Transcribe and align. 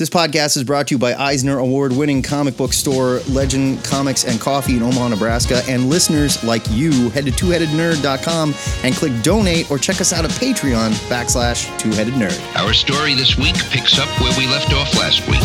This 0.00 0.08
podcast 0.08 0.56
is 0.56 0.64
brought 0.64 0.88
to 0.88 0.94
you 0.94 0.98
by 0.98 1.12
Eisner 1.12 1.58
Award 1.58 1.92
winning 1.92 2.22
comic 2.22 2.56
book 2.56 2.72
store 2.72 3.20
Legend 3.28 3.84
Comics 3.84 4.24
and 4.24 4.40
Coffee 4.40 4.78
in 4.78 4.82
Omaha, 4.82 5.08
Nebraska. 5.08 5.60
And 5.68 5.90
listeners 5.90 6.42
like 6.42 6.62
you, 6.70 7.10
head 7.10 7.26
to 7.26 7.30
twoheadednerd.com 7.30 8.54
and 8.82 8.94
click 8.94 9.12
donate 9.22 9.70
or 9.70 9.76
check 9.76 10.00
us 10.00 10.14
out 10.14 10.24
at 10.24 10.30
Patreon 10.30 10.92
backslash 11.10 11.66
twoheaded 11.76 12.12
nerd. 12.12 12.40
Our 12.56 12.72
story 12.72 13.14
this 13.14 13.36
week 13.36 13.56
picks 13.68 13.98
up 13.98 14.08
where 14.22 14.32
we 14.38 14.46
left 14.46 14.72
off 14.72 14.96
last 14.96 15.20
week. 15.28 15.42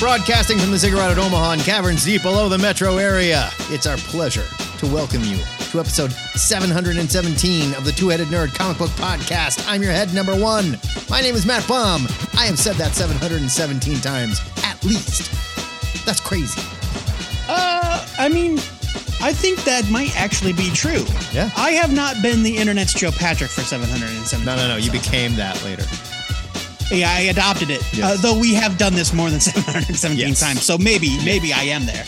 Broadcasting 0.00 0.58
from 0.58 0.70
the 0.70 0.78
Ziggurat 0.78 1.10
at 1.10 1.18
Omaha 1.18 1.52
and 1.52 1.60
caverns 1.60 2.02
deep 2.02 2.22
below 2.22 2.48
the 2.48 2.56
metro 2.56 2.96
area, 2.96 3.50
it's 3.68 3.86
our 3.86 3.98
pleasure 3.98 4.46
to 4.78 4.86
welcome 4.86 5.22
you 5.22 5.36
to 5.70 5.80
episode 5.80 6.12
717 6.12 7.74
of 7.74 7.84
the 7.84 7.92
Two 7.92 8.08
Headed 8.08 8.28
Nerd 8.28 8.54
Comic 8.54 8.78
Book 8.78 8.90
Podcast. 8.90 9.64
I'm 9.68 9.82
your 9.82 9.92
head 9.92 10.14
number 10.14 10.34
one. 10.38 10.78
My 11.10 11.20
name 11.20 11.34
is 11.34 11.44
Matt 11.44 11.66
Baum. 11.68 12.06
I 12.34 12.46
have 12.46 12.58
said 12.58 12.76
that 12.76 12.94
717 12.94 14.00
times 14.00 14.40
at 14.64 14.82
least. 14.84 15.30
That's 16.06 16.20
crazy. 16.20 16.60
Uh, 17.48 18.06
I 18.18 18.28
mean, 18.28 18.58
I 19.20 19.32
think 19.32 19.62
that 19.64 19.88
might 19.90 20.16
actually 20.16 20.52
be 20.54 20.70
true. 20.70 21.04
Yeah. 21.32 21.50
I 21.56 21.72
have 21.72 21.92
not 21.92 22.22
been 22.22 22.42
the 22.42 22.56
internet's 22.56 22.94
Joe 22.94 23.10
Patrick 23.10 23.50
for 23.50 23.60
717. 23.62 24.44
No, 24.46 24.56
no, 24.56 24.68
no. 24.68 24.76
You 24.76 24.90
became 24.90 25.34
that 25.36 25.62
later. 25.64 25.84
Yeah, 26.90 27.10
I 27.12 27.20
adopted 27.28 27.68
it. 27.70 27.82
Yes. 27.92 28.18
Uh, 28.18 28.22
though 28.22 28.38
we 28.40 28.54
have 28.54 28.78
done 28.78 28.94
this 28.94 29.12
more 29.12 29.28
than 29.28 29.40
717 29.40 30.16
Yes. 30.28 30.40
times. 30.40 30.62
So 30.62 30.78
maybe, 30.78 31.18
maybe 31.24 31.52
I 31.52 31.64
am 31.64 31.84
there. 31.84 32.04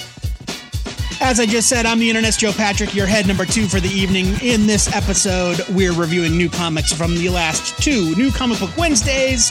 As 1.22 1.38
I 1.38 1.44
just 1.44 1.68
said, 1.68 1.84
I'm 1.84 1.98
the 1.98 2.08
internet's 2.08 2.38
Joe 2.38 2.50
Patrick, 2.50 2.94
your 2.94 3.06
head 3.06 3.26
number 3.26 3.44
two 3.44 3.68
for 3.68 3.78
the 3.78 3.90
evening. 3.90 4.26
In 4.40 4.66
this 4.66 4.92
episode, 4.94 5.60
we're 5.68 5.92
reviewing 5.92 6.36
new 6.36 6.48
comics 6.48 6.92
from 6.92 7.14
the 7.14 7.28
last 7.28 7.80
two 7.82 8.14
New 8.16 8.32
Comic 8.32 8.58
Book 8.58 8.74
Wednesdays. 8.76 9.50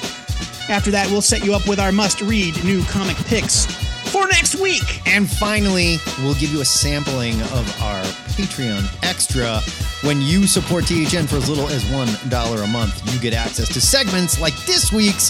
After 0.67 0.89
that, 0.91 1.07
we'll 1.11 1.21
set 1.21 1.45
you 1.45 1.53
up 1.53 1.67
with 1.67 1.79
our 1.79 1.91
must 1.91 2.21
read 2.21 2.61
new 2.63 2.83
comic 2.85 3.17
picks 3.17 3.67
for 4.09 4.27
next 4.27 4.55
week. 4.55 5.01
And 5.07 5.29
finally, 5.29 5.97
we'll 6.19 6.35
give 6.35 6.51
you 6.51 6.61
a 6.61 6.65
sampling 6.65 7.39
of 7.41 7.81
our 7.81 8.03
Patreon 8.35 8.83
extra. 9.03 9.59
When 10.07 10.21
you 10.21 10.47
support 10.47 10.85
THN 10.85 11.27
for 11.27 11.37
as 11.37 11.49
little 11.49 11.67
as 11.67 11.83
$1 11.85 12.63
a 12.63 12.67
month, 12.67 13.13
you 13.13 13.19
get 13.19 13.33
access 13.33 13.67
to 13.69 13.81
segments 13.81 14.39
like 14.39 14.55
this 14.65 14.91
week's 14.91 15.29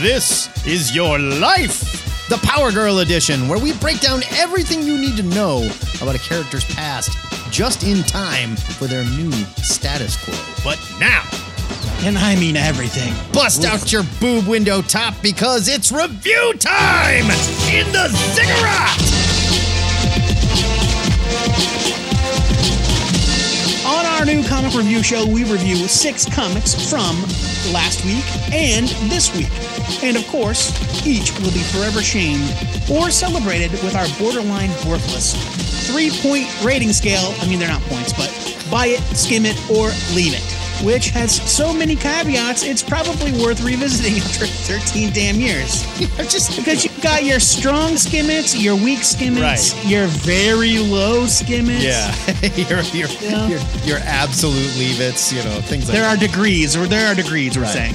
This 0.00 0.48
Is 0.66 0.94
Your 0.94 1.18
Life, 1.18 2.28
the 2.28 2.38
Power 2.38 2.70
Girl 2.70 3.00
edition, 3.00 3.48
where 3.48 3.58
we 3.58 3.72
break 3.74 4.00
down 4.00 4.22
everything 4.32 4.82
you 4.82 4.98
need 4.98 5.16
to 5.16 5.22
know 5.22 5.68
about 6.00 6.14
a 6.14 6.18
character's 6.18 6.64
past 6.74 7.16
just 7.50 7.82
in 7.82 8.02
time 8.04 8.56
for 8.56 8.86
their 8.86 9.04
new 9.04 9.32
status 9.62 10.16
quo. 10.22 10.34
But 10.62 10.78
now, 11.00 11.24
And 12.02 12.16
I 12.16 12.34
mean 12.36 12.56
everything. 12.56 13.12
bust 13.32 13.64
out 13.64 13.92
your 13.92 14.04
boob 14.20 14.46
window 14.46 14.80
top 14.82 15.14
because 15.22 15.68
it's 15.68 15.92
review 15.92 16.54
time 16.58 17.24
in 17.70 17.90
the 17.92 18.08
ziggurat! 18.34 18.96
On 23.86 24.06
our 24.06 24.24
new 24.24 24.42
comic 24.46 24.74
review 24.74 25.02
show, 25.02 25.26
we 25.26 25.44
review 25.44 25.76
six 25.88 26.24
comics 26.32 26.74
from 26.90 27.16
last 27.72 28.04
week 28.04 28.24
and 28.52 28.88
this 29.10 29.34
week. 29.36 29.50
And 30.02 30.16
of 30.16 30.26
course, 30.28 30.70
each 31.06 31.32
will 31.40 31.52
be 31.52 31.62
forever 31.64 32.00
shamed 32.02 32.48
or 32.90 33.10
celebrated 33.10 33.72
with 33.82 33.94
our 33.94 34.06
borderline 34.18 34.70
worthless 34.88 35.34
three 35.90 36.10
point 36.22 36.48
rating 36.64 36.92
scale. 36.92 37.34
I 37.40 37.48
mean, 37.48 37.58
they're 37.58 37.68
not 37.68 37.82
points, 37.82 38.12
but 38.12 38.30
buy 38.70 38.86
it, 38.86 39.00
skim 39.16 39.44
it, 39.44 39.56
or 39.70 39.88
leave 40.14 40.34
it. 40.34 40.59
Which 40.84 41.10
has 41.10 41.34
so 41.50 41.72
many 41.74 41.94
caveats, 41.94 42.62
it's 42.62 42.82
probably 42.82 43.32
worth 43.32 43.60
revisiting 43.62 44.14
after 44.22 44.46
13 44.46 45.12
damn 45.12 45.36
years. 45.36 45.82
just 46.30 46.56
Because 46.56 46.84
you've 46.84 47.02
got 47.02 47.24
your 47.24 47.38
strong 47.38 47.92
skimmits, 47.92 48.60
your 48.60 48.76
weak 48.76 49.00
skimmits, 49.00 49.40
Right. 49.74 49.86
your 49.86 50.06
very 50.06 50.78
low 50.78 51.24
skimmits. 51.24 51.82
Yeah, 51.82 52.14
your 52.68 52.80
your, 52.94 53.08
Yeah. 53.20 53.48
your 53.48 53.60
your 53.84 53.98
absolute 54.04 54.74
leave 54.78 55.00
it's 55.00 55.32
you 55.32 55.42
know 55.44 55.60
things 55.60 55.84
like 55.88 55.92
There 55.92 56.02
that. 56.02 56.16
are 56.16 56.20
degrees, 56.26 56.76
or 56.76 56.86
there 56.86 57.06
are 57.08 57.14
degrees, 57.14 57.56
we're 57.58 57.64
Right. 57.64 57.72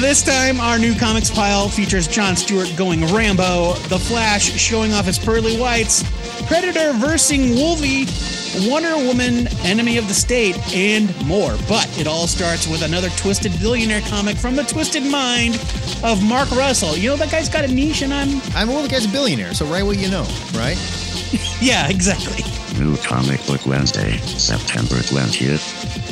This 0.00 0.22
time, 0.22 0.60
our 0.60 0.78
new 0.78 0.94
comics 0.94 1.30
pile 1.30 1.68
features 1.68 2.06
John 2.08 2.36
Stewart 2.36 2.70
going 2.76 3.06
Rambo, 3.14 3.74
The 3.88 3.98
Flash 3.98 4.50
showing 4.58 4.92
off 4.92 5.04
his 5.06 5.18
pearly 5.18 5.56
whites, 5.58 6.02
Predator 6.46 6.92
versing 6.94 7.54
Wolvie, 7.54 8.06
Wonder 8.68 8.96
Woman, 8.96 9.48
Enemy 9.64 9.98
of 9.98 10.08
the 10.08 10.14
State, 10.14 10.56
and 10.74 11.08
more. 11.26 11.56
But 11.68 11.86
it 11.98 12.06
all 12.06 12.26
starts 12.26 12.66
with 12.66 12.82
another 12.82 13.08
twisted 13.10 13.52
billionaire 13.60 14.00
comic 14.02 14.36
from 14.36 14.56
the 14.56 14.62
twisted 14.62 15.02
mind 15.04 15.56
of 16.02 16.22
Mark 16.22 16.50
Russell. 16.52 16.96
You 16.96 17.10
know, 17.10 17.16
that 17.16 17.30
guy's 17.30 17.48
got 17.48 17.64
a 17.64 17.68
niche, 17.68 18.02
and 18.02 18.12
I'm. 18.12 18.40
I'm 18.54 18.68
well, 18.68 18.82
the 18.82 18.88
guy's 18.88 19.06
a 19.06 19.08
billionaire, 19.08 19.54
so 19.54 19.66
write 19.66 19.84
what 19.84 19.98
you 19.98 20.08
know, 20.08 20.26
right? 20.54 20.78
Yeah, 21.60 21.88
exactly. 21.88 22.44
New 22.78 22.96
Comic 22.98 23.44
Book 23.46 23.64
Wednesday, 23.66 24.18
September 24.18 24.96
20th. 24.96 26.03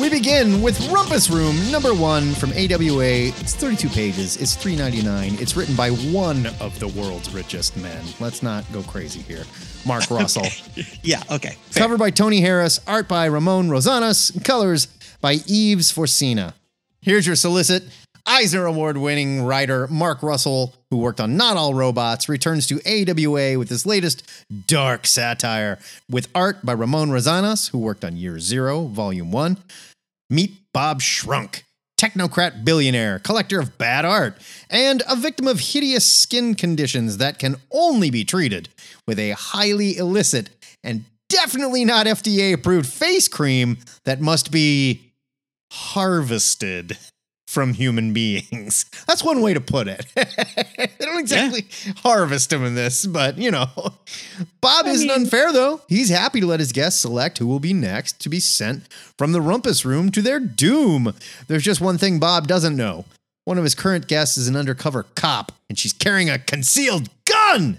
We 0.00 0.08
begin 0.08 0.62
with 0.62 0.78
Rumpus 0.90 1.30
Room 1.30 1.54
number 1.70 1.94
one 1.94 2.32
from 2.32 2.50
AWA. 2.52 3.28
It's 3.38 3.54
32 3.54 3.88
pages. 3.90 4.36
It's 4.38 4.56
3.99. 4.56 5.40
It's 5.40 5.54
written 5.56 5.76
by 5.76 5.90
one 5.90 6.46
of 6.60 6.78
the 6.80 6.88
world's 6.88 7.32
richest 7.32 7.76
men. 7.76 8.02
Let's 8.18 8.42
not 8.42 8.64
go 8.72 8.82
crazy 8.82 9.20
here. 9.20 9.44
Mark 9.86 10.10
Russell. 10.10 10.46
Yeah, 11.02 11.22
okay. 11.30 11.56
fair. 11.70 11.82
Cover 11.82 11.98
by 11.98 12.10
Tony 12.10 12.40
Harris, 12.40 12.80
art 12.86 13.06
by 13.06 13.26
Ramon 13.26 13.68
Rosanas, 13.68 14.42
colors 14.44 14.86
by 15.20 15.32
Ive 15.32 15.82
Svorcina. 15.82 16.54
Here's 17.00 17.26
your 17.26 17.36
solicit. 17.36 17.84
Eisner 18.26 18.66
Award 18.66 18.98
winning 18.98 19.42
writer 19.42 19.88
Mark 19.88 20.22
Russell, 20.22 20.74
who 20.90 20.98
worked 20.98 21.20
on 21.20 21.36
Not 21.36 21.56
All 21.56 21.74
Robots, 21.74 22.28
returns 22.28 22.66
to 22.68 22.80
AWA 22.86 23.58
with 23.58 23.68
his 23.68 23.84
latest 23.84 24.22
dark 24.66 25.06
satire 25.06 25.78
with 26.08 26.28
art 26.34 26.64
by 26.64 26.72
Ramon 26.72 27.10
Rosanas, 27.10 27.70
who 27.70 27.78
worked 27.78 28.04
on 28.04 28.16
Year 28.16 28.38
Zero, 28.38 28.84
Volume 28.86 29.32
1. 29.32 29.56
Meet 30.30 30.52
Bob 30.72 31.00
Shrunk, 31.02 31.64
technocrat 32.00 32.64
billionaire, 32.64 33.18
collector 33.18 33.58
of 33.58 33.76
bad 33.76 34.04
art, 34.04 34.36
and 34.70 35.02
a 35.08 35.16
victim 35.16 35.48
of 35.48 35.58
hideous 35.58 36.06
skin 36.06 36.54
conditions 36.54 37.18
that 37.18 37.38
can 37.38 37.56
only 37.70 38.10
be 38.10 38.24
treated 38.24 38.68
with 39.06 39.18
a 39.18 39.32
highly 39.32 39.96
illicit 39.96 40.50
and 40.84 41.04
definitely 41.28 41.84
not 41.84 42.06
FDA 42.06 42.52
approved 42.52 42.86
face 42.86 43.26
cream 43.26 43.78
that 44.04 44.20
must 44.20 44.52
be 44.52 45.12
harvested 45.72 46.98
from 47.52 47.74
human 47.74 48.12
beings. 48.12 48.86
That's 49.06 49.22
one 49.22 49.42
way 49.42 49.52
to 49.52 49.60
put 49.60 49.86
it. 49.86 50.06
they 50.14 50.88
don't 51.06 51.18
exactly 51.18 51.66
harvest 51.98 52.52
him 52.52 52.64
in 52.64 52.74
this, 52.74 53.04
but 53.06 53.36
you 53.36 53.50
know. 53.50 53.66
Bob 54.60 54.86
isn't 54.86 55.06
mean- 55.06 55.22
unfair 55.22 55.52
though. 55.52 55.82
He's 55.88 56.08
happy 56.08 56.40
to 56.40 56.46
let 56.46 56.60
his 56.60 56.72
guests 56.72 57.00
select 57.00 57.38
who 57.38 57.46
will 57.46 57.60
be 57.60 57.74
next 57.74 58.20
to 58.20 58.28
be 58.28 58.40
sent 58.40 58.90
from 59.18 59.32
the 59.32 59.40
rumpus 59.40 59.84
room 59.84 60.10
to 60.12 60.22
their 60.22 60.40
doom. 60.40 61.12
There's 61.46 61.62
just 61.62 61.80
one 61.80 61.98
thing 61.98 62.18
Bob 62.18 62.48
doesn't 62.48 62.76
know. 62.76 63.04
One 63.44 63.58
of 63.58 63.64
his 63.64 63.74
current 63.74 64.06
guests 64.06 64.36
is 64.38 64.46
an 64.48 64.56
undercover 64.56 65.02
cop, 65.14 65.52
and 65.68 65.78
she's 65.78 65.92
carrying 65.92 66.30
a 66.30 66.38
concealed 66.38 67.08
gun. 67.24 67.78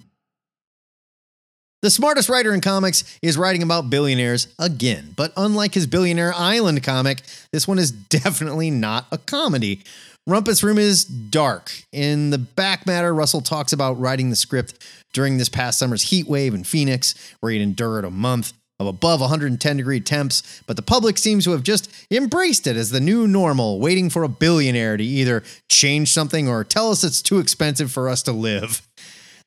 The 1.84 1.92
smartest 1.92 2.30
writer 2.30 2.54
in 2.54 2.62
comics 2.62 3.04
is 3.22 3.38
writing 3.38 3.62
about 3.62 3.90
billionaires 3.90 4.48
again, 4.58 5.12
but 5.18 5.34
unlike 5.36 5.74
his 5.74 5.86
Billionaire 5.86 6.34
Island 6.34 6.82
comic, 6.82 7.24
this 7.52 7.68
one 7.68 7.78
is 7.78 7.92
definitely 8.10 8.72
not 8.72 9.06
a 9.12 9.18
comedy. 9.18 9.84
Rumpus 10.26 10.64
Room 10.64 10.78
is 10.78 11.04
dark. 11.04 11.74
In 11.92 12.30
the 12.30 12.38
back 12.38 12.86
matter, 12.86 13.14
Russell 13.14 13.42
talks 13.42 13.74
about 13.74 14.00
writing 14.00 14.30
the 14.30 14.38
script 14.38 14.82
during 15.12 15.38
this 15.38 15.50
past 15.50 15.78
summer's 15.78 16.04
heat 16.04 16.26
wave 16.26 16.54
in 16.54 16.64
Phoenix, 16.64 17.16
where 17.42 17.52
he'd 17.52 17.62
endured 17.62 18.06
a 18.06 18.10
month 18.10 18.54
of 18.80 18.88
above 18.88 19.20
110 19.20 19.76
degree 19.76 20.00
temps, 20.00 20.64
but 20.66 20.78
the 20.78 20.82
public 20.82 21.18
seems 21.18 21.44
to 21.44 21.52
have 21.52 21.64
just 21.64 21.92
embraced 22.10 22.66
it 22.66 22.78
as 22.78 22.92
the 22.92 23.02
new 23.02 23.28
normal, 23.28 23.82
waiting 23.82 24.10
for 24.10 24.24
a 24.24 24.30
billionaire 24.30 24.96
to 24.96 25.04
either 25.04 25.44
change 25.68 26.14
something 26.14 26.48
or 26.48 26.64
tell 26.64 26.92
us 26.92 27.04
it's 27.04 27.22
too 27.22 27.40
expensive 27.40 27.92
for 27.92 28.08
us 28.08 28.24
to 28.24 28.32
live. 28.32 28.88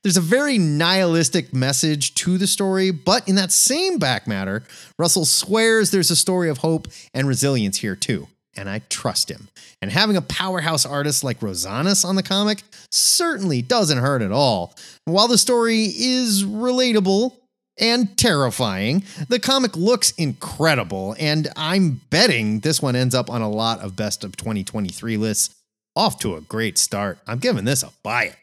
There's 0.06 0.16
a 0.16 0.20
very 0.20 0.56
nihilistic 0.56 1.52
message 1.52 2.14
to 2.14 2.38
the 2.38 2.46
story, 2.46 2.92
but 2.92 3.28
in 3.28 3.34
that 3.34 3.50
same 3.50 3.98
back 3.98 4.28
matter, 4.28 4.62
Russell 5.00 5.24
swears 5.24 5.90
there's 5.90 6.12
a 6.12 6.14
story 6.14 6.48
of 6.48 6.58
hope 6.58 6.86
and 7.12 7.26
resilience 7.26 7.78
here 7.78 7.96
too. 7.96 8.28
And 8.56 8.70
I 8.70 8.82
trust 8.88 9.28
him. 9.28 9.48
And 9.82 9.90
having 9.90 10.16
a 10.16 10.22
powerhouse 10.22 10.86
artist 10.86 11.24
like 11.24 11.40
Rosanas 11.40 12.04
on 12.04 12.14
the 12.14 12.22
comic 12.22 12.62
certainly 12.92 13.62
doesn't 13.62 13.98
hurt 13.98 14.22
at 14.22 14.30
all. 14.30 14.76
While 15.06 15.26
the 15.26 15.38
story 15.38 15.86
is 15.86 16.44
relatable 16.44 17.34
and 17.76 18.16
terrifying, 18.16 19.02
the 19.28 19.40
comic 19.40 19.76
looks 19.76 20.12
incredible, 20.12 21.16
and 21.18 21.48
I'm 21.56 22.00
betting 22.10 22.60
this 22.60 22.80
one 22.80 22.94
ends 22.94 23.16
up 23.16 23.28
on 23.28 23.42
a 23.42 23.50
lot 23.50 23.80
of 23.80 23.96
best 23.96 24.22
of 24.22 24.36
2023 24.36 25.16
lists. 25.16 25.52
Off 25.96 26.20
to 26.20 26.36
a 26.36 26.40
great 26.42 26.78
start. 26.78 27.18
I'm 27.26 27.40
giving 27.40 27.64
this 27.64 27.82
a 27.82 27.90
buy 28.04 28.26
it. 28.26 28.36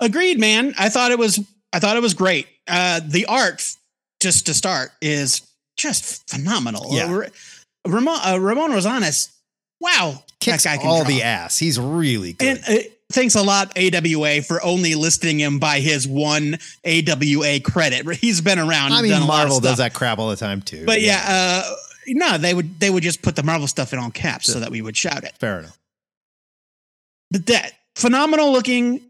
Agreed, 0.00 0.38
man. 0.38 0.74
I 0.78 0.88
thought 0.88 1.10
it 1.10 1.18
was 1.18 1.40
I 1.72 1.78
thought 1.78 1.96
it 1.96 2.02
was 2.02 2.14
great. 2.14 2.46
Uh, 2.68 3.00
the 3.04 3.26
art, 3.26 3.62
just 4.20 4.46
to 4.46 4.54
start, 4.54 4.90
is 5.00 5.42
just 5.76 6.28
phenomenal. 6.28 6.88
Yeah. 6.90 7.04
Uh, 7.12 7.28
Ramon, 7.88 8.18
uh, 8.24 8.38
Ramon 8.40 8.72
Rosales, 8.72 9.30
wow, 9.80 10.22
Kicks 10.40 10.64
that 10.64 10.76
guy 10.76 10.82
can 10.82 10.88
all 10.90 11.04
draw. 11.04 11.08
the 11.08 11.22
ass. 11.22 11.58
He's 11.58 11.78
really 11.78 12.32
good. 12.32 12.58
And 12.66 12.78
uh, 12.78 12.82
thanks 13.12 13.34
a 13.34 13.42
lot, 13.42 13.76
AWA, 13.78 14.42
for 14.42 14.62
only 14.64 14.94
listing 14.94 15.38
him 15.38 15.58
by 15.58 15.80
his 15.80 16.06
one 16.08 16.58
AWA 16.84 17.60
credit. 17.60 18.06
He's 18.16 18.40
been 18.40 18.58
around. 18.58 18.92
I 18.92 19.02
mean, 19.02 19.12
done 19.12 19.22
a 19.22 19.26
lot 19.26 19.44
of 19.44 19.48
Marvel 19.48 19.60
does 19.60 19.78
that 19.78 19.94
crap 19.94 20.18
all 20.18 20.30
the 20.30 20.36
time 20.36 20.62
too. 20.62 20.84
But 20.84 21.00
yeah, 21.00 21.22
uh, 21.26 21.74
no, 22.08 22.38
they 22.38 22.54
would 22.54 22.78
they 22.80 22.90
would 22.90 23.02
just 23.02 23.22
put 23.22 23.36
the 23.36 23.42
Marvel 23.42 23.66
stuff 23.66 23.92
in 23.92 23.98
all 23.98 24.10
caps 24.10 24.52
so 24.52 24.60
that 24.60 24.70
we 24.70 24.82
would 24.82 24.96
shout 24.96 25.24
it. 25.24 25.34
fair 25.38 25.60
enough. 25.60 25.78
But 27.30 27.46
that 27.46 27.72
phenomenal 27.96 28.52
looking, 28.52 29.00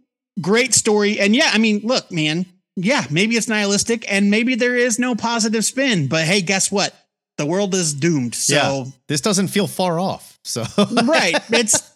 great 0.40 0.74
story, 0.74 1.18
and 1.20 1.34
yeah, 1.34 1.50
I 1.52 1.58
mean, 1.58 1.80
look, 1.84 2.10
man, 2.10 2.46
yeah, 2.76 3.04
maybe 3.10 3.36
it's 3.36 3.48
nihilistic, 3.48 4.10
and 4.10 4.30
maybe 4.30 4.54
there 4.54 4.76
is 4.76 4.98
no 4.98 5.14
positive 5.14 5.64
spin. 5.64 6.08
But 6.08 6.24
hey, 6.26 6.42
guess 6.42 6.70
what? 6.70 6.94
The 7.38 7.46
world 7.46 7.74
is 7.74 7.94
doomed. 7.94 8.34
So 8.34 8.54
yeah, 8.54 8.84
this 9.08 9.20
doesn't 9.20 9.48
feel 9.48 9.66
far 9.66 9.98
off. 9.98 10.38
So 10.44 10.64
right. 11.04 11.36
It's 11.50 11.92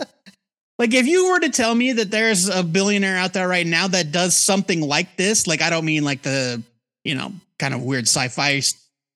like 0.78 0.92
if 0.92 1.06
you 1.06 1.30
were 1.30 1.40
to 1.40 1.50
tell 1.50 1.74
me 1.74 1.92
that 1.92 2.10
there's 2.10 2.48
a 2.48 2.62
billionaire 2.62 3.16
out 3.16 3.32
there 3.32 3.48
right 3.48 3.66
now 3.66 3.88
that 3.88 4.12
does 4.12 4.36
something 4.36 4.80
like 4.80 5.16
this, 5.16 5.46
like 5.46 5.62
I 5.62 5.70
don't 5.70 5.84
mean 5.84 6.04
like 6.04 6.22
the, 6.22 6.62
you 7.04 7.14
know, 7.14 7.32
kind 7.58 7.74
of 7.74 7.82
weird 7.82 8.06
sci-fi 8.06 8.62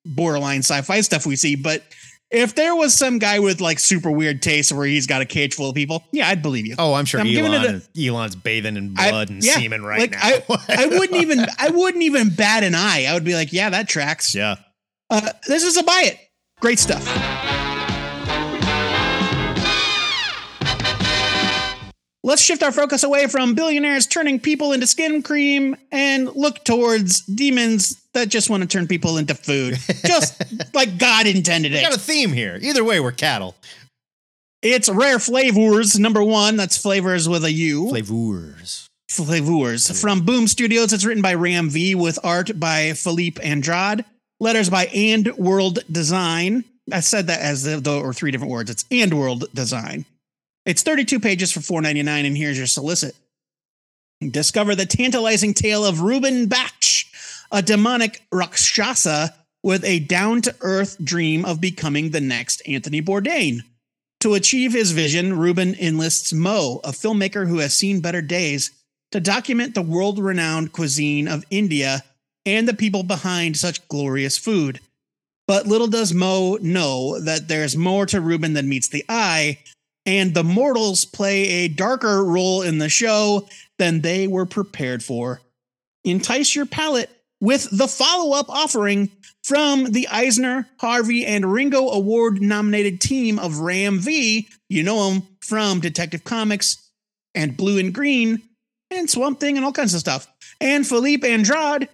borderline 0.07 0.61
sci-fi 0.61 1.01
stuff 1.01 1.27
we 1.27 1.37
see, 1.37 1.57
but 1.57 1.83
if 2.31 2.55
there 2.55 2.75
was 2.75 2.95
some 2.95 3.19
guy 3.19 3.39
with 3.39 3.61
like 3.61 3.79
super 3.79 4.11
weird 4.11 4.43
taste 4.43 4.73
where 4.73 4.87
he's 4.87 5.07
got 5.07 5.23
a 5.23 5.25
cage 5.25 5.55
full 5.55 5.69
of 5.69 5.75
people, 5.75 6.05
yeah, 6.13 6.29
I'd 6.29 6.43
believe 6.43 6.67
you. 6.67 6.75
Oh, 6.79 6.95
I'm 6.95 7.05
sure 7.05 7.21
I'm 7.21 7.27
Elon, 7.27 7.83
a- 7.97 8.07
Elon's 8.07 8.35
bathing 8.37 8.77
in 8.77 8.95
I- 8.99 9.11
blood 9.11 9.31
and 9.31 9.45
yeah, 9.45 9.55
semen 9.55 9.85
right 9.85 10.01
like, 10.01 10.11
now. 10.13 10.19
I, 10.23 10.43
I 10.69 10.87
wouldn't 10.99 11.21
even 11.21 11.47
I 11.59 11.71
wouldn't 11.71 12.03
even 12.03 12.31
bat 12.31 12.65
an 12.65 12.75
eye. 12.75 13.05
I 13.09 13.15
would 13.15 13.25
be 13.25 13.35
like, 13.35 13.53
yeah, 13.53 13.71
that 13.71 13.89
tracks. 13.89 14.35
yeah. 14.35 14.57
Uh, 15.11 15.31
this 15.47 15.63
is 15.63 15.77
a 15.77 15.83
buy 15.83 16.03
it. 16.07 16.19
Great 16.61 16.79
stuff. 16.79 17.05
Let's 22.27 22.41
shift 22.41 22.63
our 22.63 22.73
focus 22.73 23.05
away 23.05 23.27
from 23.27 23.55
billionaires 23.55 24.07
turning 24.07 24.41
people 24.41 24.73
into 24.73 24.87
skin 24.87 25.23
cream 25.23 25.77
and 25.93 26.35
look 26.35 26.65
towards 26.65 27.21
demons 27.27 28.01
that 28.15 28.29
just 28.29 28.51
want 28.51 28.63
to 28.63 28.69
turn 28.69 28.87
people 28.87 29.19
into 29.19 29.35
food, 29.35 29.79
just 30.07 30.43
like 30.75 30.99
God 30.99 31.27
intended 31.27 31.73
it. 31.73 31.77
We 31.77 31.83
got 31.83 31.97
a 31.97 32.01
theme 32.01 32.33
here. 32.33 32.59
Either 32.61 32.83
way, 32.83 33.01
we're 33.01 33.13
cattle. 33.13 33.55
It's 34.63 34.89
Rare 34.89 35.19
Flavors, 35.19 35.99
number 35.99 36.25
one. 36.25 36.57
That's 36.57 36.79
flavors 36.79 37.29
with 37.29 37.45
a 37.45 37.53
U. 37.53 37.89
Flavors. 37.91 38.89
Flavors 39.11 40.01
from 40.01 40.25
Boom 40.25 40.49
Studios. 40.49 40.93
It's 40.93 41.05
written 41.05 41.23
by 41.23 41.35
Ram 41.35 41.69
V 41.69 41.95
with 41.95 42.19
art 42.25 42.59
by 42.59 42.95
Filipe 42.95 43.39
Andrade. 43.45 44.05
Letters 44.41 44.71
by 44.71 44.87
And 44.87 45.37
World 45.37 45.81
Design. 45.91 46.65
I 46.91 47.01
said 47.01 47.29
that 47.29 47.41
as 47.41 47.83
though 47.83 48.01
or 48.01 48.13
three 48.13 48.31
different 48.31 48.53
words. 48.53 48.71
It's 48.71 48.85
And 48.91 49.19
World 49.19 49.45
Design. 49.55 50.07
It's 50.67 50.83
32 50.83 51.21
pages 51.21 51.53
for 51.53 51.61
$4.99, 51.61 52.27
and 52.27 52.37
here's 52.37 52.57
your 52.57 52.67
solicit. 52.67 53.15
Discover 54.21 54.77
the 54.77 54.87
tantalizing 54.87 55.53
tale 55.53 55.85
of 55.85 56.01
Ruben 56.01 56.47
Bach, 56.47 56.73
a 57.51 57.63
demonic 57.63 58.23
Rakshasa 58.33 59.35
with 59.63 59.85
a 59.85 60.01
down 60.01 60.43
to 60.43 60.55
earth 60.61 60.97
dream 61.03 61.45
of 61.45 61.61
becoming 61.61 62.11
the 62.11 62.21
next 62.21 62.63
Anthony 62.69 63.01
Bourdain. 63.01 63.61
To 64.21 64.35
achieve 64.35 64.73
his 64.73 64.93
vision, 64.93 65.39
Ruben 65.39 65.75
enlists 65.75 66.33
Mo, 66.33 66.81
a 66.85 66.93
filmmaker 66.93 67.49
who 67.49 67.59
has 67.59 67.75
seen 67.75 68.01
better 68.01 68.23
days, 68.23 68.71
to 69.13 69.21
document 69.21 69.75
the 69.75 69.83
world 69.83 70.19
renowned 70.19 70.73
cuisine 70.73 71.29
of 71.29 71.45
India 71.51 72.03
and 72.47 72.69
the 72.69 72.75
people 72.75 73.03
behind 73.03 73.57
such 73.57 73.87
glorious 73.89 74.37
food. 74.37 74.81
But 75.47 75.67
little 75.67 75.87
does 75.87 76.13
Mo 76.13 76.59
know 76.61 77.21
that 77.21 77.49
there's 77.49 77.77
more 77.77 78.07
to 78.07 78.21
Ruben 78.21 78.55
than 78.55 78.69
meets 78.69 78.89
the 78.89 79.05
eye, 79.09 79.59
and 80.07 80.35
the 80.35 80.45
mortals 80.45 81.05
play 81.05 81.49
a 81.49 81.69
darker 81.69 82.25
role 82.25 82.63
in 82.63 82.79
the 82.79 82.89
show 82.89 83.47
than 83.79 84.01
they 84.01 84.27
were 84.27 84.47
prepared 84.47 85.03
for. 85.03 85.41
Entice 86.05 86.55
your 86.55 86.67
palate 86.67 87.11
with 87.45 87.69
the 87.71 87.87
follow 87.87 88.35
up 88.35 88.49
offering 88.49 89.11
from 89.43 89.93
the 89.93 90.09
Eisner, 90.09 90.67
Harvey, 90.79 91.27
and 91.27 91.53
Ringo 91.53 91.91
Award 91.91 92.41
nominated 92.41 93.03
team 93.03 93.39
of 93.39 93.59
Ram 93.59 93.99
V. 93.99 94.49
You 94.71 94.83
know 94.83 95.11
him 95.11 95.23
from 95.41 95.81
Detective 95.81 96.25
Comics 96.25 96.91
and 97.35 97.55
Blue 97.55 97.79
and 97.79 97.93
Green 97.93 98.41
and 98.91 99.11
Swamp 99.11 99.41
Thing 99.41 99.57
and 99.57 99.65
all 99.65 99.73
kinds 99.73 99.93
of 99.93 100.01
stuff. 100.01 100.27
And 100.59 100.87
Filipe 100.87 101.23
Andrade, 101.23 101.91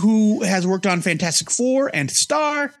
who 0.00 0.42
has 0.42 0.66
worked 0.66 0.86
on 0.86 1.02
Fantastic 1.02 1.52
Four 1.52 1.90
and 1.94 2.10
Star. 2.10 2.74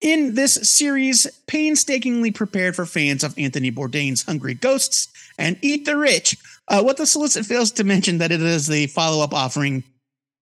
In 0.00 0.34
this 0.34 0.54
series, 0.62 1.26
painstakingly 1.46 2.30
prepared 2.30 2.74
for 2.74 2.86
fans 2.86 3.22
of 3.22 3.38
Anthony 3.38 3.70
Bourdain's 3.70 4.22
Hungry 4.22 4.54
Ghosts 4.54 5.08
and 5.36 5.58
Eat 5.60 5.84
the 5.84 5.98
Rich. 5.98 6.38
Uh, 6.68 6.82
what 6.82 6.96
the 6.96 7.04
solicit 7.04 7.44
fails 7.44 7.70
to 7.72 7.84
mention 7.84 8.16
that 8.16 8.32
it 8.32 8.40
is 8.40 8.66
the 8.66 8.86
follow-up 8.86 9.34
offering 9.34 9.84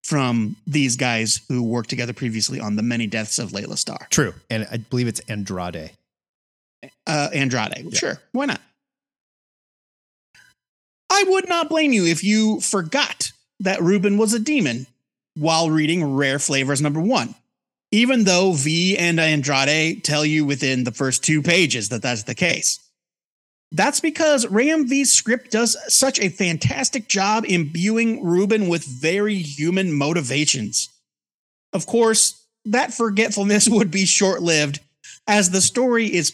from 0.08 0.56
these 0.66 0.96
guys 0.96 1.42
who 1.48 1.62
worked 1.62 1.90
together 1.90 2.14
previously 2.14 2.58
on 2.58 2.76
the 2.76 2.82
many 2.82 3.06
deaths 3.06 3.38
of 3.38 3.52
Laila 3.52 3.76
Starr. 3.76 4.06
True. 4.08 4.32
And 4.48 4.66
I 4.72 4.78
believe 4.78 5.06
it's 5.06 5.20
Andrade. 5.28 5.90
Uh, 7.06 7.28
Andrade. 7.34 7.84
Yeah. 7.84 7.98
Sure. 7.98 8.20
Why 8.32 8.46
not? 8.46 8.62
I 11.10 11.24
would 11.28 11.46
not 11.46 11.68
blame 11.68 11.92
you 11.92 12.06
if 12.06 12.24
you 12.24 12.58
forgot 12.60 13.32
that 13.60 13.82
Ruben 13.82 14.16
was 14.16 14.32
a 14.32 14.38
demon 14.38 14.86
while 15.34 15.70
reading 15.70 16.16
Rare 16.16 16.38
Flavors 16.38 16.80
number 16.80 17.02
one, 17.02 17.34
even 17.92 18.24
though 18.24 18.52
V 18.52 18.96
and 18.96 19.20
Andrade 19.20 20.04
tell 20.04 20.24
you 20.24 20.46
within 20.46 20.84
the 20.84 20.92
first 20.92 21.22
two 21.22 21.42
pages 21.42 21.90
that 21.90 22.00
that's 22.00 22.22
the 22.22 22.34
case. 22.34 22.80
That's 23.70 24.00
because 24.00 24.46
Ram 24.46 24.88
V's 24.88 25.12
script 25.12 25.50
does 25.50 25.76
such 25.88 26.18
a 26.20 26.30
fantastic 26.30 27.08
job 27.08 27.44
imbuing 27.46 28.24
Ruben 28.24 28.68
with 28.68 28.84
very 28.84 29.36
human 29.36 29.92
motivations. 29.92 30.88
Of 31.72 31.86
course, 31.86 32.46
that 32.64 32.94
forgetfulness 32.94 33.68
would 33.70 33.90
be 33.90 34.06
short 34.06 34.42
lived 34.42 34.80
as 35.26 35.50
the 35.50 35.60
story 35.60 36.12
is 36.12 36.32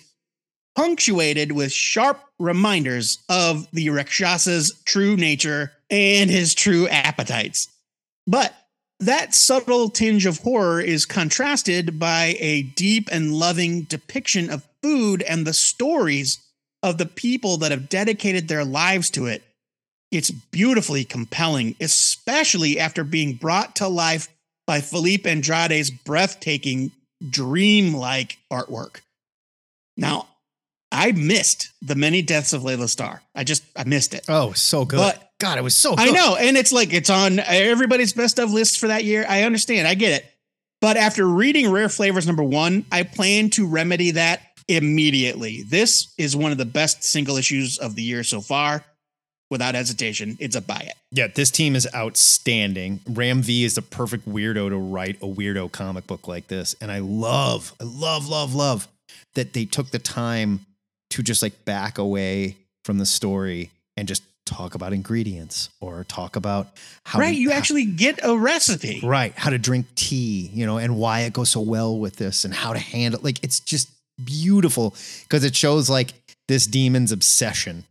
punctuated 0.77 1.53
with 1.53 1.73
sharp 1.73 2.21
reminders 2.39 3.23
of 3.29 3.67
the 3.73 3.89
Rakshasa's 3.89 4.83
true 4.85 5.17
nature 5.17 5.73
and 5.91 6.31
his 6.31 6.55
true 6.55 6.89
appetites. 6.89 7.69
But 8.27 8.55
that 9.01 9.35
subtle 9.35 9.91
tinge 9.91 10.27
of 10.27 10.39
horror 10.39 10.81
is 10.81 11.05
contrasted 11.05 11.99
by 11.99 12.37
a 12.39 12.63
deep 12.63 13.09
and 13.13 13.35
loving 13.35 13.83
depiction 13.83 14.51
of 14.51 14.67
food 14.83 15.23
and 15.23 15.47
the 15.47 15.53
stories 15.53 16.38
of 16.85 16.99
the 16.99 17.07
people 17.07 17.57
that 17.57 17.71
have 17.71 17.88
dedicated 17.88 18.47
their 18.47 18.64
lives 18.64 19.09
to 19.09 19.25
it. 19.26 19.43
It's 20.12 20.31
beautifully 20.31 21.03
compelling, 21.03 21.75
especially 21.81 22.79
after 22.79 23.03
being 23.03 23.35
brought 23.35 23.76
to 23.76 23.88
life 23.88 24.29
by 24.67 24.83
Filipe 24.83 25.26
Andrade's 25.26 25.91
breathtaking, 25.91 26.93
dreamlike 27.29 28.37
artwork. 28.53 29.00
Now, 29.97 30.29
I 30.93 31.12
missed 31.12 31.71
the 31.81 31.95
many 31.95 32.21
deaths 32.21 32.53
of 32.53 32.62
Laila 32.62 32.87
Starr. 32.87 33.23
I 33.35 33.45
just 33.45 33.64
I 33.75 33.85
missed 33.85 34.12
it. 34.14 34.26
Oh, 34.29 34.53
so 34.53 34.85
good. 34.85 34.99
But- 34.99 35.31
God, 35.41 35.59
it 35.59 35.62
was 35.62 35.75
so 35.75 35.97
good. 35.97 36.09
I 36.09 36.12
know, 36.12 36.37
and 36.37 36.57
it's 36.57 36.71
like 36.71 36.93
it's 36.95 37.11
on 37.11 37.41
everybody's 37.41 38.12
best 38.12 38.38
of 38.38 38.53
list 38.53 38.79
for 38.79 38.87
that 38.87 39.05
year. 39.05 39.26
I 39.29 39.43
understand, 39.43 39.88
I 39.88 39.95
get 39.95 40.12
it. 40.12 40.33
But 40.81 40.97
after 40.97 41.26
reading 41.26 41.71
Rare 41.73 41.88
Flavors 41.88 42.26
number 42.26 42.45
one, 42.45 42.87
I 42.93 43.03
plan 43.03 43.50
to 43.50 43.67
remedy 43.67 44.12
that 44.12 44.53
immediately. 44.68 45.62
This 45.62 46.12
is 46.18 46.37
one 46.37 46.52
of 46.52 46.59
the 46.59 46.64
best 46.64 47.04
single 47.04 47.37
issues 47.37 47.78
of 47.78 47.94
the 47.94 48.02
year 48.02 48.23
so 48.25 48.40
far. 48.40 48.85
Without 49.50 49.75
hesitation, 49.75 50.37
it's 50.40 50.56
a 50.56 50.61
buy 50.61 50.78
it. 50.88 50.94
Yeah, 51.12 51.28
this 51.28 51.50
team 51.50 51.76
is 51.76 51.87
outstanding. 51.94 53.00
Ram 53.06 53.42
V 53.42 53.64
is 53.64 53.75
the 53.75 53.83
perfect 53.83 54.28
weirdo 54.28 54.71
to 54.71 54.76
write 54.76 55.16
a 55.23 55.26
weirdo 55.26 55.71
comic 55.71 56.06
book 56.06 56.26
like 56.26 56.49
this. 56.49 56.75
And 56.80 56.90
I 56.90 56.99
love, 57.00 57.73
I 57.80 57.85
love, 57.85 58.26
love, 58.26 58.54
love 58.54 58.88
that 59.35 59.52
they 59.52 59.66
took 59.66 59.90
the 59.90 59.99
time 59.99 60.64
to 61.11 61.23
just 61.23 61.42
like 61.42 61.64
back 61.66 61.99
away 61.99 62.56
from 62.85 62.99
the 62.99 63.06
story 63.06 63.71
and 63.97 64.09
just 64.09 64.23
talk 64.47 64.75
about 64.75 64.92
ingredients 64.92 65.68
or 65.80 66.04
talk 66.04 66.37
about 66.37 66.68
how 67.04 67.18
right, 67.21 67.35
to- 67.35 67.40
you 67.40 67.50
how- 67.50 67.56
actually 67.59 67.85
get 67.85 68.18
a 68.23 68.37
recipe. 68.37 69.00
right 69.04 69.33
how 69.37 69.50
to 69.50 69.59
drink 69.59 69.87
tea 69.94 70.50
you 70.52 70.66
know 70.66 70.76
and 70.76 70.97
why 70.99 71.21
it 71.21 71.33
goes 71.33 71.49
so 71.49 71.61
well 71.61 71.99
with 71.99 72.16
this 72.16 72.44
and 72.44 72.52
how 72.52 72.73
to 72.75 72.78
handle 72.78 73.18
like 73.23 73.42
it's 73.42 73.59
just 73.61 73.88
beautiful 74.23 74.94
because 75.23 75.44
it 75.44 75.56
shows 75.56 75.88
like 75.88 76.12
this 76.49 76.66
demon's 76.66 77.11
obsession 77.12 77.85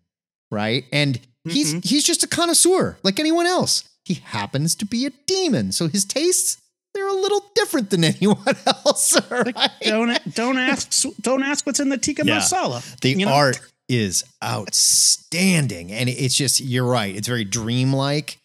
right 0.52 0.86
and 0.92 1.20
he's 1.50 1.74
Mhm. 1.74 1.84
he's 1.86 2.04
just 2.04 2.24
a 2.24 2.28
connoisseur 2.28 2.98
like 3.04 3.20
anyone 3.20 3.46
else 3.48 3.84
he 4.06 4.16
happens 4.16 4.76
to 4.76 4.86
be 4.86 5.06
a 5.06 5.12
demon 5.26 5.72
so 5.72 5.88
his 5.88 6.06
tastes 6.06 6.58
they're 6.94 7.08
a 7.08 7.14
little 7.14 7.44
different 7.56 7.90
than 7.90 8.04
anyone 8.16 8.56
else 8.68 9.18
right? 9.32 9.56
Don't 9.82 10.34
don't 10.36 10.58
ask 10.58 10.92
don't 11.22 11.44
ask 11.44 11.66
what's 11.66 11.80
in 11.80 11.90
the 11.90 11.98
tikka 11.98 12.24
Yeah. 12.26 12.40
masala. 12.40 12.82
the 13.02 13.10
you 13.10 13.26
know? 13.26 13.34
art 13.34 13.60
is 13.90 14.24
outstanding 14.44 15.92
and 15.92 16.08
it's 16.10 16.36
just 16.36 16.62
you're 16.62 16.86
right 16.86 17.16
it's 17.16 17.28
very 17.28 17.44
dreamlike 17.44 18.38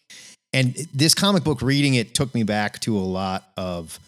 and 0.51 0.75
this 0.93 1.13
comic 1.13 1.43
book 1.43 1.61
reading 1.61 1.93
it 1.93 2.13
took 2.13 2.33
me 2.33 2.43
back 2.43 2.79
to 2.81 2.97
a 2.97 2.99
lot 2.99 3.47
of 3.55 3.99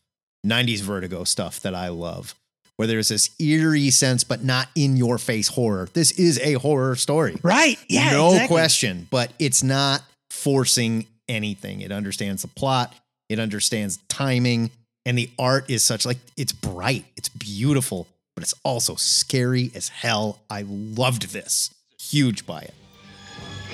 90s 0.45 0.81
vertigo 0.81 1.23
stuff 1.23 1.59
that 1.61 1.73
i 1.75 1.87
love 1.87 2.35
where 2.77 2.87
there's 2.87 3.09
this 3.09 3.29
eerie 3.39 3.91
sense, 3.91 4.23
but 4.23 4.43
not 4.43 4.67
in 4.75 4.97
your 4.97 5.17
face 5.17 5.49
horror. 5.49 5.87
This 5.93 6.11
is 6.11 6.39
a 6.39 6.53
horror 6.53 6.95
story. 6.95 7.37
Right. 7.43 7.77
Yeah. 7.87 8.11
no 8.11 8.29
exactly. 8.29 8.47
question, 8.47 9.07
but 9.11 9.31
it's 9.39 9.63
not 9.63 10.01
forcing 10.29 11.05
anything. 11.29 11.81
It 11.81 11.91
understands 11.91 12.41
the 12.41 12.47
plot, 12.47 12.93
it 13.29 13.39
understands 13.39 13.99
timing, 14.09 14.71
and 15.05 15.17
the 15.17 15.29
art 15.37 15.69
is 15.69 15.83
such 15.83 16.05
like 16.05 16.17
it's 16.37 16.53
bright, 16.53 17.05
it's 17.15 17.29
beautiful, 17.29 18.07
but 18.35 18.43
it's 18.43 18.53
also 18.63 18.95
scary 18.95 19.71
as 19.75 19.89
hell. 19.89 20.39
I 20.49 20.65
loved 20.67 21.31
this. 21.33 21.73
Huge 21.99 22.45
buy 22.45 22.61
it. 22.61 22.73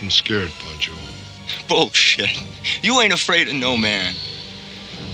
I'm 0.01 0.10
scared, 0.10 0.51
Pancho. 0.60 0.94
Bullshit. 1.68 2.44
You 2.82 3.00
ain't 3.01 3.13
afraid 3.13 3.48
of 3.48 3.56
no 3.56 3.77
man. 3.77 4.13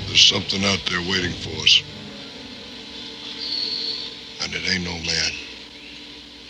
There's 0.07 0.21
something 0.21 0.63
out 0.65 0.81
there 0.89 0.99
waiting 1.01 1.31
for 1.31 1.49
us. 1.61 1.83
And 4.43 4.53
it 4.53 4.69
ain't 4.69 4.83
no 4.83 4.91
man. 4.91 5.31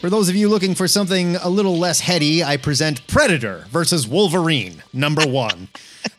For 0.02 0.10
those 0.10 0.28
of 0.28 0.36
you 0.36 0.50
looking 0.50 0.76
for 0.76 0.88
something 0.88 1.36
a 1.38 1.48
little 1.48 1.78
less 1.78 2.00
heady, 2.00 2.44
I 2.44 2.58
present 2.58 3.06
Predator 3.08 3.66
versus 3.70 4.08
Wolverine, 4.08 4.84
number 4.92 5.22
one. 5.28 5.70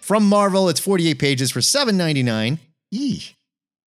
From 0.00 0.26
Marvel, 0.26 0.68
it's 0.68 0.80
48 0.80 1.18
pages 1.18 1.50
for 1.50 1.60
$7.99. 1.60 2.58
Eee. 2.92 3.22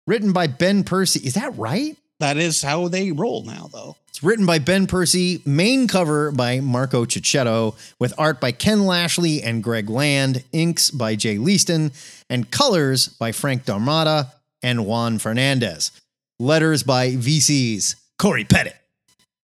Written 0.06 0.32
by 0.32 0.48
Ben 0.48 0.84
Percy. 0.84 1.20
Is 1.20 1.34
that 1.34 1.56
right? 1.56 1.96
That 2.20 2.36
is 2.36 2.62
how 2.62 2.88
they 2.88 3.12
roll 3.12 3.44
now, 3.44 3.68
though. 3.72 3.96
It's 4.08 4.22
written 4.22 4.46
by 4.46 4.58
Ben 4.58 4.86
Percy, 4.86 5.42
main 5.44 5.86
cover 5.86 6.30
by 6.30 6.60
Marco 6.60 7.04
Checchetto, 7.04 7.74
with 7.98 8.14
art 8.18 8.40
by 8.40 8.50
Ken 8.52 8.86
Lashley 8.86 9.42
and 9.42 9.62
Greg 9.62 9.90
Land, 9.90 10.42
inks 10.52 10.90
by 10.90 11.16
Jay 11.16 11.36
Leisten, 11.36 11.92
and 12.30 12.50
colors 12.50 13.08
by 13.08 13.32
Frank 13.32 13.66
D'Armata 13.66 14.32
and 14.62 14.86
Juan 14.86 15.18
Fernandez. 15.18 15.90
Letters 16.38 16.82
by 16.82 17.12
VC's 17.12 17.96
Cory 18.18 18.44
Petit. 18.44 18.72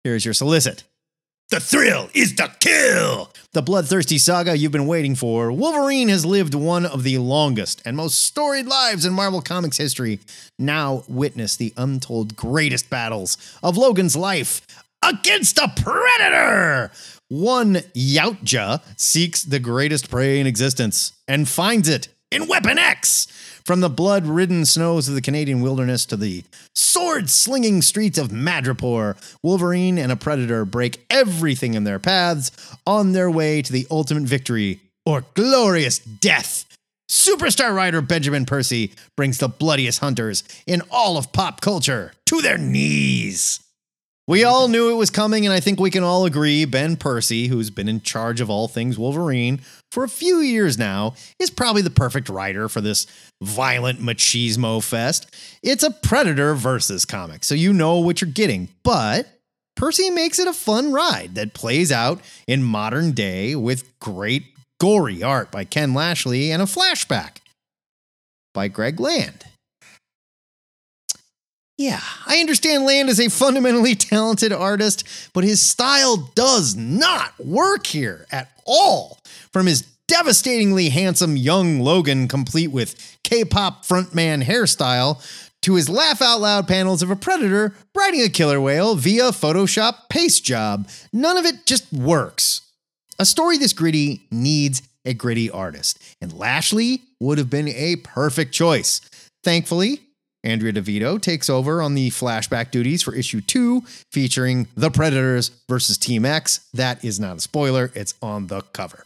Here's 0.04 0.24
your 0.24 0.32
solicit. 0.32 0.84
The 1.50 1.60
thrill 1.60 2.08
is 2.14 2.34
the 2.34 2.50
kill! 2.60 3.30
The 3.52 3.60
bloodthirsty 3.60 4.16
saga 4.16 4.56
you've 4.56 4.72
been 4.72 4.86
waiting 4.86 5.14
for. 5.14 5.52
Wolverine 5.52 6.08
has 6.08 6.24
lived 6.24 6.54
one 6.54 6.86
of 6.86 7.02
the 7.02 7.18
longest 7.18 7.82
and 7.84 7.94
most 7.94 8.22
storied 8.22 8.64
lives 8.64 9.04
in 9.04 9.12
Marvel 9.12 9.42
Comics 9.42 9.76
history. 9.76 10.20
Now 10.58 11.04
witness 11.08 11.56
the 11.56 11.74
untold 11.76 12.36
greatest 12.36 12.88
battles 12.88 13.36
of 13.62 13.76
Logan's 13.76 14.16
life 14.16 14.62
against 15.06 15.58
a 15.58 15.70
predator! 15.76 16.90
One 17.28 17.74
Yautja 17.94 18.80
seeks 18.96 19.42
the 19.42 19.58
greatest 19.58 20.08
prey 20.08 20.40
in 20.40 20.46
existence 20.46 21.12
and 21.28 21.46
finds 21.46 21.86
it 21.86 22.08
in 22.30 22.46
Weapon 22.46 22.78
X. 22.78 23.26
From 23.68 23.80
the 23.80 23.90
blood 23.90 24.24
ridden 24.24 24.64
snows 24.64 25.10
of 25.10 25.14
the 25.14 25.20
Canadian 25.20 25.60
wilderness 25.60 26.06
to 26.06 26.16
the 26.16 26.42
sword 26.74 27.28
slinging 27.28 27.82
streets 27.82 28.16
of 28.16 28.30
Madripoor, 28.30 29.14
Wolverine 29.42 29.98
and 29.98 30.10
a 30.10 30.16
Predator 30.16 30.64
break 30.64 31.04
everything 31.10 31.74
in 31.74 31.84
their 31.84 31.98
paths 31.98 32.50
on 32.86 33.12
their 33.12 33.30
way 33.30 33.60
to 33.60 33.70
the 33.70 33.86
ultimate 33.90 34.22
victory 34.22 34.80
or 35.04 35.26
glorious 35.34 35.98
death. 35.98 36.64
Superstar 37.10 37.74
writer 37.76 38.00
Benjamin 38.00 38.46
Percy 38.46 38.92
brings 39.18 39.36
the 39.36 39.50
bloodiest 39.50 39.98
hunters 39.98 40.44
in 40.66 40.80
all 40.90 41.18
of 41.18 41.30
pop 41.32 41.60
culture 41.60 42.14
to 42.24 42.40
their 42.40 42.56
knees. 42.56 43.60
We 44.28 44.44
all 44.44 44.68
knew 44.68 44.90
it 44.90 44.96
was 44.96 45.08
coming, 45.08 45.46
and 45.46 45.54
I 45.54 45.60
think 45.60 45.80
we 45.80 45.90
can 45.90 46.04
all 46.04 46.26
agree 46.26 46.66
Ben 46.66 46.96
Percy, 46.96 47.46
who's 47.46 47.70
been 47.70 47.88
in 47.88 48.02
charge 48.02 48.42
of 48.42 48.50
all 48.50 48.68
things 48.68 48.98
Wolverine 48.98 49.62
for 49.90 50.04
a 50.04 50.08
few 50.08 50.40
years 50.40 50.76
now, 50.76 51.14
is 51.38 51.48
probably 51.48 51.80
the 51.80 51.88
perfect 51.88 52.28
writer 52.28 52.68
for 52.68 52.82
this 52.82 53.06
violent 53.42 54.00
machismo 54.00 54.84
fest. 54.84 55.34
It's 55.62 55.82
a 55.82 55.90
Predator 55.90 56.52
versus 56.54 57.06
comic, 57.06 57.42
so 57.42 57.54
you 57.54 57.72
know 57.72 58.00
what 58.00 58.20
you're 58.20 58.30
getting, 58.30 58.68
but 58.82 59.32
Percy 59.76 60.10
makes 60.10 60.38
it 60.38 60.46
a 60.46 60.52
fun 60.52 60.92
ride 60.92 61.34
that 61.36 61.54
plays 61.54 61.90
out 61.90 62.20
in 62.46 62.62
modern 62.62 63.12
day 63.12 63.54
with 63.54 63.98
great 63.98 64.44
gory 64.78 65.22
art 65.22 65.50
by 65.50 65.64
Ken 65.64 65.94
Lashley 65.94 66.52
and 66.52 66.60
a 66.60 66.66
flashback 66.66 67.38
by 68.52 68.68
Greg 68.68 69.00
Land. 69.00 69.46
Yeah, 71.78 72.00
I 72.26 72.38
understand 72.38 72.84
Land 72.84 73.08
is 73.08 73.20
a 73.20 73.30
fundamentally 73.30 73.94
talented 73.94 74.52
artist, 74.52 75.04
but 75.32 75.44
his 75.44 75.62
style 75.62 76.16
does 76.34 76.74
not 76.74 77.38
work 77.38 77.86
here 77.86 78.26
at 78.32 78.50
all. 78.66 79.18
From 79.52 79.66
his 79.66 79.82
devastatingly 80.08 80.88
handsome 80.88 81.36
young 81.36 81.78
Logan, 81.78 82.26
complete 82.26 82.72
with 82.72 83.16
K 83.22 83.44
pop 83.44 83.86
frontman 83.86 84.42
hairstyle, 84.42 85.24
to 85.62 85.76
his 85.76 85.88
laugh 85.88 86.20
out 86.20 86.40
loud 86.40 86.66
panels 86.66 87.00
of 87.02 87.10
a 87.12 87.16
predator 87.16 87.74
riding 87.96 88.22
a 88.22 88.28
killer 88.28 88.60
whale 88.60 88.96
via 88.96 89.30
Photoshop 89.30 90.08
paste 90.08 90.44
job, 90.44 90.88
none 91.12 91.36
of 91.36 91.44
it 91.44 91.64
just 91.64 91.92
works. 91.92 92.62
A 93.20 93.24
story 93.24 93.56
this 93.56 93.72
gritty 93.72 94.22
needs 94.32 94.82
a 95.04 95.14
gritty 95.14 95.48
artist, 95.48 96.00
and 96.20 96.32
Lashley 96.32 97.02
would 97.20 97.38
have 97.38 97.50
been 97.50 97.68
a 97.68 97.96
perfect 97.96 98.52
choice. 98.52 99.00
Thankfully, 99.44 100.00
Andrea 100.44 100.72
Di 100.72 100.80
Vito 100.80 101.18
takes 101.18 101.50
over 101.50 101.82
on 101.82 101.94
the 101.94 102.10
flashback 102.10 102.70
duties 102.70 103.02
for 103.02 103.14
issue 103.14 103.40
two, 103.40 103.82
featuring 104.12 104.68
the 104.76 104.90
Predators 104.90 105.50
versus 105.68 105.98
Team 105.98 106.24
X. 106.24 106.66
That 106.72 107.04
is 107.04 107.18
not 107.18 107.38
a 107.38 107.40
spoiler, 107.40 107.90
it's 107.94 108.14
on 108.22 108.46
the 108.46 108.62
cover. 108.72 109.04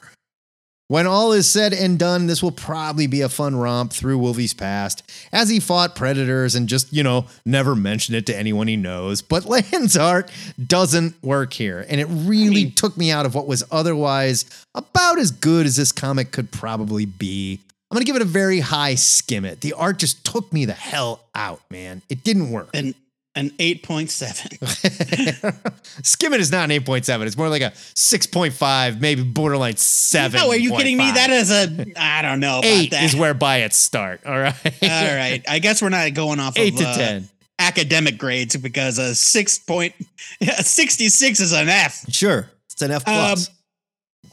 When 0.93 1.07
all 1.07 1.33
is 1.33 1.49
said 1.49 1.73
and 1.73 1.99
done, 1.99 2.27
this 2.27 2.43
will 2.43 2.53
probably 2.53 3.07
be 3.07 3.23
a 3.23 3.31
fun 3.31 3.57
romp 3.57 3.95
through 3.95 4.19
Wolvie's 4.19 4.53
past 4.53 5.03
as 5.33 5.49
he 5.49 5.59
fought 5.59 5.97
predators 5.97 6.55
and 6.55 6.69
just, 6.69 6.93
you 6.93 7.03
know, 7.03 7.25
never 7.47 7.75
mentioned 7.75 8.15
it 8.15 8.27
to 8.27 8.37
anyone 8.37 8.69
he 8.69 8.77
knows. 8.77 9.23
But 9.23 9.45
Land's 9.73 9.97
art 9.97 10.31
doesn't 10.67 11.15
work 11.23 11.55
here, 11.55 11.87
and 11.89 11.99
it 11.99 12.09
really 12.11 12.71
took 12.71 12.99
me 12.99 13.11
out 13.11 13.25
of 13.25 13.35
what 13.35 13.47
was 13.47 13.65
otherwise 13.71 14.45
about 14.75 15.19
as 15.19 15.31
good 15.31 15.65
as 15.65 15.77
this 15.77 15.93
comic 15.93 16.31
could 16.31 16.51
probably 16.51 17.07
be. 17.07 17.61
I'm 17.93 17.97
gonna 17.97 18.07
give 18.07 18.17
it 18.17 18.23
a 18.23 18.25
very 18.25 18.61
high 18.61 18.95
skim 18.95 19.45
it. 19.45 19.61
The 19.61 19.75
art 19.75 19.99
just 19.99 20.25
took 20.25 20.51
me 20.51 20.65
the 20.65 20.73
hell 20.73 21.21
out, 21.35 21.61
man. 21.71 22.01
It 22.09 22.25
didn't 22.25 22.51
work. 22.51 22.71
An 22.73 22.95
an 23.35 23.51
eight 23.59 23.83
point 23.83 24.11
seven. 24.11 24.51
skim 26.03 26.33
it 26.33 26.41
is 26.41 26.51
not 26.51 26.71
an 26.71 26.81
8.7. 26.83 27.27
It's 27.27 27.37
more 27.37 27.49
like 27.51 27.63
a 27.63 27.71
6.5, 27.71 29.01
maybe 29.01 29.23
borderline 29.23 29.77
7. 29.77 30.41
No, 30.41 30.49
are 30.49 30.57
you 30.57 30.71
kidding 30.71 30.97
me? 30.97 31.11
That 31.11 31.31
is 31.31 31.51
a 31.51 31.93
I 31.97 32.23
don't 32.23 32.41
know 32.41 32.61
about 32.61 32.65
eight 32.71 32.91
that. 32.93 33.05
is 33.05 33.15
where 33.17 33.35
buy-its 33.35 33.77
start. 33.77 34.21
All 34.27 34.39
right. 34.39 34.55
All 34.83 35.15
right, 35.17 35.43
I 35.49 35.59
guess 35.59 35.83
we're 35.83 35.89
not 35.91 36.13
going 36.15 36.41
off 36.41 36.57
Eight 36.59 36.75
of 36.75 36.81
to 36.81 36.89
uh, 36.89 36.95
10. 36.97 37.29
academic 37.59 38.17
grades 38.19 38.57
because 38.57 38.99
a 38.99 39.15
six 39.15 39.59
point, 39.59 39.95
a 40.41 40.47
66 40.63 41.41
is 41.41 41.53
an 41.53 41.69
F. 41.69 42.05
Sure. 42.11 42.51
It's 42.71 42.81
an 42.83 42.91
F 42.91 43.05
plus. 43.05 43.49
Um, 43.49 43.55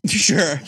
Sure. 0.08 0.62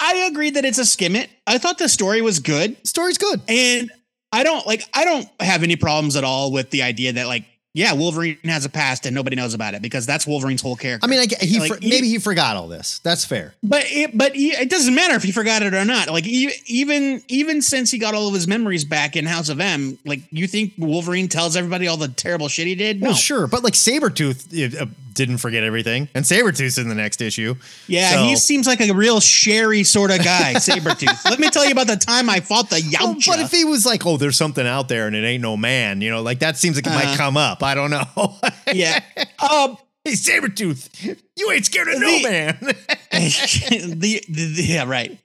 I 0.00 0.28
agree 0.30 0.50
that 0.50 0.64
it's 0.64 0.78
a 0.78 0.84
skim 0.84 1.16
it. 1.16 1.30
I 1.46 1.58
thought 1.58 1.78
the 1.78 1.88
story 1.88 2.22
was 2.22 2.38
good. 2.38 2.76
Story's 2.86 3.18
good. 3.18 3.40
And 3.48 3.90
I 4.32 4.44
don't 4.44 4.66
like 4.66 4.82
I 4.94 5.04
don't 5.04 5.28
have 5.40 5.62
any 5.62 5.76
problems 5.76 6.16
at 6.16 6.24
all 6.24 6.52
with 6.52 6.70
the 6.70 6.82
idea 6.82 7.12
that 7.14 7.26
like 7.26 7.44
yeah, 7.74 7.92
Wolverine 7.92 8.38
has 8.44 8.64
a 8.64 8.68
past 8.68 9.06
and 9.06 9.14
nobody 9.14 9.36
knows 9.36 9.54
about 9.54 9.74
it 9.74 9.82
because 9.82 10.04
that's 10.04 10.26
Wolverine's 10.26 10.62
whole 10.62 10.74
character. 10.74 11.04
I 11.04 11.08
mean, 11.08 11.20
I, 11.20 11.44
he 11.44 11.60
Like, 11.60 11.74
for, 11.74 11.78
maybe 11.80 12.08
he 12.08 12.18
forgot 12.18 12.56
all 12.56 12.66
this. 12.66 12.98
That's 13.04 13.24
fair. 13.24 13.54
But 13.62 13.84
it, 13.86 14.16
but 14.16 14.34
he, 14.34 14.50
it 14.50 14.68
doesn't 14.68 14.94
matter 14.94 15.14
if 15.14 15.22
he 15.22 15.30
forgot 15.30 15.62
it 15.62 15.74
or 15.74 15.84
not. 15.84 16.08
Like 16.08 16.26
even 16.26 17.22
even 17.28 17.62
since 17.62 17.90
he 17.90 17.98
got 17.98 18.14
all 18.14 18.26
of 18.26 18.34
his 18.34 18.48
memories 18.48 18.84
back 18.84 19.16
in 19.16 19.26
House 19.26 19.48
of 19.48 19.60
M, 19.60 19.98
like 20.04 20.20
you 20.30 20.48
think 20.48 20.72
Wolverine 20.76 21.28
tells 21.28 21.56
everybody 21.56 21.86
all 21.86 21.96
the 21.96 22.08
terrible 22.08 22.48
shit 22.48 22.66
he 22.66 22.74
did? 22.74 23.00
No. 23.00 23.08
Well, 23.08 23.16
sure, 23.16 23.46
but 23.46 23.62
like 23.62 23.74
Sabretooth 23.74 24.80
uh, 24.80 24.86
didn't 25.18 25.38
forget 25.38 25.62
everything, 25.64 26.08
and 26.14 26.24
Sabretooth's 26.24 26.78
in 26.78 26.88
the 26.88 26.94
next 26.94 27.20
issue. 27.20 27.54
Yeah, 27.86 28.12
So- 28.14 28.24
he 28.24 28.36
seems 28.36 28.66
like 28.66 28.80
a 28.80 28.94
real 28.94 29.20
sherry 29.20 29.84
sort 29.84 30.10
of 30.10 30.24
guy, 30.24 30.54
Sabretooth. 30.56 31.24
Let 31.26 31.38
me 31.38 31.50
tell 31.50 31.66
you 31.66 31.72
about 31.72 31.88
the 31.88 31.96
time 31.96 32.30
I 32.30 32.40
fought 32.40 32.70
the 32.70 32.76
Oh, 33.00 33.14
Yautja. 33.14 33.26
but 33.26 33.40
if 33.40 33.50
he 33.50 33.64
was 33.66 33.84
like, 33.84 34.06
"Oh, 34.06 34.16
there's 34.16 34.36
something 34.38 34.66
out 34.66 34.88
there, 34.88 35.06
and 35.06 35.14
it 35.14 35.24
ain't 35.24 35.42
no 35.42 35.56
man," 35.58 36.00
you 36.00 36.10
know, 36.10 36.22
like 36.22 36.38
that 36.38 36.56
seems 36.56 36.76
like 36.76 36.86
it 36.86 36.90
might 36.90 37.04
Uh-huh. 37.06 37.16
come 37.16 37.36
up. 37.36 37.62
I 37.62 37.74
don't 37.74 37.90
know. 37.90 38.06
yeah. 38.72 39.02
Um, 39.38 39.76
hey, 40.04 40.12
Sabretooth, 40.12 41.18
you 41.36 41.50
ain't 41.52 41.66
scared 41.66 41.88
of 41.88 42.00
no 42.00 42.20
man. 42.22 42.56
the, 43.12 43.94
the, 43.96 44.22
the- 44.28 44.62
yeah 44.64 44.84
right. 44.84 45.18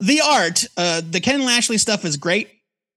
The 0.00 0.20
art, 0.20 0.64
uh, 0.76 1.00
the 1.08 1.20
Ken 1.20 1.44
Lashley 1.46 1.78
stuff 1.78 2.04
is 2.04 2.16
great. 2.16 2.50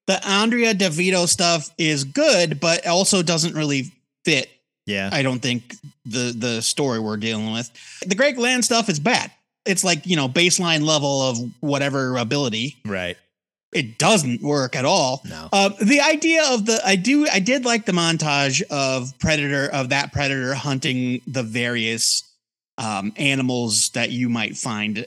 The 0.07 0.25
Andrea 0.27 0.73
Di 0.73 0.89
Vito 0.89 1.25
stuff 1.27 1.69
is 1.77 2.03
good, 2.03 2.59
but 2.59 2.85
also 2.87 3.21
doesn't 3.21 3.53
really 3.55 3.93
fit. 4.25 4.49
yeah, 4.85 5.09
I 5.13 5.21
don't 5.21 5.39
think 5.39 5.75
the 6.05 6.33
the 6.37 6.61
story 6.61 6.99
we're 6.99 7.17
dealing 7.17 7.51
with. 7.53 7.71
The 8.05 8.15
Greg 8.15 8.37
Land 8.37 8.65
stuff 8.65 8.89
is 8.89 8.99
bad. 8.99 9.31
It's 9.65 9.83
like 9.83 10.05
you 10.05 10.15
know 10.15 10.27
baseline 10.29 10.83
level 10.83 11.21
of 11.21 11.37
whatever 11.59 12.17
ability. 12.17 12.77
right. 12.85 13.17
It 13.71 13.99
doesn't 13.99 14.41
work 14.41 14.75
at 14.75 14.83
all. 14.83 15.21
No. 15.29 15.47
Uh, 15.53 15.69
the 15.79 16.01
idea 16.01 16.43
of 16.49 16.65
the 16.65 16.81
I 16.83 16.95
do 16.95 17.27
I 17.31 17.39
did 17.39 17.65
like 17.65 17.85
the 17.85 17.91
montage 17.91 18.63
of 18.71 19.13
predator 19.19 19.69
of 19.71 19.89
that 19.89 20.11
predator 20.11 20.55
hunting 20.55 21.21
the 21.27 21.43
various 21.43 22.23
um, 22.79 23.13
animals 23.15 23.89
that 23.89 24.09
you 24.09 24.27
might 24.27 24.57
find 24.57 25.05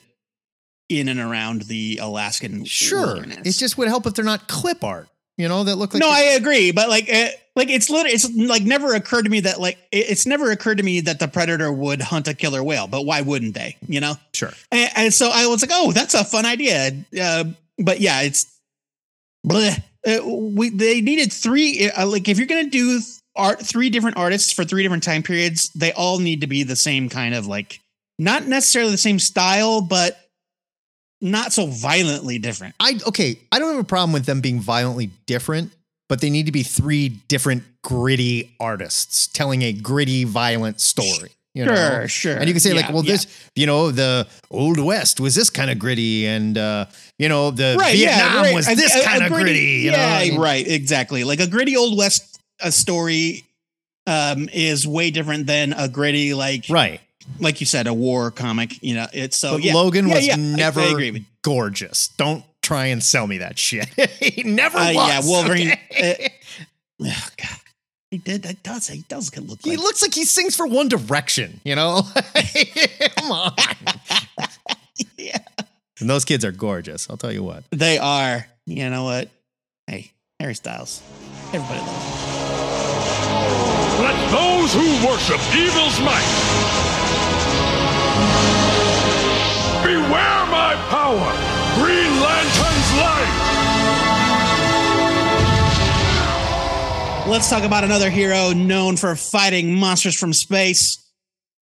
in 0.89 1.09
and 1.09 1.19
around 1.19 1.63
the 1.63 1.99
Alaskan 2.01 2.65
Sure, 2.65 3.07
wilderness. 3.07 3.39
it 3.57 3.59
just 3.59 3.79
would 3.79 3.89
help 3.89 4.07
if 4.07 4.15
they're 4.15 4.25
not 4.25 4.47
clip 4.47 4.85
art. 4.85 5.09
You 5.39 5.49
know, 5.49 5.65
that 5.65 5.75
look 5.77 5.93
like 5.95 6.01
no, 6.01 6.09
I 6.11 6.35
agree, 6.37 6.71
but 6.71 6.89
like, 6.89 7.09
uh, 7.13 7.29
like 7.55 7.69
it's 7.69 7.91
literally 7.91 8.15
it's 8.15 8.35
like 8.35 8.63
never 8.63 8.95
occurred 8.95 9.25
to 9.25 9.31
me 9.31 9.41
that 9.41 9.61
like 9.61 9.79
it's 9.93 10.27
never 10.27 10.51
occurred 10.51 10.79
to 10.79 10.83
me 10.83 11.01
that 11.01 11.19
the 11.19 11.29
predator 11.29 11.71
would 11.73 12.01
hunt 12.01 12.29
a 12.29 12.35
killer 12.35 12.63
whale, 12.63 12.87
but 12.87 13.05
why 13.05 13.21
wouldn't 13.21 13.55
they? 13.55 13.77
You 13.87 14.01
know? 14.01 14.15
Sure. 14.33 14.53
And, 14.71 14.91
and 14.97 15.15
so 15.15 15.31
I 15.33 15.47
was 15.47 15.63
like, 15.63 15.71
oh, 15.73 15.93
that's 15.93 16.15
a 16.15 16.25
fun 16.25 16.47
idea. 16.47 16.93
Uh, 17.21 17.45
but 17.79 18.01
yeah, 18.01 18.23
it's 18.23 18.47
bleh. 19.47 19.83
Uh, 20.07 20.27
we 20.27 20.71
they 20.71 21.01
needed 21.01 21.33
three. 21.33 21.91
Uh, 21.91 22.07
like 22.07 22.29
if 22.29 22.39
you're 22.39 22.47
gonna 22.47 22.71
do 22.71 23.01
art, 23.37 23.61
three 23.61 23.91
different 23.91 24.17
artists 24.17 24.53
for 24.53 24.65
three 24.65 24.83
different 24.83 25.03
time 25.03 25.23
periods, 25.23 25.71
they 25.71 25.93
all 25.93 26.19
need 26.19 26.41
to 26.41 26.47
be 26.47 26.63
the 26.63 26.77
same 26.77 27.09
kind 27.09 27.35
of 27.35 27.47
like 27.47 27.81
not 28.19 28.47
necessarily 28.47 28.93
the 28.93 28.99
same 28.99 29.19
style, 29.19 29.81
but 29.83 30.19
not 31.21 31.53
so 31.53 31.67
violently 31.67 32.39
different. 32.39 32.75
I 32.81 32.99
okay, 33.07 33.39
I 33.53 33.59
don't 33.59 33.75
have 33.75 33.85
a 33.85 33.87
problem 33.87 34.13
with 34.13 34.25
them 34.25 34.41
being 34.41 34.61
violently 34.61 35.11
different, 35.27 35.73
but 36.13 36.21
they 36.21 36.29
need 36.29 36.45
to 36.45 36.53
be 36.53 36.63
three 36.63 37.09
different 37.29 37.63
gritty 37.81 38.55
artists 38.61 39.29
telling 39.29 39.63
a 39.63 39.73
gritty, 39.73 40.25
violent 40.25 40.79
story. 40.79 41.31
You 41.55 41.65
know? 41.65 41.75
Sure, 41.75 42.07
sure. 42.09 42.37
And 42.37 42.47
you 42.49 42.53
can 42.53 42.61
say 42.61 42.75
like, 42.75 42.91
well, 42.91 43.03
yeah. 43.03 43.13
this, 43.13 43.49
you 43.57 43.65
know, 43.65 43.91
the 43.91 44.27
old 44.51 44.79
west 44.79 45.21
was 45.21 45.35
this 45.35 45.49
kind 45.49 45.71
of 45.71 45.79
gritty, 45.79 46.27
and 46.27 46.59
uh, 46.59 46.85
you 47.19 47.31
know, 47.31 47.51
the 47.51 47.77
right, 47.79 47.97
Vietnam 47.97 48.19
yeah, 48.35 48.41
right. 48.43 48.55
was 48.55 48.69
A- 48.69 48.75
this 48.75 48.95
a- 48.95 49.01
a 49.01 49.05
kind 49.05 49.23
of 49.23 49.31
gritty- 49.33 49.45
gritty. 49.45 49.61
You 49.87 49.91
know? 49.93 49.97
yeah, 49.97 50.21
mean, 50.33 50.39
right, 50.39 50.69
exactly. 50.69 51.25
Like 51.25 51.41
a 51.41 51.47
gritty 51.47 51.79
old 51.79 51.97
west 51.97 52.39
uh, 52.63 52.69
story 52.69 53.45
um, 54.07 54.51
is 54.53 54.87
way 54.87 55.11
different 55.11 55.47
than 55.47 55.73
a 55.73 55.89
gritty 55.89 56.35
like 56.35 56.67
Right. 56.69 57.01
like 57.41 57.61
you 57.61 57.67
said 57.67 57.87
a 57.87 57.95
war 57.95 58.31
comic. 58.31 58.83
You 58.83 58.97
know, 58.97 59.07
it's 59.15 59.39
so 59.39 59.53
But 59.53 59.65
yeah. 59.65 59.73
Logan 59.73 60.09
Yeah, 60.09 60.15
was 60.17 60.27
yeah, 60.27 60.37
never 60.37 61.11
gorgeous. 61.41 62.09
Don't 62.19 62.45
try 62.63 62.87
and 62.87 63.03
sell 63.03 63.27
me 63.27 63.39
that 63.39 63.59
shit. 63.59 63.87
he 64.21 64.43
never 64.45 64.79
Uh, 64.79 64.93
was. 64.95 65.09
yeah, 65.09 65.21
Wolverine. 65.25 65.73
okay? 65.91 66.33
uh, 67.01 67.05
oh, 67.09 67.29
God, 67.37 67.57
he 68.11 68.19
did. 68.19 68.43
That 68.43 68.63
does. 68.63 68.89
He 68.89 69.05
does 69.09 69.37
look 69.37 69.61
He 69.63 69.77
looks 69.77 70.03
like 70.03 70.15
he 70.15 70.25
sings 70.25 70.55
for 70.57 70.67
One 70.67 70.89
Direction, 70.89 71.61
you 71.65 71.75
know? 71.75 72.03
Come 73.19 73.33
on. 73.33 73.53
yeah, 75.19 75.39
And 76.01 76.09
those 76.11 76.25
kids 76.25 76.45
are 76.45 76.53
gorgeous. 76.53 77.09
I'll 77.11 77.17
tell 77.17 77.33
you 77.33 77.43
what. 77.43 77.65
they 77.71 77.99
are. 77.99 78.47
You 78.67 78.89
know 78.91 79.05
what? 79.05 79.29
Hey, 79.89 80.13
Harry 80.39 80.55
Styles. 80.55 81.03
Everybody 81.53 81.81
loves 81.81 82.05
him. 82.05 82.23
Let 84.03 84.31
those 84.31 84.73
who 84.73 85.07
worship 85.07 85.41
evil's 85.55 85.99
might 86.01 86.29
beware 89.85 90.47
my 90.47 90.75
power, 90.89 91.33
Green 91.33 91.52
Lantern's 92.23 92.93
light. 92.99 93.39
Let's 97.29 97.49
talk 97.49 97.63
about 97.63 97.85
another 97.85 98.11
hero 98.11 98.53
known 98.53 98.97
for 98.97 99.15
fighting 99.17 99.75
monsters 99.75 100.19
from 100.19 100.33
space. 100.33 100.99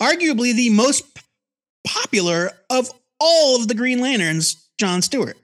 Arguably 0.01 0.53
the 0.53 0.69
most 0.69 1.15
p- 1.15 1.21
popular 1.88 2.51
of 2.69 2.89
all 3.19 3.55
of 3.55 3.67
the 3.67 3.74
Green 3.74 4.00
Lanterns, 4.01 4.67
John 4.77 5.01
Stewart. 5.01 5.38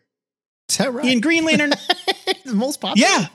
Is 0.70 0.78
that 0.78 0.94
right? 0.94 1.06
In 1.06 1.22
Green 1.22 1.46
Lantern, 1.46 1.70
the 2.46 2.54
most 2.54 2.82
popular? 2.82 3.08
yeah, 3.08 3.28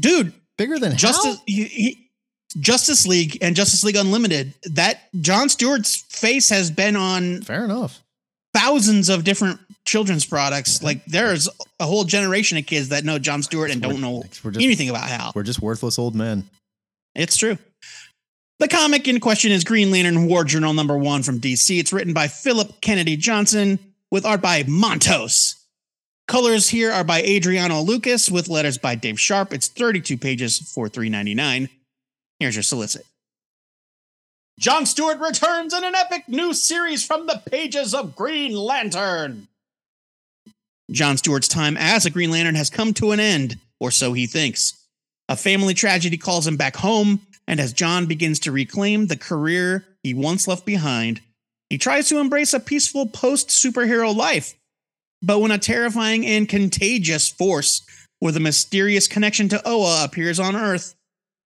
dude, 0.00 0.32
Bigger 0.58 0.78
than 0.78 0.94
Justice 0.96 1.38
he, 1.46 1.64
he, 1.64 2.10
Justice 2.58 3.06
League 3.06 3.38
and 3.40 3.56
Justice 3.56 3.82
League 3.82 3.96
Unlimited. 3.96 4.52
That 4.72 5.00
John 5.22 5.48
Stewart's 5.48 5.96
face 6.10 6.50
has 6.50 6.70
been 6.70 6.96
on 6.96 7.40
Fair 7.42 7.64
enough. 7.64 8.02
Thousands 8.52 9.08
of 9.08 9.24
different 9.24 9.60
children's 9.84 10.24
products. 10.24 10.82
Like 10.82 11.04
there's 11.06 11.48
a 11.78 11.86
whole 11.86 12.04
generation 12.04 12.58
of 12.58 12.66
kids 12.66 12.88
that 12.88 13.04
know 13.04 13.18
John 13.18 13.42
Stewart 13.42 13.70
and 13.70 13.80
don't 13.80 14.00
know 14.00 14.22
just, 14.30 14.44
anything 14.56 14.88
about 14.88 15.04
Hal. 15.04 15.32
we're 15.34 15.42
just 15.42 15.60
worthless 15.60 15.98
old 15.98 16.14
men. 16.14 16.48
It's 17.14 17.36
true. 17.36 17.58
The 18.58 18.68
comic 18.68 19.08
in 19.08 19.20
question 19.20 19.52
is 19.52 19.64
Green 19.64 19.90
Lantern 19.90 20.26
War 20.26 20.44
Journal 20.44 20.74
number 20.74 20.96
one 20.96 21.22
from 21.22 21.40
DC. 21.40 21.78
It's 21.78 21.92
written 21.92 22.12
by 22.12 22.28
Philip 22.28 22.80
Kennedy 22.80 23.16
Johnson 23.16 23.78
with 24.10 24.26
art 24.26 24.42
by 24.42 24.64
Montos. 24.64 25.54
Colors 26.28 26.68
here 26.68 26.92
are 26.92 27.02
by 27.02 27.22
Adriano 27.22 27.80
Lucas 27.80 28.30
with 28.30 28.48
letters 28.48 28.78
by 28.78 28.94
Dave 28.94 29.18
Sharpe. 29.18 29.52
It's 29.52 29.66
32 29.66 30.16
pages 30.18 30.58
for 30.58 30.88
$3.99. 30.88 31.68
Here's 32.38 32.54
your 32.54 32.62
solicit. 32.62 33.04
John 34.60 34.84
Stewart 34.84 35.18
returns 35.20 35.72
in 35.72 35.84
an 35.84 35.94
epic 35.94 36.28
new 36.28 36.52
series 36.52 37.02
from 37.02 37.26
the 37.26 37.40
pages 37.50 37.94
of 37.94 38.14
Green 38.14 38.52
Lantern. 38.52 39.48
John 40.90 41.16
Stewart's 41.16 41.48
time 41.48 41.78
as 41.78 42.04
a 42.04 42.10
Green 42.10 42.30
Lantern 42.30 42.56
has 42.56 42.68
come 42.68 42.92
to 42.94 43.12
an 43.12 43.20
end, 43.20 43.56
or 43.80 43.90
so 43.90 44.12
he 44.12 44.26
thinks. 44.26 44.86
A 45.30 45.36
family 45.36 45.72
tragedy 45.72 46.18
calls 46.18 46.46
him 46.46 46.58
back 46.58 46.76
home, 46.76 47.22
and 47.48 47.58
as 47.58 47.72
John 47.72 48.04
begins 48.04 48.38
to 48.40 48.52
reclaim 48.52 49.06
the 49.06 49.16
career 49.16 49.86
he 50.02 50.12
once 50.12 50.46
left 50.46 50.66
behind, 50.66 51.22
he 51.70 51.78
tries 51.78 52.10
to 52.10 52.18
embrace 52.18 52.52
a 52.52 52.60
peaceful 52.60 53.06
post 53.06 53.48
superhero 53.48 54.14
life. 54.14 54.54
But 55.22 55.38
when 55.38 55.52
a 55.52 55.58
terrifying 55.58 56.26
and 56.26 56.46
contagious 56.46 57.30
force 57.30 57.80
with 58.20 58.36
a 58.36 58.40
mysterious 58.40 59.08
connection 59.08 59.48
to 59.48 59.62
Oa 59.66 60.04
appears 60.04 60.38
on 60.38 60.54
Earth, 60.54 60.96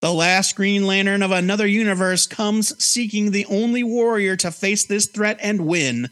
the 0.04 0.12
last 0.12 0.54
Green 0.54 0.86
Lantern 0.86 1.22
of 1.22 1.30
another 1.30 1.66
universe 1.66 2.26
comes 2.26 2.76
seeking 2.84 3.30
the 3.30 3.46
only 3.46 3.82
warrior 3.82 4.36
to 4.36 4.50
face 4.50 4.84
this 4.84 5.06
threat 5.06 5.38
and 5.40 5.66
win 5.66 6.10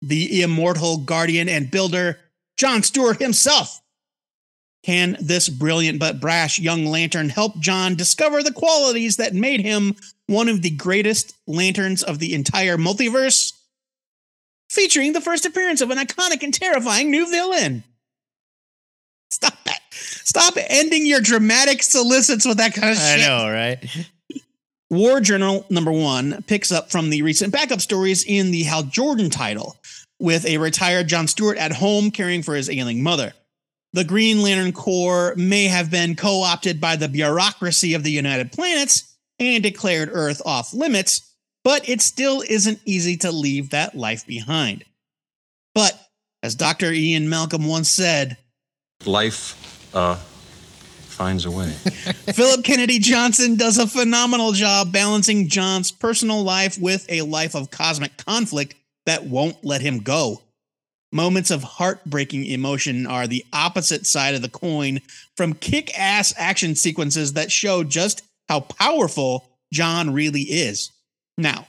the 0.00 0.40
immortal 0.40 0.98
guardian 0.98 1.48
and 1.48 1.68
builder, 1.68 2.20
John 2.56 2.84
Stewart 2.84 3.18
himself. 3.20 3.80
Can 4.84 5.16
this 5.20 5.48
brilliant 5.48 5.98
but 5.98 6.20
brash 6.20 6.60
young 6.60 6.86
lantern 6.86 7.28
help 7.28 7.58
John 7.58 7.96
discover 7.96 8.40
the 8.40 8.52
qualities 8.52 9.16
that 9.16 9.34
made 9.34 9.62
him 9.62 9.96
one 10.28 10.48
of 10.48 10.62
the 10.62 10.70
greatest 10.70 11.34
lanterns 11.48 12.04
of 12.04 12.20
the 12.20 12.34
entire 12.34 12.76
multiverse? 12.76 13.52
Featuring 14.70 15.12
the 15.12 15.20
first 15.20 15.44
appearance 15.44 15.80
of 15.80 15.90
an 15.90 15.98
iconic 15.98 16.44
and 16.44 16.54
terrifying 16.54 17.10
new 17.10 17.28
villain. 17.28 17.82
Stop 19.32 19.54
that. 19.64 19.80
Stop 20.04 20.54
ending 20.68 21.06
your 21.06 21.20
dramatic 21.20 21.82
solicits 21.82 22.46
with 22.46 22.58
that 22.58 22.74
kind 22.74 22.90
of 22.90 22.96
shit. 22.96 23.06
I 23.06 23.16
shit. 23.16 23.26
know, 23.26 23.50
right? 23.50 24.06
War 24.90 25.20
Journal 25.20 25.66
number 25.70 25.90
one 25.90 26.42
picks 26.46 26.70
up 26.70 26.90
from 26.90 27.10
the 27.10 27.22
recent 27.22 27.52
backup 27.52 27.80
stories 27.80 28.24
in 28.24 28.50
the 28.50 28.62
Hal 28.62 28.84
Jordan 28.84 29.30
title, 29.30 29.76
with 30.20 30.46
a 30.46 30.58
retired 30.58 31.08
John 31.08 31.26
Stewart 31.26 31.58
at 31.58 31.72
home 31.72 32.10
caring 32.10 32.42
for 32.42 32.54
his 32.54 32.70
ailing 32.70 33.02
mother. 33.02 33.32
The 33.92 34.04
Green 34.04 34.42
Lantern 34.42 34.72
Corps 34.72 35.34
may 35.36 35.64
have 35.64 35.90
been 35.90 36.16
co 36.16 36.42
opted 36.42 36.80
by 36.80 36.96
the 36.96 37.08
bureaucracy 37.08 37.94
of 37.94 38.02
the 38.02 38.10
United 38.10 38.52
Planets 38.52 39.16
and 39.38 39.62
declared 39.62 40.10
Earth 40.12 40.42
off 40.44 40.74
limits, 40.74 41.34
but 41.62 41.88
it 41.88 42.00
still 42.00 42.42
isn't 42.48 42.80
easy 42.84 43.16
to 43.18 43.32
leave 43.32 43.70
that 43.70 43.96
life 43.96 44.26
behind. 44.26 44.84
But, 45.74 45.98
as 46.42 46.54
Dr. 46.54 46.92
Ian 46.92 47.28
Malcolm 47.28 47.66
once 47.66 47.88
said, 47.88 48.36
life 49.06 49.73
uh, 49.94 50.16
finds 50.16 51.46
a 51.46 51.50
way. 51.50 51.70
Philip 52.34 52.64
Kennedy 52.64 52.98
Johnson 52.98 53.56
does 53.56 53.78
a 53.78 53.86
phenomenal 53.86 54.52
job 54.52 54.92
balancing 54.92 55.48
John's 55.48 55.90
personal 55.90 56.42
life 56.42 56.78
with 56.78 57.06
a 57.08 57.22
life 57.22 57.54
of 57.54 57.70
cosmic 57.70 58.16
conflict 58.16 58.74
that 59.06 59.24
won't 59.24 59.64
let 59.64 59.80
him 59.80 60.00
go. 60.00 60.42
Moments 61.12 61.52
of 61.52 61.62
heartbreaking 61.62 62.44
emotion 62.46 63.06
are 63.06 63.28
the 63.28 63.44
opposite 63.52 64.04
side 64.04 64.34
of 64.34 64.42
the 64.42 64.48
coin 64.48 65.00
from 65.36 65.54
kick 65.54 65.96
ass 65.96 66.34
action 66.36 66.74
sequences 66.74 67.34
that 67.34 67.52
show 67.52 67.84
just 67.84 68.22
how 68.48 68.60
powerful 68.60 69.48
John 69.72 70.12
really 70.12 70.42
is. 70.42 70.90
Now, 71.38 71.68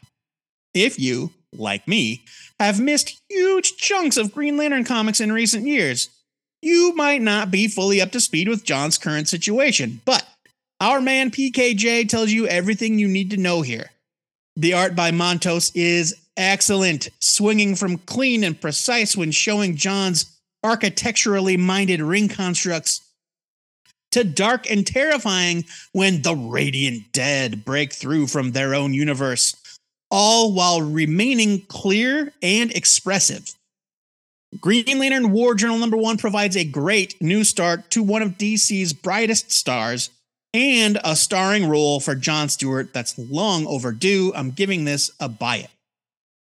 if 0.74 1.00
you, 1.00 1.32
like 1.54 1.88
me, 1.88 2.24
have 2.60 2.80
missed 2.80 3.22
huge 3.30 3.78
chunks 3.78 4.18
of 4.18 4.34
Green 4.34 4.58
Lantern 4.58 4.84
comics 4.84 5.20
in 5.22 5.32
recent 5.32 5.68
years, 5.68 6.10
you 6.62 6.94
might 6.96 7.22
not 7.22 7.52
be 7.52 7.68
fully 7.68 8.02
up 8.02 8.12
to 8.12 8.20
speed 8.20 8.48
with 8.48 8.64
John's 8.64 8.98
current 8.98 9.28
situation, 9.28 10.02
but 10.06 10.28
our 10.80 11.02
man 11.02 11.32
PKJ 11.32 12.10
tells 12.10 12.32
you 12.32 12.48
everything 12.48 13.00
you 13.00 13.08
need 13.08 13.32
to 13.32 13.38
know 13.38 13.62
here. 13.62 13.92
The 14.56 14.74
art 14.74 14.96
by 14.96 15.12
Montos 15.12 15.72
is 15.76 16.16
excellent, 16.38 17.10
swinging 17.20 17.76
from 17.76 17.98
clean 18.00 18.44
and 18.44 18.60
precise 18.60 19.16
when 19.16 19.32
showing 19.32 19.76
John's 19.76 20.26
architecturally 20.64 21.58
minded 21.58 22.02
ring 22.02 22.28
constructs 22.28 23.02
to 24.12 24.24
dark 24.24 24.70
and 24.70 24.88
terrifying 24.88 25.66
when 25.92 26.22
the 26.22 26.36
radiant 26.36 27.12
dead 27.12 27.66
break 27.66 27.94
through 27.94 28.28
from 28.28 28.52
their 28.52 28.74
own 28.74 28.94
universe, 28.94 29.56
all 30.10 30.54
while 30.54 30.82
remaining 30.82 31.62
clear 31.68 32.32
and 32.42 32.72
expressive. 32.72 33.54
Green 34.62 35.00
Lantern 35.00 35.32
War 35.32 35.56
Journal 35.56 35.78
number 35.78 35.98
one 35.98 36.18
provides 36.18 36.56
a 36.56 36.64
great 36.64 37.22
new 37.22 37.44
start 37.44 37.90
to 37.92 38.04
one 38.04 38.22
of 38.22 38.38
DC's 38.38 38.94
brightest 38.94 39.52
stars 39.52 40.10
and 40.54 40.98
a 41.04 41.16
starring 41.16 41.68
role 41.68 42.00
for 42.00 42.16
John 42.16 42.50
Stewart 42.50 42.94
that's 42.94 43.18
long 43.18 43.68
overdue. 43.68 44.32
I'm 44.36 44.52
giving 44.52 44.86
this 44.86 45.12
a 45.20 45.28
buy 45.28 45.58
it. 45.58 45.70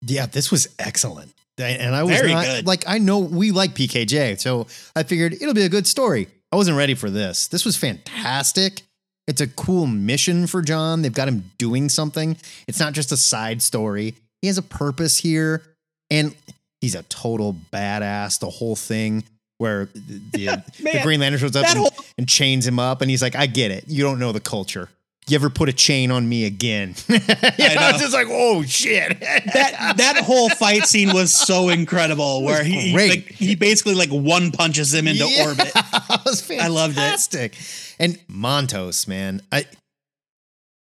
Yeah, 0.03 0.27
this 0.27 0.51
was 0.51 0.69
excellent. 0.79 1.33
And 1.57 1.95
I 1.95 2.03
was 2.03 2.19
Very 2.19 2.33
not, 2.33 2.45
good. 2.45 2.67
like, 2.67 2.85
I 2.87 2.99
know 2.99 3.21
we 3.21 3.53
like 3.53 3.75
PKJ, 3.75 4.41
so 4.41 4.67
I 4.97 5.05
figured 5.05 5.35
it'll 5.35 5.55
be 5.55 5.63
a 5.63 5.69
good 5.69 5.87
story. 5.87 6.27
I 6.51 6.57
wasn't 6.57 6.77
ready 6.77 6.95
for 6.95 7.11
this. 7.11 7.47
This 7.47 7.65
was 7.65 7.77
fantastic. 7.77 8.83
It's 9.27 9.41
a 9.41 9.47
cool 9.47 9.87
mission 9.87 10.47
for 10.47 10.63
John. 10.63 11.03
They've 11.03 11.13
got 11.13 11.29
him 11.29 11.51
doing 11.57 11.89
something. 11.89 12.37
It's 12.69 12.81
not 12.81 12.93
just 12.93 13.13
a 13.13 13.17
side 13.17 13.63
story. 13.63 14.17
He 14.43 14.49
has 14.49 14.59
a 14.59 14.63
purpose 14.63 15.17
here, 15.17 15.63
and 16.11 16.35
he's 16.85 16.95
a 16.95 17.03
total 17.05 17.57
badass. 17.73 18.39
The 18.39 18.51
whole 18.51 18.77
thing 18.77 19.25
where 19.59 19.87
the, 19.95 20.21
the, 20.33 20.65
the 20.93 21.01
Green 21.03 21.21
Lantern 21.21 21.41
shows 21.41 21.57
up 21.57 21.67
and, 21.67 21.79
whole- 21.79 21.95
and 22.19 22.29
chains 22.29 22.67
him 22.67 22.79
up, 22.79 23.01
and 23.01 23.11
he's 23.11 23.23
like, 23.23 23.35
"I 23.35 23.47
get 23.47 23.71
it. 23.71 23.85
You 23.89 24.03
don't 24.05 24.19
know 24.19 24.33
the 24.33 24.41
culture. 24.41 24.89
You 25.27 25.37
ever 25.37 25.49
put 25.49 25.71
a 25.71 25.73
chain 25.73 26.11
on 26.11 26.29
me 26.29 26.45
again?" 26.45 26.95
You 27.09 27.19
know, 27.19 27.75
know. 27.81 27.89
It's 27.91 28.01
just 28.01 28.13
like, 28.13 28.27
"Oh 28.31 28.63
shit!" 28.65 29.19
that 29.55 29.95
that 29.97 30.17
whole 30.25 30.51
fight 30.51 30.85
scene 30.87 31.13
was 31.15 31.35
so 31.35 31.71
incredible 31.71 32.43
where 32.43 32.63
he 32.63 32.93
great. 32.93 33.11
like, 33.11 33.33
he 33.33 33.55
basically 33.55 33.95
like 33.95 34.11
one 34.11 34.51
punches 34.53 34.93
him 34.93 35.09
into 35.09 35.27
Yeah, 35.27 35.47
orbit. 35.47 35.73
I 36.61 36.69
loved 36.69 36.99
it. 36.99 37.57
And 37.99 38.19
Montos, 38.29 39.09
man, 39.09 39.41
I 39.51 39.65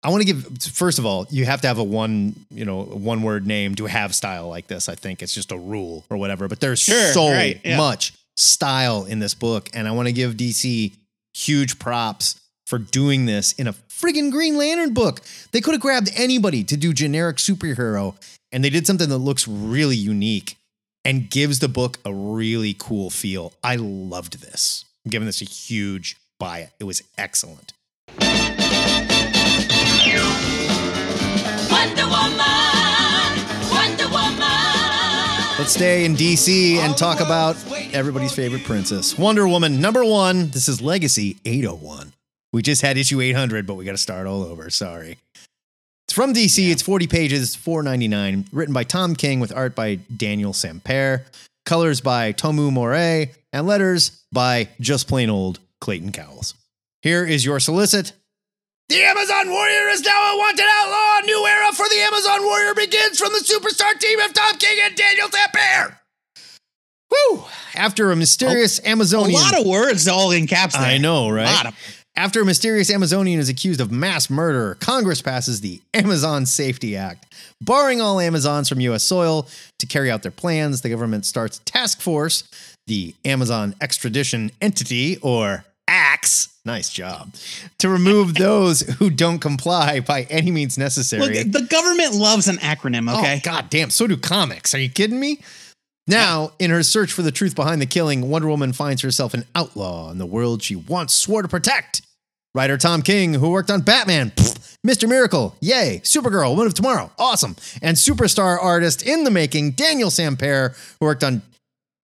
I 0.04 0.10
want 0.10 0.22
to 0.22 0.34
give 0.34 0.58
first 0.74 0.98
of 1.00 1.06
all, 1.06 1.28
you 1.30 1.46
have 1.46 1.62
to 1.62 1.68
have 1.68 1.78
a 1.78 1.84
one, 1.84 2.36
you 2.50 2.66
know, 2.66 2.82
one 2.84 3.22
word 3.22 3.46
name 3.46 3.76
to 3.76 3.86
have 3.86 4.16
style 4.16 4.50
like 4.50 4.68
this. 4.68 4.90
I 4.90 4.96
think 4.96 5.22
it's 5.22 5.34
just 5.34 5.52
a 5.52 5.58
rule 5.58 6.06
or 6.10 6.18
whatever. 6.18 6.48
But 6.48 6.60
there's 6.60 6.80
Sure, 6.80 7.14
so 7.14 7.30
right, 7.30 7.60
yeah. 7.64 7.78
much 7.78 8.14
style 8.36 9.06
in 9.06 9.20
this 9.20 9.34
book, 9.34 9.70
and 9.74 9.88
I 9.88 9.92
want 9.92 10.08
to 10.08 10.14
give 10.14 10.34
DC 10.34 10.94
huge 11.34 11.78
props 11.80 12.40
for 12.66 12.80
doing 12.80 13.26
this 13.26 13.52
in 13.54 13.68
a 13.68 13.74
friggin' 13.74 14.32
Green 14.32 14.58
Lantern 14.58 14.94
book. 14.94 15.22
They 15.52 15.62
could 15.62 15.74
have 15.74 15.82
grabbed 15.82 16.10
anybody 16.16 16.64
to 16.64 16.78
do 16.78 16.94
generic 16.94 17.38
superhero, 17.38 18.16
and 18.52 18.64
they 18.64 18.70
did 18.70 18.88
something 18.88 19.10
that 19.10 19.18
looks 19.18 19.48
really 19.48 19.98
unique 19.98 20.58
and 21.06 21.30
gives 21.30 21.60
the 21.60 21.68
book 21.68 22.00
a 22.06 22.14
really 22.14 22.76
cool 22.78 23.10
feel. 23.10 23.54
I 23.64 23.76
loved 23.76 24.42
this. 24.42 24.86
I'm 25.06 25.10
giving 25.12 25.26
this 25.26 25.42
a 25.42 25.46
huge 25.46 26.18
buy 26.40 26.60
it. 26.60 26.70
It 26.80 26.86
was 26.86 27.04
excellent. 27.18 27.74
Let's 35.62 35.74
stay 35.74 36.06
in 36.06 36.16
DC 36.16 36.78
and 36.78 36.98
talk 36.98 37.20
about 37.20 37.56
everybody's 37.94 38.34
favorite 38.34 38.64
princess, 38.64 39.16
Wonder 39.16 39.48
Woman 39.48 39.80
number 39.80 40.04
one. 40.04 40.50
This 40.50 40.68
is 40.68 40.82
Legacy 40.82 41.38
801. 41.46 42.14
We 42.52 42.64
just 42.64 42.82
had 42.82 42.98
issue 42.98 43.22
800, 43.22 43.68
but 43.68 43.76
we 43.76 43.86
got 43.86 43.92
to 43.92 44.00
start 44.00 44.26
all 44.26 44.42
over. 44.42 44.72
Sorry. 44.72 45.20
It's 46.08 46.14
from 46.16 46.34
DC. 46.34 46.72
It's 46.72 46.82
40 46.82 47.06
pages, 47.06 47.56
4.99. 47.56 48.48
Written 48.52 48.74
by 48.74 48.84
Tom 48.84 49.16
King 49.16 49.40
with 49.40 49.56
art 49.56 49.76
by 49.76 50.00
Daniel 50.18 50.52
Samper, 50.52 51.26
colors 51.68 52.02
by 52.02 52.34
Tomeu 52.34 52.72
Morey, 52.72 53.30
and 53.54 53.68
letters 53.68 54.24
by 54.32 54.68
just 54.80 55.08
plain 55.08 55.30
old 55.30 55.60
Clayton 55.80 56.12
Cowles. 56.12 56.56
Here 57.04 57.24
is 57.24 57.46
your 57.46 57.60
solicit. 57.60 58.14
The 58.92 59.04
Amazon 59.04 59.50
Warrior 59.50 59.88
is 59.90 60.02
now 60.02 60.34
a 60.34 60.38
wanted 60.38 60.66
outlaw. 60.70 61.20
A 61.24 61.26
new 61.26 61.46
era 61.48 61.72
for 61.72 61.88
the 61.88 61.96
Amazon 62.12 62.44
Warrior 62.44 62.74
begins 62.74 63.18
from 63.18 63.32
the 63.32 63.40
superstar 63.40 63.98
team 63.98 64.20
of 64.20 64.34
Tom 64.34 64.58
King 64.58 64.80
and 64.84 64.96
Daniel 64.98 65.30
Samper. 65.30 65.96
Woo! 67.10 67.46
After 67.74 68.12
a 68.12 68.18
mysterious 68.18 68.80
A 68.80 68.90
Amazonian. 68.90 69.40
A 69.40 69.44
lot 69.44 69.60
of 69.60 69.66
words 69.66 70.10
all 70.10 70.32
in 70.32 70.46
caps. 70.46 70.76
There. 70.76 70.84
I 70.84 70.98
know, 70.98 71.30
right? 71.30 71.48
A 71.50 71.54
lot 71.54 71.66
of- 71.68 71.76
After 72.18 72.42
a 72.42 72.46
mysterious 72.46 72.90
Amazonian 72.92 73.40
is 73.40 73.48
accused 73.48 73.80
of 73.80 73.94
mass 73.94 74.30
murder, 74.30 74.76
Congress 74.82 75.22
passes 75.22 75.62
the 75.62 75.82
Amazon 75.94 76.46
Safety 76.46 76.98
Act, 76.98 77.34
barring 77.62 78.02
all 78.02 78.20
Amazons 78.20 78.68
from 78.68 78.82
U.S. 78.82 79.04
soil 79.04 79.48
to 79.80 79.86
carry 79.86 80.12
out 80.12 80.22
their 80.22 80.32
plans. 80.34 80.82
The 80.82 80.90
government 80.90 81.26
starts 81.26 81.60
a 81.60 81.62
task 81.64 82.02
force, 82.02 82.44
the 82.88 83.16
Amazon 83.24 83.74
Extradition 83.80 84.52
Entity, 84.60 85.18
or 85.22 85.64
AXE. 85.88 86.50
Nice 86.64 86.90
job. 86.90 87.34
To 87.80 87.90
remove 87.90 88.34
those 88.36 88.82
who 88.82 89.10
don't 89.10 89.40
comply 89.40 90.00
by 90.00 90.24
any 90.24 90.52
means 90.52 90.78
necessary. 90.78 91.44
Look, 91.44 91.52
the 91.52 91.64
government 91.64 92.14
loves 92.14 92.48
an 92.48 92.58
acronym. 92.58 93.12
Oh, 93.12 93.20
okay. 93.20 93.38
Oh, 93.38 93.40
God 93.44 93.70
damn. 93.70 93.90
So 93.90 94.08
do 94.08 94.18
comics. 94.18 94.76
Are 94.76 94.80
you 94.80 94.90
kidding 94.90 95.20
me? 95.20 95.40
Now, 96.08 96.52
in 96.60 96.72
her 96.72 96.84
search 96.84 97.12
for 97.12 97.22
the 97.22 97.32
truth 97.32 97.56
behind 97.56 97.82
the 97.82 97.86
killing, 97.86 98.30
Wonder 98.30 98.48
Woman 98.48 98.74
finds 98.74 99.02
herself 99.02 99.34
an 99.34 99.46
outlaw 99.56 100.12
in 100.12 100.18
the 100.18 100.26
world 100.26 100.62
she 100.64 100.76
once 100.76 101.16
swore 101.16 101.42
to 101.42 101.48
protect. 101.48 102.02
Writer 102.54 102.78
Tom 102.78 103.02
King, 103.02 103.36
who 103.36 103.50
worked 103.52 103.72
on 103.72 103.82
Batman, 103.82 104.32
pfft, 104.32 104.76
Mr. 104.86 105.08
Miracle, 105.08 105.56
yay, 105.62 106.02
Supergirl, 106.04 106.50
Woman 106.50 106.68
of 106.68 106.74
Tomorrow, 106.74 107.12
awesome, 107.18 107.56
and 107.82 107.96
superstar 107.96 108.62
artist 108.62 109.04
in 109.04 109.24
the 109.24 109.32
making, 109.32 109.72
Daniel 109.72 110.10
Samper, 110.10 110.76
who 111.00 111.06
worked 111.06 111.24
on 111.24 111.44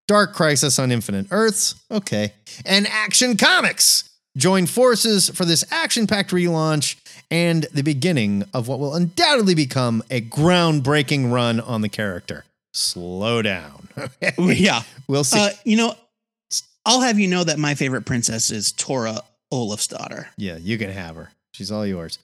Dark 0.08 0.34
Crisis 0.34 0.80
on 0.80 0.92
Infinite 0.92 1.28
Earths, 1.32 1.76
okay, 1.92 2.34
and 2.66 2.88
Action 2.88 3.36
Comics. 3.36 4.07
Join 4.38 4.68
forces 4.68 5.30
for 5.30 5.46
this 5.46 5.66
action 5.72 6.06
packed 6.08 6.30
relaunch 6.32 6.96
and 7.32 7.64
the 7.74 7.82
beginning 7.82 8.44
of 8.54 8.68
what 8.68 8.80
will 8.80 8.94
undoubtedly 8.94 9.56
become 9.56 10.04
a 10.12 10.22
groundbreaking 10.22 11.32
run 11.32 11.60
on 11.60 11.82
the 11.82 11.90
character. 11.90 12.46
Slow 12.74 13.42
down. 13.42 13.90
yeah. 14.38 14.84
We'll 15.08 15.24
see. 15.24 15.40
Uh, 15.40 15.50
you 15.66 15.76
know, 15.76 15.96
I'll 16.86 17.02
have 17.02 17.20
you 17.20 17.28
know 17.28 17.44
that 17.44 17.58
my 17.58 17.74
favorite 17.76 18.06
princess 18.06 18.52
is 18.52 18.72
Tora 18.72 19.22
Olafsdotter. 19.52 20.28
yeah, 20.38 20.58
you 20.58 20.78
can 20.78 20.92
have 20.92 21.16
her. 21.16 21.32
She's 21.54 21.72
all 21.72 21.86
yours. 21.86 22.20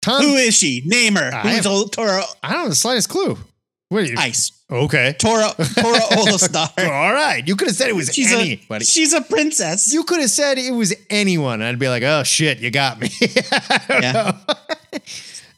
Tom, 0.00 0.22
Who 0.22 0.34
is 0.34 0.56
she? 0.56 0.82
Name 0.86 1.16
her. 1.16 1.30
I 1.32 1.42
Who's 1.56 1.64
have- 1.66 1.90
Tora 1.90 2.22
I 2.42 2.52
don't 2.52 2.60
have 2.62 2.68
the 2.70 2.74
slightest 2.74 3.08
clue. 3.10 3.36
What 3.90 4.02
are 4.02 4.06
you? 4.06 4.14
Ice? 4.16 4.52
Okay. 4.72 5.14
Tora 5.18 5.50
Tora 5.56 5.98
Olafsdotter. 6.16 6.88
All 6.88 7.12
right. 7.12 7.46
You 7.46 7.56
could 7.56 7.68
have 7.68 7.76
said 7.76 7.88
it 7.88 7.96
was 7.96 8.08
She's 8.12 8.32
anybody. 8.32 8.82
a 8.82 8.86
she's 8.86 9.12
a 9.12 9.20
princess. 9.20 9.92
you 9.92 10.02
could 10.04 10.20
have 10.20 10.30
said 10.30 10.58
it 10.58 10.72
was 10.72 10.94
anyone. 11.10 11.60
I'd 11.62 11.78
be 11.78 11.88
like, 11.88 12.02
oh 12.02 12.22
shit, 12.22 12.58
you 12.60 12.70
got 12.70 13.00
me. 13.00 13.08
Yeah. 13.90 14.36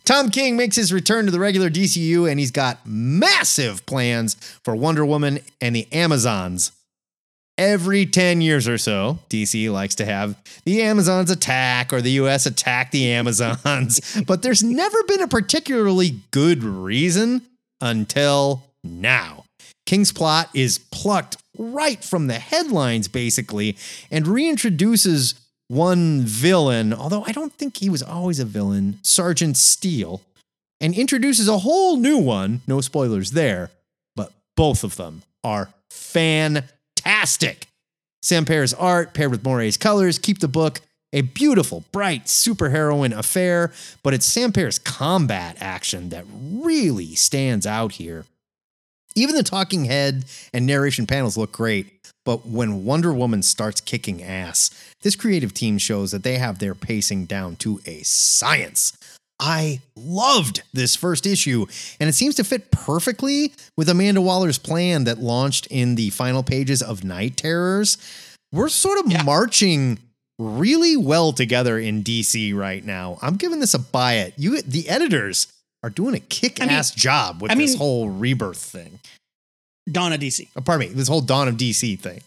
Tom 0.05 0.31
King 0.31 0.57
makes 0.57 0.77
his 0.77 0.93
return 0.93 1.25
to 1.25 1.31
the 1.31 1.41
regular 1.41 1.71
DCU 1.71 2.31
and 2.31 2.39
he's 2.39 2.51
got 2.51 2.79
massive 2.87 3.87
plans 3.87 4.35
for 4.63 4.77
Wonder 4.77 5.05
Woman 5.05 5.39
and 5.63 5.75
the 5.75 5.91
Amazons. 5.93 6.73
Every 7.57 8.05
10 8.05 8.41
years 8.41 8.67
or 8.69 8.77
so, 8.79 9.21
DC 9.31 9.71
likes 9.73 9.95
to 9.97 10.05
have 10.05 10.37
the 10.65 10.83
Amazons 10.83 11.31
attack 11.31 11.93
or 11.93 12.03
the 12.03 12.11
US 12.13 12.47
attack 12.47 12.91
the 12.91 13.13
Amazons, 13.13 14.21
but 14.27 14.43
there's 14.43 14.63
never 14.65 15.03
been 15.05 15.23
a 15.23 15.29
particularly 15.29 16.17
good 16.33 16.63
reason 16.65 17.43
until 17.81 18.63
now. 18.85 19.45
King's 19.87 20.13
plot 20.13 20.49
is 20.55 20.79
plucked 20.79 21.37
right 21.59 22.03
from 22.03 22.27
the 22.27 22.39
headlines, 22.39 23.09
basically, 23.09 23.77
and 24.11 24.27
reintroduces 24.27 25.35
one 25.69 26.23
villain, 26.23 26.93
although 26.93 27.25
I 27.27 27.33
don't 27.33 27.53
think 27.53 27.79
he 27.79 27.91
was 27.91 28.03
always 28.03 28.39
a 28.39 28.45
villain, 28.45 28.99
Sergeant 29.03 29.57
Steele, 29.57 30.23
and 30.81 30.95
introduces 30.95 31.49
a 31.49 31.59
whole 31.59 31.97
new 31.97 32.19
one. 32.19 32.61
No 32.67 32.81
spoilers 32.81 33.33
there, 33.33 33.71
but 34.15 34.33
both 34.57 34.85
of 34.85 34.97
them 34.97 35.23
are 35.43 35.71
fantastic. 35.91 37.67
Sam 38.23 38.45
Samper's 38.45 38.75
art 38.75 39.13
paired 39.13 39.31
with 39.31 39.45
Morey's 39.45 39.77
colors 39.77 40.19
keep 40.19 40.39
the 40.39 40.49
book 40.49 40.81
a 41.13 41.21
beautiful, 41.21 41.85
bright 41.93 42.25
superheroine 42.25 43.17
affair, 43.17 43.73
but 44.03 44.13
it's 44.15 44.27
Sam 44.27 44.53
Samper's 44.53 44.79
combat 44.79 45.57
action 45.61 46.09
that 46.09 46.25
really 46.33 47.15
stands 47.15 47.67
out 47.67 47.93
here. 47.93 48.25
Even 49.17 49.37
the 49.37 49.43
talking 49.45 49.85
head 49.85 50.25
and 50.53 50.67
narration 50.67 51.07
panels 51.07 51.37
look 51.37 51.53
great, 51.53 51.93
but 52.25 52.47
when 52.47 52.85
Wonder 52.85 53.13
Woman 53.13 53.43
starts 53.43 53.81
kicking 53.81 54.23
ass, 54.23 54.71
this 55.03 55.15
creative 55.15 55.55
team 55.55 55.79
shows 55.79 56.11
that 56.11 56.25
they 56.25 56.39
have 56.39 56.59
their 56.59 56.75
pacing 56.75 57.27
down 57.27 57.55
to 57.57 57.81
a 57.87 58.03
science. 58.03 58.97
I 59.39 59.81
loved 59.97 60.63
this 60.73 60.97
first 60.97 61.27
issue, 61.27 61.67
and 62.01 62.09
it 62.09 62.15
seems 62.15 62.35
to 62.37 62.45
fit 62.45 62.71
perfectly 62.71 63.53
with 63.77 63.89
Amanda 63.89 64.21
Waller's 64.21 64.59
plan 64.59 65.05
that 65.05 65.19
launched 65.19 65.67
in 65.69 65.95
the 65.95 66.11
final 66.11 66.43
pages 66.43 66.83
of 66.83 67.05
Night 67.05 67.37
Terrors. 67.37 67.99
We're 68.53 68.69
sort 68.69 68.99
of 69.05 69.11
Yeah. 69.11 69.23
marching 69.23 69.99
really 70.39 70.97
well 70.97 71.33
together 71.33 71.79
in 71.79 72.03
DC 72.03 72.53
right 72.53 72.85
now. 72.85 73.19
I'm 73.23 73.37
giving 73.37 73.61
this 73.61 73.75
a 73.75 73.79
buy 73.79 74.15
it. 74.15 74.35
You 74.37 74.61
the 74.63 74.89
editors 74.89 75.47
are 75.85 75.91
doing 75.91 76.15
a 76.15 76.21
kick-ass 76.21 76.93
job 76.95 77.43
with 77.43 77.53
I 77.53 77.55
this 77.57 77.73
mean- 77.73 77.79
whole 77.79 78.09
rebirth 78.09 78.57
thing. 78.59 79.01
Dawn 79.91 80.15
of 80.15 80.21
DC. 80.21 80.49
Oh, 80.57 80.63
pardon 80.63 80.89
me, 80.89 80.95
this 80.95 81.09
whole 81.09 81.21
Dawn 81.21 81.47
of 81.47 81.57
DC 81.57 81.99
thing. 82.01 82.23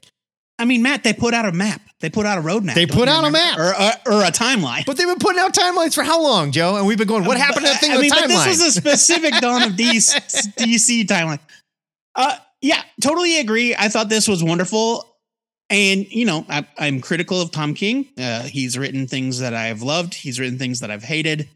I 0.59 0.65
mean, 0.65 0.83
Matt, 0.83 1.03
they 1.03 1.13
put 1.13 1.33
out 1.33 1.45
a 1.45 1.51
map. 1.51 1.81
They 1.99 2.09
put 2.09 2.25
out 2.27 2.37
a 2.37 2.41
roadmap. 2.41 2.75
They 2.75 2.85
put 2.85 3.07
out 3.07 3.25
a 3.25 3.31
map. 3.31 3.57
or, 3.57 3.69
or, 3.69 4.17
or 4.19 4.23
a 4.23 4.31
timeline. 4.31 4.85
But 4.85 4.97
they've 4.97 5.07
been 5.07 5.17
putting 5.19 5.39
out 5.39 5.53
timelines 5.53 5.95
for 5.95 6.03
how 6.03 6.21
long, 6.21 6.51
Joe? 6.51 6.77
And 6.77 6.85
we've 6.87 6.97
been 6.99 7.07
going, 7.07 7.25
what 7.25 7.37
happened 7.37 7.65
to 7.65 7.71
that 7.71 7.79
thing 7.79 7.91
I 7.91 7.97
mean, 7.99 8.11
but 8.11 8.27
this 8.27 8.45
was 8.47 8.61
a 8.61 8.71
specific 8.71 9.33
Dawn 9.41 9.63
of 9.63 9.71
DC, 9.73 10.15
DC 10.57 11.05
timeline. 11.05 11.39
Uh, 12.15 12.37
yeah, 12.61 12.81
totally 13.01 13.39
agree. 13.39 13.75
I 13.75 13.89
thought 13.89 14.09
this 14.09 14.27
was 14.27 14.43
wonderful. 14.43 15.03
And, 15.69 16.09
you 16.11 16.25
know, 16.25 16.45
I, 16.49 16.65
I'm 16.77 17.01
critical 17.01 17.41
of 17.41 17.51
Tom 17.51 17.73
King. 17.73 18.07
Uh, 18.17 18.43
he's 18.43 18.77
written 18.77 19.07
things 19.07 19.39
that 19.39 19.53
I've 19.53 19.81
loved, 19.81 20.13
he's 20.13 20.39
written 20.39 20.57
things 20.59 20.79
that 20.79 20.89
I've 20.91 21.03
hated. 21.03 21.49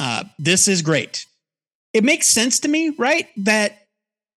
Uh, 0.00 0.24
this 0.38 0.66
is 0.66 0.80
great. 0.80 1.26
It 1.92 2.04
makes 2.04 2.26
sense 2.26 2.60
to 2.60 2.68
me, 2.68 2.88
right? 2.98 3.28
That 3.36 3.76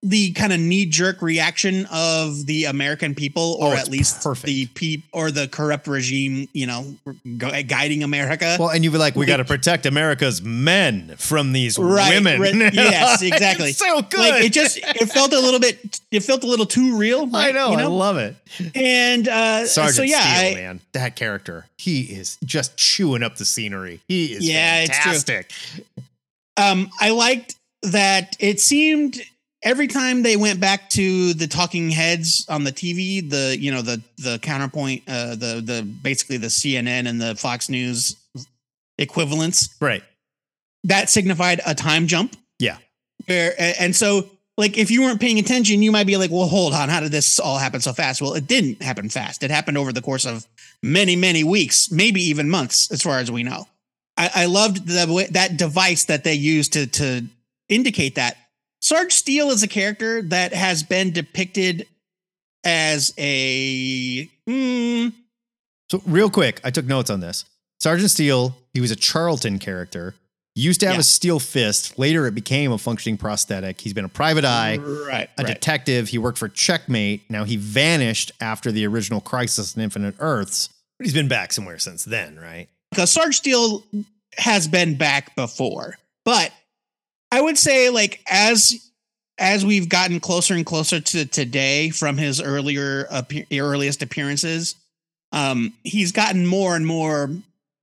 the 0.06 0.34
kind 0.34 0.52
of 0.52 0.60
knee 0.60 0.86
jerk 0.86 1.22
reaction 1.22 1.88
of 1.90 2.46
the 2.46 2.66
American 2.66 3.16
people, 3.16 3.56
or 3.60 3.70
Oh, 3.74 3.78
at 3.78 3.88
least 3.90 4.22
perfect. 4.22 4.46
the 4.48 4.66
peop 4.68 5.02
or 5.14 5.32
the 5.32 5.48
corrupt 5.48 5.88
regime, 5.88 6.50
you 6.52 6.68
know, 6.68 6.96
gu- 7.38 7.64
guiding 7.64 8.04
America. 8.04 8.58
Well, 8.60 8.70
and 8.70 8.84
you'd 8.84 8.92
be 8.92 8.98
like, 8.98 9.16
we 9.16 9.26
got 9.26 9.38
to 9.38 9.46
protect 9.46 9.86
America's 9.86 10.42
men 10.42 11.16
from 11.18 11.54
these 11.54 11.80
right, 11.80 12.14
women. 12.16 12.42
right, 12.42 12.54
yes, 12.74 13.22
exactly. 13.22 13.72
So 13.72 14.02
good. 14.02 14.20
Like 14.20 14.44
it 14.44 14.52
just 14.52 14.78
it 14.78 15.10
felt 15.10 15.32
a 15.32 15.40
little 15.40 15.62
bit 15.62 16.02
it 16.12 16.20
felt 16.20 16.44
a 16.44 16.48
little 16.48 16.66
too 16.66 16.98
real. 16.98 17.34
I 17.34 17.52
know, 17.54 17.72
You 17.72 17.78
I 17.78 17.84
love 17.86 18.18
it. 18.18 18.36
and 18.76 19.26
uh, 19.28 19.66
Sergeant 19.66 19.96
so 19.96 20.02
yeah, 20.04 20.20
Steele, 20.20 20.52
I, 20.52 20.56
man, 20.56 20.82
that 20.92 21.16
character, 21.16 21.66
he 21.78 22.02
is 22.02 22.38
just 22.44 22.76
chewing 22.76 23.24
up 23.24 23.38
the 23.38 23.46
scenery. 23.46 24.02
He 24.10 24.34
is 24.34 24.46
Yeah, 24.48 24.82
it's 24.82 25.00
true. 25.00 25.14
fantastic. 25.14 25.52
um, 26.58 26.90
I 27.00 27.12
liked 27.12 27.56
that 27.84 28.36
it 28.40 28.60
seemed 28.60 29.22
every 29.64 29.88
time 29.88 30.22
they 30.24 30.38
went 30.38 30.60
back 30.60 30.90
to 30.92 31.34
the 31.34 31.48
talking 31.48 31.90
heads 31.90 32.46
on 32.50 32.64
the 32.64 32.72
TV, 32.72 33.28
the 33.28 33.58
you 33.60 33.72
know 33.72 33.82
the 33.82 34.02
the 34.18 34.40
counterpoint, 34.40 35.04
uh, 35.08 35.36
the 35.36 35.62
the 35.64 35.84
basically 36.04 36.38
the 36.38 36.48
CNN 36.48 37.08
and 37.08 37.20
the 37.20 37.36
Fox 37.36 37.70
News 37.70 38.16
equivalents 38.98 39.70
Right. 39.80 40.04
that 40.84 41.10
signified 41.10 41.62
a 41.66 41.74
time 41.74 42.08
jump. 42.08 42.36
Yeah. 42.60 42.78
Where 43.26 43.54
and 43.80 43.96
so 43.96 44.30
like 44.58 44.78
if 44.78 44.92
you 44.92 45.02
weren't 45.02 45.20
paying 45.20 45.40
attention, 45.40 45.82
you 45.82 45.92
might 45.92 46.06
be 46.08 46.18
like, 46.18 46.30
well, 46.30 46.48
hold 46.48 46.74
on, 46.74 46.90
how 46.90 47.00
did 47.00 47.12
this 47.12 47.40
all 47.40 47.58
happen 47.58 47.82
so 47.82 47.94
fast? 47.94 48.22
Well, 48.22 48.34
it 48.34 48.46
didn't 48.48 48.82
happen 48.84 49.10
fast. 49.10 49.44
It 49.44 49.50
happened 49.52 49.78
over 49.78 49.92
the 49.92 50.02
course 50.02 50.26
of 50.26 50.46
many, 50.84 51.16
many 51.16 51.44
weeks, 51.44 51.92
maybe 51.92 52.22
even 52.22 52.50
months, 52.50 52.92
as 52.92 53.02
far 53.02 53.20
as 53.20 53.32
we 53.32 53.44
know. 53.44 53.68
I, 54.16 54.30
I 54.36 54.46
loved 54.46 54.88
the 54.88 55.12
way, 55.12 55.26
that 55.32 55.58
device 55.58 56.06
that 56.06 56.24
they 56.24 56.36
used 56.36 56.74
to 56.74 56.86
to 56.88 57.24
indicate 57.70 58.16
that. 58.16 58.38
Sarge 58.84 59.14
Steele 59.14 59.50
is 59.52 59.64
a 59.64 59.68
character 59.68 60.22
that 60.24 60.54
has 60.54 60.84
been 60.84 61.12
depicted 61.14 61.88
as 62.66 63.14
a 63.18 64.26
hmm, 64.46 65.08
So, 65.90 66.02
real 66.06 66.30
quick, 66.30 66.60
I 66.66 66.70
took 66.70 66.86
notes 66.86 67.10
on 67.10 67.22
this. 67.22 67.46
Sergeant 67.80 68.12
Steele, 68.12 68.58
he 68.74 68.82
was 68.82 68.92
a 68.92 68.96
Charlton 68.98 69.58
character. 69.58 70.16
Used 70.56 70.82
to 70.82 70.88
have 70.88 70.96
Yeah. 70.96 71.00
a 71.00 71.04
steel 71.04 71.40
fist. 71.40 71.98
Later, 71.98 72.28
it 72.28 72.36
became 72.36 72.74
a 72.74 72.78
functioning 72.78 73.18
prosthetic. 73.18 73.80
He's 73.80 73.94
been 73.94 74.04
a 74.06 74.10
private 74.10 74.44
eye, 74.46 74.76
right, 74.78 75.30
a 75.38 75.44
right. 75.44 75.48
detective. 75.48 76.10
He 76.10 76.18
worked 76.18 76.38
for 76.38 76.50
Checkmate. 76.50 77.22
Now 77.30 77.46
he 77.46 77.56
vanished 77.56 78.34
after 78.42 78.70
the 78.72 78.86
original 78.86 79.22
Crisis 79.22 79.76
on 79.78 79.82
Infinite 79.84 80.16
Earths, 80.20 80.68
but 81.00 81.06
he's 81.06 81.14
been 81.14 81.28
back 81.30 81.54
somewhere 81.54 81.80
since 81.80 82.04
then, 82.04 82.38
right? 82.38 82.68
because 82.92 83.12
Sarge 83.12 83.36
Steele 83.38 83.82
has 84.38 84.68
been 84.68 84.96
back 84.96 85.36
before, 85.36 85.98
but 86.26 86.52
I 87.34 87.42
would 87.42 87.58
say 87.58 87.90
like 87.90 88.22
as 88.30 88.92
as 89.40 89.66
we've 89.66 89.90
gotten 89.90 90.20
closer 90.20 90.54
and 90.54 90.64
closer 90.64 91.00
to 91.00 91.26
today 91.26 91.90
from 91.90 92.16
his 92.16 92.40
earlier 92.40 93.06
appe- 93.06 93.48
earliest 93.60 94.04
appearances, 94.04 94.76
um, 95.32 95.74
he's 95.84 96.12
gotten 96.12 96.46
more 96.46 96.76
and 96.76 96.86
more. 96.86 97.32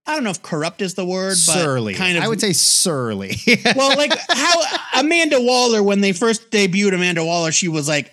I 0.07 0.15
don't 0.15 0.23
know 0.23 0.31
if 0.31 0.41
corrupt 0.41 0.83
is 0.83 0.95
the 0.95 1.05
word, 1.05 1.31
but 1.31 1.55
surly. 1.55 1.95
kind 1.95 2.17
of. 2.17 2.23
I 2.23 2.29
would 2.29 2.41
say 2.41 2.53
surly. 2.53 3.35
well, 3.77 3.97
like 3.97 4.13
how 4.29 5.01
Amanda 5.01 5.41
Waller, 5.41 5.83
when 5.83 6.01
they 6.01 6.13
first 6.13 6.53
debuted 6.53 6.95
Amanda 6.95 7.25
Waller, 7.25 7.51
she 7.51 7.67
was 7.67 7.89
like, 7.89 8.13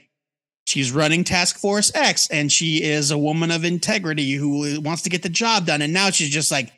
she's 0.66 0.92
running 0.92 1.24
Task 1.24 1.60
Force 1.60 1.92
X 1.94 2.32
and 2.32 2.52
she 2.52 2.82
is 2.82 3.12
a 3.12 3.18
woman 3.18 3.52
of 3.52 3.64
integrity 3.64 4.34
who 4.34 4.82
wants 4.82 5.04
to 5.04 5.12
get 5.12 5.22
the 5.22 5.30
job 5.30 5.68
done. 5.68 5.84
And 5.84 5.94
now 5.94 6.10
she's 6.10 6.32
just 6.32 6.52
like, 6.52 6.72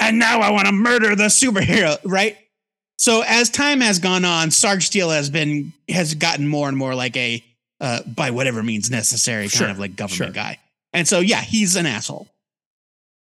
and 0.00 0.18
now 0.18 0.40
I 0.40 0.50
want 0.50 0.66
to 0.66 0.72
murder 0.72 1.14
the 1.14 1.24
superhero, 1.24 1.98
right? 2.04 2.38
So 3.00 3.22
as 3.26 3.48
time 3.48 3.80
has 3.80 3.98
gone 3.98 4.26
on, 4.26 4.50
Sarge 4.50 4.84
Steele 4.84 5.08
has 5.10 5.30
been 5.30 5.72
has 5.88 6.14
gotten 6.14 6.46
more 6.46 6.68
and 6.68 6.76
more 6.76 6.94
like 6.94 7.16
a 7.16 7.42
uh, 7.80 8.02
by 8.02 8.30
whatever 8.30 8.62
means 8.62 8.90
necessary 8.90 9.44
kind 9.44 9.52
Sure, 9.52 9.68
of 9.70 9.78
like 9.78 9.96
government 9.96 10.34
sure. 10.34 10.42
guy. 10.42 10.58
And 10.92 11.08
so 11.08 11.20
yeah, 11.20 11.40
he's 11.40 11.76
an 11.76 11.86
asshole. 11.86 12.28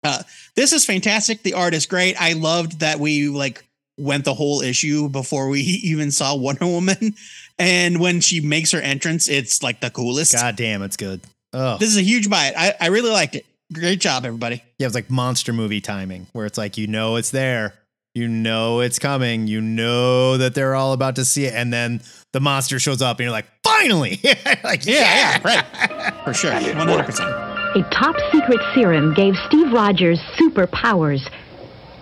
Uh, 0.04 0.24
this 0.56 0.72
is 0.72 0.86
fantastic. 0.86 1.44
The 1.44 1.56
art 1.56 1.74
is 1.74 1.88
great. 1.88 2.16
I 2.22 2.34
loved 2.34 2.80
that 2.80 3.00
we 3.00 3.28
like 3.28 3.66
went 3.98 4.24
the 4.24 4.34
whole 4.34 4.62
issue 4.62 5.10
before 5.10 5.50
we 5.50 5.60
even 5.84 6.10
saw 6.12 6.36
Wonder 6.36 6.68
Woman. 6.68 7.16
And 7.60 8.00
when 8.00 8.22
she 8.22 8.40
makes 8.42 8.72
her 8.72 8.80
entrance, 8.80 9.28
it's 9.28 9.62
like 9.64 9.82
the 9.82 9.90
coolest. 9.90 10.34
God 10.36 10.56
damn, 10.56 10.84
it's 10.84 10.98
good. 10.98 11.22
Oh, 11.54 11.78
This 11.78 11.90
is 11.90 11.98
a 11.98 12.02
huge 12.02 12.30
buy. 12.30 12.54
I, 12.58 12.74
I 12.80 12.88
really 12.88 13.10
liked 13.12 13.36
it. 13.36 13.46
Great 13.74 14.00
job, 14.00 14.26
everybody. 14.26 14.62
yeah, 14.78 14.86
it 14.86 14.88
was 14.88 14.96
like 14.96 15.10
monster 15.10 15.52
movie 15.54 15.82
timing, 15.82 16.28
where 16.34 16.46
it's 16.46 16.58
like 16.58 16.78
you 16.78 16.88
know 16.88 17.16
it's 17.16 17.32
there, 17.32 17.74
you 18.15 18.30
know 18.30 18.80
it's 18.80 18.97
coming, 18.97 19.45
you 19.45 19.60
know 19.62 20.38
that 20.38 20.56
they're 20.56 20.73
all 20.73 20.93
about 20.93 21.17
to 21.17 21.25
see 21.25 21.45
it, 21.45 21.54
and 21.54 21.71
then 21.71 22.01
the 22.32 22.39
monster 22.39 22.80
shows 22.80 23.01
up, 23.01 23.19
and 23.19 23.25
you're 23.25 23.32
like, 23.32 23.45
finally, 23.62 24.19
like 24.63 24.86
Yeah, 24.86 24.93
yeah, 24.95 25.41
right. 25.43 26.23
For 26.23 26.34
sure. 26.34 26.51
100%. 26.51 27.75
A 27.75 27.89
top 27.91 28.15
secret 28.32 28.62
serum 28.73 29.13
gave 29.13 29.36
Steve 29.47 29.71
Rogers 29.73 30.19
superpowers. 30.39 31.30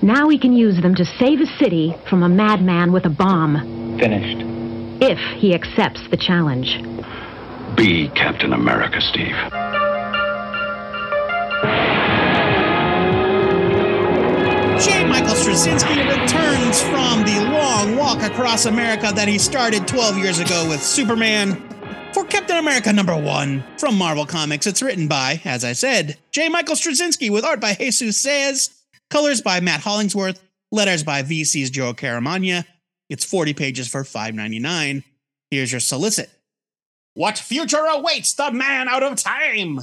Now 0.03 0.29
he 0.29 0.37
can 0.37 0.53
use 0.53 0.79
them 0.81 0.93
to 0.95 1.03
save 1.03 1.41
a 1.41 1.47
city 1.57 1.95
from 2.07 2.21
a 2.21 2.29
madman 2.29 2.91
with 2.91 3.05
a 3.05 3.09
bomb. 3.09 3.97
Finished. 3.97 4.45
If 5.01 5.17
he 5.39 5.55
accepts 5.55 6.07
the 6.11 6.17
challenge. 6.17 6.77
Be 7.75 8.09
Captain 8.09 8.53
America, 8.53 9.01
Steve. 9.01 9.35
Straczynski 15.53 15.97
returns 16.09 16.81
from 16.81 17.23
the 17.25 17.47
long 17.51 17.95
walk 17.95 18.23
across 18.23 18.65
America 18.65 19.11
that 19.13 19.27
he 19.27 19.37
started 19.37 19.87
12 19.87 20.17
years 20.17 20.39
ago 20.39 20.67
with 20.67 20.81
Superman 20.81 21.61
for 22.11 22.25
Captain 22.25 22.57
America 22.57 22.91
number 22.91 23.15
one 23.15 23.63
from 23.77 23.95
Marvel 23.95 24.25
Comics. 24.25 24.65
It's 24.65 24.81
written 24.81 25.07
by, 25.07 25.41
as 25.45 25.63
I 25.63 25.73
said, 25.73 26.17
J. 26.31 26.49
Michael 26.49 26.73
Straczynski 26.73 27.29
with 27.29 27.45
art 27.45 27.61
by 27.61 27.75
Jesus 27.75 28.25
Saiz, 28.25 28.73
colors 29.11 29.41
by 29.41 29.59
Matt 29.59 29.81
Hollingsworth, 29.81 30.41
letters 30.71 31.03
by 31.03 31.21
VC's 31.21 31.69
Joe 31.69 31.93
Caramagna. 31.93 32.65
It's 33.11 33.23
40 33.23 33.53
pages 33.53 33.87
for 33.87 34.01
$5.99. 34.01 35.03
Here's 35.51 35.71
your 35.71 35.81
solicit. 35.81 36.31
What 37.13 37.37
future 37.37 37.85
awaits 37.91 38.33
the 38.33 38.51
man 38.51 38.87
out 38.87 39.03
of 39.03 39.21
time? 39.21 39.81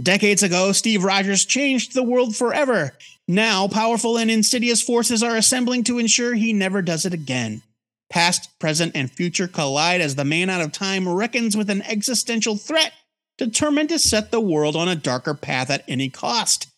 Decades 0.00 0.44
ago, 0.44 0.70
Steve 0.70 1.02
Rogers 1.02 1.44
changed 1.44 1.92
the 1.92 2.04
world 2.04 2.36
forever. 2.36 2.92
Now, 3.30 3.68
powerful 3.68 4.16
and 4.16 4.30
insidious 4.30 4.80
forces 4.80 5.22
are 5.22 5.36
assembling 5.36 5.84
to 5.84 5.98
ensure 5.98 6.34
he 6.34 6.54
never 6.54 6.80
does 6.80 7.04
it 7.04 7.12
again. 7.12 7.60
Past, 8.08 8.58
present, 8.58 8.92
and 8.94 9.10
future 9.10 9.46
collide 9.46 10.00
as 10.00 10.14
the 10.14 10.24
man 10.24 10.48
out 10.48 10.62
of 10.62 10.72
time 10.72 11.06
reckons 11.06 11.54
with 11.54 11.68
an 11.68 11.82
existential 11.82 12.56
threat, 12.56 12.94
determined 13.36 13.90
to 13.90 13.98
set 13.98 14.30
the 14.30 14.40
world 14.40 14.76
on 14.76 14.88
a 14.88 14.96
darker 14.96 15.34
path 15.34 15.68
at 15.68 15.84
any 15.86 16.08
cost. 16.08 16.68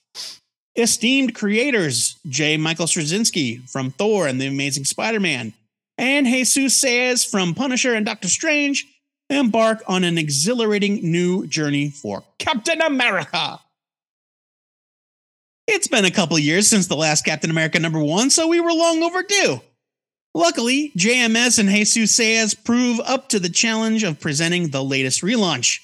Esteemed 0.75 1.37
creators 1.37 2.19
J. 2.29 2.57
Michael 2.57 2.87
Straczynski 2.87 3.69
from 3.71 3.93
Thor 3.93 4.27
and 4.27 4.41
the 4.41 4.49
Amazing 4.49 4.87
Spider 4.87 5.21
Man, 5.21 5.53
and 5.97 6.27
Jesus 6.27 6.83
Saiz 6.83 7.31
from 7.31 7.55
Punisher 7.55 7.95
and 7.95 8.05
Doctor 8.05 8.29
Strange 8.29 8.87
embark 9.29 9.85
on 9.87 10.03
an 10.03 10.19
exhilarating 10.19 11.13
new 11.13 11.47
journey 11.47 11.91
for 11.91 12.25
Captain 12.39 12.81
America. 12.81 13.61
It's 15.73 15.87
been 15.87 16.05
a 16.05 16.11
couple 16.11 16.37
years 16.37 16.67
since 16.67 16.89
the 16.89 16.97
last 16.97 17.25
Captain 17.25 17.49
America 17.49 17.79
number 17.79 18.03
one, 18.03 18.29
so 18.31 18.49
we 18.49 18.59
were 18.59 18.73
long 18.73 19.05
overdue. 19.05 19.61
Luckily, 20.35 20.91
JMS 20.99 21.61
and 21.61 21.69
Jesus 21.69 22.19
Saiz 22.19 22.65
prove 22.65 22.99
up 23.05 23.29
to 23.29 23.39
the 23.39 23.49
challenge 23.49 24.03
of 24.03 24.19
presenting 24.19 24.71
the 24.71 24.83
latest 24.83 25.23
relaunch. 25.23 25.79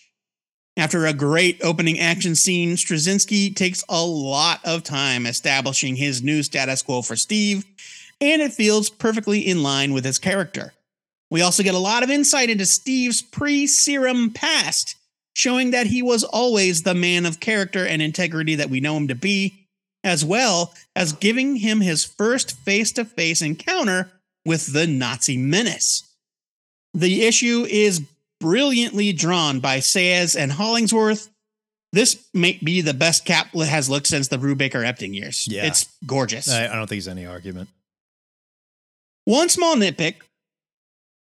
After 0.76 1.06
a 1.06 1.12
great 1.12 1.60
opening 1.62 2.00
action 2.00 2.34
scene, 2.34 2.70
Straczynski 2.70 3.54
takes 3.54 3.84
a 3.88 4.04
lot 4.04 4.58
of 4.64 4.82
time 4.82 5.24
establishing 5.24 5.94
his 5.94 6.20
new 6.20 6.42
status 6.42 6.82
quo 6.82 7.00
for 7.00 7.14
Steve, 7.14 7.64
and 8.20 8.42
it 8.42 8.52
feels 8.52 8.90
perfectly 8.90 9.46
in 9.46 9.62
line 9.62 9.92
with 9.92 10.04
his 10.04 10.18
character. 10.18 10.74
We 11.30 11.42
also 11.42 11.62
get 11.62 11.76
a 11.76 11.78
lot 11.78 12.02
of 12.02 12.10
insight 12.10 12.50
into 12.50 12.66
Steve's 12.66 13.22
pre 13.22 13.68
serum 13.68 14.32
past, 14.32 14.96
showing 15.34 15.70
that 15.70 15.86
he 15.86 16.02
was 16.02 16.24
always 16.24 16.82
the 16.82 16.94
man 16.94 17.24
of 17.24 17.38
character 17.38 17.86
and 17.86 18.02
integrity 18.02 18.56
that 18.56 18.68
we 18.68 18.80
know 18.80 18.96
him 18.96 19.06
to 19.06 19.14
be, 19.14 19.62
as 20.06 20.24
well 20.24 20.72
as 20.94 21.12
giving 21.12 21.56
him 21.56 21.80
his 21.80 22.04
first 22.04 22.56
face 22.56 22.92
to 22.92 23.04
face 23.04 23.42
encounter 23.42 24.12
with 24.44 24.72
the 24.72 24.86
Nazi 24.86 25.36
menace. 25.36 26.04
The 26.94 27.24
issue 27.24 27.66
is 27.68 28.00
brilliantly 28.40 29.12
drawn 29.12 29.58
by 29.58 29.80
Sayers 29.80 30.36
and 30.36 30.52
Hollingsworth. 30.52 31.28
This 31.92 32.24
may 32.32 32.58
be 32.62 32.80
the 32.82 32.94
best 32.94 33.24
Cap 33.24 33.48
has 33.54 33.90
looked 33.90 34.06
since 34.06 34.28
the 34.28 34.36
Brubaker 34.36 34.84
Epting 34.84 35.12
years. 35.14 35.48
Yeah. 35.48 35.66
It's 35.66 35.86
gorgeous. 36.06 36.48
I, 36.48 36.66
I 36.66 36.76
don't 36.76 36.86
think 36.86 37.02
there's 37.02 37.08
any 37.08 37.26
argument. 37.26 37.68
One 39.24 39.48
small 39.48 39.74
nitpick. 39.74 40.16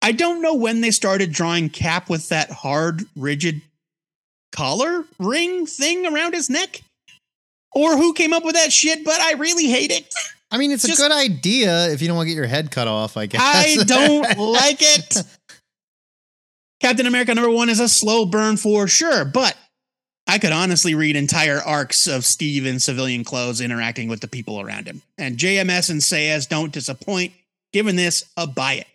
I 0.01 0.13
don't 0.13 0.41
know 0.41 0.55
when 0.55 0.81
they 0.81 0.91
started 0.91 1.31
drawing 1.31 1.69
Cap 1.69 2.09
with 2.09 2.31
that 2.31 2.51
hard, 2.51 3.03
rigid 3.15 3.61
collar 4.51 5.05
ring 5.19 5.67
thing 5.67 6.07
around 6.07 6.33
his 6.35 6.49
neck, 6.49 6.81
or 7.75 7.97
who 7.97 8.13
came 8.13 8.33
up 8.33 8.45
with 8.45 8.55
that 8.55 8.73
shit, 8.73 9.05
but 9.05 9.21
I 9.21 9.33
really 9.35 9.67
hate 9.67 9.91
it. 9.91 10.13
I 10.51 10.59
mean, 10.59 10.71
it's 10.71 10.87
Just- 10.87 10.99
a 10.99 11.03
good 11.03 11.13
idea 11.13 11.89
if 11.91 12.03
you 12.03 12.09
don't 12.09 12.17
want 12.17 12.27
to 12.27 12.31
get 12.31 12.37
your 12.37 12.47
head 12.47 12.71
cut 12.71 12.87
off. 12.89 13.17
I 13.17 13.27
guess 13.27 13.41
I 13.43 13.83
don't 13.85 14.23
like 14.39 14.79
it. 14.81 15.17
Captain 16.81 17.07
America 17.07 17.35
number 17.35 17.51
one 17.51 17.69
is 17.69 17.81
a 17.81 17.89
slow 17.89 18.27
burn 18.27 18.57
for 18.57 18.89
sure, 18.89 19.25
but 19.25 19.57
I 20.27 20.39
could 20.39 20.53
honestly 20.53 20.95
read 20.95 21.17
entire 21.17 21.61
arcs 21.61 22.07
of 22.07 22.25
Steve 22.25 22.67
in 22.67 22.81
civilian 22.81 23.25
clothes 23.25 23.61
interacting 23.61 24.09
with 24.09 24.21
the 24.21 24.29
people 24.29 24.61
around 24.61 24.87
him. 24.87 25.01
And 25.17 25.37
JMS 25.39 25.91
and 25.91 26.01
Sayas 26.01 26.49
don't 26.49 26.73
disappoint. 26.73 27.33
Given 27.73 27.97
this, 27.97 28.25
a 28.37 28.47
buy 28.47 28.75
it. 28.75 28.87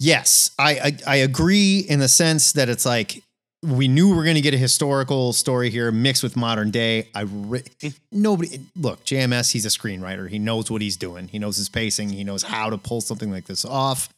Yes, 0.00 0.50
I, 0.58 0.72
I 0.72 0.98
I 1.06 1.16
agree 1.16 1.78
in 1.88 2.00
the 2.00 2.08
sense 2.08 2.52
that 2.54 2.68
it's 2.68 2.84
like 2.84 3.22
we 3.64 3.88
knew 3.88 4.10
we 4.10 4.16
were 4.16 4.24
going 4.24 4.36
to 4.36 4.42
get 4.42 4.54
a 4.54 4.58
historical 4.58 5.32
story 5.32 5.70
here 5.70 5.90
mixed 5.90 6.22
with 6.22 6.36
modern 6.36 6.70
day. 6.70 7.08
I 7.14 7.22
re- 7.22 7.64
nobody 8.12 8.60
look 8.76 9.04
JMS. 9.04 9.52
He's 9.52 9.64
a 9.64 9.70
screenwriter. 9.70 10.28
He 10.28 10.38
knows 10.38 10.70
what 10.70 10.82
he's 10.82 10.96
doing. 10.96 11.28
He 11.28 11.38
knows 11.38 11.56
his 11.56 11.68
pacing. 11.68 12.10
He 12.10 12.24
knows 12.24 12.42
how 12.42 12.70
to 12.70 12.78
pull 12.78 13.00
something 13.00 13.30
like 13.30 13.46
this 13.46 13.64
off. 13.64 14.08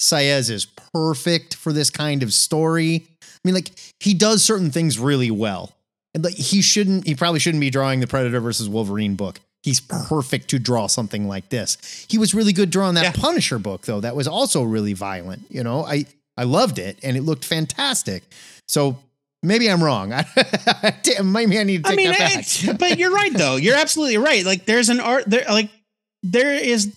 Saiz 0.00 0.48
is 0.50 0.66
perfect 0.94 1.54
for 1.54 1.72
this 1.72 1.90
kind 1.90 2.22
of 2.22 2.32
story. 2.32 3.06
I 3.22 3.26
mean, 3.44 3.54
like 3.54 3.70
he 4.00 4.14
does 4.14 4.42
certain 4.42 4.70
things 4.70 4.98
really 4.98 5.30
well, 5.30 5.72
and 6.14 6.24
like 6.24 6.34
he 6.34 6.62
shouldn't. 6.62 7.06
He 7.06 7.14
probably 7.14 7.40
shouldn't 7.40 7.60
be 7.60 7.70
drawing 7.70 8.00
the 8.00 8.06
Predator 8.06 8.40
versus 8.40 8.68
Wolverine 8.68 9.16
book. 9.16 9.40
He's 9.64 9.80
perfect 9.80 10.48
to 10.50 10.60
draw 10.60 10.86
something 10.86 11.26
like 11.26 11.48
this. 11.48 12.06
He 12.08 12.16
was 12.16 12.32
really 12.32 12.52
good 12.52 12.70
drawing 12.70 12.94
that 12.94 13.16
Punisher 13.16 13.58
book 13.58 13.86
though. 13.86 14.00
That 14.00 14.14
was 14.14 14.28
also 14.28 14.62
really 14.62 14.92
violent. 14.92 15.46
You 15.50 15.64
know, 15.64 15.84
I 15.84 16.06
I 16.38 16.44
loved 16.44 16.78
it 16.78 16.98
and 17.02 17.16
it 17.16 17.22
looked 17.22 17.44
fantastic. 17.44 18.22
So 18.68 18.98
maybe 19.42 19.68
I'm 19.70 19.82
wrong. 19.82 20.10
maybe 21.24 21.58
I 21.58 21.64
need 21.64 21.84
to 21.84 21.88
I 21.90 21.94
take 21.94 21.96
mean, 21.96 22.10
that 22.12 22.62
back. 22.66 22.78
but 22.78 22.98
you're 22.98 23.12
right 23.12 23.32
though. 23.32 23.56
You're 23.56 23.76
absolutely 23.76 24.18
right. 24.18 24.44
Like 24.44 24.64
there's 24.64 24.88
an 24.88 25.00
art 25.00 25.24
there. 25.26 25.44
Like 25.48 25.70
there 26.22 26.54
is 26.54 26.94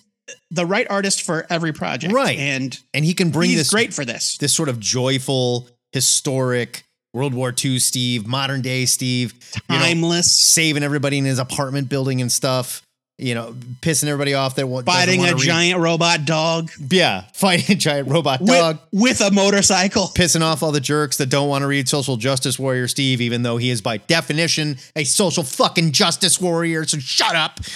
the 0.50 0.66
right 0.66 0.88
artist 0.90 1.24
for 1.24 1.46
every 1.50 1.74
project, 1.74 2.14
Right. 2.14 2.38
And 2.38 2.80
and 2.94 3.04
he 3.04 3.14
can 3.14 3.32
bring 3.32 3.56
this 3.56 3.70
great 3.72 3.94
for 3.94 4.06
this. 4.06 4.38
this 4.38 4.54
sort 4.54 4.70
of 4.70 4.80
joyful, 4.80 5.68
historic 5.92 6.84
World 7.14 7.34
War 7.34 7.54
II 7.64 7.80
Steve, 7.80 8.26
modern 8.28 8.62
day 8.62 8.86
Steve, 8.86 9.34
you 9.70 9.76
know, 9.78 9.84
Timeless. 9.84 10.32
saving 10.32 10.84
everybody 10.84 11.18
in 11.18 11.26
his 11.26 11.40
apartment 11.40 11.90
building 11.90 12.22
and 12.22 12.32
stuff. 12.32 12.82
You 13.22 13.36
know, 13.36 13.54
pissing 13.82 14.08
everybody 14.08 14.34
off 14.34 14.56
that 14.56 14.64
doesn't 14.64 14.86
Fighting 14.86 15.22
a 15.26 15.34
read- 15.34 15.38
giant 15.38 15.80
robot 15.80 16.26
dog 16.26 16.72
yeah, 16.90 17.26
fighting 17.34 17.76
a 17.76 17.80
giant 17.80 18.10
robot 18.10 18.42
with, 18.42 18.50
dog, 18.50 18.80
with 18.92 19.22
a 19.22 19.30
motorcycle. 19.32 20.08
pissing 20.08 20.42
off 20.42 20.64
all 20.64 20.72
the 20.72 20.80
jerks 20.82 21.18
that 21.18 21.28
don't 21.28 21.48
want 21.48 21.62
to 21.62 21.68
read 21.68 21.88
Social 21.88 22.18
Justice 22.18 22.58
Warrior 22.58 22.88
Steve, 22.88 23.22
even 23.22 23.44
though 23.44 23.58
he 23.58 23.70
is 23.70 23.82
by 23.82 23.98
definition 23.98 24.78
a 24.96 25.04
social 25.04 25.44
fucking 25.44 25.92
justice 25.92 26.42
warrior. 26.42 26.84
So 26.86 26.98
shut 26.98 27.36
up. 27.36 27.60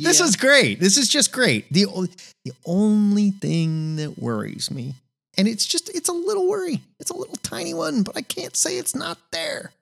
This 0.00 0.20
is 0.20 0.36
great. 0.36 0.80
This 0.80 0.96
is 0.96 1.08
just 1.08 1.32
great. 1.32 1.72
The 1.72 1.86
the 2.44 2.52
only 2.64 3.30
thing 3.30 3.96
that 3.96 4.18
worries 4.18 4.70
me, 4.70 4.94
and 5.38 5.46
it's 5.46 5.64
just 5.66 5.94
it's 5.94 6.08
a 6.08 6.12
little 6.12 6.48
worry. 6.48 6.80
It's 6.98 7.10
a 7.10 7.16
little 7.16 7.36
tiny 7.36 7.72
one, 7.74 8.02
but 8.02 8.16
I 8.16 8.22
can't 8.22 8.56
say 8.56 8.76
it's 8.78 8.94
not 8.94 9.18
there. 9.30 9.72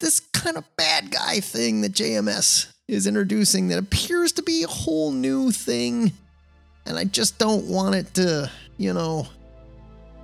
This 0.00 0.20
kind 0.20 0.56
of 0.56 0.64
bad 0.76 1.10
guy 1.10 1.40
thing 1.40 1.80
that 1.80 1.92
JMS 1.92 2.66
is 2.86 3.06
introducing 3.06 3.68
that 3.68 3.78
appears 3.78 4.32
to 4.32 4.42
be 4.42 4.62
a 4.62 4.68
whole 4.68 5.10
new 5.10 5.50
thing, 5.50 6.12
and 6.86 6.96
I 6.98 7.04
just 7.04 7.38
don't 7.38 7.66
want 7.66 7.96
it 7.96 8.14
to, 8.14 8.50
you 8.76 8.92
know, 8.94 9.26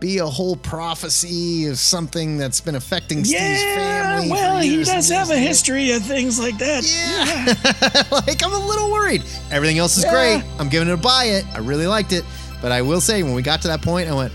be 0.00 0.18
a 0.18 0.26
whole 0.26 0.54
prophecy 0.56 1.66
of 1.66 1.78
something 1.78 2.37
that's 2.38 2.60
been 2.60 2.74
affecting 2.76 3.24
Steve's 3.24 3.40
Yeah, 3.62 3.74
family. 4.12 4.28
for 4.28 4.34
well, 4.34 4.58
he 4.60 4.84
does 4.84 5.08
have 5.08 5.30
a 5.30 5.38
history 5.38 5.90
of 5.92 6.02
things 6.04 6.38
like 6.38 6.56
that. 6.58 6.84
Yeah. 6.84 8.02
like 8.26 8.44
I'm 8.44 8.52
a 8.52 8.66
little 8.66 8.92
worried. 8.92 9.22
Everything 9.50 9.78
else 9.78 9.96
is 9.96 10.04
Yeah. 10.04 10.12
great. 10.40 10.44
I'm 10.60 10.68
giving 10.68 10.88
it 10.88 10.92
a 10.92 10.96
buy 10.96 11.24
it. 11.26 11.46
I 11.54 11.58
really 11.58 11.87
liked 11.87 12.12
it. 12.12 12.24
But 12.60 12.70
I 12.72 12.82
will 12.82 13.00
say 13.00 13.22
when 13.22 13.34
we 13.34 13.42
got 13.42 13.62
to 13.62 13.68
that 13.68 13.82
point, 13.82 14.08
I 14.08 14.14
went. 14.14 14.32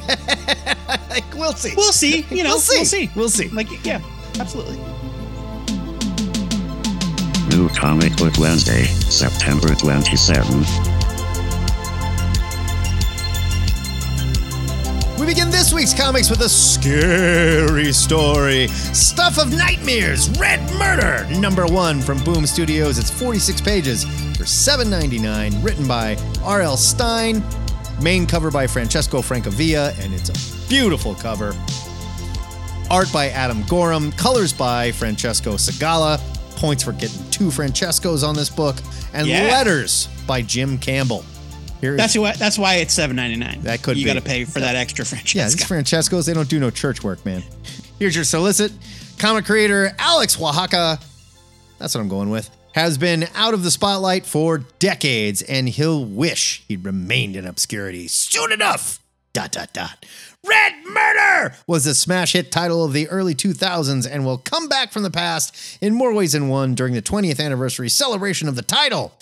like 1.10 1.24
we'll 1.34 1.52
see. 1.54 1.74
We'll 1.76 1.92
see. 1.92 2.26
You 2.30 2.44
know, 2.44 2.50
We'll 2.50 2.58
see. 2.60 2.76
We'll 2.78 2.84
see. 2.86 3.10
We'll 3.16 3.28
see. 3.28 3.48
Like, 3.48 3.84
yeah, 3.84 4.00
absolutely. 4.38 4.78
New 7.50 7.68
Comic 7.70 8.16
Book 8.16 8.38
Wednesday, 8.38 8.84
September 8.84 9.68
27th. 9.68 11.02
We 15.22 15.26
begin 15.26 15.50
this 15.50 15.72
week's 15.72 15.94
comics 15.94 16.30
with 16.30 16.40
a 16.40 16.48
scary 16.48 17.92
story. 17.92 18.66
Stuff 18.68 19.38
of 19.38 19.52
Nightmares, 19.52 20.30
Red 20.30 20.60
Murder, 20.78 21.28
number 21.38 21.64
one 21.66 22.00
from 22.00 22.18
Boom 22.24 22.44
Studios. 22.46 22.98
It's 22.98 23.10
46 23.10 23.60
pages 23.60 24.02
for 24.36 24.44
$7.99, 24.44 25.62
written 25.62 25.86
by 25.86 26.16
R.L. 26.42 26.76
Stine, 26.76 27.40
main 28.02 28.26
cover 28.26 28.50
by 28.50 28.66
Francesco 28.66 29.22
Francavilla, 29.22 29.98
and 30.04 30.12
it's 30.12 30.28
a 30.28 30.68
beautiful 30.68 31.14
cover. 31.14 31.54
Art 32.90 33.10
by 33.12 33.28
Adam 33.30 33.62
Gorham, 33.68 34.12
colors 34.12 34.52
by 34.52 34.92
Francesco 34.92 35.52
Segala. 35.54 36.20
Points 36.56 36.82
for 36.84 36.92
getting 36.92 37.28
two 37.30 37.50
Francescos 37.50 38.22
on 38.26 38.36
this 38.36 38.48
book, 38.50 38.76
and 39.14 39.26
Yeah. 39.26 39.44
letters 39.50 40.08
by 40.26 40.42
Jim 40.42 40.78
Campbell. 40.78 41.24
Here 41.80 41.92
is- 41.94 41.96
That's 41.98 42.16
why. 42.16 42.32
That's 42.34 42.56
why 42.58 42.74
it's 42.76 42.94
seven 42.94 43.16
ninety 43.16 43.36
nine. 43.36 43.60
That 43.62 43.82
could 43.82 43.96
you 43.96 44.06
got 44.06 44.14
to 44.14 44.20
pay 44.20 44.44
for 44.44 44.60
that 44.60 44.76
extra 44.76 45.04
franchise. 45.04 45.34
Yeah, 45.34 45.48
these 45.48 45.64
Francescos, 45.66 46.26
they 46.26 46.34
don't 46.34 46.48
do 46.48 46.60
no 46.60 46.70
church 46.70 47.02
work, 47.02 47.24
man. 47.26 47.42
Here's 47.98 48.14
your 48.14 48.24
solicit. 48.24 48.70
Comic 49.18 49.44
creator 49.44 49.92
Alex 49.98 50.36
Oaxaca, 50.40 51.00
that's 51.78 51.94
what 51.94 52.00
I'm 52.00 52.08
going 52.08 52.30
with, 52.30 52.48
has 52.74 52.98
been 52.98 53.28
out 53.34 53.54
of 53.54 53.62
the 53.62 53.70
spotlight 53.70 54.26
for 54.26 54.58
decades, 54.78 55.42
and 55.42 55.68
he'll 55.68 56.04
wish 56.04 56.64
he'd 56.68 56.84
remained 56.84 57.36
in 57.36 57.46
obscurity 57.46 58.08
soon 58.08 58.52
enough. 58.52 58.98
Dot, 59.32 59.52
dot, 59.52 59.72
dot. 59.72 60.04
Red 60.46 60.74
Murder 60.86 61.54
was 61.66 61.84
the 61.84 61.94
smash 61.94 62.32
hit 62.32 62.50
title 62.52 62.84
of 62.84 62.92
the 62.92 63.08
early 63.08 63.34
2000s 63.34 64.06
and 64.10 64.24
will 64.24 64.38
come 64.38 64.68
back 64.68 64.92
from 64.92 65.04
the 65.04 65.10
past 65.10 65.78
in 65.80 65.94
more 65.94 66.12
ways 66.12 66.32
than 66.32 66.48
one 66.48 66.74
during 66.74 66.94
the 66.94 67.00
20th 67.00 67.40
anniversary 67.40 67.88
celebration 67.88 68.48
of 68.48 68.56
the 68.56 68.62
title. 68.62 69.12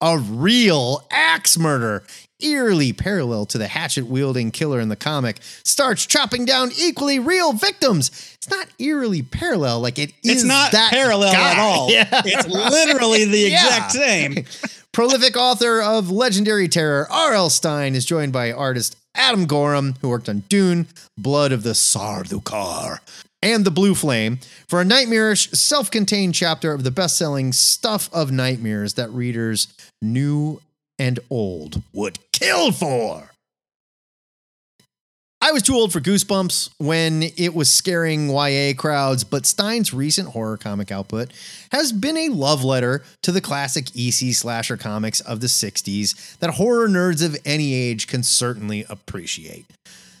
A 0.00 0.16
real 0.18 1.04
axe 1.10 1.58
murder, 1.58 2.04
eerily 2.40 2.92
parallel 2.92 3.46
to 3.46 3.58
the 3.58 3.66
hatchet 3.66 4.06
wielding 4.06 4.52
killer 4.52 4.78
in 4.78 4.88
the 4.88 4.94
comic, 4.96 5.38
starts 5.64 6.06
chopping 6.06 6.44
down 6.44 6.70
equally 6.78 7.18
real 7.18 7.52
victims. 7.52 8.08
It's 8.36 8.48
not 8.48 8.68
eerily 8.78 9.22
parallel, 9.22 9.80
like 9.80 9.98
it 9.98 10.10
is 10.22 10.36
It's 10.36 10.44
not 10.44 10.70
that 10.70 10.92
parallel 10.92 11.32
guy. 11.32 11.50
at 11.52 11.58
all. 11.58 11.90
Yeah. 11.90 12.06
It's 12.24 12.46
literally 12.46 13.24
the 13.24 13.38
Yeah. 13.50 13.64
exact 13.66 13.92
same. 13.92 14.44
Prolific 14.92 15.36
author 15.36 15.82
of 15.82 16.10
Legendary 16.12 16.68
Terror, 16.68 17.06
R.L. 17.10 17.50
Stine, 17.50 17.94
is 17.96 18.04
joined 18.04 18.32
by 18.32 18.52
artist 18.52 18.96
Adam 19.16 19.46
Gorham, 19.46 19.96
who 20.00 20.08
worked 20.08 20.28
on 20.28 20.40
Dune, 20.48 20.86
Blood 21.16 21.50
of 21.50 21.64
the 21.64 21.70
Sardukar, 21.72 22.98
and 23.42 23.64
The 23.64 23.70
Blue 23.70 23.94
Flame, 23.94 24.40
for 24.68 24.80
a 24.80 24.84
nightmarish, 24.84 25.50
self 25.50 25.90
contained 25.90 26.34
chapter 26.34 26.72
of 26.72 26.84
the 26.84 26.90
best 26.90 27.16
selling 27.16 27.52
Stuff 27.52 28.08
of 28.12 28.30
Nightmares 28.30 28.94
that 28.94 29.10
readers 29.10 29.68
new 30.02 30.60
and 30.98 31.20
old 31.30 31.82
would 31.92 32.18
kill 32.32 32.72
for. 32.72 33.30
I 35.40 35.52
was 35.52 35.62
too 35.62 35.74
old 35.74 35.92
for 35.92 36.00
Goosebumps 36.00 36.70
when 36.78 37.22
it 37.22 37.54
was 37.54 37.72
scaring 37.72 38.28
YA 38.28 38.72
crowds, 38.76 39.22
but 39.22 39.46
Stine's 39.46 39.94
recent 39.94 40.30
horror 40.30 40.56
comic 40.56 40.90
output 40.90 41.30
has 41.70 41.92
been 41.92 42.16
a 42.16 42.28
love 42.28 42.64
letter 42.64 43.04
to 43.22 43.30
the 43.30 43.40
classic 43.40 43.86
EC 43.96 44.34
slasher 44.34 44.76
comics 44.76 45.20
of 45.20 45.40
the 45.40 45.46
60s 45.46 46.36
that 46.38 46.50
horror 46.50 46.88
nerds 46.88 47.24
of 47.24 47.36
any 47.44 47.72
age 47.72 48.08
can 48.08 48.24
certainly 48.24 48.84
appreciate. 48.88 49.66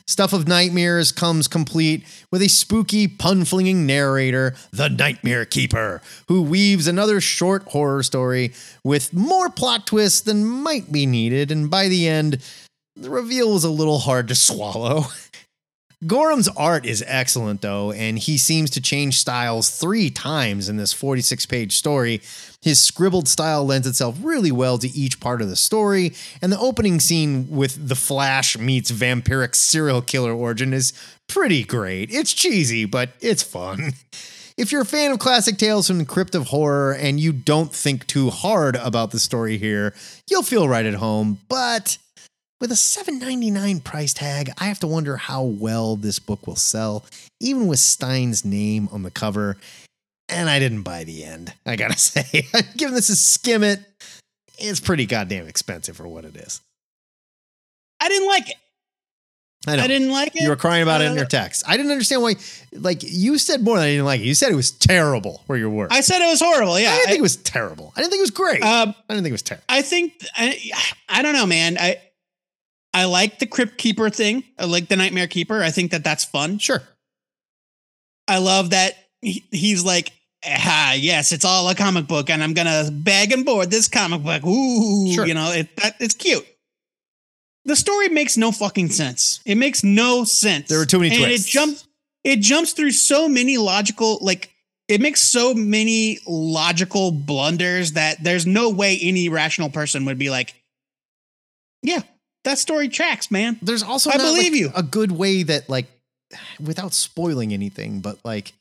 Stuff 0.08 0.32
of 0.32 0.48
Nightmares 0.48 1.12
comes 1.12 1.48
complete 1.48 2.02
with 2.30 2.40
a 2.40 2.48
spooky, 2.48 3.06
pun 3.06 3.44
flinging 3.44 3.84
narrator, 3.84 4.54
the 4.70 4.88
Nightmare 4.88 5.44
Keeper, 5.44 6.00
who 6.28 6.40
weaves 6.40 6.86
another 6.86 7.20
short 7.20 7.64
horror 7.64 8.02
story 8.02 8.54
with 8.82 9.12
more 9.12 9.50
plot 9.50 9.86
twists 9.86 10.22
than 10.22 10.46
might 10.46 10.90
be 10.90 11.04
needed, 11.04 11.50
and 11.50 11.70
by 11.70 11.88
the 11.88 12.08
end, 12.08 12.42
the 12.96 13.10
reveal 13.10 13.52
was 13.52 13.64
a 13.64 13.70
little 13.70 13.98
hard 13.98 14.28
to 14.28 14.34
swallow. 14.34 15.04
Gorham's 16.06 16.48
art 16.48 16.86
is 16.86 17.02
excellent, 17.08 17.60
though, 17.60 17.90
and 17.90 18.20
he 18.20 18.38
seems 18.38 18.70
to 18.70 18.80
change 18.80 19.18
styles 19.18 19.68
three 19.68 20.10
times 20.10 20.68
in 20.68 20.76
this 20.76 20.92
46 20.92 21.44
page 21.46 21.74
story. 21.74 22.20
His 22.62 22.80
scribbled 22.80 23.26
style 23.26 23.64
lends 23.64 23.86
itself 23.86 24.16
really 24.22 24.52
well 24.52 24.78
to 24.78 24.88
each 24.88 25.18
part 25.18 25.42
of 25.42 25.48
the 25.48 25.56
story, 25.56 26.14
and 26.40 26.52
the 26.52 26.58
opening 26.60 27.00
scene 27.00 27.48
with 27.50 27.88
The 27.88 27.96
Flash 27.96 28.56
meets 28.56 28.92
vampiric 28.92 29.56
serial 29.56 30.00
killer 30.00 30.32
origin 30.32 30.72
is 30.72 30.92
pretty 31.26 31.64
great. 31.64 32.10
It's 32.12 32.32
cheesy, 32.32 32.84
but 32.84 33.10
it's 33.20 33.42
fun. 33.42 33.92
If 34.58 34.72
you're 34.72 34.82
a 34.82 34.84
fan 34.84 35.12
of 35.12 35.20
classic 35.20 35.56
tales 35.56 35.86
from 35.86 35.98
the 35.98 36.04
crypt 36.04 36.34
of 36.34 36.48
horror 36.48 36.92
and 36.92 37.20
you 37.20 37.32
don't 37.32 37.72
think 37.72 38.08
too 38.08 38.28
hard 38.28 38.74
about 38.74 39.12
the 39.12 39.20
story 39.20 39.56
here, 39.56 39.94
you'll 40.28 40.42
feel 40.42 40.68
right 40.68 40.84
at 40.84 40.94
home, 40.94 41.38
but 41.48 41.96
with 42.60 42.70
a 42.72 42.74
$7.99 42.74 43.84
price 43.84 44.12
tag, 44.12 44.50
I 44.58 44.64
have 44.64 44.80
to 44.80 44.86
wonder 44.86 45.16
how 45.16 45.42
well 45.42 45.96
this 45.96 46.18
book 46.18 46.46
will 46.46 46.56
sell, 46.56 47.04
even 47.40 47.66
with 47.68 47.78
Stine's 47.78 48.44
name 48.44 48.88
on 48.92 49.02
the 49.02 49.10
cover. 49.10 49.56
And 50.28 50.50
I 50.50 50.58
didn't 50.58 50.82
buy 50.82 51.04
the 51.04 51.24
end, 51.24 51.54
I 51.64 51.76
gotta 51.76 51.98
say. 51.98 52.46
Given 52.76 52.94
this 52.94 53.08
a 53.08 53.16
skim 53.16 53.62
it, 53.62 53.80
it's 54.58 54.80
pretty 54.80 55.06
goddamn 55.06 55.46
expensive 55.46 55.96
for 55.96 56.06
what 56.08 56.24
it 56.24 56.36
is. 56.36 56.60
I 58.00 58.08
didn't 58.08 58.28
like 58.28 58.50
it. 58.50 58.56
I 59.66 59.76
know. 59.76 59.82
I 59.82 59.86
didn't 59.88 60.10
like 60.10 60.36
it. 60.36 60.42
You 60.42 60.50
were 60.50 60.56
crying 60.56 60.82
about 60.82 61.00
it 61.00 61.06
in 61.06 61.12
Uh, 61.12 61.16
your 61.16 61.24
text. 61.26 61.64
I 61.66 61.76
didn't 61.76 61.90
understand 61.90 62.22
why. 62.22 62.34
Like 62.72 63.02
you 63.02 63.38
said 63.38 63.60
more 63.62 63.76
than 63.76 63.86
I 63.86 63.90
didn't 63.90 64.04
like 64.04 64.20
it. 64.20 64.24
You 64.24 64.34
said 64.34 64.52
it 64.52 64.54
was 64.56 64.70
terrible. 64.70 65.42
Where 65.46 65.58
your 65.58 65.70
words. 65.70 65.92
I 65.94 66.00
said 66.00 66.22
it 66.22 66.28
was 66.28 66.40
horrible. 66.40 66.78
Yeah, 66.78 66.90
I 66.90 66.92
didn't 66.96 67.02
I- 67.02 67.10
think 67.10 67.18
it 67.18 67.22
was 67.22 67.36
terrible. 67.36 67.92
I 67.96 68.00
didn't 68.00 68.10
think 68.12 68.20
it 68.20 68.22
was 68.22 68.30
great. 68.30 68.62
Um, 68.62 68.94
I 69.08 69.14
didn't 69.14 69.24
think 69.24 69.30
it 69.30 69.32
was 69.32 69.42
terrible. 69.42 69.64
I 69.68 69.82
think 69.82 70.12
I, 70.36 70.60
I 71.08 71.22
don't 71.22 71.32
know, 71.34 71.46
man. 71.46 71.76
I 71.78 71.96
I 72.98 73.04
like 73.04 73.38
the 73.38 73.46
Crypt 73.46 73.78
Keeper 73.78 74.10
thing. 74.10 74.42
I 74.58 74.64
like 74.64 74.88
the 74.88 74.96
Nightmare 74.96 75.28
Keeper. 75.28 75.62
I 75.62 75.70
think 75.70 75.92
that 75.92 76.02
that's 76.02 76.24
fun. 76.24 76.58
Sure. 76.58 76.82
I 78.26 78.38
love 78.38 78.70
that 78.70 78.94
he, 79.22 79.44
he's 79.52 79.84
like, 79.84 80.10
ah, 80.44 80.94
yes, 80.94 81.30
it's 81.30 81.44
all 81.44 81.68
a 81.68 81.76
comic 81.76 82.08
book, 82.08 82.28
and 82.28 82.42
I'm 82.42 82.54
gonna 82.54 82.90
bag 82.90 83.30
and 83.30 83.44
board 83.44 83.70
this 83.70 83.86
comic 83.86 84.24
book. 84.24 84.44
Ooh, 84.44 85.12
Sure. 85.12 85.24
you 85.24 85.34
know, 85.34 85.52
it, 85.52 85.74
that, 85.76 85.94
it's 86.00 86.14
cute. 86.14 86.44
The 87.66 87.76
story 87.76 88.08
makes 88.08 88.36
no 88.36 88.50
fucking 88.50 88.90
sense. 88.90 89.40
It 89.46 89.54
makes 89.54 89.84
no 89.84 90.24
sense. 90.24 90.68
There 90.68 90.78
were 90.78 90.86
too 90.86 90.98
many 90.98 91.14
and 91.14 91.24
twists. 91.24 91.46
It 91.46 91.50
jumps. 91.50 91.86
It 92.24 92.40
jumps 92.40 92.72
through 92.72 92.90
so 92.90 93.28
many 93.28 93.58
logical, 93.58 94.18
like 94.22 94.50
it 94.88 95.00
makes 95.00 95.22
so 95.22 95.54
many 95.54 96.18
logical 96.26 97.12
blunders 97.12 97.92
that 97.92 98.24
there's 98.24 98.44
no 98.44 98.70
way 98.70 98.98
any 99.00 99.28
rational 99.28 99.70
person 99.70 100.04
would 100.06 100.18
be 100.18 100.30
like, 100.30 100.54
yeah, 101.82 102.00
that 102.48 102.58
story 102.58 102.88
tracks, 102.88 103.30
man. 103.30 103.58
There's 103.62 103.82
also 103.82 104.10
I 104.10 104.16
not, 104.16 104.24
believe 104.24 104.52
like, 104.52 104.60
you. 104.60 104.70
a 104.74 104.82
good 104.82 105.12
way 105.12 105.42
that 105.44 105.68
like 105.68 105.86
without 106.60 106.92
spoiling 106.92 107.52
anything, 107.52 108.00
but 108.00 108.18
like 108.24 108.52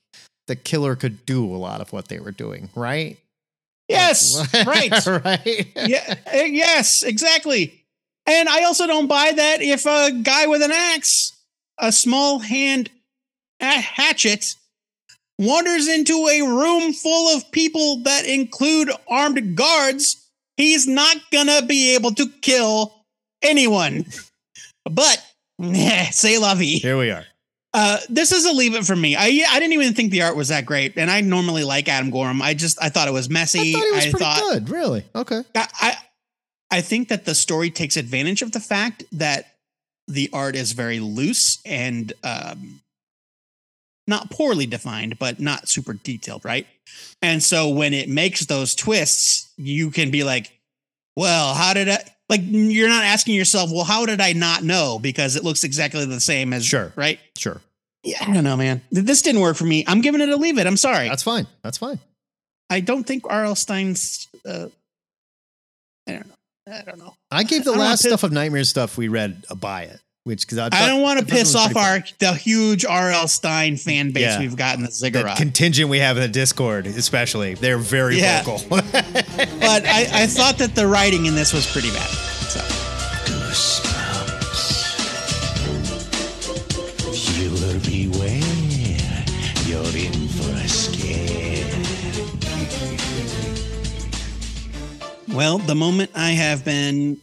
the 0.47 0.55
killer 0.55 0.95
could 0.95 1.25
do 1.25 1.45
a 1.45 1.57
lot 1.57 1.81
of 1.81 1.91
what 1.91 2.07
they 2.07 2.19
were 2.19 2.31
doing, 2.31 2.69
right? 2.75 3.17
Yes, 3.87 4.45
right. 4.65 5.05
right. 5.05 5.67
yeah, 5.75 6.15
eh, 6.25 6.45
yes, 6.45 7.03
exactly. 7.03 7.83
And 8.25 8.49
I 8.49 8.63
also 8.63 8.87
don't 8.87 9.07
buy 9.07 9.31
that 9.31 9.61
if 9.61 9.85
a 9.85 10.11
guy 10.11 10.47
with 10.47 10.61
an 10.61 10.71
axe, 10.71 11.33
a 11.77 11.91
small 11.91 12.39
hand 12.39 12.89
a 13.59 13.79
hatchet, 13.79 14.55
wanders 15.39 15.87
into 15.87 16.27
a 16.27 16.41
room 16.41 16.93
full 16.93 17.35
of 17.35 17.51
people 17.51 18.03
that 18.03 18.25
include 18.25 18.91
armed 19.07 19.55
guards, 19.55 20.29
he's 20.57 20.87
not 20.87 21.17
gonna 21.31 21.65
be 21.65 21.95
able 21.95 22.13
to 22.15 22.27
kill 22.41 22.96
anyone. 23.41 24.05
But 24.89 25.23
say 26.11 26.37
la 26.37 26.55
vie. 26.55 26.79
Here 26.79 26.97
we 26.97 27.11
are. 27.11 27.23
Uh, 27.73 27.99
this 28.09 28.31
is 28.31 28.45
a 28.45 28.53
leave 28.53 28.73
it 28.73 28.85
for 28.85 28.95
me. 28.95 29.15
I 29.15 29.25
I 29.49 29.59
didn't 29.59 29.73
even 29.73 29.93
think 29.93 30.11
the 30.11 30.23
art 30.23 30.35
was 30.35 30.47
that 30.47 30.65
great, 30.65 30.97
and 30.97 31.11
I 31.11 31.21
normally 31.21 31.63
like 31.63 31.87
Adam 31.89 32.09
Gorham. 32.09 32.41
I 32.41 32.53
just 32.53 32.81
I 32.81 32.89
thought 32.89 33.07
it 33.07 33.13
was 33.13 33.29
messy. 33.29 33.59
I 33.59 33.73
thought 33.73 33.83
it 33.83 33.95
was 33.95 34.05
pretty 34.05 34.17
thought- 34.19 34.39
good. 34.41 34.69
Really? 34.69 35.03
Okay. 35.13 35.41
I, 35.53 35.67
I 35.81 35.93
I 36.71 36.81
think 36.81 37.09
that 37.09 37.25
the 37.25 37.35
story 37.35 37.69
takes 37.69 37.95
advantage 37.97 38.41
of 38.41 38.51
the 38.51 38.59
fact 38.59 39.03
that 39.11 39.53
the 40.07 40.29
art 40.33 40.55
is 40.55 40.71
very 40.71 40.99
loose 40.99 41.59
and 41.65 42.13
um, 42.23 42.81
not 44.07 44.31
poorly 44.31 44.65
defined, 44.65 45.19
but 45.19 45.39
not 45.39 45.67
super 45.69 45.93
detailed, 45.93 46.45
right? 46.45 46.65
And 47.21 47.43
so 47.43 47.69
when 47.69 47.93
it 47.93 48.09
makes 48.09 48.45
those 48.45 48.73
twists, 48.73 49.51
you 49.57 49.91
can 49.91 50.09
be 50.09 50.23
like, 50.23 50.51
"Well, 51.15 51.53
how 51.53 51.73
did 51.73 51.89
I?" 51.89 51.99
Like 52.29 52.41
you're 52.43 52.89
not 52.89 53.03
asking 53.05 53.35
yourself, 53.35 53.71
"Well, 53.71 53.85
how 53.85 54.05
did 54.05 54.19
I 54.21 54.33
not 54.33 54.63
know?" 54.63 54.99
Because 54.99 55.35
it 55.35 55.43
looks 55.43 55.63
exactly 55.63 56.05
the 56.05 56.19
same 56.19 56.51
as 56.53 56.65
Sure. 56.65 56.91
right? 56.95 57.19
Sure. 57.37 57.61
Yeah, 58.03 58.17
I 58.21 58.33
don't 58.33 58.43
know, 58.43 58.57
man. 58.57 58.81
This 58.91 59.21
didn't 59.21 59.41
work 59.41 59.57
for 59.57 59.65
me. 59.65 59.83
I'm 59.87 60.01
giving 60.01 60.21
it 60.21 60.29
a 60.29 60.35
leave 60.37 60.57
it. 60.57 60.67
I'm 60.67 60.77
sorry. 60.77 61.07
That's 61.09 61.23
fine. 61.23 61.47
That's 61.63 61.77
fine. 61.77 61.99
I 62.69 62.79
don't 62.81 63.03
think 63.05 63.23
R.L. 63.29 63.55
Stine's. 63.55 64.27
Uh, 64.45 64.67
I 66.07 66.11
don't 66.13 66.27
know. 66.27 66.33
I 66.73 66.81
don't 66.83 66.99
know. 66.99 67.13
I 67.31 67.43
gave 67.43 67.63
the 67.63 67.71
I 67.73 67.77
last 67.77 68.03
stuff 68.03 68.23
of 68.23 68.31
Nightmare 68.31 68.63
stuff 68.65 68.97
we 68.97 69.07
read 69.07 69.45
a 69.49 69.55
buy 69.55 69.83
it, 69.83 69.99
which 70.27 70.45
because 70.45 70.57
I, 70.59 70.67
I 70.71 70.87
don't 70.87 71.01
want 71.01 71.19
to 71.19 71.25
I 71.25 71.27
thought 71.27 71.35
it 71.35 71.39
piss 71.39 71.55
off 71.55 71.71
pretty 71.71 71.79
our 71.87 71.99
the 72.19 72.33
huge 72.33 72.85
R.L. 72.85 73.27
Stine 73.27 73.77
fan 73.77 74.11
base 74.11 74.23
Yeah. 74.23 74.39
we've 74.39 74.55
got 74.55 74.75
in 74.75 74.81
the 74.81 74.87
the 74.87 74.93
ziggurat. 74.93 75.37
contingent 75.37 75.89
we 75.89 75.99
have 75.99 76.17
in 76.17 76.21
the 76.23 76.27
Discord, 76.29 76.85
especially. 76.85 77.55
They're 77.55 77.77
very 77.77 78.19
Yeah. 78.19 78.43
vocal. 78.43 78.67
but 78.81 79.85
I, 79.85 80.07
I 80.13 80.27
thought 80.27 80.57
that 80.59 80.75
the 80.75 80.85
writing 80.87 81.25
in 81.25 81.33
this 81.35 81.53
was 81.53 81.65
pretty 81.71 81.89
bad. 81.91 82.09
So 82.09 82.61
Killer 87.13 87.79
beware. 87.79 88.41
You're 89.65 89.95
in 89.97 90.27
for 90.29 90.51
a 90.51 90.67
scare. 90.67 91.65
Well, 95.33 95.57
the 95.59 95.75
moment 95.75 96.11
I 96.15 96.31
have 96.31 96.63
been 96.65 97.17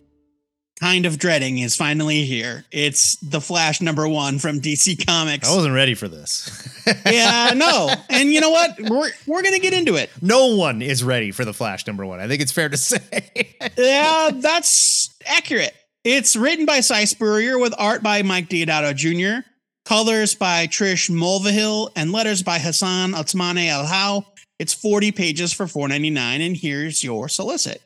kind 0.85 1.07
of 1.07 1.19
dreading 1.19 1.57
is 1.61 1.75
finally 1.75 2.27
here. 2.27 2.63
It's 2.71 3.17
the 3.17 3.41
Flash 3.41 3.81
number 3.81 4.07
one 4.07 4.39
from 4.39 4.61
DC 4.61 5.07
Comics. 5.07 5.51
I 5.51 5.57
wasn't 5.57 5.75
ready 5.75 5.95
for 5.95 6.09
this. 6.09 6.85
yeah, 7.07 7.55
no. 7.57 7.91
And 8.11 8.31
you 8.35 8.43
know 8.43 8.51
what? 8.51 8.79
We're 8.79 9.11
we're 9.27 9.43
gonna 9.43 9.61
get 9.61 9.73
into 9.73 9.97
it. 9.97 10.11
no 10.21 10.55
one 10.57 10.83
is 10.83 11.03
ready 11.03 11.31
for 11.31 11.47
the 11.47 11.55
Flash 11.55 11.87
number 11.87 12.05
one. 12.05 12.21
I 12.21 12.29
think 12.29 12.43
it's 12.43 12.53
fair 12.53 12.69
to 12.69 12.77
say. 12.77 13.01
Yeah, 13.79 14.31
that's 14.35 15.17
accurate. 15.25 15.73
It's 16.05 16.37
written 16.37 16.67
by 16.67 16.81
Si 16.81 17.07
Spurrier 17.07 17.59
with 17.59 17.75
art 17.79 18.03
by 18.03 18.23
Mike 18.23 18.51
Deodato 18.51 18.95
Jr., 18.95 19.49
colors 19.87 20.35
by 20.35 20.67
Trish 20.67 21.09
Mulvihill, 21.11 21.91
and 21.97 22.13
letters 22.13 22.43
by 22.43 22.59
Hassan 22.59 23.13
Otsmane-Elhaou. 23.13 24.27
It's 24.59 24.75
40 24.75 25.13
pages 25.13 25.55
for 25.55 25.65
$4.99, 25.65 26.19
and 26.19 26.57
here's 26.57 27.03
your 27.03 27.31
solicit. 27.31 27.81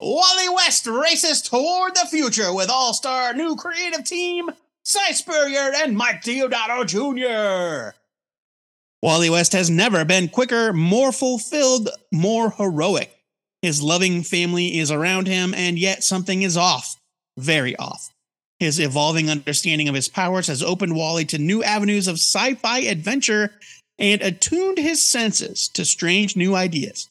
Wally 0.00 0.48
West 0.48 0.86
races 0.86 1.42
toward 1.42 1.94
the 1.94 2.06
future 2.08 2.52
with 2.52 2.70
all-star 2.70 3.34
new 3.34 3.56
creative 3.56 4.04
team, 4.04 4.48
Si 4.84 5.12
Spurrier 5.12 5.72
and 5.74 5.96
Mike 5.96 6.22
Deodato 6.22 6.86
Jr. 6.86 7.96
Wally 9.02 9.28
West 9.28 9.52
has 9.52 9.70
never 9.70 10.04
been 10.04 10.28
quicker, 10.28 10.72
more 10.72 11.10
fulfilled, 11.10 11.88
more 12.12 12.50
heroic. 12.50 13.12
His 13.62 13.82
loving 13.82 14.22
family 14.22 14.78
is 14.78 14.92
around 14.92 15.26
him, 15.26 15.52
and 15.52 15.78
yet 15.78 16.04
something 16.04 16.42
is 16.42 16.56
off. 16.56 16.96
Very 17.36 17.74
off. 17.76 18.10
His 18.60 18.78
evolving 18.78 19.30
understanding 19.30 19.88
of 19.88 19.94
his 19.94 20.08
powers 20.08 20.46
has 20.46 20.62
opened 20.62 20.94
Wally 20.94 21.24
to 21.26 21.38
new 21.38 21.62
avenues 21.62 22.06
of 22.06 22.16
sci 22.16 22.54
fi 22.54 22.80
adventure 22.80 23.52
and 23.98 24.20
attuned 24.22 24.78
his 24.78 25.04
senses 25.04 25.68
to 25.74 25.84
strange 25.84 26.36
new 26.36 26.54
ideas. 26.54 27.08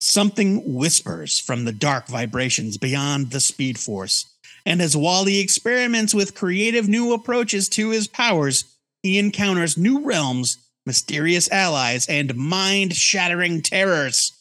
Something 0.00 0.74
whispers 0.74 1.38
from 1.38 1.64
the 1.64 1.72
dark 1.72 2.06
vibrations 2.08 2.76
beyond 2.76 3.30
the 3.30 3.40
Speed 3.40 3.78
Force, 3.78 4.26
and 4.64 4.82
as 4.82 4.96
Wally 4.96 5.38
experiments 5.38 6.14
with 6.14 6.34
creative 6.34 6.88
new 6.88 7.12
approaches 7.12 7.68
to 7.70 7.90
his 7.90 8.06
powers, 8.06 8.64
he 9.02 9.18
encounters 9.18 9.78
new 9.78 10.00
realms, 10.00 10.58
mysterious 10.84 11.50
allies, 11.50 12.06
and 12.08 12.36
mind 12.36 12.94
shattering 12.94 13.62
terrors. 13.62 14.32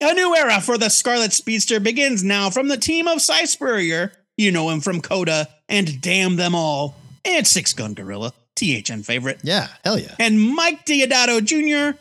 A 0.00 0.12
new 0.12 0.34
era 0.36 0.60
for 0.60 0.76
the 0.76 0.90
Scarlet 0.90 1.32
Speedster 1.32 1.80
begins 1.80 2.22
now 2.22 2.50
from 2.50 2.68
the 2.68 2.76
team 2.76 3.06
of 3.08 3.22
Si 3.22 3.46
Spurrier. 3.46 4.12
You 4.36 4.50
know 4.50 4.68
him 4.70 4.80
from 4.80 5.00
Coda 5.00 5.48
and 5.68 6.00
Damn 6.00 6.36
Them 6.36 6.54
All, 6.54 6.96
and 7.24 7.46
Six 7.46 7.72
Gun 7.72 7.94
Gorilla, 7.94 8.32
THN 8.56 9.02
favorite, 9.02 9.40
yeah, 9.42 9.68
hell 9.84 9.98
yeah. 9.98 10.14
and 10.18 10.40
Mike 10.40 10.84
Deodato 10.84 11.42
Jr. 11.42 11.98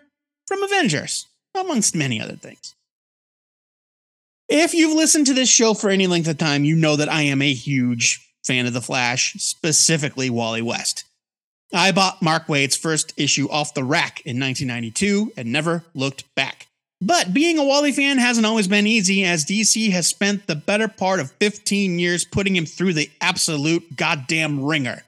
from 0.47 0.63
Avengers, 0.63 1.27
amongst 1.55 1.95
many 1.95 2.21
other 2.21 2.35
things. 2.35 2.75
If 4.49 4.73
you've 4.73 4.95
listened 4.95 5.27
to 5.27 5.33
this 5.33 5.49
show 5.49 5.73
for 5.73 5.89
any 5.89 6.07
length 6.07 6.27
of 6.27 6.37
time, 6.37 6.63
you 6.63 6.75
know 6.75 6.95
that 6.95 7.09
I 7.09 7.23
am 7.23 7.41
a 7.41 7.53
huge 7.53 8.29
fan 8.43 8.65
of 8.65 8.73
The 8.73 8.81
Flash, 8.81 9.33
specifically 9.39 10.29
Wally 10.29 10.61
West. 10.61 11.05
I 11.73 11.91
bought 11.91 12.21
Mark 12.21 12.47
Waid's 12.47 12.75
first 12.75 13.13
issue 13.17 13.49
off 13.49 13.73
the 13.73 13.83
rack 13.83 14.21
in 14.25 14.39
1992 14.39 15.33
and 15.37 15.51
never 15.51 15.83
looked 15.95 16.33
back. 16.35 16.67
But 17.01 17.33
being 17.33 17.57
a 17.57 17.63
Wally 17.63 17.91
fan 17.91 18.17
hasn't 18.17 18.45
always 18.45 18.67
been 18.67 18.87
easy, 18.87 19.25
as 19.25 19.43
DC 19.43 19.91
has 19.91 20.07
spent 20.07 20.47
the 20.47 20.55
better 20.55 20.87
part 20.87 21.19
of 21.19 21.31
15 21.31 21.99
years 21.99 22.23
putting 22.23 22.55
him 22.55 22.65
through 22.65 22.93
the 22.93 23.09
absolute 23.19 23.95
goddamn 23.95 24.63
ringer. 24.63 25.03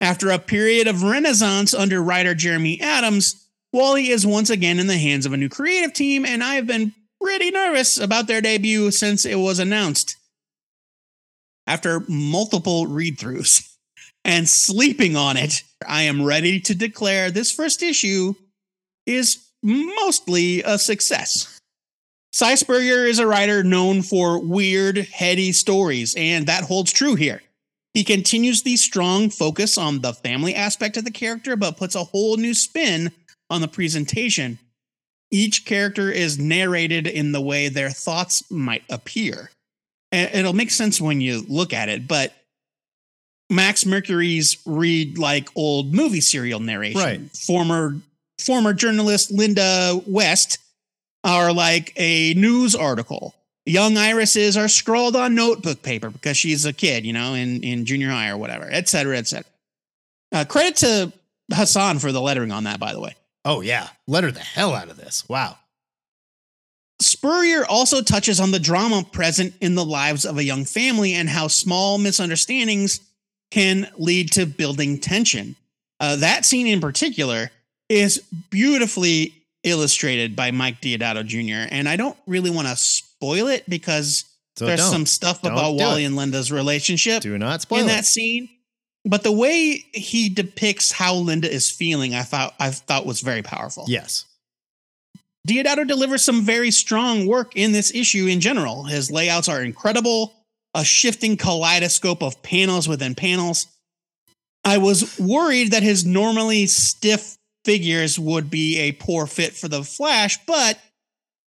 After 0.00 0.30
a 0.30 0.38
period 0.38 0.86
of 0.88 1.02
renaissance 1.02 1.74
under 1.74 2.02
writer 2.02 2.34
Jeremy 2.34 2.80
Adams, 2.80 3.41
Wally 3.72 4.10
is 4.10 4.26
once 4.26 4.50
again 4.50 4.78
in 4.78 4.86
the 4.86 4.98
hands 4.98 5.24
of 5.24 5.32
a 5.32 5.36
new 5.36 5.48
creative 5.48 5.94
team, 5.94 6.26
and 6.26 6.44
I've 6.44 6.66
been 6.66 6.92
pretty 7.20 7.50
nervous 7.50 7.98
about 7.98 8.26
their 8.26 8.40
debut 8.40 8.90
since 8.90 9.24
it 9.24 9.36
was 9.36 9.58
announced. 9.58 10.16
After 11.66 12.00
multiple 12.08 12.86
read 12.86 13.18
throughs 13.18 13.76
and 14.24 14.48
sleeping 14.48 15.16
on 15.16 15.36
it, 15.36 15.62
I 15.88 16.02
am 16.02 16.24
ready 16.24 16.60
to 16.60 16.74
declare 16.74 17.30
this 17.30 17.52
first 17.52 17.82
issue 17.82 18.34
is 19.06 19.46
mostly 19.62 20.62
a 20.62 20.78
success. 20.78 21.60
Si 22.32 22.56
Spurrier 22.56 23.06
is 23.06 23.18
a 23.18 23.26
writer 23.26 23.62
known 23.62 24.02
for 24.02 24.38
weird, 24.38 24.98
heady 24.98 25.52
stories, 25.52 26.14
and 26.16 26.46
that 26.46 26.64
holds 26.64 26.92
true 26.92 27.14
here. 27.14 27.42
He 27.94 28.04
continues 28.04 28.62
the 28.62 28.76
strong 28.76 29.28
focus 29.28 29.76
on 29.76 30.00
the 30.00 30.14
family 30.14 30.54
aspect 30.54 30.96
of 30.96 31.04
the 31.04 31.10
character, 31.10 31.56
but 31.56 31.76
puts 31.76 31.94
a 31.94 32.04
whole 32.04 32.38
new 32.38 32.54
spin 32.54 33.12
on 33.52 33.60
the 33.60 33.68
presentation. 33.68 34.58
Each 35.30 35.64
character 35.64 36.10
is 36.10 36.38
narrated 36.38 37.06
in 37.06 37.32
the 37.32 37.40
way 37.40 37.68
their 37.68 37.90
thoughts 37.90 38.42
might 38.50 38.82
appear. 38.90 39.50
and 40.10 40.30
it'll 40.34 40.52
make 40.52 40.70
sense 40.70 41.00
when 41.00 41.20
you 41.20 41.44
look 41.48 41.72
at 41.72 41.88
it, 41.88 42.06
but 42.06 42.34
Max 43.48 43.84
Mercury's 43.86 44.56
read 44.66 45.18
like 45.18 45.48
old 45.54 45.94
movie 45.94 46.20
serial 46.20 46.60
narration. 46.60 47.00
Right. 47.00 47.36
Former 47.36 47.96
former 48.38 48.72
journalist 48.72 49.30
Linda 49.30 50.00
West 50.06 50.58
are 51.24 51.52
like 51.52 51.92
a 51.96 52.34
news 52.34 52.74
article. 52.74 53.34
Young 53.64 53.96
Iris's 53.96 54.56
are 54.56 54.68
scrawled 54.68 55.14
on 55.14 55.34
notebook 55.34 55.82
paper 55.82 56.10
because 56.10 56.36
she's 56.36 56.64
a 56.64 56.72
kid, 56.72 57.06
you 57.06 57.12
know, 57.12 57.34
in, 57.34 57.62
in 57.62 57.84
junior 57.84 58.10
high 58.10 58.30
or 58.30 58.36
whatever, 58.36 58.68
et 58.70 58.88
cetera, 58.88 59.16
et 59.18 59.28
cetera. 59.28 59.50
Uh, 60.32 60.44
credit 60.44 60.76
to 60.76 61.12
Hassan 61.52 62.00
for 62.00 62.10
the 62.10 62.20
lettering 62.20 62.50
on 62.50 62.64
that, 62.64 62.80
by 62.80 62.92
the 62.92 63.00
way. 63.00 63.14
Oh 63.44 63.60
yeah, 63.60 63.88
letter 64.06 64.30
the 64.30 64.40
hell 64.40 64.74
out 64.74 64.88
of 64.90 64.96
this. 64.96 65.28
Wow. 65.28 65.58
Spurrier 67.00 67.64
also 67.66 68.00
touches 68.00 68.38
on 68.38 68.52
the 68.52 68.60
drama 68.60 69.04
present 69.10 69.54
in 69.60 69.74
the 69.74 69.84
lives 69.84 70.24
of 70.24 70.38
a 70.38 70.44
young 70.44 70.64
family 70.64 71.14
and 71.14 71.28
how 71.28 71.48
small 71.48 71.98
misunderstandings 71.98 73.00
can 73.50 73.88
lead 73.98 74.30
to 74.32 74.46
building 74.46 74.98
tension. 75.00 75.56
Uh, 75.98 76.16
that 76.16 76.44
scene 76.44 76.66
in 76.68 76.80
particular 76.80 77.50
is 77.88 78.18
beautifully 78.50 79.34
illustrated 79.64 80.36
by 80.36 80.50
Mike 80.52 80.80
Deodato 80.80 81.24
Jr. 81.26 81.68
And 81.74 81.88
I 81.88 81.96
don't 81.96 82.16
really 82.26 82.50
want 82.50 82.68
to 82.68 82.76
spoil 82.76 83.48
it 83.48 83.68
because 83.68 84.24
So 84.56 84.66
there's 84.66 84.82
some 84.88 85.06
stuff 85.06 85.42
Don't 85.42 85.52
about 85.52 85.74
Wally 85.74 86.04
it. 86.04 86.06
and 86.06 86.16
Linda's 86.16 86.52
relationship 86.52 87.22
Do 87.22 87.36
not 87.36 87.62
spoil 87.62 87.80
in 87.80 87.84
it. 87.86 87.88
that 87.88 88.06
scene. 88.06 88.48
But 89.04 89.24
the 89.24 89.32
way 89.32 89.84
he 89.92 90.28
depicts 90.28 90.92
how 90.92 91.14
Linda 91.14 91.52
is 91.52 91.70
feeling, 91.70 92.14
I 92.14 92.22
thought 92.22 92.54
I 92.60 92.70
thought 92.70 93.06
was 93.06 93.20
very 93.20 93.42
powerful. 93.42 93.84
Yes. 93.88 94.26
Deodato 95.46 95.86
delivers 95.86 96.24
some 96.24 96.42
very 96.42 96.70
strong 96.70 97.26
work 97.26 97.56
in 97.56 97.72
this 97.72 97.92
issue 97.94 98.26
in 98.26 98.40
general. 98.40 98.84
His 98.84 99.10
layouts 99.10 99.48
are 99.48 99.60
incredible, 99.60 100.32
a 100.72 100.84
shifting 100.84 101.36
kaleidoscope 101.36 102.22
of 102.22 102.42
panels 102.42 102.88
within 102.88 103.16
panels. 103.16 103.66
I 104.64 104.78
was 104.78 105.18
worried 105.18 105.72
that 105.72 105.82
his 105.82 106.06
normally 106.06 106.66
stiff 106.66 107.36
figures 107.64 108.18
would 108.20 108.50
be 108.50 108.78
a 108.78 108.92
poor 108.92 109.26
fit 109.26 109.52
for 109.54 109.66
the 109.66 109.82
Flash, 109.82 110.38
but 110.46 110.78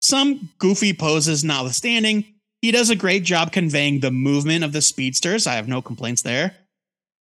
some 0.02 0.50
goofy 0.60 0.93
poses 0.93 1.43
notwithstanding, 1.43 2.26
he 2.62 2.72
does 2.72 2.89
a 2.89 2.95
great 2.95 3.24
job 3.24 3.52
conveying 3.52 4.00
the 4.00 4.12
movement 4.12 4.64
of 4.64 4.72
the 4.72 4.82
speedsters. 4.82 5.47
I 5.47 5.54
have 5.54 5.68
no 5.68 5.82
complaints 5.82 6.22
there. 6.22 6.56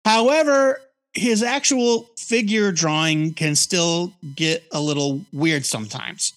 However, 0.05 0.79
his 1.13 1.43
actual 1.43 2.09
figure 2.17 2.71
drawing 2.71 3.33
can 3.33 3.55
still 3.55 4.13
get 4.35 4.63
a 4.71 4.79
little 4.79 5.21
weird 5.33 5.65
sometimes. 5.65 6.33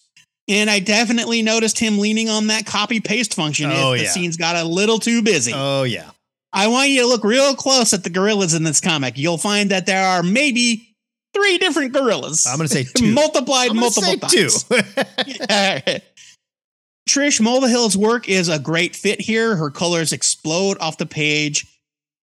And 0.48 0.68
I 0.68 0.80
definitely 0.80 1.42
noticed 1.42 1.78
him 1.78 1.98
leaning 1.98 2.28
on 2.28 2.48
that 2.48 2.66
copy 2.66 2.98
paste 3.00 3.34
function 3.34 3.70
Oh, 3.72 3.92
if 3.92 3.98
the 4.00 4.04
yeah. 4.06 4.10
scenes 4.10 4.36
got 4.36 4.56
a 4.56 4.64
little 4.64 4.98
too 4.98 5.22
busy. 5.22 5.52
Oh 5.54 5.84
yeah. 5.84 6.10
I 6.52 6.66
want 6.66 6.88
you 6.90 7.02
to 7.02 7.06
look 7.06 7.22
real 7.22 7.54
close 7.54 7.92
at 7.92 8.02
the 8.02 8.10
gorillas 8.10 8.54
in 8.54 8.64
this 8.64 8.80
comic. 8.80 9.16
You'll 9.16 9.38
find 9.38 9.70
that 9.70 9.86
there 9.86 10.04
are 10.04 10.24
maybe 10.24 10.96
three 11.32 11.58
different 11.58 11.92
gorillas. 11.92 12.44
I'm 12.48 12.56
gonna 12.56 12.68
say 12.68 12.82
two. 12.96 13.12
multiplied 13.12 13.72
multiple 13.76 14.16
times. 14.16 14.64
two. 14.64 14.76
Trish 17.08 17.40
Mulvihill's 17.40 17.96
work 17.96 18.28
is 18.28 18.48
a 18.48 18.58
great 18.58 18.94
fit 18.94 19.20
here. 19.20 19.56
Her 19.56 19.70
colors 19.70 20.12
explode 20.12 20.78
off 20.80 20.98
the 20.98 21.06
page. 21.06 21.66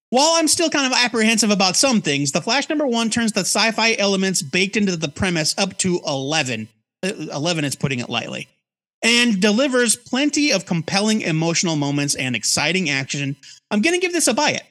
While 0.09 0.33
I'm 0.35 0.47
still 0.47 0.69
kind 0.69 0.91
of 0.91 0.97
apprehensive 0.97 1.49
about 1.49 1.75
some 1.75 2.01
things, 2.01 2.31
the 2.31 2.41
Flash 2.41 2.69
number 2.69 2.87
one 2.87 3.09
turns 3.09 3.33
the 3.33 3.41
sci 3.41 3.71
fi 3.71 3.95
elements 3.95 4.41
baked 4.41 4.77
into 4.77 4.95
the 4.95 5.09
premise 5.09 5.53
up 5.57 5.77
to 5.79 5.99
11. 6.07 6.69
Uh, 7.03 7.11
11 7.33 7.65
is 7.65 7.75
putting 7.75 7.99
it 7.99 8.09
lightly. 8.09 8.47
And 9.03 9.41
delivers 9.41 9.95
plenty 9.95 10.51
of 10.51 10.65
compelling 10.65 11.21
emotional 11.21 11.75
moments 11.75 12.15
and 12.15 12.35
exciting 12.35 12.89
action. 12.89 13.35
I'm 13.69 13.81
going 13.81 13.93
to 13.93 14.01
give 14.01 14.13
this 14.13 14.27
a 14.27 14.33
buy 14.33 14.51
it. 14.51 14.63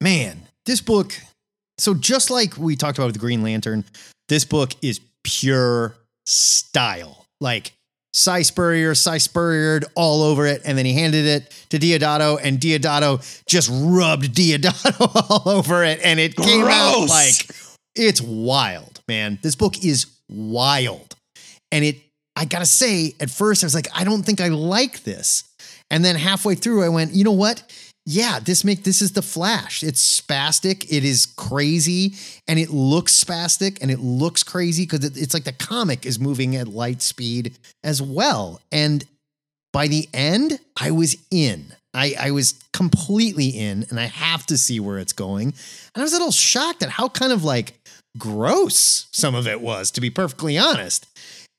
Man, 0.00 0.42
this 0.66 0.80
book. 0.80 1.14
So 1.78 1.94
just 1.94 2.30
like 2.30 2.56
we 2.56 2.74
talked 2.74 2.98
about 2.98 3.08
with 3.08 3.20
Green 3.20 3.42
Lantern, 3.42 3.84
this 4.28 4.44
book 4.44 4.72
is 4.82 5.00
pure 5.22 5.94
style. 6.24 7.26
Like 7.40 7.73
Si 8.14 8.44
Spurrier, 8.44 8.94
Si 8.94 9.18
Spurriered 9.18 9.84
all 9.96 10.22
over 10.22 10.46
it, 10.46 10.62
and 10.64 10.78
then 10.78 10.86
he 10.86 10.94
handed 10.94 11.26
it 11.26 11.66
to 11.70 11.78
Deodato, 11.80 12.38
and 12.40 12.60
Deodato 12.60 13.20
just 13.44 13.68
rubbed 13.72 14.34
Deodato 14.34 15.30
all 15.46 15.52
over 15.52 15.82
it, 15.82 16.00
and 16.04 16.20
it 16.20 16.36
came 16.36 16.64
out 16.64 17.08
like 17.08 17.50
it's 17.96 18.22
wild, 18.22 19.00
man. 19.08 19.40
This 19.42 19.56
book 19.56 19.84
is 19.84 20.06
wild. 20.28 21.16
And 21.72 21.84
it, 21.84 21.96
I 22.36 22.44
gotta 22.44 22.66
say, 22.66 23.14
at 23.20 23.30
first 23.30 23.64
I 23.64 23.66
was 23.66 23.74
like, 23.74 23.88
I 23.92 24.04
don't 24.04 24.22
think 24.22 24.40
I 24.40 24.48
like 24.48 25.02
this. 25.02 25.44
And 25.90 26.04
then 26.04 26.14
halfway 26.14 26.54
through, 26.54 26.84
I 26.84 26.88
went, 26.90 27.14
you 27.14 27.24
know 27.24 27.32
what? 27.32 27.62
Yeah, 28.06 28.38
this 28.38 28.64
make 28.64 28.84
this 28.84 29.00
is 29.00 29.12
the 29.12 29.22
Flash. 29.22 29.82
It's 29.82 30.20
spastic. 30.20 30.84
It 30.90 31.04
is 31.04 31.24
crazy, 31.24 32.14
and 32.46 32.58
it 32.58 32.68
looks 32.68 33.18
spastic, 33.22 33.78
and 33.80 33.90
it 33.90 33.98
looks 33.98 34.42
crazy 34.42 34.84
because 34.84 35.04
it, 35.04 35.16
it's 35.16 35.32
like 35.32 35.44
the 35.44 35.52
comic 35.52 36.04
is 36.04 36.20
moving 36.20 36.54
at 36.56 36.68
light 36.68 37.00
speed 37.00 37.56
as 37.82 38.02
well. 38.02 38.60
And 38.70 39.04
by 39.72 39.88
the 39.88 40.08
end, 40.12 40.60
I 40.80 40.90
was 40.90 41.16
in. 41.30 41.74
I, 41.94 42.14
I 42.20 42.30
was 42.32 42.60
completely 42.72 43.48
in, 43.48 43.86
and 43.88 43.98
I 43.98 44.06
have 44.06 44.44
to 44.46 44.58
see 44.58 44.80
where 44.80 44.98
it's 44.98 45.12
going. 45.12 45.48
And 45.48 46.00
I 46.00 46.02
was 46.02 46.12
a 46.12 46.16
little 46.16 46.32
shocked 46.32 46.82
at 46.82 46.90
how 46.90 47.08
kind 47.08 47.32
of 47.32 47.42
like 47.42 47.74
gross 48.18 49.06
some 49.12 49.34
of 49.34 49.46
it 49.46 49.60
was, 49.60 49.90
to 49.92 50.00
be 50.00 50.10
perfectly 50.10 50.58
honest. 50.58 51.06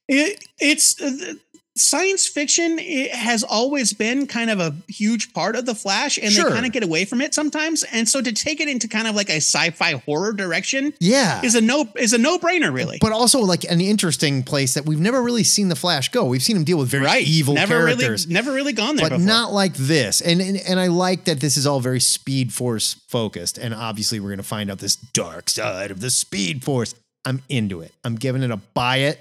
It, 0.07 0.45
it's 0.59 1.01
uh, 1.01 1.33
science 1.77 2.25
fiction 2.27 2.77
it 2.79 3.11
has 3.11 3.43
always 3.43 3.91
been 3.93 4.27
kind 4.27 4.49
of 4.49 4.59
a 4.61 4.73
huge 4.87 5.33
part 5.33 5.55
of 5.55 5.65
the 5.65 5.75
Flash, 5.75 6.17
and 6.17 6.31
Sure. 6.31 6.45
they 6.45 6.51
kind 6.55 6.65
of 6.65 6.71
get 6.71 6.83
away 6.83 7.03
from 7.05 7.19
it 7.21 7.33
sometimes. 7.33 7.83
And 7.83 8.07
so 8.07 8.21
to 8.21 8.31
take 8.31 8.61
it 8.61 8.69
into 8.69 8.87
kind 8.87 9.07
of 9.07 9.15
like 9.15 9.29
a 9.29 9.37
sci-fi 9.37 9.93
horror 10.05 10.31
direction, 10.33 10.93
Yeah. 11.01 11.41
is 11.43 11.55
a 11.55 11.61
no 11.61 11.89
is 11.97 12.13
a 12.13 12.17
no 12.17 12.39
brainer, 12.39 12.73
really. 12.73 12.97
but 13.01 13.11
also 13.11 13.39
like 13.41 13.65
an 13.65 13.81
interesting 13.81 14.41
place 14.43 14.73
that 14.75 14.85
we've 14.85 14.99
never 14.99 15.21
really 15.21 15.43
seen 15.43 15.67
the 15.69 15.75
Flash 15.75 16.09
go. 16.09 16.25
We've 16.25 16.43
seen 16.43 16.55
him 16.55 16.63
deal 16.63 16.77
with 16.77 16.89
very 16.89 17.03
right? 17.05 17.27
evil 17.27 17.55
never 17.55 17.75
characters. 17.85 18.25
really, 18.25 18.33
never 18.33 18.51
really 18.53 18.73
gone 18.73 18.95
there 18.95 19.05
but 19.09 19.17
before. 19.17 19.27
not 19.27 19.51
like 19.51 19.73
this. 19.75 20.21
And, 20.21 20.41
and 20.41 20.57
and 20.57 20.79
I 20.79 20.87
like 20.87 21.25
that 21.25 21.39
this 21.41 21.57
is 21.57 21.67
all 21.67 21.81
very 21.81 21.99
Speed 21.99 22.53
Force 22.53 22.95
focused. 23.09 23.57
And 23.57 23.73
obviously, 23.73 24.19
we're 24.19 24.29
going 24.29 24.37
to 24.37 24.43
find 24.43 24.71
out 24.71 24.79
this 24.79 24.95
dark 24.95 25.49
side 25.49 25.91
of 25.91 25.99
the 25.99 26.09
Speed 26.09 26.63
Force. 26.63 26.95
I'm 27.25 27.41
into 27.49 27.81
it. 27.81 27.91
I'm 28.03 28.15
giving 28.15 28.43
it 28.43 28.51
a 28.51 28.57
buy 28.57 28.97
it. 28.97 29.19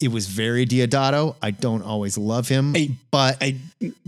It 0.00 0.08
was 0.08 0.26
very 0.26 0.64
Deodato. 0.66 1.34
I 1.42 1.50
don't 1.50 1.82
always 1.82 2.16
love 2.16 2.48
him, 2.48 2.74
I- 2.76 2.90
but 3.10 3.36
I, 3.42 3.56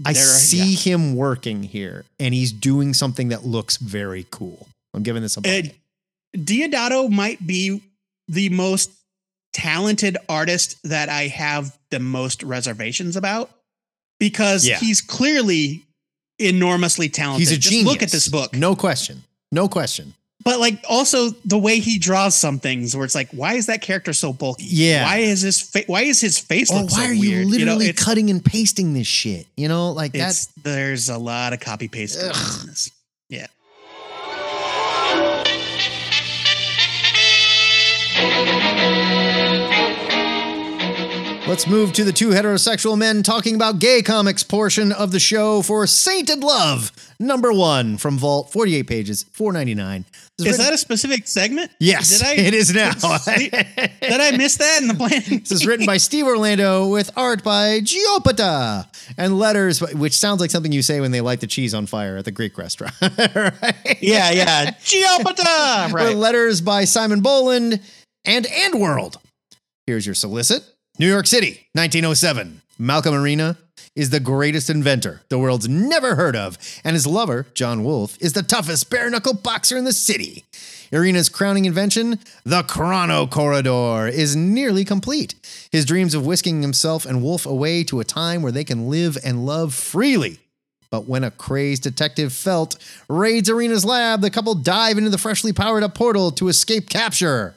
I, 0.04 0.12
see 0.12 0.72
yeah. 0.74 0.78
him 0.94 1.16
working 1.16 1.62
here, 1.62 2.04
and 2.18 2.32
he's 2.32 2.52
doing 2.52 2.94
something 2.94 3.28
that 3.28 3.44
looks 3.44 3.76
very 3.76 4.26
cool. 4.30 4.66
I'm 4.94 5.02
giving 5.02 5.22
this 5.22 5.36
a. 5.36 5.40
Uh, 5.40 5.62
Deodato 6.36 7.10
might 7.10 7.44
be 7.44 7.82
the 8.28 8.48
most 8.50 8.90
talented 9.52 10.16
artist 10.28 10.76
that 10.84 11.08
I 11.08 11.26
have 11.26 11.76
the 11.90 11.98
most 11.98 12.42
reservations 12.44 13.16
about 13.16 13.50
because 14.20 14.64
Yeah. 14.66 14.78
he's 14.78 15.00
clearly 15.00 15.82
enormously 16.38 17.08
talented. 17.08 17.40
He's 17.40 17.52
a 17.52 17.56
Just 17.58 17.72
genius. 17.72 17.86
look 17.92 18.02
at 18.02 18.10
this 18.10 18.28
book. 18.28 18.54
No 18.54 18.76
question. 18.76 19.24
No 19.50 19.68
question. 19.68 20.14
But 20.42 20.58
like 20.58 20.82
also 20.88 21.30
the 21.44 21.58
way 21.58 21.80
he 21.80 21.98
draws 21.98 22.34
some 22.34 22.58
things 22.58 22.96
where 22.96 23.04
it's 23.04 23.14
like, 23.14 23.28
why 23.30 23.54
is 23.54 23.66
that 23.66 23.82
character 23.82 24.12
so 24.14 24.32
bulky? 24.32 24.64
Yeah. 24.66 25.04
Why 25.04 25.18
is 25.18 25.42
his 25.42 25.60
fa- 25.60 25.84
why 25.86 26.02
is 26.02 26.20
his 26.20 26.38
face 26.38 26.70
Or 26.70 26.80
look 26.80 26.90
why 26.92 27.04
so 27.04 27.10
are 27.10 27.12
you 27.12 27.30
weird? 27.30 27.46
literally 27.46 27.86
know, 27.88 27.92
cutting 27.94 28.30
and 28.30 28.42
pasting 28.42 28.94
this 28.94 29.06
shit? 29.06 29.46
You 29.56 29.68
know, 29.68 29.92
like 29.92 30.12
that. 30.12 30.34
there's 30.62 31.08
a 31.10 31.18
lot 31.18 31.52
of 31.52 31.60
copy 31.60 31.88
paste 31.88 32.18
going 32.18 32.32
on 32.32 32.68
in. 32.68 32.74
Yeah. 33.28 33.46
Let's 41.50 41.66
move 41.66 41.92
to 41.94 42.04
the 42.04 42.12
two 42.12 42.28
heterosexual 42.28 42.96
men 42.96 43.24
talking 43.24 43.56
about 43.56 43.80
gay 43.80 44.02
comics 44.02 44.44
portion 44.44 44.92
of 44.92 45.10
the 45.10 45.18
show 45.18 45.62
for 45.62 45.84
Sainted 45.84 46.44
Love, 46.44 46.92
number 47.18 47.52
one 47.52 47.96
from 47.98 48.18
Vault, 48.18 48.52
48 48.52 48.86
pages, 48.86 49.24
499. 49.32 50.04
This 50.38 50.46
Is 50.46 50.52
written- 50.52 50.64
that 50.64 50.72
a 50.74 50.78
specific 50.78 51.26
segment? 51.26 51.72
Yes, 51.80 52.20
Did 52.20 52.26
I, 52.28 52.34
it 52.34 52.54
is 52.54 52.72
now. 52.72 52.92
Did 53.26 53.52
I 54.20 54.36
miss 54.36 54.58
that 54.58 54.80
in 54.80 54.86
the 54.86 54.94
planning? 54.94 55.40
This 55.40 55.50
is 55.50 55.66
written 55.66 55.86
by 55.86 55.96
Steve 55.96 56.24
Orlando 56.26 56.86
with 56.86 57.10
art 57.16 57.42
by 57.42 57.80
Giopata 57.80 58.86
and 59.18 59.36
letters, 59.36 59.80
which 59.80 60.16
sounds 60.16 60.40
like 60.40 60.52
something 60.52 60.70
you 60.70 60.82
say 60.82 61.00
when 61.00 61.10
they 61.10 61.20
light 61.20 61.40
the 61.40 61.48
cheese 61.48 61.74
on 61.74 61.86
fire 61.86 62.16
at 62.16 62.24
the 62.26 62.30
Greek 62.30 62.56
restaurant. 62.58 62.94
right? 63.02 63.98
Yeah, 64.00 64.30
yeah. 64.30 64.70
Giopata! 64.84 65.86
With 65.86 65.94
Right. 65.94 66.16
letters 66.16 66.60
by 66.60 66.84
Simon 66.84 67.22
Bowland 67.22 67.80
and 68.24 68.46
And 68.46 68.80
World. 68.80 69.18
Here's 69.88 70.06
your 70.06 70.14
solicit. 70.14 70.62
New 71.00 71.08
York 71.08 71.26
City, 71.26 71.66
1907. 71.72 72.60
Malcolm 72.78 73.14
Arena 73.14 73.56
is 73.96 74.10
the 74.10 74.20
greatest 74.20 74.68
inventor 74.68 75.22
the 75.30 75.38
world's 75.38 75.66
never 75.66 76.14
heard 76.14 76.36
of, 76.36 76.58
and 76.84 76.92
his 76.92 77.06
lover, 77.06 77.46
John 77.54 77.82
Wolfe, 77.84 78.18
is 78.20 78.34
the 78.34 78.42
toughest 78.42 78.90
bare 78.90 79.08
knuckle 79.08 79.32
boxer 79.32 79.78
in 79.78 79.86
the 79.86 79.94
city. 79.94 80.44
Arena's 80.92 81.30
crowning 81.30 81.64
invention, 81.64 82.18
the 82.44 82.64
Chrono 82.64 83.26
Corridor, 83.26 84.08
is 84.08 84.36
nearly 84.36 84.84
complete. 84.84 85.36
His 85.72 85.86
dreams 85.86 86.12
of 86.12 86.26
whisking 86.26 86.60
himself 86.60 87.06
and 87.06 87.22
Wolfe 87.22 87.46
away 87.46 87.82
to 87.84 88.00
a 88.00 88.04
time 88.04 88.42
where 88.42 88.52
they 88.52 88.64
can 88.64 88.90
live 88.90 89.16
and 89.24 89.46
love 89.46 89.72
freely 89.72 90.38
But 90.90 91.08
when 91.08 91.24
a 91.24 91.30
crazed 91.30 91.82
detective 91.82 92.34
Felt 92.34 92.76
raids 93.08 93.48
Arena's 93.48 93.86
lab, 93.86 94.20
the 94.20 94.28
couple 94.28 94.54
dive 94.54 94.98
into 94.98 95.08
the 95.08 95.16
freshly 95.16 95.54
powered 95.54 95.82
up 95.82 95.94
portal 95.94 96.30
to 96.32 96.48
escape 96.48 96.90
capture. 96.90 97.54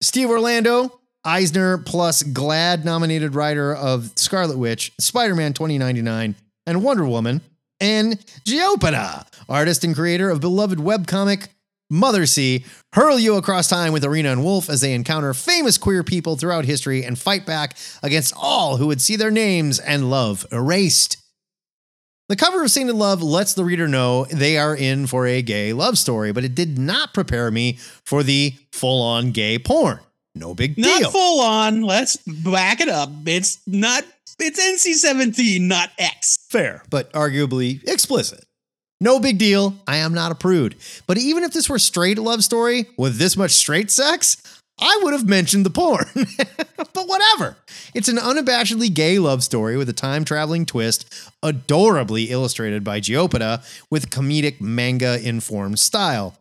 Steve 0.00 0.30
Orlando, 0.30 0.99
Eisner 1.24 1.78
plus 1.78 2.22
GLAAD 2.22 2.84
nominated 2.84 3.34
writer 3.34 3.74
of 3.74 4.10
Scarlet 4.16 4.56
Witch, 4.56 4.92
Spider 4.98 5.34
Man 5.34 5.52
2099, 5.52 6.34
and 6.66 6.82
Wonder 6.82 7.04
Woman, 7.04 7.42
and 7.78 8.18
Geopana, 8.46 9.26
artist 9.48 9.84
and 9.84 9.94
creator 9.94 10.30
of 10.30 10.40
beloved 10.40 10.78
webcomic 10.78 11.48
Mother 11.90 12.24
Sea, 12.24 12.64
hurl 12.94 13.18
you 13.18 13.34
across 13.34 13.68
time 13.68 13.92
with 13.92 14.04
Arena 14.04 14.30
and 14.30 14.44
Wolf 14.44 14.70
as 14.70 14.80
they 14.80 14.94
encounter 14.94 15.34
famous 15.34 15.76
queer 15.76 16.04
people 16.04 16.36
throughout 16.36 16.64
history 16.64 17.04
and 17.04 17.18
fight 17.18 17.44
back 17.44 17.76
against 18.02 18.32
all 18.36 18.76
who 18.76 18.86
would 18.86 19.00
see 19.00 19.16
their 19.16 19.30
names 19.30 19.80
and 19.80 20.08
love 20.08 20.46
erased. 20.52 21.16
The 22.28 22.36
cover 22.36 22.62
of 22.62 22.70
Sainted 22.70 22.94
Love 22.94 23.22
lets 23.22 23.54
the 23.54 23.64
reader 23.64 23.88
know 23.88 24.24
they 24.26 24.56
are 24.56 24.76
in 24.76 25.08
for 25.08 25.26
a 25.26 25.42
gay 25.42 25.72
love 25.72 25.98
story, 25.98 26.30
but 26.30 26.44
it 26.44 26.54
did 26.54 26.78
not 26.78 27.12
prepare 27.12 27.50
me 27.50 27.72
for 28.04 28.22
the 28.22 28.54
full 28.72 29.02
on 29.02 29.32
gay 29.32 29.58
porn. 29.58 29.98
No 30.34 30.54
big 30.54 30.76
deal. 30.76 31.00
Not 31.00 31.12
full 31.12 31.40
on. 31.40 31.82
Let's 31.82 32.16
back 32.18 32.80
it 32.80 32.88
up. 32.88 33.10
It's 33.26 33.58
not. 33.66 34.04
It's 34.38 34.60
NC 34.60 34.94
seventeen, 34.94 35.68
not 35.68 35.90
X. 35.98 36.36
Fair, 36.48 36.82
but 36.88 37.12
arguably 37.12 37.86
explicit. 37.88 38.44
No 39.00 39.18
big 39.18 39.38
deal. 39.38 39.76
I 39.86 39.96
am 39.96 40.12
not 40.12 40.30
a 40.30 40.34
prude. 40.34 40.76
But 41.06 41.18
even 41.18 41.42
if 41.42 41.52
this 41.52 41.68
were 41.70 41.78
straight 41.78 42.18
love 42.18 42.44
story 42.44 42.86
with 42.98 43.16
this 43.16 43.36
much 43.36 43.52
straight 43.52 43.90
sex, 43.90 44.36
I 44.78 45.00
would 45.02 45.12
have 45.12 45.28
mentioned 45.28 45.64
the 45.64 45.70
porn. 45.70 46.06
but 46.14 47.08
whatever. 47.08 47.56
It's 47.94 48.08
an 48.08 48.16
unabashedly 48.16 48.92
gay 48.92 49.18
love 49.18 49.42
story 49.42 49.76
with 49.76 49.88
a 49.88 49.94
time 49.94 50.24
traveling 50.24 50.66
twist, 50.66 51.30
adorably 51.42 52.24
illustrated 52.24 52.84
by 52.84 53.00
Geopata 53.00 53.64
with 53.90 54.10
comedic 54.10 54.60
manga 54.60 55.18
informed 55.26 55.78
style. 55.78 56.36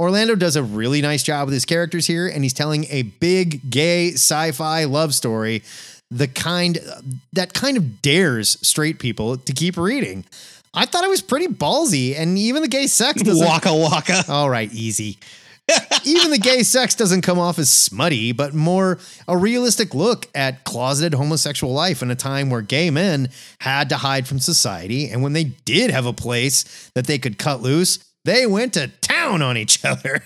Orlando 0.00 0.34
does 0.34 0.56
a 0.56 0.62
really 0.62 1.02
nice 1.02 1.22
job 1.22 1.44
with 1.46 1.52
his 1.52 1.66
characters 1.66 2.06
here, 2.06 2.26
and 2.26 2.42
he's 2.42 2.54
telling 2.54 2.86
a 2.88 3.02
big 3.02 3.70
gay 3.70 4.12
sci-fi 4.12 4.84
love 4.84 5.14
story, 5.14 5.62
the 6.10 6.26
kind 6.26 6.78
that 7.34 7.52
kind 7.52 7.76
of 7.76 8.00
dares 8.00 8.56
straight 8.66 8.98
people 8.98 9.36
to 9.36 9.52
keep 9.52 9.76
reading. 9.76 10.24
I 10.72 10.86
thought 10.86 11.04
it 11.04 11.10
was 11.10 11.20
pretty 11.20 11.48
ballsy, 11.48 12.18
and 12.18 12.38
even 12.38 12.62
the 12.62 12.68
gay 12.68 12.86
sex 12.86 13.22
doesn't. 13.24 13.46
Waka 13.46 13.74
waka. 13.74 14.24
All 14.30 14.48
right, 14.48 14.72
easy. 14.72 15.18
even 16.04 16.30
the 16.30 16.38
gay 16.38 16.62
sex 16.62 16.94
doesn't 16.94 17.20
come 17.20 17.38
off 17.38 17.58
as 17.58 17.68
smutty, 17.68 18.32
but 18.32 18.54
more 18.54 18.98
a 19.28 19.36
realistic 19.36 19.94
look 19.94 20.28
at 20.34 20.64
closeted 20.64 21.12
homosexual 21.12 21.74
life 21.74 22.00
in 22.02 22.10
a 22.10 22.16
time 22.16 22.48
where 22.48 22.62
gay 22.62 22.88
men 22.88 23.28
had 23.60 23.90
to 23.90 23.98
hide 23.98 24.26
from 24.26 24.38
society, 24.38 25.10
and 25.10 25.22
when 25.22 25.34
they 25.34 25.44
did 25.44 25.90
have 25.90 26.06
a 26.06 26.12
place 26.14 26.90
that 26.94 27.06
they 27.06 27.18
could 27.18 27.36
cut 27.38 27.60
loose, 27.60 27.98
they 28.30 28.46
went 28.46 28.74
to 28.74 28.86
town 29.00 29.42
on 29.42 29.56
each 29.56 29.84
other. 29.84 30.22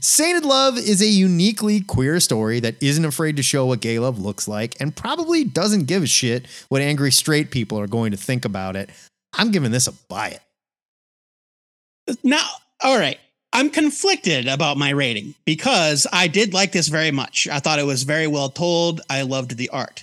Sainted 0.00 0.44
Love 0.44 0.78
is 0.78 1.02
a 1.02 1.06
uniquely 1.06 1.80
queer 1.82 2.18
story 2.18 2.60
that 2.60 2.82
isn't 2.82 3.04
afraid 3.04 3.36
to 3.36 3.42
show 3.42 3.66
what 3.66 3.80
gay 3.80 3.98
love 3.98 4.18
looks 4.18 4.48
like 4.48 4.74
and 4.80 4.96
probably 4.96 5.44
doesn't 5.44 5.84
give 5.84 6.02
a 6.02 6.06
shit 6.06 6.46
what 6.68 6.80
angry 6.80 7.12
straight 7.12 7.50
people 7.50 7.78
are 7.78 7.86
going 7.86 8.10
to 8.10 8.16
think 8.16 8.46
about 8.46 8.74
it. 8.74 8.88
I'm 9.34 9.50
giving 9.50 9.70
this 9.70 9.86
a 9.86 9.92
buy 9.92 10.38
it. 12.08 12.18
Now, 12.24 12.46
all 12.80 12.98
right. 12.98 13.18
I'm 13.54 13.68
conflicted 13.68 14.48
about 14.48 14.78
my 14.78 14.88
rating 14.90 15.34
because 15.44 16.06
I 16.10 16.28
did 16.28 16.54
like 16.54 16.72
this 16.72 16.88
very 16.88 17.10
much. 17.10 17.46
I 17.48 17.58
thought 17.58 17.78
it 17.78 17.84
was 17.84 18.04
very 18.04 18.26
well 18.26 18.48
told. 18.48 19.02
I 19.10 19.22
loved 19.22 19.58
the 19.58 19.68
art. 19.68 20.02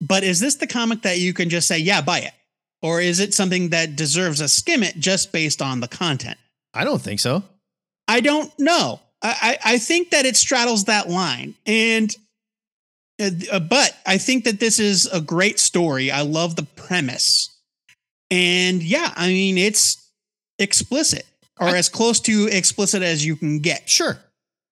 But 0.00 0.24
is 0.24 0.40
this 0.40 0.56
the 0.56 0.66
comic 0.66 1.02
that 1.02 1.20
you 1.20 1.32
can 1.32 1.48
just 1.48 1.68
say, 1.68 1.78
yeah, 1.78 2.00
buy 2.00 2.18
it? 2.18 2.32
Or 2.82 3.00
is 3.00 3.20
it 3.20 3.32
something 3.32 3.68
that 3.68 3.94
deserves 3.94 4.40
a 4.40 4.48
skim 4.48 4.82
it 4.82 4.96
just 4.98 5.32
based 5.32 5.62
on 5.62 5.80
the 5.80 5.88
content? 5.88 6.36
I 6.74 6.84
don't 6.84 7.00
think 7.00 7.20
so. 7.20 7.44
I 8.08 8.20
don't 8.20 8.52
know. 8.58 9.00
I, 9.22 9.58
I, 9.64 9.74
I 9.74 9.78
think 9.78 10.10
that 10.10 10.26
it 10.26 10.36
straddles 10.36 10.84
that 10.84 11.08
line. 11.08 11.54
And, 11.64 12.14
uh, 13.20 13.60
but 13.60 13.96
I 14.04 14.18
think 14.18 14.44
that 14.44 14.58
this 14.58 14.80
is 14.80 15.06
a 15.06 15.20
great 15.20 15.60
story. 15.60 16.10
I 16.10 16.22
love 16.22 16.56
the 16.56 16.64
premise. 16.64 17.56
And 18.30 18.82
yeah, 18.82 19.12
I 19.14 19.28
mean, 19.28 19.58
it's 19.58 20.10
explicit 20.58 21.24
or 21.60 21.68
I- 21.68 21.76
as 21.76 21.88
close 21.88 22.18
to 22.20 22.48
explicit 22.50 23.02
as 23.02 23.24
you 23.24 23.36
can 23.36 23.60
get. 23.60 23.88
Sure. 23.88 24.18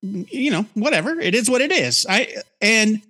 You 0.02 0.50
know, 0.50 0.66
whatever. 0.74 1.20
It 1.20 1.34
is 1.34 1.48
what 1.48 1.60
it 1.60 1.70
is. 1.70 2.06
I, 2.08 2.34
and 2.60 3.02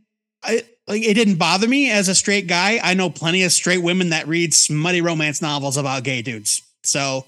I, 0.43 0.65
like, 0.91 1.03
it 1.03 1.15
didn't 1.15 1.37
bother 1.37 1.69
me 1.69 1.91
as 1.91 2.09
a 2.09 2.15
straight 2.15 2.47
guy. 2.47 2.81
I 2.83 2.95
know 2.95 3.11
plenty 3.11 3.45
of 3.45 3.53
straight 3.53 3.83
women 3.83 4.11
that 4.11 4.27
read 4.29 4.53
smutty 4.53 5.01
romance 5.01 5.41
novels 5.41 5.77
about 5.77 6.03
gay 6.05 6.21
dudes. 6.23 6.63
So, 6.83 7.25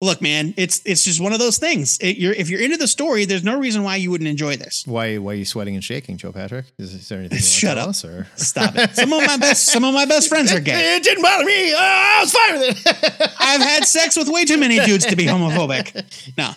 look, 0.00 0.20
man, 0.20 0.54
it's 0.56 0.80
it's 0.84 1.04
just 1.04 1.20
one 1.20 1.32
of 1.32 1.38
those 1.38 1.58
things. 1.58 1.98
It, 2.00 2.16
you're 2.16 2.32
if 2.32 2.50
you're 2.50 2.60
into 2.60 2.76
the 2.76 2.88
story, 2.88 3.24
there's 3.24 3.44
no 3.44 3.58
reason 3.58 3.82
why 3.82 3.96
you 3.96 4.10
wouldn't 4.10 4.28
enjoy 4.28 4.56
this. 4.56 4.84
Why, 4.86 5.18
why 5.18 5.32
are 5.32 5.36
you 5.36 5.44
sweating 5.44 5.74
and 5.74 5.82
shaking, 5.82 6.16
Joe 6.16 6.32
Patrick? 6.32 6.66
Is, 6.78 6.92
is 6.92 7.08
there 7.08 7.20
anything 7.20 7.38
Shut 7.38 7.78
up. 7.78 7.88
us? 7.88 8.04
Or? 8.04 8.26
Stop 8.36 8.76
it. 8.76 8.90
Some 8.94 9.12
of 9.12 9.26
my 9.26 9.36
best 9.36 9.66
some 9.66 9.84
of 9.84 9.94
my 9.94 10.04
best 10.04 10.28
friends 10.28 10.52
are 10.52 10.60
gay. 10.60 10.96
It 10.96 11.02
didn't 11.02 11.22
bother 11.22 11.44
me. 11.44 11.72
Uh, 11.72 11.78
I 11.78 12.20
was 12.22 12.32
fine 12.32 12.58
with 12.58 12.86
it. 12.86 13.32
I've 13.40 13.60
had 13.62 13.84
sex 13.84 14.16
with 14.16 14.28
way 14.28 14.44
too 14.44 14.58
many 14.58 14.78
dudes 14.80 15.06
to 15.06 15.16
be 15.16 15.24
homophobic. 15.26 16.34
No. 16.36 16.50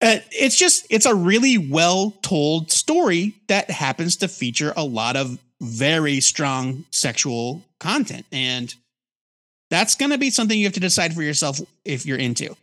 Uh, 0.00 0.18
it's 0.32 0.56
just 0.56 0.84
it's 0.90 1.06
a 1.06 1.14
really 1.14 1.58
well 1.58 2.10
told 2.22 2.72
story 2.72 3.36
that 3.46 3.70
happens 3.70 4.16
to 4.16 4.26
feature 4.26 4.72
a 4.76 4.82
lot 4.82 5.14
of 5.14 5.38
very 5.62 6.20
strong 6.20 6.84
sexual 6.90 7.62
content 7.78 8.26
and 8.32 8.74
that's 9.70 9.94
going 9.94 10.10
to 10.10 10.18
be 10.18 10.28
something 10.28 10.58
you 10.58 10.66
have 10.66 10.74
to 10.74 10.80
decide 10.80 11.14
for 11.14 11.22
yourself 11.22 11.58
if 11.84 12.04
you're 12.04 12.18
into. 12.18 12.54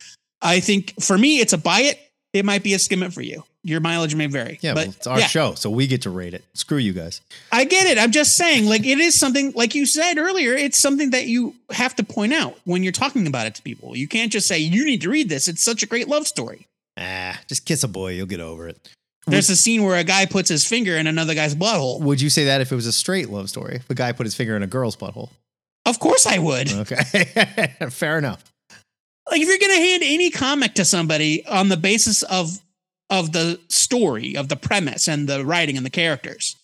I 0.42 0.60
think 0.60 0.94
for 1.02 1.18
me 1.18 1.40
it's 1.40 1.54
a 1.54 1.58
buy 1.58 1.82
it. 1.82 2.00
It 2.34 2.46
might 2.46 2.62
be 2.62 2.76
a 2.76 2.80
skim 2.80 3.02
it 3.02 3.12
for 3.12 3.22
you. 3.22 3.44
Your 3.64 3.80
mileage 3.80 4.16
may 4.16 4.28
vary. 4.28 4.60
Yeah, 4.62 4.74
but 4.74 4.88
well, 4.88 4.96
it's 4.96 5.08
our 5.08 5.20
yeah. 5.20 5.26
show, 5.26 5.54
so 5.56 5.70
we 5.70 5.88
get 5.88 6.04
to 6.04 6.10
rate 6.10 6.34
it. 6.34 6.44
Screw 6.54 6.78
you 6.78 6.94
guys. 6.94 7.22
I 7.52 7.66
get 7.66 7.88
it. 7.88 7.98
I'm 7.98 8.12
just 8.12 8.38
saying, 8.38 8.68
like, 8.68 8.86
it 8.86 9.00
is 9.00 9.20
something, 9.20 9.52
like 9.54 9.76
you 9.76 9.86
said 9.86 10.18
earlier, 10.18 10.54
it's 10.54 10.80
something 10.80 11.10
that 11.10 11.26
you 11.26 11.56
have 11.72 11.96
to 11.98 12.04
point 12.04 12.32
out 12.32 12.58
when 12.64 12.84
you're 12.84 12.94
talking 12.94 13.28
about 13.28 13.48
it 13.48 13.56
to 13.56 13.62
people. 13.62 13.98
You 13.98 14.08
can't 14.08 14.32
just 14.32 14.48
say, 14.48 14.60
you 14.60 14.86
need 14.86 15.02
to 15.02 15.10
read 15.10 15.28
this. 15.28 15.50
It's 15.50 15.64
such 15.64 15.84
a 15.84 15.88
great 15.88 16.08
love 16.08 16.26
story. 16.26 16.68
Ah, 16.98 17.38
just 17.48 17.66
kiss 17.66 17.84
a 17.84 17.88
boy, 17.88 18.12
you'll 18.12 18.28
get 18.28 18.40
over 18.40 18.68
it. 18.70 18.78
There's 19.28 19.50
a 19.50 19.56
scene 19.56 19.84
where 19.84 19.98
a 19.98 20.04
guy 20.04 20.26
puts 20.26 20.50
his 20.50 20.66
finger 20.66 20.96
in 20.98 21.06
another 21.06 21.36
guy's 21.36 21.54
butthole. 21.54 22.00
Would 22.02 22.20
you 22.22 22.30
say 22.30 22.46
that 22.46 22.62
if 22.62 22.72
it 22.72 22.76
was 22.76 22.88
a 22.88 22.92
straight 22.94 23.30
love 23.30 23.50
story? 23.50 23.76
If 23.76 23.90
a 23.90 23.94
guy 23.94 24.12
put 24.12 24.26
his 24.26 24.34
finger 24.34 24.56
in 24.56 24.64
a 24.64 24.68
girl's 24.68 24.96
butthole? 24.96 25.30
Of 25.86 26.00
course 26.00 26.26
I 26.26 26.40
would. 26.40 26.72
Okay, 26.72 26.96
fair 27.90 28.18
enough. 28.18 28.44
Like, 29.30 29.42
if 29.42 29.48
you're 29.48 29.60
going 29.60 29.76
to 29.80 29.86
hand 29.86 30.04
any 30.06 30.32
comic 30.32 30.74
to 30.76 30.86
somebody 30.86 31.46
on 31.46 31.70
the 31.70 31.78
basis 31.78 32.24
of 32.24 32.60
of 33.12 33.32
the 33.32 33.60
story, 33.70 34.36
of 34.36 34.50
the 34.50 34.56
premise 34.56 35.08
and 35.08 35.28
the 35.28 35.46
writing 35.46 35.78
and 35.78 35.86
the 35.86 35.90
characters, 35.92 36.56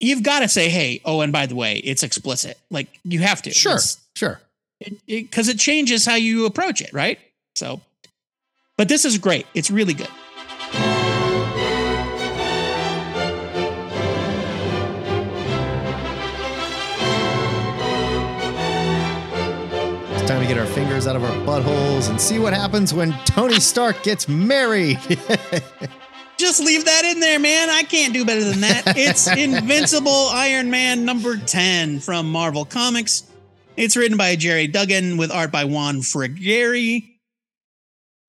you've 0.00 0.22
got 0.22 0.40
to 0.40 0.48
say, 0.48 0.68
hey, 0.68 1.00
oh, 1.04 1.20
and 1.20 1.32
by 1.32 1.46
the 1.46 1.54
way, 1.54 1.76
it's 1.78 2.02
explicit. 2.02 2.58
Like, 2.70 2.88
you 3.04 3.20
have 3.20 3.42
to. 3.42 3.50
Sure, 3.50 3.72
It's- 3.72 3.98
sure. 4.14 4.40
because 5.06 5.48
it, 5.48 5.58
changes 5.58 6.04
how 6.06 6.14
you 6.14 6.46
approach 6.46 6.80
it, 6.80 6.92
right? 6.92 7.18
So, 7.56 7.80
but 8.76 8.88
this 8.88 9.04
is 9.04 9.18
great. 9.18 9.46
It's 9.54 9.70
really 9.70 9.94
good. 9.94 10.08
Time 20.38 20.46
to 20.46 20.54
get 20.54 20.60
our 20.60 20.72
fingers 20.72 21.08
out 21.08 21.16
of 21.16 21.24
our 21.24 21.34
buttholes 21.44 22.08
and 22.08 22.20
see 22.20 22.38
what 22.38 22.52
happens 22.52 22.94
when 22.94 23.12
Tony 23.24 23.58
Stark 23.58 24.04
gets 24.04 24.28
married. 24.28 24.96
Just 26.36 26.60
leave 26.60 26.84
that 26.84 27.04
in 27.04 27.18
there, 27.18 27.40
man. 27.40 27.68
I 27.68 27.82
can't 27.82 28.14
do 28.14 28.24
better 28.24 28.44
than 28.44 28.60
that. 28.60 28.84
It's 28.96 29.26
Invincible 29.36 30.28
Iron 30.30 30.70
Man 30.70 31.04
number 31.04 31.38
10 31.38 31.98
from 31.98 32.30
Marvel 32.30 32.64
Comics. 32.64 33.24
It's 33.76 33.96
written 33.96 34.16
by 34.16 34.36
Gerry 34.36 34.68
Duggan 34.68 35.16
with 35.16 35.32
art 35.32 35.50
by 35.50 35.64
Juan 35.64 36.02
Frigeri. 36.02 37.16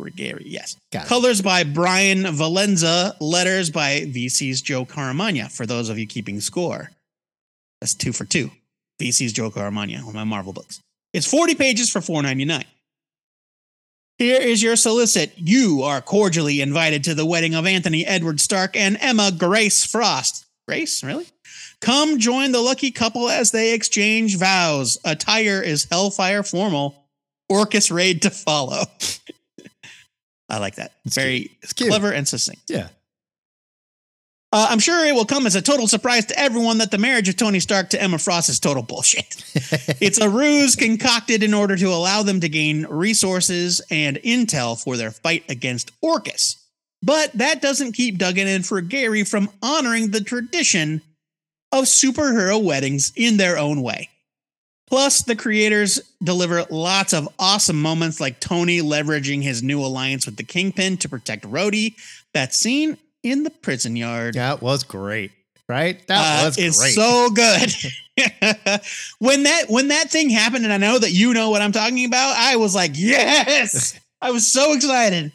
Frigeri, 0.01 0.41
yes. 0.45 0.77
Colors 1.05 1.43
by 1.43 1.63
Bryan 1.63 2.23
Valenza. 2.23 3.15
Letters 3.19 3.69
by 3.69 3.99
VC's 4.07 4.63
Joe 4.63 4.83
Caramagna, 4.83 5.51
for 5.51 5.67
those 5.67 5.89
of 5.89 5.99
you 5.99 6.07
keeping 6.07 6.39
score. 6.39 6.89
That's 7.81 7.93
two 7.93 8.13
for 8.13 8.25
two. 8.25 8.49
VC's 8.99 9.31
Joe 9.31 9.51
Caramagna 9.51 10.03
on 10.07 10.15
my 10.15 10.23
Marvel 10.23 10.53
books. 10.53 10.81
It's 11.13 11.25
40 11.29 11.55
pages 11.55 11.89
for 11.89 11.99
$4.99. 11.99 12.63
Here 14.17 14.39
is 14.41 14.61
your 14.61 14.75
solicit. 14.75 15.31
You 15.37 15.81
are 15.83 16.01
cordially 16.01 16.59
invited 16.61 17.05
to 17.05 17.15
the 17.15 17.25
wedding 17.25 17.55
of 17.55 17.65
Anthony 17.65 18.05
Edward 18.05 18.41
Stark 18.41 18.75
and 18.75 18.97
Emma 18.99 19.31
Grace 19.35 19.85
Frost. 19.85 20.45
Grace, 20.67 21.03
really? 21.03 21.25
Come 21.81 22.19
join 22.19 22.51
the 22.51 22.59
lucky 22.59 22.91
couple 22.91 23.29
as 23.29 23.51
they 23.51 23.73
exchange 23.73 24.37
vows. 24.37 24.97
Attire 25.05 25.61
is 25.61 25.87
Hellfire 25.89 26.43
formal. 26.43 27.07
Orchis 27.49 27.89
raid 27.89 28.21
to 28.23 28.29
follow. 28.29 28.83
I 30.49 30.59
like 30.59 30.75
that. 30.75 30.91
It's 31.05 31.15
Very 31.15 31.57
cute. 31.75 31.89
clever 31.89 32.11
and 32.11 32.27
succinct. 32.27 32.63
yeah. 32.67 32.89
Uh, 34.51 34.67
I'm 34.69 34.79
sure 34.79 35.05
it 35.05 35.13
will 35.13 35.25
come 35.25 35.45
as 35.45 35.55
a 35.55 35.61
total 35.61 35.87
surprise 35.87 36.25
to 36.25 36.39
everyone 36.39 36.79
that 36.79 36.89
the 36.89 36.97
marriage 36.97 37.29
of 37.29 37.35
Tony 37.35 37.59
Stark 37.59 37.91
to 37.91 38.01
Emma 38.01 38.17
Frost 38.17 38.49
is 38.49 38.59
total 38.59 38.81
bullshit. 38.81 39.35
it's 40.01 40.19
a 40.19 40.29
ruse 40.29 40.75
concocted 40.75 41.43
in 41.43 41.53
order 41.53 41.75
to 41.77 41.85
allow 41.85 42.23
them 42.23 42.39
to 42.39 42.49
gain 42.49 42.87
resources 42.87 43.79
and 43.91 44.17
intel 44.17 44.81
for 44.81 44.97
their 44.97 45.11
fight 45.11 45.43
against 45.49 45.91
Orchis. 46.01 46.55
But 47.03 47.31
that 47.33 47.61
doesn't 47.61 47.93
keep 47.93 48.17
Duggan 48.17 48.47
and 48.47 48.63
Frigeri 48.63 49.27
from 49.27 49.49
honoring 49.61 50.09
the 50.09 50.21
tradition 50.21 51.03
of 51.71 51.85
superhero 51.85 52.61
weddings 52.61 53.13
in 53.15 53.37
their 53.37 53.57
own 53.57 53.83
way. 53.83 54.09
Plus, 54.87 55.21
the 55.21 55.35
creators 55.35 56.01
deliver 56.23 56.63
lots 56.71 57.13
of 57.13 57.29
awesome 57.37 57.79
moments 57.79 58.19
like 58.19 58.39
Tony 58.39 58.81
leveraging 58.81 59.43
his 59.43 59.61
new 59.61 59.79
alliance 59.79 60.25
with 60.25 60.37
the 60.37 60.43
Kingpin 60.43 60.97
to 60.97 61.07
protect 61.07 61.43
Rhodey. 61.45 61.93
That 62.33 62.55
scene 62.55 62.97
in 63.23 63.43
the 63.43 63.49
prison 63.49 63.95
yard. 63.95 64.35
That 64.35 64.61
was 64.61 64.83
great, 64.83 65.31
right? 65.67 66.05
That 66.07 66.43
Uh, 66.43 66.45
was 66.47 66.57
it's 66.57 66.79
great. 66.79 66.93
so 66.93 67.29
good. 67.29 67.73
when 69.19 69.43
that 69.43 69.65
when 69.69 69.89
that 69.89 70.09
thing 70.11 70.29
happened, 70.29 70.63
and 70.65 70.73
I 70.73 70.77
know 70.77 70.99
that 70.99 71.11
you 71.11 71.33
know 71.33 71.49
what 71.49 71.61
I'm 71.61 71.71
talking 71.71 72.05
about, 72.05 72.35
I 72.37 72.55
was 72.57 72.75
like, 72.75 72.91
yes! 72.95 73.99
I 74.21 74.31
was 74.31 74.51
so 74.51 74.73
excited. 74.73 75.31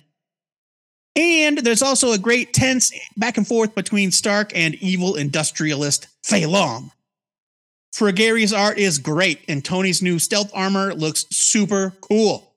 And 1.17 1.59
there's 1.59 1.83
also 1.83 2.13
a 2.13 2.19
great 2.19 2.53
tense 2.53 2.93
back 3.17 3.37
and 3.39 3.47
forth 3.47 3.75
between 3.75 4.11
Stark 4.11 4.51
and 4.55 4.75
evil 4.77 5.15
industrialist 5.15 6.09
Feilong. 6.27 6.91
Frigeri's 7.95 8.53
art 8.53 8.79
is 8.79 8.99
great, 8.99 9.41
and 9.47 9.65
Tony's 9.65 10.03
new 10.03 10.19
stealth 10.19 10.51
armor 10.53 10.93
looks 10.95 11.25
super 11.31 11.93
cool. 12.01 12.54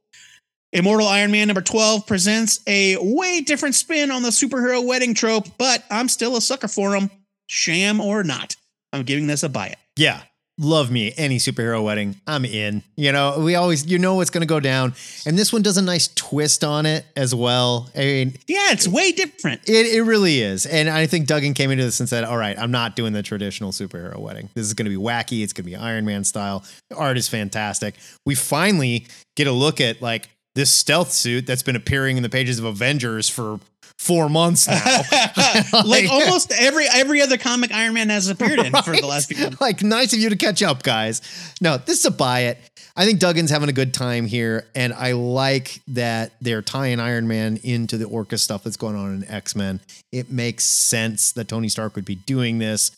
Immortal 0.74 1.07
Iron 1.07 1.32
Man 1.32 1.47
number 1.47 1.61
12 1.61 2.05
presents 2.05 2.59
a 2.68 2.97
way 2.99 3.41
different 3.41 3.76
spin 3.76 4.11
on 4.11 4.22
the 4.22 4.30
superhero 4.30 4.86
wedding 4.86 5.13
trope, 5.13 5.47
but 5.57 5.84
I'm 5.89 6.09
still 6.09 6.36
a 6.36 6.41
sucker 6.41 6.68
for 6.68 6.91
them, 6.91 7.09
sham 7.47 8.01
or 8.01 8.24
not. 8.24 8.55
I'm 8.91 9.03
giving 9.03 9.28
this 9.28 9.43
a 9.43 9.49
buy 9.49 9.68
it. 9.68 9.78
Yeah. 9.95 10.22
Love 10.59 10.89
me 10.89 11.13
any 11.18 11.38
superhero 11.38 11.84
wedding. 11.84 12.15
I'm 12.26 12.43
in. 12.43 12.82
You 12.95 13.11
know, 13.11 13.38
we 13.39 13.53
always 13.53 13.86
you 13.86 13.99
know 13.99 14.15
what's 14.15 14.32
going 14.32 14.41
to 14.41 14.47
go 14.47 14.59
down, 14.59 14.95
and 15.28 15.38
this 15.38 15.53
one 15.53 15.61
does 15.61 15.78
a 15.78 15.84
nice 15.84 16.07
twist 16.15 16.63
on 16.63 16.88
it 16.88 17.05
as 17.15 17.36
well. 17.36 17.91
I 17.95 17.99
mean, 17.99 18.34
Yeah, 18.47 18.72
it's 18.72 18.88
way 18.88 19.11
different. 19.11 19.61
it 19.70 19.86
it 19.86 20.01
really 20.01 20.41
is, 20.41 20.65
and 20.65 20.89
I 20.89 21.05
think 21.05 21.28
Duggan 21.28 21.53
came 21.53 21.70
into 21.70 21.84
this 21.84 21.99
and 21.99 22.09
said, 22.09 22.24
"All 22.24 22.38
right, 22.38 22.57
I'm 22.57 22.72
not 22.72 22.95
doing 22.95 23.13
the 23.13 23.22
traditional 23.22 23.72
superhero 23.72 24.18
wedding. 24.18 24.49
This 24.55 24.65
is 24.65 24.74
going 24.74 24.86
to 24.86 24.89
be 24.89 25.01
wacky. 25.01 25.43
It's 25.43 25.53
going 25.53 25.63
to 25.65 25.70
be 25.70 25.76
Iron 25.76 26.05
Man 26.05 26.24
style. 26.24 26.65
The 26.89 26.95
art 26.95 27.18
is 27.20 27.28
fantastic. 27.30 27.93
We 28.26 28.34
finally 28.34 29.05
get 29.36 29.45
a 29.45 29.51
look 29.51 29.80
at 29.80 30.01
like 30.01 30.28
this 30.57 30.71
stealth 30.71 31.11
suit 31.11 31.45
that's 31.45 31.61
been 31.61 31.75
appearing 31.75 32.17
in 32.17 32.23
the 32.23 32.29
pages 32.29 32.57
of 32.57 32.65
Avengers 32.65 33.29
for 33.29 33.59
four 33.99 34.27
months 34.27 34.67
now. 34.67 35.01
like 35.85 36.09
almost 36.09 36.51
every 36.51 36.87
every 36.91 37.21
other 37.21 37.37
comic 37.37 37.71
Iron 37.71 37.93
Man 37.93 38.09
has 38.09 38.27
appeared 38.27 38.57
in 38.59 38.73
for 38.81 38.95
the 38.95 39.05
last 39.05 39.27
few 39.27 39.37
months. 39.39 39.61
like 39.61 39.83
nice 39.83 40.13
of 40.13 40.19
you 40.19 40.29
to 40.29 40.35
catch 40.35 40.63
up, 40.63 40.81
guys. 40.81 41.21
No, 41.61 41.77
this 41.77 41.99
is 41.99 42.05
a 42.05 42.11
buy 42.11 42.41
it. 42.41 42.57
I 42.95 43.05
think 43.05 43.19
Duggan's 43.19 43.51
having 43.51 43.69
a 43.69 43.73
good 43.73 43.93
time 43.93 44.25
here, 44.25 44.65
and 44.73 44.91
I 44.91 45.11
like 45.11 45.79
that 45.89 46.31
they're 46.41 46.63
tying 46.63 46.99
Iron 46.99 47.27
Man 47.27 47.59
into 47.61 47.99
the 47.99 48.05
Orchis 48.05 48.39
stuff 48.39 48.63
that's 48.63 48.77
going 48.77 48.95
on 48.95 49.13
in 49.13 49.29
X 49.29 49.55
Men. 49.55 49.79
It 50.11 50.31
makes 50.31 50.63
sense 50.63 51.33
that 51.33 51.47
Tony 51.47 51.69
Stark 51.69 51.95
would 51.95 52.05
be 52.05 52.15
doing 52.15 52.57
this. 52.57 52.89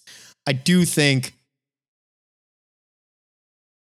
I 0.48 0.54
do 0.54 0.86
think 0.86 1.34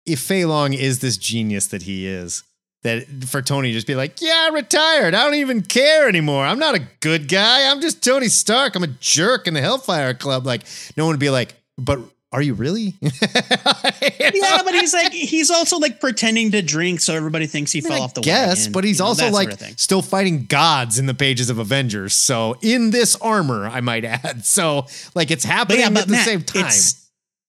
if 0.05 0.19
Feilong 0.19 0.75
is 0.75 0.99
this 0.99 1.15
genius 1.15 1.67
that 1.67 1.83
he 1.83 2.05
is, 2.05 2.43
that 2.83 3.05
for 3.27 3.41
Tony 3.41 3.71
just 3.71 3.87
be 3.87 3.95
like, 3.95 4.21
yeah, 4.21 4.47
I 4.49 4.53
retired. 4.53 5.13
I 5.15 5.23
don't 5.23 5.35
even 5.35 5.61
care 5.61 6.07
anymore. 6.07 6.45
I'm 6.45 6.59
not 6.59 6.75
a 6.75 6.81
good 6.99 7.27
guy. 7.27 7.69
I'm 7.71 7.81
just 7.81 8.03
Tony 8.03 8.27
Stark. 8.27 8.75
I'm 8.75 8.83
a 8.83 8.87
jerk 8.87 9.47
in 9.47 9.53
the 9.53 9.61
Hellfire 9.61 10.13
Club. 10.13 10.45
Like, 10.45 10.63
no 10.97 11.05
one 11.05 11.13
would 11.13 11.19
be 11.19 11.29
like, 11.29 11.55
but 11.77 11.99
are 12.31 12.41
you 12.41 12.53
really? 12.55 12.95
yeah, 13.01 14.61
but 14.63 14.73
he's 14.73 14.93
like 14.93 15.11
he's 15.13 15.49
also 15.51 15.77
like 15.77 15.99
pretending 15.99 16.51
to 16.51 16.61
drink 16.61 16.99
so 16.99 17.13
everybody 17.13 17.45
thinks 17.45 17.71
he 17.71 17.79
fell 17.81 18.01
off 18.01 18.13
the 18.15 18.21
Yes, 18.21 18.61
wagon. 18.61 18.71
but 18.73 18.83
he's 18.83 18.97
you 18.97 19.03
know, 19.03 19.07
also 19.09 19.25
that 19.25 19.33
like 19.33 19.51
sort 19.51 19.71
of 19.71 19.79
still 19.79 20.01
fighting 20.01 20.45
gods 20.45 20.97
in 20.99 21.05
the 21.05 21.13
pages 21.13 21.49
of 21.49 21.59
Avengers. 21.59 22.13
So 22.13 22.57
in 22.61 22.89
this 22.89 23.15
armor, 23.17 23.67
I 23.67 23.81
might 23.81 24.03
add. 24.05 24.45
So 24.53 24.87
like 25.15 25.29
it's 25.31 25.45
But 25.45 25.51
happening 25.51 25.79
yeah, 25.81 25.89
but 25.89 26.01
at 26.01 26.07
the 26.07 26.11
Matt, 26.13 26.25
same 26.25 26.41
time. 26.41 26.61
it's- 26.61 26.99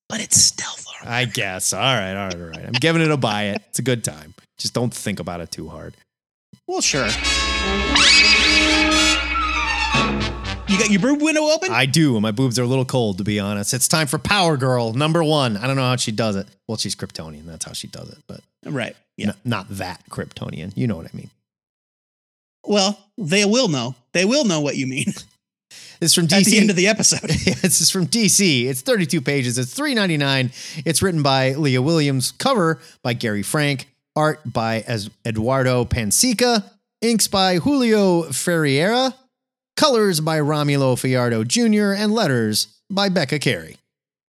but 0.07 0.21
it's 0.21 0.37
stealth 0.37 0.85
armor. 1.01 1.11
I 1.11 1.25
guess. 1.25 1.73
All 1.73 1.81
right, 1.81 2.11
all 2.15 2.29
right, 2.29 2.35
all 2.41 2.49
right. 2.51 2.67
I'm 2.67 2.73
giving 2.73 3.01
it 3.01 3.11
a 3.11 3.17
buy 3.17 3.45
it. 3.45 3.63
It's 3.71 3.79
a 3.79 3.83
good 3.83 4.05
time. 4.05 4.34
Just 4.59 4.75
don't 4.75 4.93
think 4.95 5.21
about 5.21 5.41
it 5.41 5.51
too 5.51 5.69
hard. 5.69 5.95
Well, 6.67 6.81
sure. 6.81 7.09
You 10.67 10.79
got 10.81 10.91
your 10.91 11.01
boob 11.01 11.23
window 11.23 11.43
open? 11.43 11.71
I 11.71 11.87
do. 11.87 12.15
and 12.17 12.23
My 12.23 12.31
boobs 12.33 12.59
are 12.59 12.63
a 12.63 12.67
little 12.67 12.85
cold, 12.87 13.19
to 13.19 13.25
be 13.25 13.39
honest. 13.39 13.75
It's 13.75 13.87
time 13.87 14.07
for 14.07 14.19
Power 14.19 14.57
Girl 14.57 14.93
number 14.93 15.23
one. 15.23 15.57
I 15.57 15.67
don't 15.67 15.77
know 15.77 15.83
how 15.83 15.97
she 15.97 16.11
does 16.11 16.37
it. 16.37 16.49
Well, 16.67 16.79
she's 16.79 16.97
Kryptonian. 16.97 17.45
That's 17.45 17.65
how 17.65 17.73
she 17.73 17.87
does 17.87 18.09
it, 18.09 18.19
but 18.27 18.41
right. 18.65 18.97
Yeah. 19.17 19.29
n- 19.29 19.35
not 19.45 19.67
that 19.71 20.03
Kryptonian. 20.11 20.73
You 20.75 20.87
know 20.87 20.97
what 20.97 21.07
I 21.07 21.11
mean. 21.17 21.31
Well, 22.67 22.99
they 23.19 23.45
will 23.45 23.69
know. 23.69 23.95
They 24.13 24.25
will 24.25 24.45
know 24.45 24.61
what 24.61 24.77
you 24.77 24.87
mean 24.87 25.05
This 26.01 26.11
is 26.11 26.15
from 26.15 26.27
DC. 26.27 26.39
at 26.39 26.45
the 26.47 26.59
end 26.59 26.71
of 26.71 26.77
the 26.77 26.89
episode. 26.89 27.21
this 27.29 27.81
is 27.81 27.91
from 27.91 28.07
DC. 28.07 28.65
It's 28.67 28.81
32 28.81 29.21
pages. 29.21 29.59
It's 29.59 29.79
3.99. 29.79 30.83
It's 30.85 31.03
written 31.03 31.23
by 31.23 31.53
Leah 31.53 31.83
Williams. 31.83 32.33
Cover 32.33 32.81
by 33.03 33.13
Gary 33.13 33.43
Frank. 33.43 33.87
Art 34.17 34.41
by 34.45 34.85
Eduardo 35.27 35.85
Pansica. 35.85 36.65
Inks 37.03 37.27
by 37.27 37.57
Julio 37.57 38.23
Ferreira. 38.25 39.15
Colors 39.77 40.21
by 40.21 40.39
Romulo 40.39 40.97
Fajardo 40.99 41.43
Jr. 41.43 41.93
and 41.93 42.13
letters 42.13 42.69
by 42.89 43.09
Becca 43.09 43.41
Carey. 43.41 43.77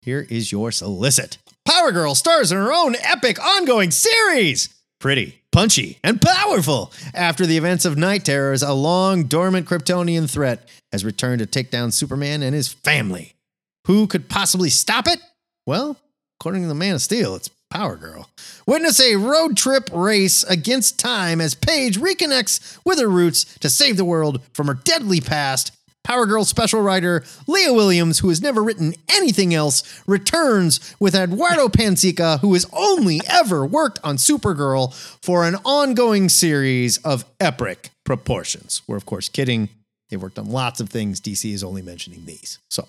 Here 0.03 0.27
is 0.29 0.51
your 0.51 0.73
solicit. 0.73 1.39
Power 1.65 1.93
Girl 1.93 2.15
stars 2.15 2.51
in 2.51 2.59
her 2.59 2.73
own 2.73 2.97
epic 3.01 3.41
ongoing 3.41 3.91
series. 3.93 4.69
Pretty, 4.99 5.41
punchy, 5.53 5.99
and 6.03 6.21
powerful. 6.21 6.93
After 7.15 7.47
the 7.47 7.57
events 7.57 7.85
of 7.85 7.97
Night 7.97 8.25
Terrors, 8.25 8.65
a 8.65 8.73
long 8.73 9.25
dormant 9.25 9.69
Kryptonian 9.69 10.29
threat 10.29 10.69
has 10.91 11.05
returned 11.05 11.39
to 11.39 11.47
take 11.47 11.71
down 11.71 11.93
Superman 11.93 12.43
and 12.43 12.55
his 12.55 12.73
family. 12.73 13.35
Who 13.87 14.09
could 14.09 14.29
possibly 14.29 14.71
stop 14.71 15.07
it? 15.07 15.21
Well, 15.67 15.97
according 16.41 16.63
to 16.63 16.69
the 16.69 16.75
Man 16.75 16.97
of 16.97 17.03
Steel, 17.03 17.37
it's 17.37 17.51
Power 17.71 17.97
Girl. 17.97 18.31
Witness 18.67 19.01
a 19.01 19.17
road 19.17 19.57
trip 19.57 19.91
race 19.93 20.43
against 20.45 20.99
time 20.99 21.41
as 21.41 21.55
Paige 21.55 21.99
reconnects 21.99 22.79
with 22.85 22.99
her 22.99 23.09
roots 23.09 23.45
to 23.59 23.69
save 23.69 23.97
the 23.97 24.05
world 24.05 24.41
from 24.53 24.67
her 24.67 24.75
deadly 24.75 25.21
past. 25.21 25.73
Power 26.05 26.25
Girl 26.25 26.45
special 26.45 26.81
writer 26.81 27.23
Leah 27.47 27.75
Williams, 27.75 28.21
who 28.21 28.31
has 28.31 28.41
never 28.41 28.63
written 28.63 28.95
anything 29.11 29.53
else, 29.53 30.03
returns 30.07 30.95
with 30.99 31.15
Eduardo 31.15 31.69
Pansica, 31.69 32.41
who 32.41 32.55
has 32.55 32.65
only 32.73 33.21
ever 33.29 33.67
worked 33.67 33.99
on 34.03 34.17
Supergirl 34.17 34.95
for 35.23 35.45
an 35.45 35.57
ongoing 35.67 36.31
series 36.31 36.97
of 36.99 37.27
epic 37.39 37.91
proportions. 38.05 38.81
We're, 38.87 38.97
of 38.97 39.05
course, 39.05 39.29
kidding. 39.29 39.69
They've 40.09 40.23
worked 40.23 40.39
on 40.39 40.47
lots 40.51 40.81
of 40.81 40.89
things. 40.89 41.21
DC 41.21 41.53
is 41.53 41.63
only 41.63 41.83
mentioning 41.83 42.25
these. 42.25 42.59
So, 42.71 42.89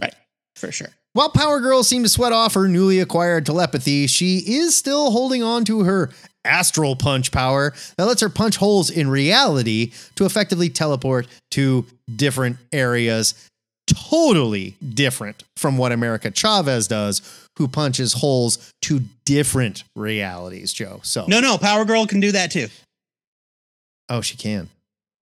right. 0.00 0.14
For 0.54 0.70
sure. 0.70 0.90
While 1.12 1.30
Power 1.30 1.60
Girl 1.60 1.82
seemed 1.82 2.04
to 2.04 2.08
sweat 2.08 2.32
off 2.32 2.54
her 2.54 2.68
newly 2.68 3.00
acquired 3.00 3.46
telepathy, 3.46 4.06
she 4.06 4.38
is 4.38 4.76
still 4.76 5.10
holding 5.10 5.42
on 5.42 5.64
to 5.66 5.84
her 5.84 6.10
astral 6.44 6.96
punch 6.96 7.30
power 7.32 7.74
that 7.96 8.06
lets 8.06 8.22
her 8.22 8.28
punch 8.30 8.56
holes 8.56 8.88
in 8.90 9.08
reality 9.10 9.92
to 10.14 10.24
effectively 10.24 10.68
teleport 10.70 11.26
to 11.50 11.84
different 12.16 12.56
areas. 12.72 13.34
Totally 13.86 14.76
different 14.94 15.42
from 15.56 15.76
what 15.76 15.90
America 15.90 16.30
Chavez 16.30 16.86
does, 16.86 17.48
who 17.58 17.66
punches 17.66 18.12
holes 18.12 18.72
to 18.82 19.00
different 19.24 19.82
realities, 19.96 20.72
Joe. 20.72 21.00
So, 21.02 21.26
No, 21.26 21.40
no, 21.40 21.58
Power 21.58 21.84
Girl 21.84 22.06
can 22.06 22.20
do 22.20 22.30
that 22.32 22.52
too. 22.52 22.68
oh, 24.08 24.20
she 24.20 24.36
can. 24.36 24.68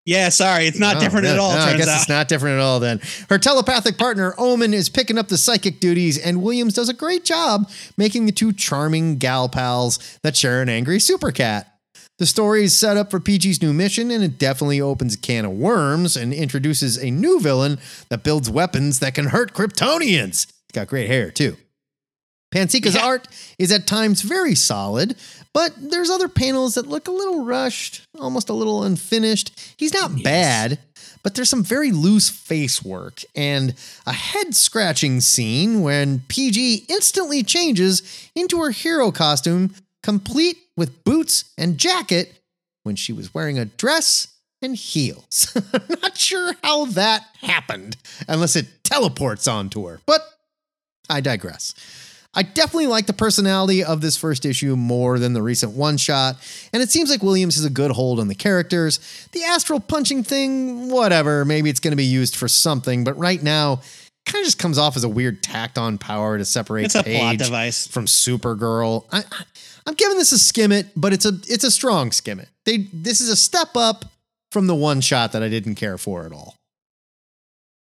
Yeah, 0.08 0.30
sorry, 0.30 0.68
it's 0.68 0.80
not 0.80 0.96
Oh, 0.96 1.00
different 1.02 1.26
at 1.28 1.38
all. 1.38 1.52
No, 1.54 1.60
I 1.60 1.76
guess 1.76 1.88
out. 1.90 1.98
it's 1.98 2.08
not 2.10 2.30
different 2.30 2.56
at 2.56 2.62
all 2.62 2.80
then. 2.80 3.02
Her 3.30 3.38
telepathic 3.38 3.98
partner, 3.98 4.34
Omen, 4.38 4.74
is 4.74 4.88
picking 4.88 5.18
up 5.18 5.28
the 5.28 5.38
psychic 5.38 5.82
duties, 5.82 6.18
and 6.18 6.42
Williams 6.42 6.74
does 6.76 6.88
a 6.88 6.94
great 6.94 7.26
job 7.26 7.70
making 7.98 8.26
the 8.26 8.32
two 8.32 8.54
charming 8.54 9.18
gal 9.18 9.50
pals 9.50 10.18
that 10.24 10.38
share 10.38 10.62
an 10.62 10.70
angry 10.70 11.02
super 11.02 11.30
cat. 11.32 11.74
The 12.20 12.26
story 12.26 12.64
is 12.64 12.74
set 12.80 12.96
up 12.96 13.12
for 13.12 13.20
PG's 13.20 13.62
new 13.62 13.74
mission, 13.74 14.10
and 14.10 14.24
it 14.24 14.40
definitely 14.40 14.80
opens 14.80 15.16
a 15.16 15.18
can 15.20 15.44
of 15.44 15.52
worms 15.52 16.16
and 16.16 16.34
introduces 16.34 16.98
a 16.98 17.12
new 17.12 17.40
villain 17.42 17.78
that 18.08 18.24
builds 18.24 18.50
weapons 18.50 19.00
that 19.00 19.14
can 19.14 19.26
hurt 19.26 19.54
Kryptonians. 19.54 20.48
He's 20.48 20.72
got 20.74 20.88
great 20.88 21.08
hair, 21.08 21.30
too. 21.32 21.58
Pansica's 22.52 22.96
art 22.96 23.28
is 23.60 23.72
at 23.72 23.88
times 23.88 24.22
very 24.22 24.56
solid, 24.56 25.16
but 25.54 25.74
there's 25.78 26.10
other 26.10 26.30
panels 26.30 26.76
that 26.76 26.88
look 26.88 27.08
a 27.08 27.12
little 27.12 27.44
rushed, 27.44 28.04
almost 28.20 28.50
a 28.50 28.54
little 28.54 28.84
unfinished. 28.84 29.76
He's 29.78 29.94
not 29.94 30.24
bad, 30.24 30.80
but 31.24 31.36
there's 31.36 31.50
some 31.50 31.64
very 31.64 31.92
loose 31.92 32.30
face 32.30 32.84
work 32.84 33.22
and 33.36 33.74
a 34.06 34.14
head 34.14 34.56
scratching 34.56 35.20
scene 35.20 35.82
when 35.82 36.22
PG 36.30 36.86
instantly 36.88 37.44
changes 37.44 38.30
into 38.34 38.62
her 38.62 38.72
hero 38.72 39.12
costume, 39.12 39.74
complete 40.02 40.58
with 40.78 41.04
boots 41.04 41.52
and 41.58 41.78
jacket, 41.78 42.34
when 42.84 42.96
she 42.96 43.12
was 43.12 43.34
wearing 43.34 43.60
a 43.60 43.66
dress 43.66 44.28
and 44.62 44.76
heels. 44.76 45.52
I'm 45.74 46.00
not 46.02 46.18
sure 46.18 46.54
how 46.64 46.86
that 46.86 47.26
happened 47.42 47.98
unless 48.30 48.56
it 48.56 48.68
teleports 48.86 49.48
onto 49.48 49.86
her, 49.88 50.00
but 50.06 50.22
I 51.10 51.20
digress. 51.20 51.74
I 52.38 52.44
definitely 52.44 52.86
like 52.86 53.08
the 53.08 53.14
personality 53.14 53.84
of 53.84 54.00
this 54.00 54.16
first 54.16 54.46
issue 54.46 54.76
more 54.76 55.18
than 55.18 55.34
the 55.34 55.42
recent 55.42 55.72
one 55.72 55.98
shot, 55.98 56.36
and 56.72 56.84
it 56.84 56.92
seems 56.92 57.10
like 57.10 57.24
Williams 57.24 57.56
has 57.56 57.66
a 57.66 57.70
good 57.70 57.90
hold 57.90 58.20
on 58.20 58.28
the 58.28 58.36
characters. 58.36 59.00
The 59.32 59.44
astral 59.44 59.80
punching 59.80 60.24
thing, 60.24 60.90
whatever, 60.92 61.46
maybe 61.46 61.72
it's 61.72 61.80
going 61.80 61.94
to 61.94 61.98
be 61.98 62.06
used 62.06 62.36
for 62.36 62.48
something, 62.48 63.04
but 63.04 63.18
right 63.18 63.42
now, 63.42 63.82
kind 64.28 64.44
of 64.44 64.46
just 64.46 64.60
comes 64.60 64.78
off 64.78 64.96
as 64.96 65.04
a 65.04 65.10
weird 65.10 65.42
tacked 65.42 65.80
on 65.80 65.98
power 65.98 66.38
to 66.38 66.46
separate 66.46 66.86
It's 66.86 66.96
a 66.96 67.02
plot 67.02 67.38
device. 67.38 67.88
from 67.88 68.06
Supergirl. 68.06 69.06
I, 69.12 69.20
I, 69.20 69.44
I'm 69.88 69.96
giving 69.96 70.18
this 70.18 70.32
a 70.32 70.38
skim 70.38 70.72
it, 70.72 70.88
but 70.96 71.14
it's 71.14 71.26
a 71.26 71.32
it's 71.48 71.64
a 71.64 71.72
strong 71.72 72.12
skim 72.12 72.40
it. 72.40 72.50
They 72.66 72.88
this 72.94 73.20
is 73.20 73.30
a 73.30 73.36
step 73.36 73.70
up 73.76 74.06
from 74.52 74.68
the 74.68 74.76
one 74.76 75.02
shot 75.02 75.32
that 75.32 75.42
I 75.42 75.50
didn't 75.50 75.76
care 75.76 75.98
for 75.98 76.26
at 76.26 76.32
all. 76.34 76.56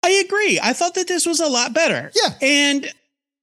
I 0.05 0.11
agree. 0.25 0.61
I 0.63 0.75
thought 0.75 0.95
that 0.95 1.09
this 1.09 1.27
was 1.27 1.41
a 1.41 1.49
lot 1.49 1.73
better. 1.73 2.13
Yeah. 2.15 2.35
And 2.43 2.93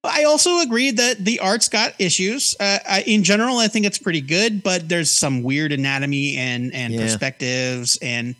I 0.04 0.24
also 0.24 0.58
agree 0.60 0.90
that 0.90 1.24
the 1.24 1.38
art's 1.38 1.68
got 1.68 1.94
issues. 2.00 2.56
Uh, 2.58 2.78
I, 2.88 3.02
in 3.06 3.22
general, 3.22 3.58
I 3.58 3.68
think 3.68 3.86
it's 3.86 3.98
pretty 3.98 4.20
good, 4.20 4.62
but 4.62 4.88
there's 4.88 5.10
some 5.10 5.42
weird 5.42 5.70
anatomy 5.72 6.36
and 6.36 6.74
and 6.74 6.92
Yeah. 6.92 7.00
perspectives, 7.02 7.98
and 8.02 8.34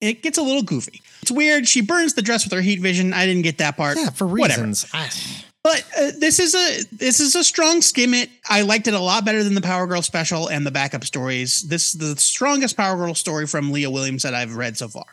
it 0.00 0.22
gets 0.22 0.38
a 0.38 0.42
little 0.42 0.62
goofy. 0.62 1.02
It's 1.22 1.32
weird. 1.32 1.66
She 1.68 1.80
burns 1.80 2.14
the 2.14 2.22
dress 2.22 2.44
with 2.44 2.52
her 2.52 2.60
heat 2.60 2.80
vision. 2.80 3.12
I 3.12 3.26
didn't 3.26 3.42
get 3.42 3.58
that 3.58 3.76
part. 3.76 3.96
Yeah, 3.98 4.10
for 4.10 4.26
reasons. 4.26 4.86
I- 4.92 5.10
But 5.64 5.84
uh, 5.98 6.12
this 6.18 6.38
is 6.38 6.54
a 6.54 6.84
this 6.92 7.18
is 7.18 7.34
a 7.34 7.42
strong 7.42 7.82
skim 7.82 8.14
it. 8.14 8.30
I 8.48 8.62
liked 8.62 8.86
it 8.86 8.94
a 8.94 9.00
lot 9.00 9.24
better 9.24 9.42
than 9.42 9.54
the 9.54 9.60
Power 9.60 9.88
Girl 9.88 10.00
special 10.02 10.46
and 10.48 10.64
the 10.64 10.70
backup 10.70 11.04
stories. 11.04 11.62
This 11.68 11.88
is 11.88 11.92
the 11.94 12.16
strongest 12.16 12.76
Power 12.76 12.96
Girl 12.96 13.14
story 13.16 13.46
from 13.48 13.72
Leah 13.72 13.90
Williams 13.90 14.22
that 14.22 14.34
I've 14.34 14.54
read 14.54 14.78
so 14.78 14.86
far. 14.86 15.04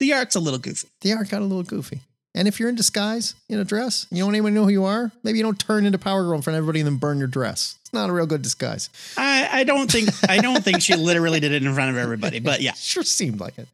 The 0.00 0.12
art's 0.12 0.34
a 0.34 0.40
little 0.40 0.58
goofy. 0.58 0.88
the 1.00 1.12
art 1.12 1.30
got 1.30 1.40
a 1.40 1.44
little 1.44 1.62
goofy. 1.62 2.00
And 2.36 2.46
if 2.46 2.60
you're 2.60 2.68
in 2.68 2.74
disguise 2.74 3.34
in 3.48 3.58
a 3.58 3.64
dress, 3.64 4.06
you 4.10 4.18
don't 4.18 4.26
want 4.26 4.34
anyone 4.34 4.52
to 4.52 4.60
know 4.60 4.64
who 4.64 4.70
you 4.70 4.84
are, 4.84 5.10
maybe 5.22 5.38
you 5.38 5.44
don't 5.44 5.58
turn 5.58 5.86
into 5.86 5.96
Power 5.96 6.22
Girl 6.22 6.34
in 6.34 6.42
front 6.42 6.54
of 6.54 6.58
everybody 6.58 6.80
and 6.80 6.86
then 6.86 6.96
burn 6.98 7.16
your 7.18 7.28
dress. 7.28 7.78
It's 7.80 7.94
not 7.94 8.10
a 8.10 8.12
real 8.12 8.26
good 8.26 8.42
disguise. 8.42 8.90
I, 9.16 9.48
I 9.50 9.64
don't 9.64 9.90
think 9.90 10.10
I 10.28 10.36
don't 10.42 10.62
think 10.62 10.82
she 10.82 10.94
literally 10.94 11.40
did 11.40 11.52
it 11.52 11.64
in 11.64 11.72
front 11.72 11.90
of 11.90 11.96
everybody, 11.96 12.40
but 12.40 12.60
yeah. 12.60 12.72
Sure 12.76 13.02
seemed 13.02 13.40
like 13.40 13.54
it. 13.58 13.68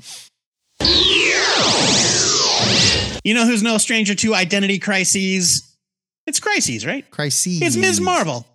You 3.24 3.34
know 3.34 3.46
who's 3.46 3.64
no 3.64 3.78
stranger 3.78 4.14
to 4.14 4.34
identity 4.34 4.78
crises? 4.78 5.68
It's 6.26 6.38
crises, 6.38 6.86
right? 6.86 7.08
Crises. 7.10 7.62
It's 7.62 7.76
Ms. 7.76 8.00
Marvel. 8.00 8.46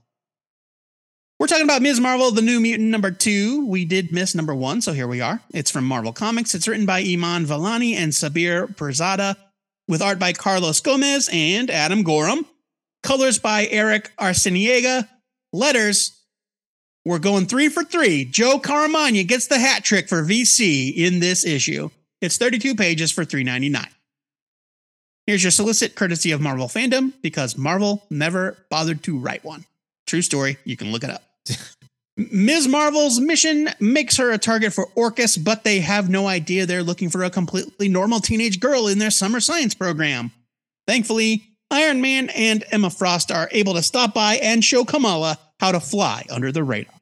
We're 1.39 1.47
talking 1.47 1.65
about 1.65 1.81
Ms. 1.81 1.99
Marvel, 1.99 2.31
the 2.31 2.41
New 2.41 2.59
Mutant 2.59 2.89
number 2.89 3.11
two. 3.11 3.67
We 3.67 3.85
did 3.85 4.11
miss 4.11 4.33
number 4.33 4.55
one, 4.55 4.81
so 4.81 4.93
here 4.93 5.07
we 5.07 5.21
are. 5.21 5.41
It's 5.53 5.69
from 5.69 5.85
Marvel 5.85 6.11
Comics. 6.11 6.55
It's 6.55 6.67
written 6.67 6.85
by 6.85 6.99
Iman 7.01 7.45
Vellani 7.45 7.93
and 7.93 8.11
Sabir 8.11 8.75
Pirzada, 8.75 9.35
with 9.88 10.01
art 10.01 10.19
by 10.19 10.33
Carlos 10.33 10.79
Gomez 10.79 11.29
and 11.31 11.69
Adam 11.69 12.03
Gorham. 12.03 12.45
Colors 13.03 13.39
by 13.39 13.67
Erick 13.67 14.11
Arciniega. 14.17 15.07
Letters. 15.53 16.13
We're 17.05 17.19
going 17.19 17.45
three 17.45 17.69
for 17.69 17.83
three. 17.83 18.25
Joe 18.25 18.59
Caramagna 18.59 19.25
gets 19.25 19.47
the 19.47 19.59
hat 19.59 19.83
trick 19.83 20.09
for 20.09 20.23
VC 20.23 20.93
in 20.93 21.19
this 21.19 21.45
issue. 21.45 21.89
It's 22.21 22.38
32 22.38 22.75
pages 22.75 23.11
for 23.11 23.23
$3.99. 23.23 23.88
Here's 25.25 25.43
your 25.43 25.51
solicit 25.51 25.95
courtesy 25.95 26.31
of 26.31 26.41
Marvel 26.41 26.67
fandom 26.67 27.13
because 27.21 27.57
Marvel 27.57 28.03
never 28.09 28.57
bothered 28.69 29.03
to 29.03 29.17
write 29.17 29.43
one. 29.43 29.65
True 30.05 30.21
story. 30.21 30.57
You 30.63 30.75
can 30.77 30.91
look 30.91 31.03
it 31.03 31.09
up. 31.09 31.23
Ms. 32.18 32.68
Marvel's 32.68 33.20
mission 33.20 33.70
makes 33.80 34.18
her 34.18 34.32
a 34.32 34.39
target 34.39 34.74
for 34.74 34.88
Orchis, 34.95 35.38
but 35.38 35.63
they 35.63 35.80
have 35.82 36.09
no 36.09 36.28
idea 36.28 36.65
they're 36.65 36.82
looking 36.82 37.11
for 37.11 37.24
a 37.24 37.30
completely 37.30 37.88
normal 37.88 38.20
teenage 38.20 38.59
girl 38.59 38.88
in 38.88 38.97
their 38.97 39.11
summer 39.11 39.39
science 39.39 39.76
program. 39.76 40.32
Thankfully, 40.88 41.43
Iron 41.70 42.01
Man 42.01 42.30
and 42.30 42.63
Emma 42.72 42.89
Frost 42.89 43.32
are 43.32 43.49
able 43.51 43.76
to 43.76 43.84
stop 43.84 44.15
by 44.15 44.38
and 44.38 44.63
show 44.63 44.84
Kamala 44.84 45.38
how 45.59 45.72
to 45.72 45.80
fly 45.80 46.26
under 46.32 46.51
the 46.51 46.63
radar. 46.63 46.93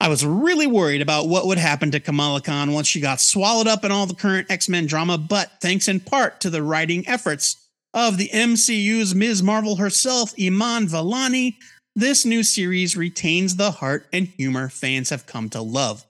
I 0.00 0.08
was 0.08 0.24
really 0.24 0.66
worried 0.66 1.00
about 1.00 1.28
what 1.28 1.46
would 1.46 1.58
happen 1.58 1.90
to 1.92 2.00
Kamala 2.00 2.40
Khan 2.40 2.72
once 2.72 2.86
she 2.86 3.00
got 3.00 3.20
swallowed 3.20 3.66
up 3.66 3.84
in 3.84 3.90
all 3.90 4.06
the 4.06 4.14
current 4.14 4.50
X 4.50 4.68
Men 4.68 4.86
drama, 4.86 5.16
but 5.16 5.50
thanks 5.60 5.88
in 5.88 6.00
part 6.00 6.40
to 6.40 6.50
the 6.50 6.62
writing 6.62 7.08
efforts 7.08 7.68
of 7.94 8.18
the 8.18 8.28
MCU's 8.28 9.14
Ms. 9.14 9.42
Marvel 9.42 9.76
herself, 9.76 10.34
Iman 10.40 10.86
Vellani, 10.86 11.56
this 11.98 12.24
new 12.24 12.44
series 12.44 12.96
retains 12.96 13.56
the 13.56 13.72
heart 13.72 14.06
and 14.12 14.28
humor 14.28 14.68
fans 14.68 15.10
have 15.10 15.26
come 15.26 15.48
to 15.50 15.60
love. 15.60 16.06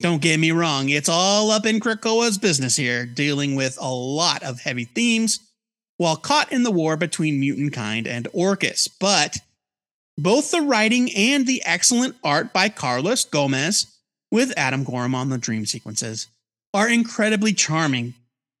Don't 0.00 0.20
get 0.20 0.40
me 0.40 0.50
wrong, 0.50 0.88
it's 0.88 1.08
all 1.08 1.52
up 1.52 1.64
in 1.64 1.78
Krakoa's 1.78 2.36
business 2.36 2.74
here, 2.74 3.06
dealing 3.06 3.54
with 3.54 3.78
a 3.80 3.94
lot 3.94 4.42
of 4.42 4.60
heavy 4.60 4.86
themes 4.86 5.38
while 5.98 6.16
caught 6.16 6.50
in 6.50 6.64
the 6.64 6.72
war 6.72 6.96
between 6.96 7.38
mutant 7.38 7.72
kind 7.72 8.08
and 8.08 8.26
Orchis. 8.34 8.88
But 8.98 9.36
both 10.18 10.50
the 10.50 10.60
writing 10.60 11.08
and 11.14 11.46
the 11.46 11.62
excellent 11.64 12.16
art 12.24 12.52
by 12.52 12.68
Carlos 12.68 13.24
Gomez, 13.24 13.86
with 14.32 14.52
Adam 14.56 14.82
Gorham 14.82 15.14
on 15.14 15.28
the 15.28 15.38
dream 15.38 15.64
sequences, 15.64 16.26
are 16.72 16.88
incredibly 16.88 17.52
charming. 17.52 18.14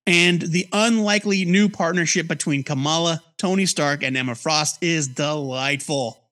And 0.06 0.40
the 0.40 0.68
unlikely 0.72 1.44
new 1.44 1.68
partnership 1.68 2.28
between 2.28 2.62
Kamala, 2.62 3.22
Tony 3.38 3.66
Stark, 3.66 4.04
and 4.04 4.16
Emma 4.16 4.36
Frost 4.36 4.78
is 4.80 5.08
delightful. 5.08 6.23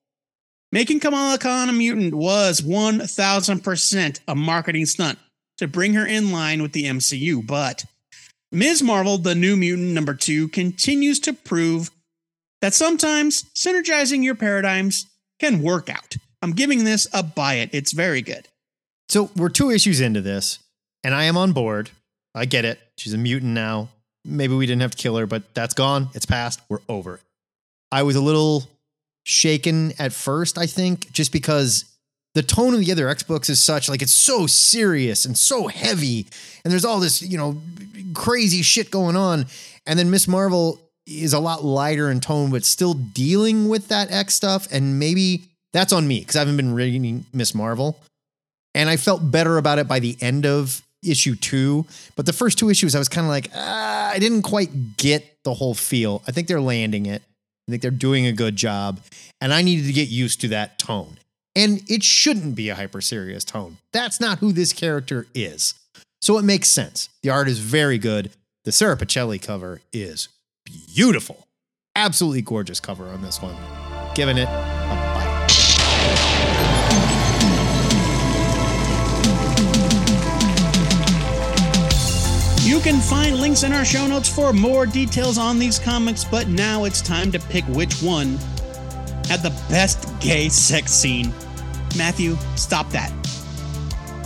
Making 0.73 1.01
Kamala 1.01 1.37
Khan 1.37 1.69
a 1.69 1.71
mutant 1.71 2.15
was 2.15 2.59
1000% 2.59 4.19
a 4.27 4.35
marketing 4.35 4.87
stunt 4.87 5.19
to 5.59 5.67
bring 5.67 5.93
her 5.93 6.03
in 6.03 6.31
line 6.31 6.63
with 6.63 6.71
the 6.71 6.85
MCU, 6.85 7.45
but 7.45 7.85
Ms. 8.51 8.81
Marvel, 8.81 9.19
the 9.19 9.35
new 9.35 9.55
mutant 9.55 9.89
number 9.89 10.15
two, 10.15 10.47
continues 10.47 11.19
to 11.19 11.33
prove 11.33 11.91
that 12.61 12.73
sometimes 12.73 13.43
synergizing 13.53 14.23
your 14.23 14.33
paradigms 14.33 15.05
can 15.39 15.61
work 15.61 15.91
out. 15.91 16.15
I'm 16.41 16.53
giving 16.53 16.85
this 16.85 17.05
a 17.13 17.21
buy 17.21 17.57
it. 17.57 17.69
It's 17.71 17.91
very 17.91 18.23
good. 18.23 18.47
So 19.09 19.29
we're 19.35 19.49
two 19.49 19.69
issues 19.69 20.01
into 20.01 20.21
this, 20.21 20.57
and 21.03 21.13
I 21.13 21.25
am 21.25 21.37
on 21.37 21.51
board. 21.51 21.91
I 22.33 22.45
get 22.45 22.65
it. 22.65 22.79
She's 22.97 23.13
a 23.13 23.19
mutant 23.19 23.53
now. 23.53 23.89
Maybe 24.25 24.55
we 24.55 24.65
didn't 24.65 24.81
have 24.81 24.95
to 24.95 24.97
kill 24.97 25.17
her, 25.17 25.27
but 25.27 25.53
that's 25.53 25.75
gone. 25.75 26.09
It's 26.15 26.25
past. 26.25 26.61
We're 26.67 26.79
over. 26.89 27.19
I 27.91 28.01
was 28.01 28.15
a 28.15 28.21
little 28.21 28.67
shaken 29.23 29.93
at 29.99 30.13
first, 30.13 30.57
I 30.57 30.65
think, 30.65 31.11
just 31.11 31.31
because 31.31 31.85
the 32.35 32.43
tone 32.43 32.73
of 32.73 32.79
the 32.79 32.91
other 32.91 33.09
X 33.09 33.23
books 33.23 33.49
is 33.49 33.59
such 33.59 33.87
like 33.87 34.01
it's 34.01 34.11
so 34.11 34.47
serious 34.47 35.25
and 35.25 35.37
so 35.37 35.67
heavy, 35.67 36.27
and 36.63 36.71
there's 36.71 36.85
all 36.85 36.99
this, 36.99 37.21
you 37.21 37.37
know, 37.37 37.61
crazy 38.13 38.61
shit 38.61 38.91
going 38.91 39.15
on. 39.15 39.45
And 39.85 39.99
then 39.99 40.09
Miss 40.09 40.27
Marvel 40.27 40.79
is 41.05 41.33
a 41.33 41.39
lot 41.39 41.63
lighter 41.63 42.09
in 42.09 42.19
tone, 42.19 42.49
but 42.49 42.63
still 42.63 42.93
dealing 42.93 43.67
with 43.67 43.89
that 43.89 44.11
X 44.11 44.33
stuff. 44.35 44.67
And 44.71 44.99
maybe 44.99 45.43
that's 45.73 45.91
on 45.91 46.07
me 46.07 46.19
because 46.19 46.35
I 46.35 46.39
haven't 46.39 46.57
been 46.57 46.73
reading 46.73 47.25
Miss 47.33 47.53
Marvel. 47.53 47.99
And 48.73 48.89
I 48.89 48.97
felt 48.97 49.29
better 49.29 49.57
about 49.57 49.79
it 49.79 49.87
by 49.87 49.99
the 49.99 50.17
end 50.21 50.45
of 50.45 50.81
issue 51.03 51.35
two. 51.35 51.85
But 52.15 52.25
the 52.25 52.33
first 52.33 52.57
two 52.57 52.69
issues, 52.69 52.95
I 52.95 52.99
was 52.99 53.09
kind 53.09 53.25
of 53.25 53.29
like, 53.29 53.49
ah, 53.53 54.09
I 54.09 54.19
didn't 54.19 54.43
quite 54.43 54.97
get 54.97 55.43
the 55.43 55.53
whole 55.53 55.73
feel. 55.73 56.23
I 56.27 56.31
think 56.31 56.47
they're 56.47 56.61
landing 56.61 57.05
it. 57.05 57.21
I 57.67 57.71
think 57.71 57.81
they're 57.81 57.91
doing 57.91 58.25
a 58.25 58.31
good 58.33 58.55
job. 58.55 58.99
And 59.39 59.53
I 59.53 59.61
needed 59.61 59.85
to 59.85 59.93
get 59.93 60.09
used 60.09 60.41
to 60.41 60.47
that 60.49 60.77
tone. 60.79 61.17
And 61.55 61.81
it 61.89 62.03
shouldn't 62.03 62.55
be 62.55 62.69
a 62.69 62.75
hyper 62.75 63.01
serious 63.01 63.43
tone. 63.43 63.77
That's 63.91 64.19
not 64.19 64.39
who 64.39 64.51
this 64.51 64.73
character 64.73 65.27
is. 65.33 65.75
So 66.21 66.37
it 66.37 66.43
makes 66.43 66.69
sense. 66.69 67.09
The 67.21 67.29
art 67.29 67.47
is 67.47 67.59
very 67.59 67.97
good. 67.97 68.31
The 68.65 68.71
Sara 68.71 68.97
Pichelli 68.97 69.41
cover 69.41 69.81
is 69.91 70.29
beautiful. 70.65 71.47
Absolutely 71.95 72.41
gorgeous 72.41 72.79
cover 72.79 73.07
on 73.09 73.21
this 73.21 73.41
one. 73.41 73.55
Giving 74.15 74.37
it 74.37 74.47
You 82.73 82.79
can 82.79 82.99
find 82.99 83.39
links 83.39 83.61
in 83.61 83.71
our 83.71 83.85
show 83.85 84.07
notes 84.07 84.27
for 84.27 84.51
more 84.51 84.87
details 84.87 85.37
on 85.37 85.59
these 85.59 85.77
comics, 85.77 86.23
but 86.23 86.47
now 86.47 86.85
it's 86.85 87.03
time 87.03 87.31
to 87.31 87.39
pick 87.39 87.63
which 87.65 88.01
one 88.01 88.29
had 89.27 89.43
the 89.43 89.51
best 89.69 90.09
gay 90.19 90.49
sex 90.49 90.91
scene. 90.91 91.31
Matthew, 91.95 92.35
stop 92.55 92.89
that. 92.89 93.11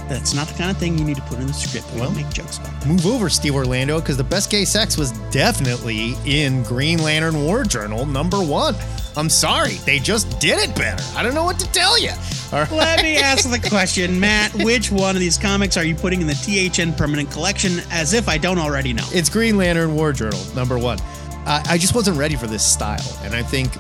That's 0.08 0.34
not 0.34 0.47
the 0.47 0.53
kind 0.53 0.72
of 0.72 0.78
thing 0.78 0.97
you 0.97 1.03
need 1.03 1.18
to 1.18 1.22
put 1.24 1.39
in 1.39 1.47
the 1.47 1.53
script. 1.53 1.91
We 1.93 1.99
don't 1.99 2.16
make 2.16 2.30
jokes 2.30 2.58
about 2.58 2.80
that. 2.80 2.88
Move 2.88 3.05
over, 3.05 3.30
Steve 3.30 3.55
Orlando, 3.55 3.99
because 3.99 4.18
the 4.18 4.24
best 4.24 4.49
gay 4.49 4.64
sex 4.66 4.97
was 4.97 5.12
definitely 5.32 6.16
in 6.26 6.64
Green 6.64 6.99
Lantern 6.99 7.43
War 7.43 7.64
Journal 7.64 8.05
number 8.05 8.41
one. 8.41 8.76
I'm 9.18 9.30
sorry, 9.30 9.74
they 9.86 9.99
just 9.99 10.39
did 10.39 10.60
it 10.60 10.76
better. 10.76 11.03
I 11.18 11.24
don't 11.24 11.34
know 11.34 11.43
what 11.43 11.60
to 11.60 11.72
tell 11.72 11.99
you. 11.99 12.12
Right. 12.53 12.72
Let 12.72 13.03
me 13.03 13.18
ask 13.18 13.49
the 13.49 13.60
question, 13.70 14.20
Matt. 14.20 14.53
Which 14.64 14.91
one 14.91 15.16
of 15.16 15.20
these 15.20 15.38
comics 15.38 15.76
are 15.76 15.84
you 15.84 15.95
putting 15.95 16.22
in 16.22 16.28
the 16.28 16.36
THN 16.36 16.93
permanent 16.93 17.32
collection 17.32 17.80
as 17.89 18.14
if 18.14 18.30
I 18.30 18.38
don't 18.38 18.60
already 18.60 18.93
know? 18.93 19.05
It's 19.08 19.30
Green 19.30 19.58
Lantern 19.58 19.95
War 19.95 20.14
Journal, 20.14 20.39
number 20.55 20.78
one. 20.78 20.99
Uh, 21.47 21.64
I 21.66 21.78
just 21.78 21.95
wasn't 21.95 22.18
ready 22.18 22.36
for 22.36 22.47
this 22.47 22.64
style. 22.64 23.18
And 23.24 23.34
I 23.34 23.41
think 23.41 23.72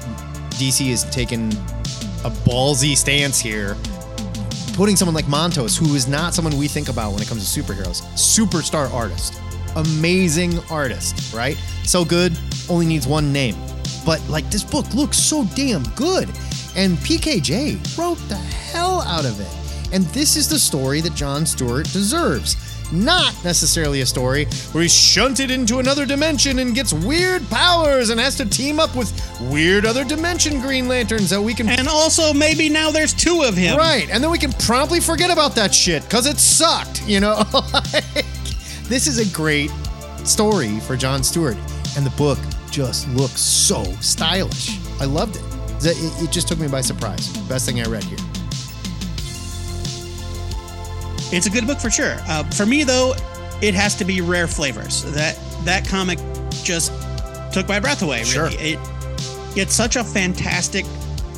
DC 0.57 0.89
has 0.89 1.09
taken 1.11 1.51
a 2.25 2.31
ballsy 2.31 2.97
stance 2.97 3.39
here 3.39 3.77
putting 4.77 4.95
someone 4.95 5.15
like 5.15 5.25
Montos, 5.25 5.75
who 5.75 5.95
is 5.95 6.07
not 6.07 6.35
someone 6.35 6.55
we 6.55 6.67
think 6.67 6.87
about 6.87 7.11
when 7.11 7.19
it 7.19 7.27
comes 7.27 7.51
to 7.51 7.61
superheroes, 7.61 8.03
superstar 8.13 8.93
artist, 8.93 9.41
amazing 9.75 10.59
artist, 10.69 11.33
right? 11.33 11.57
So 11.83 12.05
good, 12.05 12.37
only 12.69 12.85
needs 12.85 13.07
one 13.07 13.33
name. 13.33 13.55
But 14.05 14.21
like 14.29 14.47
this 14.51 14.63
book 14.63 14.93
looks 14.93 15.17
so 15.17 15.45
damn 15.55 15.81
good. 15.95 16.29
And 16.75 16.95
PKJ 16.99 17.97
wrote 17.97 18.19
the 18.29 18.35
hell 18.35 19.01
out 19.01 19.25
of 19.25 19.41
it. 19.41 19.93
And 19.95 20.03
this 20.13 20.35
is 20.35 20.47
the 20.47 20.59
story 20.59 21.01
that 21.01 21.15
John 21.15 21.47
Stewart 21.47 21.91
deserves. 21.91 22.55
Not 22.91 23.33
necessarily 23.43 24.01
a 24.01 24.05
story 24.05 24.45
where 24.71 24.81
he's 24.81 24.93
shunted 24.93 25.51
into 25.51 25.79
another 25.79 26.05
dimension 26.05 26.59
and 26.59 26.73
gets 26.73 26.93
weird 26.93 27.47
powers 27.49 28.09
and 28.09 28.19
has 28.19 28.35
to 28.37 28.45
team 28.45 28.79
up 28.79 28.95
with 28.95 29.11
weird 29.51 29.85
other 29.85 30.03
dimension 30.03 30.61
Green 30.61 30.87
Lanterns 30.87 31.29
that 31.29 31.41
we 31.41 31.53
can. 31.53 31.67
And 31.67 31.87
also, 31.87 32.33
maybe 32.33 32.69
now 32.69 32.91
there's 32.91 33.13
two 33.13 33.43
of 33.43 33.55
him. 33.55 33.77
Right. 33.77 34.09
And 34.09 34.23
then 34.23 34.31
we 34.31 34.37
can 34.37 34.53
promptly 34.53 34.99
forget 34.99 35.29
about 35.29 35.53
that 35.55 35.73
shit 35.73 36.03
because 36.03 36.25
it 36.27 36.37
sucked, 36.37 37.07
you 37.07 37.19
know? 37.19 37.43
Like, 37.77 38.25
this 38.85 39.07
is 39.07 39.19
a 39.19 39.35
great 39.35 39.71
story 40.23 40.79
for 40.81 40.95
John 40.95 41.23
Stewart. 41.23 41.57
And 41.97 42.05
the 42.05 42.13
book 42.17 42.39
just 42.71 43.07
looks 43.09 43.41
so 43.41 43.83
stylish. 44.01 44.77
I 44.99 45.05
loved 45.05 45.35
it. 45.35 45.43
It, 45.85 46.23
it 46.23 46.31
just 46.31 46.47
took 46.47 46.59
me 46.59 46.67
by 46.67 46.81
surprise. 46.81 47.35
Best 47.49 47.65
thing 47.65 47.81
I 47.81 47.85
read 47.85 48.03
here. 48.03 48.17
It's 51.31 51.45
a 51.45 51.49
good 51.49 51.67
book 51.67 51.79
for 51.79 51.89
sure. 51.89 52.15
Uh, 52.27 52.43
for 52.51 52.65
me, 52.65 52.83
though, 52.83 53.13
it 53.61 53.73
has 53.73 53.95
to 53.95 54.05
be 54.05 54.21
Rare 54.21 54.47
Flavors. 54.47 55.03
That 55.13 55.37
that 55.65 55.87
comic 55.87 56.19
just 56.63 56.91
took 57.53 57.67
my 57.67 57.79
breath 57.79 58.01
away. 58.01 58.19
Really, 58.19 58.31
Sure. 58.31 58.49
it 58.59 58.79
it's 59.55 59.73
such 59.73 59.95
a 59.95 60.03
fantastic 60.03 60.85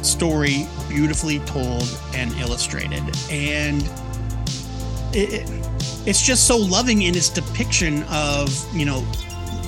story, 0.01 0.67
beautifully 0.89 1.39
told 1.39 1.87
and 2.13 2.31
illustrated, 2.33 3.03
and 3.31 3.81
it, 5.13 5.33
it- 5.33 5.49
it's 6.05 6.25
just 6.25 6.47
so 6.47 6.55
loving 6.57 7.01
in 7.03 7.13
its 7.15 7.29
depiction 7.29 8.03
of 8.03 8.49
you 8.73 8.85
know 8.85 9.05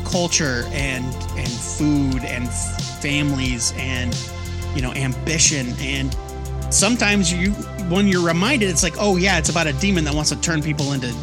culture 0.06 0.64
and 0.72 1.06
and 1.38 1.50
food 1.50 2.24
and 2.24 2.46
f- 2.48 3.02
families 3.02 3.74
and 3.78 4.16
you 4.76 4.82
know 4.82 4.94
ambition 4.94 5.74
and 5.82 6.16
sometimes 6.72 7.32
you 7.32 7.52
when 7.90 8.08
you're 8.08 8.26
reminded 8.26 8.70
it's 8.70 8.84
like 8.84 8.96
oh 8.98 9.18
yeah 9.18 9.38
it's 9.38 9.50
about 9.50 9.68
a 9.68 9.74
demon 9.74 10.04
that 10.06 10.14
wants 10.14 10.30
to 10.30 10.40
turn 10.42 10.62
people 10.62 10.94
into 10.94 11.14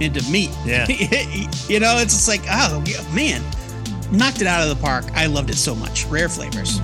into 0.00 0.22
meat. 0.30 0.50
Yeah. 0.64 0.86
you 1.68 1.80
know 1.80 1.98
it's 1.98 2.14
just 2.14 2.28
like 2.28 2.42
oh 2.48 2.82
man 3.12 3.42
knocked 4.10 4.40
it 4.40 4.46
out 4.46 4.62
of 4.62 4.68
the 4.68 4.80
park. 4.82 5.04
I 5.14 5.26
loved 5.26 5.50
it 5.50 5.56
so 5.56 5.74
much. 5.74 6.06
Rare 6.06 6.28
flavors. 6.28 6.80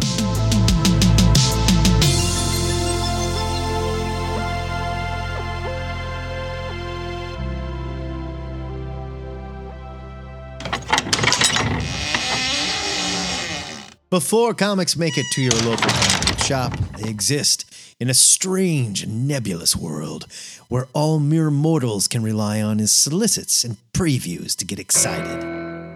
Before 14.10 14.54
comics 14.54 14.96
make 14.96 15.18
it 15.18 15.26
to 15.32 15.42
your 15.42 15.54
local 15.64 15.90
comic 15.90 16.38
shop, 16.38 16.78
they 16.98 17.10
exist 17.10 17.73
in 18.00 18.10
a 18.10 18.14
strange 18.14 19.02
and 19.02 19.26
nebulous 19.28 19.76
world 19.76 20.26
where 20.68 20.88
all 20.92 21.20
mere 21.20 21.50
mortals 21.50 22.08
can 22.08 22.22
rely 22.22 22.60
on 22.60 22.80
is 22.80 22.90
solicits 22.90 23.64
and 23.64 23.76
previews 23.92 24.56
to 24.56 24.64
get 24.64 24.78
excited. 24.78 25.42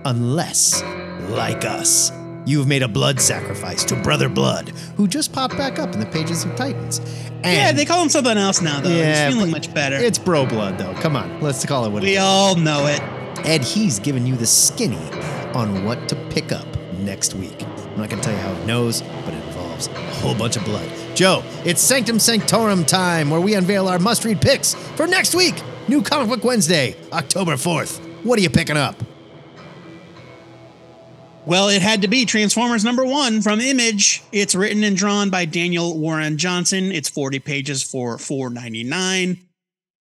Unless, 0.05 0.83
like 1.31 1.65
us, 1.65 2.13
you've 2.47 2.69
made 2.69 2.83
a 2.83 2.89
blood 2.89 3.21
sacrifice 3.21 3.85
to 3.85 3.97
Brother 3.97 4.29
Blood, 4.29 4.69
who 4.97 5.09
just 5.09 5.33
popped 5.33 5.57
back 5.57 5.79
up 5.79 5.93
in 5.93 6.01
the 6.01 6.07
pages 6.07 6.45
of 6.45 6.55
Titans. 6.55 7.01
yeah 7.43 7.73
they 7.73 7.85
call 7.85 8.03
him 8.03 8.09
something 8.09 8.39
else 8.39 8.61
now 8.63 8.81
though 8.81 8.89
Yeah, 8.91 9.27
he's 9.27 9.35
feeling 9.35 9.51
much 9.51 9.73
better 9.75 9.97
It's 9.97 10.19
Bro 10.19 10.47
Blood, 10.47 10.79
though. 10.79 10.95
Come 10.95 11.17
on, 11.17 11.41
let's 11.41 11.65
call 11.67 11.85
it 11.85 11.91
what 11.91 12.03
it 12.05 12.07
we 12.07 12.17
all 12.17 12.55
know 12.55 12.87
it 12.87 13.01
Ed, 13.47 13.63
he's 13.63 13.99
giving 13.99 14.27
you 14.27 14.37
the 14.37 14.47
skinny 14.47 14.97
on 15.55 15.85
what 15.85 16.09
to 16.09 16.17
pick 16.31 16.51
up 16.53 16.67
next 16.99 17.35
week. 17.35 17.63
I'm 17.63 17.97
not 17.97 18.11
going 18.11 18.21
to 18.21 18.29
tell 18.29 18.33
you 18.33 18.41
how 18.41 18.53
it 18.53 18.67
knows, 18.67 19.01
but 19.25 19.33
it 19.33 19.43
involves 19.47 19.87
a 19.87 19.91
whole 20.17 20.35
bunch 20.35 20.57
of 20.57 20.65
blood. 20.65 20.89
Joe, 21.15 21.43
it's 21.65 21.81
Sanctum 21.81 22.19
Sanctorum 22.19 22.85
time 22.85 23.31
where 23.31 23.41
we 23.41 23.55
unveil 23.55 23.89
our 23.89 23.99
must 23.99 24.25
read 24.25 24.41
picks 24.41 24.75
for 24.75 25.07
next 25.07 25.35
week. 25.35 25.63
New 25.89 26.03
Comic 26.03 26.29
Book 26.29 26.45
Wednesday, 26.45 26.97
October 27.13 27.53
4th. 27.53 27.99
What 28.25 28.39
are 28.39 28.43
you 28.43 28.51
picking 28.51 28.77
up? 28.77 28.95
Well, 31.47 31.71
it 31.71 31.81
had 31.81 32.03
to 32.03 32.09
be 32.09 32.27
Transformers 32.27 32.85
number 32.85 33.07
one 33.07 33.41
from 33.41 33.61
Image. 33.61 34.23
It's 34.33 34.55
written 34.55 34.85
and 34.85 34.95
drawn 34.97 35.31
by 35.31 35.47
Daniel 35.47 35.99
Warren 35.99 36.37
Johnson. 36.37 36.93
It's 36.93 37.09
40 37.09 37.39
pages 37.39 37.83
for 37.83 38.19
4.99. 38.19 39.39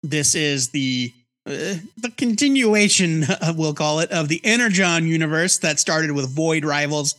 This 0.03 0.35
is 0.35 0.69
the 0.69 1.13
uh, 1.45 1.75
the 1.97 2.09
continuation, 2.15 3.25
we'll 3.55 3.73
call 3.73 3.99
it, 3.99 4.09
of 4.11 4.29
the 4.29 4.39
Energon 4.45 5.05
universe 5.05 5.57
that 5.57 5.77
started 5.77 6.13
with 6.13 6.33
Void 6.33 6.63
Rivals. 6.63 7.15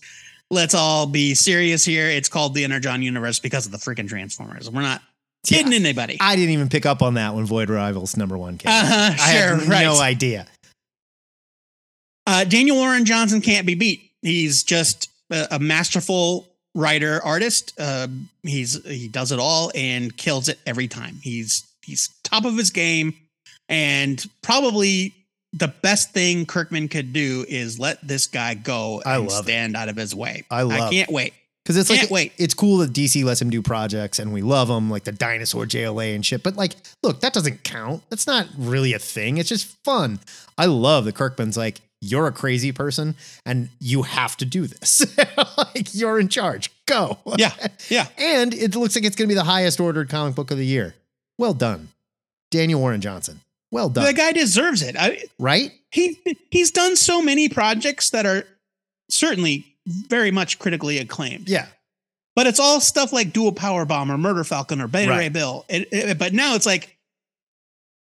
Let's 0.51 0.75
all 0.75 1.07
be 1.07 1.35
serious 1.35 1.85
here. 1.85 2.09
It's 2.09 2.29
called 2.29 2.55
the 2.55 2.65
Energon 2.65 3.03
universe 3.03 3.39
because 3.39 3.67
of 3.67 3.73
the 3.73 3.79
freaking 3.79 4.09
Transformers. 4.09 4.71
We're 4.71 4.83
not 4.83 5.03
kidding 5.45 5.73
anybody. 5.73 6.19
I 6.21 6.37
didn't 6.37 6.51
even 6.51 6.69
pick 6.69 6.87
up 6.87 7.03
on 7.03 7.15
that 7.15 7.35
when 7.35 7.45
Void 7.45 7.71
Rivals 7.71 8.17
number 8.17 8.37
one 8.37 8.59
came. 8.59 8.71
Uh-huh, 8.71 9.15
sure, 9.15 9.69
right. 9.69 9.83
no 9.83 10.01
idea. 10.01 10.47
Uh, 12.27 12.45
Daniel 12.45 12.77
Warren 12.77 13.05
Johnson 13.05 13.41
can't 13.41 13.67
be 13.67 13.75
beat. 13.75 14.11
He's 14.23 14.63
just 14.63 15.11
a, 15.31 15.47
a 15.53 15.59
masterful 15.59 16.49
writer 16.75 17.21
artist. 17.23 17.73
Uh, 17.79 18.09
he's 18.43 18.83
he 18.87 19.09
does 19.09 19.33
it 19.33 19.39
all 19.39 19.71
and 19.75 20.17
kills 20.17 20.49
it 20.49 20.59
every 20.67 20.89
time. 20.89 21.19
He's 21.23 21.67
he's 21.83 22.09
top 22.23 22.45
of 22.45 22.57
his 22.57 22.71
game, 22.71 23.15
and 23.69 24.25
probably 24.43 25.15
the 25.57 25.69
best 25.69 26.13
thing 26.13 26.45
Kirkman 26.47 26.89
could 26.89 27.13
do 27.13 27.45
is 27.49 27.79
let 27.79 28.07
this 28.07 28.27
guy 28.27 28.55
go 28.55 29.01
I 29.07 29.17
and 29.17 29.29
love 29.29 29.45
it. 29.45 29.49
stand 29.49 29.77
out 29.77 29.89
of 29.89 29.97
his 29.97 30.15
way. 30.15 30.45
I 30.51 30.63
love 30.63 30.81
I 30.81 30.91
can't 30.91 31.11
wait. 31.11 31.33
Because 31.65 31.79
it's 31.79 31.89
like 31.89 32.01
Can't 32.01 32.11
wait. 32.11 32.33
it's 32.37 32.53
cool 32.53 32.79
that 32.79 32.93
DC 32.93 33.25
lets 33.25 33.41
him 33.41 33.49
do 33.49 33.63
projects 33.63 34.19
and 34.19 34.35
we 34.35 34.43
love 34.43 34.69
him, 34.69 34.91
like 34.91 35.05
the 35.05 35.13
dinosaur 35.13 35.65
JLA 35.65 36.15
and 36.15 36.27
shit. 36.27 36.43
But 36.43 36.57
like, 36.57 36.75
look, 37.03 37.21
that 37.21 37.33
doesn't 37.33 37.65
count. 37.65 38.03
That's 38.11 38.27
not 38.27 38.49
really 38.59 38.93
a 38.93 38.99
thing. 38.99 39.39
It's 39.39 39.49
just 39.49 39.69
fun. 39.83 40.19
I 40.59 40.67
love 40.67 41.07
that 41.07 41.15
Kirkman's 41.15 41.57
like, 41.57 41.81
you're 42.03 42.27
a 42.27 42.33
crazy 42.33 42.71
person 42.71 43.15
and 43.47 43.71
you 43.81 44.03
have 44.03 44.37
to 44.39 44.45
do 44.45 44.67
this. 44.67 45.07
like 45.57 45.95
you're 45.95 46.21
in 46.21 46.29
charge. 46.29 46.71
Go. 46.85 47.17
Yeah, 47.39 47.55
yeah. 47.89 48.09
and 48.19 48.53
it 48.53 48.77
looks 48.77 48.95
like 48.95 49.07
it's 49.07 49.17
gonna 49.17 49.29
be 49.29 49.35
the 49.35 49.45
highest 49.45 49.81
ordered 49.81 50.11
comic 50.11 50.35
book 50.35 50.51
of 50.51 50.59
the 50.59 50.67
year. 50.67 50.95
Well 51.39 51.55
done. 51.55 51.89
Daniel 52.51 52.79
Warren 52.81 53.01
Johnson. 53.01 53.41
Well 53.75 53.89
done. 53.91 54.05
The 54.07 54.13
guy 54.13 54.31
deserves 54.33 54.83
it. 54.83 54.95
I, 54.97 55.25
right? 55.39 55.73
he 55.91 56.17
he's 56.51 56.71
done 56.71 56.95
so 56.97 57.21
many 57.21 57.49
projects 57.49 58.11
that 58.11 58.25
are 58.25 58.45
certainly 59.11 59.67
very 59.87 60.31
much 60.31 60.59
critically 60.61 60.99
acclaimed. 60.99 61.49
Yeah. 61.49 61.67
But 62.37 62.47
it's 62.47 62.59
all 62.61 62.81
stuff 62.81 63.13
like 63.13 63.33
Do 63.33 63.49
a 63.49 63.53
Powerbomb 63.53 64.11
or 64.11 64.17
Murder 64.19 64.45
Falcon 64.45 64.81
or 64.81 64.87
Beta 64.89 65.11
Right. 65.11 65.19
Ray 65.19 65.29
Bill. 65.29 65.65
It- 65.69 65.89
it- 65.93 66.19
but 66.19 66.33
now 66.33 66.55
it's 66.55 66.67
like, 66.67 66.97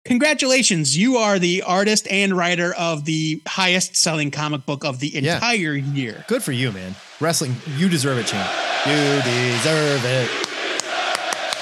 congratulations, 0.05 0.95
you 0.97 1.17
are 1.17 1.39
the 1.39 1.63
artist 1.63 2.07
and 2.09 2.35
writer 2.37 2.73
of 2.75 3.05
the 3.05 3.41
highest 3.47 3.95
selling 3.95 4.31
comic 4.31 4.65
book 4.65 4.83
of 4.85 4.99
the 4.99 5.09
Yeah. 5.09 5.35
entire 5.35 5.73
year. 5.75 6.25
Good 6.27 6.43
for 6.43 6.51
you, 6.51 6.71
man. 6.71 6.95
Wrestling, 7.19 7.55
you 7.77 7.89
deserve 7.89 8.17
it, 8.19 8.27
champ. 8.27 8.49
You 8.85 8.93
deserve 8.93 10.05
it. 10.05 10.29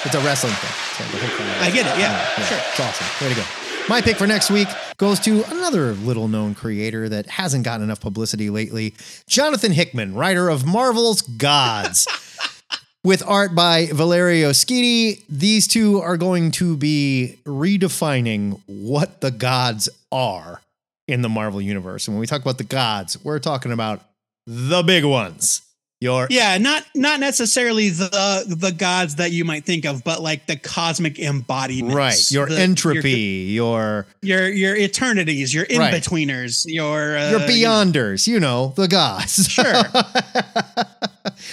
It's 0.04 0.14
a 0.14 0.20
wrestling 0.20 0.52
thing. 0.52 0.70
So 0.98 1.04
the 1.16 1.26
whole 1.26 1.36
crowd- 1.36 1.62
I 1.62 1.70
get 1.70 1.86
it, 1.86 1.98
yeah, 1.98 2.46
sure. 2.46 2.58
It's 2.70 2.80
awesome. 2.80 3.06
Way 3.26 3.34
to 3.34 3.40
go. 3.40 3.46
My 3.86 4.00
pick 4.00 4.16
for 4.16 4.26
next 4.26 4.50
week 4.50 4.68
goes 4.96 5.20
to 5.20 5.44
another 5.50 5.92
little 5.92 6.26
known 6.26 6.54
creator 6.54 7.06
that 7.10 7.26
hasn't 7.26 7.64
gotten 7.64 7.82
enough 7.84 8.00
publicity 8.00 8.48
lately 8.48 8.94
Jonathan 9.26 9.72
Hickman, 9.72 10.14
writer 10.14 10.48
of 10.48 10.64
Marvel's 10.64 11.20
Gods. 11.20 12.08
With 13.04 13.22
art 13.26 13.54
by 13.54 13.88
Valerio 13.92 14.50
Schiti, 14.50 15.22
these 15.28 15.66
two 15.66 16.00
are 16.00 16.16
going 16.16 16.50
to 16.52 16.78
be 16.78 17.38
redefining 17.44 18.58
what 18.64 19.20
the 19.20 19.30
gods 19.30 19.90
are 20.10 20.62
in 21.06 21.20
the 21.20 21.28
Marvel 21.28 21.60
Universe. 21.60 22.08
And 22.08 22.16
when 22.16 22.20
we 22.20 22.26
talk 22.26 22.40
about 22.40 22.56
the 22.56 22.64
gods, 22.64 23.22
we're 23.22 23.38
talking 23.38 23.72
about 23.72 24.00
the 24.46 24.82
big 24.82 25.04
ones. 25.04 25.60
Your 26.04 26.26
Yeah, 26.30 26.58
not 26.58 26.84
not 26.94 27.18
necessarily 27.18 27.88
the 27.88 28.44
the 28.46 28.70
gods 28.72 29.16
that 29.16 29.32
you 29.32 29.44
might 29.46 29.64
think 29.64 29.86
of, 29.86 30.04
but 30.04 30.20
like 30.20 30.46
the 30.46 30.56
cosmic 30.56 31.18
embodiment 31.18 31.94
right, 31.94 32.30
your 32.30 32.46
The- 32.46 32.60
entropy, 32.60 33.48
your 33.50 34.06
your 34.20 34.48
your 34.50 34.76
eternities, 34.76 35.54
your 35.54 35.64
in 35.64 35.78
Right. 35.80 36.06
your 36.66 37.16
uh, 37.16 37.30
your 37.30 37.40
beyonders, 37.40 38.26
you 38.26 38.38
know, 38.38 38.74
the 38.76 38.86
gods. 38.86 39.48
Sure. 39.54 39.72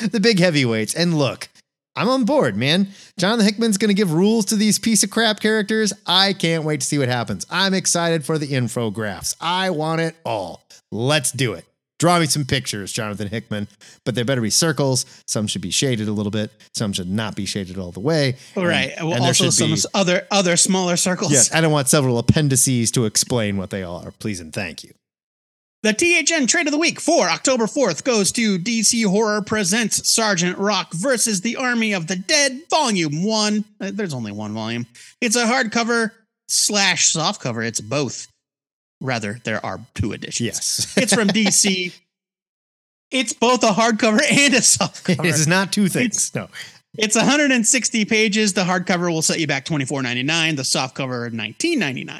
the 0.09 0.19
big 0.21 0.39
heavyweights. 0.39 0.93
And 0.95 1.17
look, 1.17 1.47
I'm 1.95 2.09
on 2.09 2.25
board, 2.25 2.55
man. 2.55 2.89
Jonathan 3.17 3.45
Hickman's 3.45 3.77
going 3.77 3.89
to 3.89 3.93
give 3.93 4.11
rules 4.13 4.45
to 4.45 4.55
these 4.55 4.79
piece 4.79 5.03
of 5.03 5.09
crap 5.09 5.39
characters. 5.39 5.93
I 6.05 6.33
can't 6.33 6.63
wait 6.63 6.81
to 6.81 6.85
see 6.85 6.97
what 6.97 7.07
happens. 7.09 7.45
I'm 7.49 7.73
excited 7.73 8.25
for 8.25 8.37
the 8.37 8.47
infographics. 8.47 9.35
I 9.39 9.69
want 9.69 10.01
it 10.01 10.15
all. 10.25 10.63
Let's 10.91 11.31
do 11.31 11.53
it. 11.53 11.65
Draw 12.01 12.17
me 12.17 12.25
some 12.25 12.45
pictures, 12.45 12.91
Jonathan 12.91 13.27
Hickman, 13.27 13.67
but 14.05 14.15
they 14.15 14.23
better 14.23 14.41
be 14.41 14.49
circles. 14.49 15.05
Some 15.27 15.45
should 15.45 15.61
be 15.61 15.69
shaded 15.69 16.07
a 16.07 16.11
little 16.11 16.31
bit. 16.31 16.49
Some 16.73 16.93
should 16.93 17.07
not 17.07 17.35
be 17.35 17.45
shaded 17.45 17.77
all 17.77 17.91
the 17.91 17.99
way. 17.99 18.37
All 18.57 18.65
right. 18.65 18.91
And- 18.97 19.05
well, 19.05 19.17
and 19.17 19.23
there 19.23 19.29
also 19.29 19.51
some 19.51 19.75
be- 19.75 19.81
other 19.93 20.25
other 20.31 20.57
smaller 20.57 20.97
circles. 20.97 21.31
Yes, 21.31 21.53
I 21.53 21.61
don't 21.61 21.71
want 21.71 21.89
several 21.89 22.17
appendices 22.17 22.89
to 22.93 23.05
explain 23.05 23.55
what 23.57 23.69
they 23.69 23.83
are. 23.83 24.09
Please 24.17 24.39
and 24.39 24.51
thank 24.51 24.83
you. 24.83 24.95
The 25.83 25.93
THN 25.93 26.47
Trade 26.47 26.65
of 26.65 26.71
the 26.71 26.79
Week 26.79 26.99
for 26.99 27.29
October 27.29 27.65
4th 27.67 28.03
goes 28.03 28.31
to 28.31 28.57
DC 28.57 29.05
Horror 29.05 29.43
Presents 29.43 30.09
Sergeant 30.09 30.57
Rock 30.57 30.91
versus 30.93 31.41
the 31.41 31.55
Army 31.55 31.93
of 31.93 32.07
the 32.07 32.15
Dead, 32.15 32.61
Volume 32.71 33.23
1. 33.23 33.65
Uh, 33.79 33.91
There's 33.93 34.15
only 34.15 34.31
one 34.31 34.55
volume. 34.55 34.87
It's 35.21 35.35
a 35.35 35.45
hardcover 35.45 36.09
slash 36.47 37.13
softcover. 37.13 37.63
It's 37.63 37.79
both. 37.79 38.27
Rather, 39.01 39.39
there 39.43 39.65
are 39.65 39.79
two 39.95 40.13
editions. 40.13 40.41
Yes. 40.45 40.93
It's 40.97 41.13
from 41.13 41.27
DC. 41.27 41.93
It's 43.09 43.33
both 43.33 43.63
a 43.63 43.67
hardcover 43.71 44.21
and 44.21 44.53
a 44.53 44.59
softcover. 44.61 45.23
This 45.23 45.39
is 45.39 45.47
not 45.47 45.73
two 45.73 45.89
things. 45.89 46.33
no. 46.33 46.47
It's 46.97 47.15
160 47.15 48.05
pages. 48.05 48.53
The 48.53 48.63
hardcover 48.63 49.11
will 49.11 49.21
set 49.21 49.39
you 49.39 49.47
back 49.47 49.65
$24.99. 49.65 50.55
The 50.55 50.61
softcover 50.61 51.29
$19.99. 51.31 52.19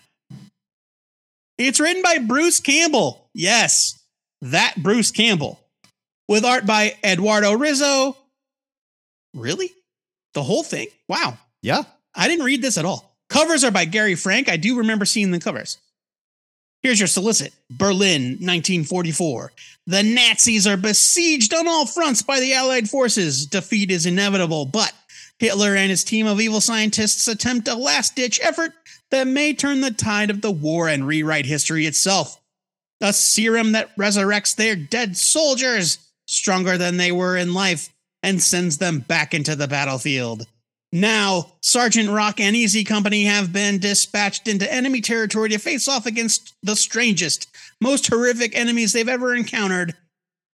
It's 1.57 1.79
written 1.79 2.01
by 2.01 2.17
Bruce 2.17 2.59
Campbell. 2.59 3.29
Yes, 3.33 4.03
that 4.41 4.75
Bruce 4.77 5.11
Campbell. 5.11 5.59
With 6.27 6.43
art 6.45 6.65
by 6.65 6.95
Eduardo 7.03 7.57
Risso. 7.57 8.15
Really? 9.33 9.71
The 10.33 10.43
whole 10.43 10.63
thing? 10.63 10.87
Wow. 11.07 11.37
Yeah. 11.61 11.83
I 12.15 12.27
didn't 12.27 12.45
read 12.45 12.61
this 12.61 12.77
at 12.77 12.85
all. 12.85 13.15
Covers 13.29 13.63
are 13.63 13.71
by 13.71 13.85
Gary 13.85 14.15
Frank. 14.15 14.49
I 14.49 14.57
do 14.57 14.77
remember 14.77 15.05
seeing 15.05 15.31
the 15.31 15.39
covers. 15.39 15.77
Here's 16.83 16.99
your 16.99 17.07
solicit 17.07 17.53
Berlin, 17.69 18.37
1944. 18.39 19.51
The 19.87 20.03
Nazis 20.03 20.65
are 20.65 20.77
besieged 20.77 21.53
on 21.53 21.67
all 21.67 21.85
fronts 21.85 22.21
by 22.21 22.39
the 22.39 22.53
Allied 22.53 22.89
forces. 22.89 23.45
Defeat 23.45 23.91
is 23.91 24.05
inevitable, 24.05 24.65
but 24.65 24.93
Hitler 25.37 25.75
and 25.75 25.89
his 25.89 26.03
team 26.03 26.27
of 26.27 26.41
evil 26.41 26.61
scientists 26.61 27.27
attempt 27.27 27.67
a 27.67 27.75
last 27.75 28.15
ditch 28.15 28.39
effort 28.41 28.73
that 29.11 29.27
may 29.27 29.53
turn 29.53 29.81
the 29.81 29.91
tide 29.91 30.29
of 30.29 30.41
the 30.41 30.51
war 30.51 30.87
and 30.87 31.05
rewrite 31.05 31.45
history 31.45 31.85
itself. 31.85 32.39
A 33.01 33.13
serum 33.13 33.71
that 33.73 33.95
resurrects 33.97 34.55
their 34.55 34.75
dead 34.75 35.17
soldiers, 35.17 35.97
stronger 36.27 36.77
than 36.77 36.97
they 36.97 37.11
were 37.11 37.35
in 37.35 37.53
life, 37.53 37.89
and 38.23 38.41
sends 38.41 38.77
them 38.77 38.99
back 38.99 39.33
into 39.33 39.55
the 39.55 39.67
battlefield. 39.67 40.45
Now, 40.93 41.53
Sergeant 41.61 42.09
Rock 42.09 42.39
and 42.39 42.55
Easy 42.55 42.83
Company 42.83 43.23
have 43.23 43.53
been 43.53 43.79
dispatched 43.79 44.47
into 44.47 44.71
enemy 44.71 44.99
territory 44.99 45.49
to 45.49 45.57
face 45.57 45.87
off 45.87 46.05
against 46.05 46.53
the 46.63 46.75
strangest, 46.75 47.47
most 47.79 48.07
horrific 48.07 48.55
enemies 48.57 48.91
they've 48.91 49.07
ever 49.07 49.33
encountered 49.33 49.95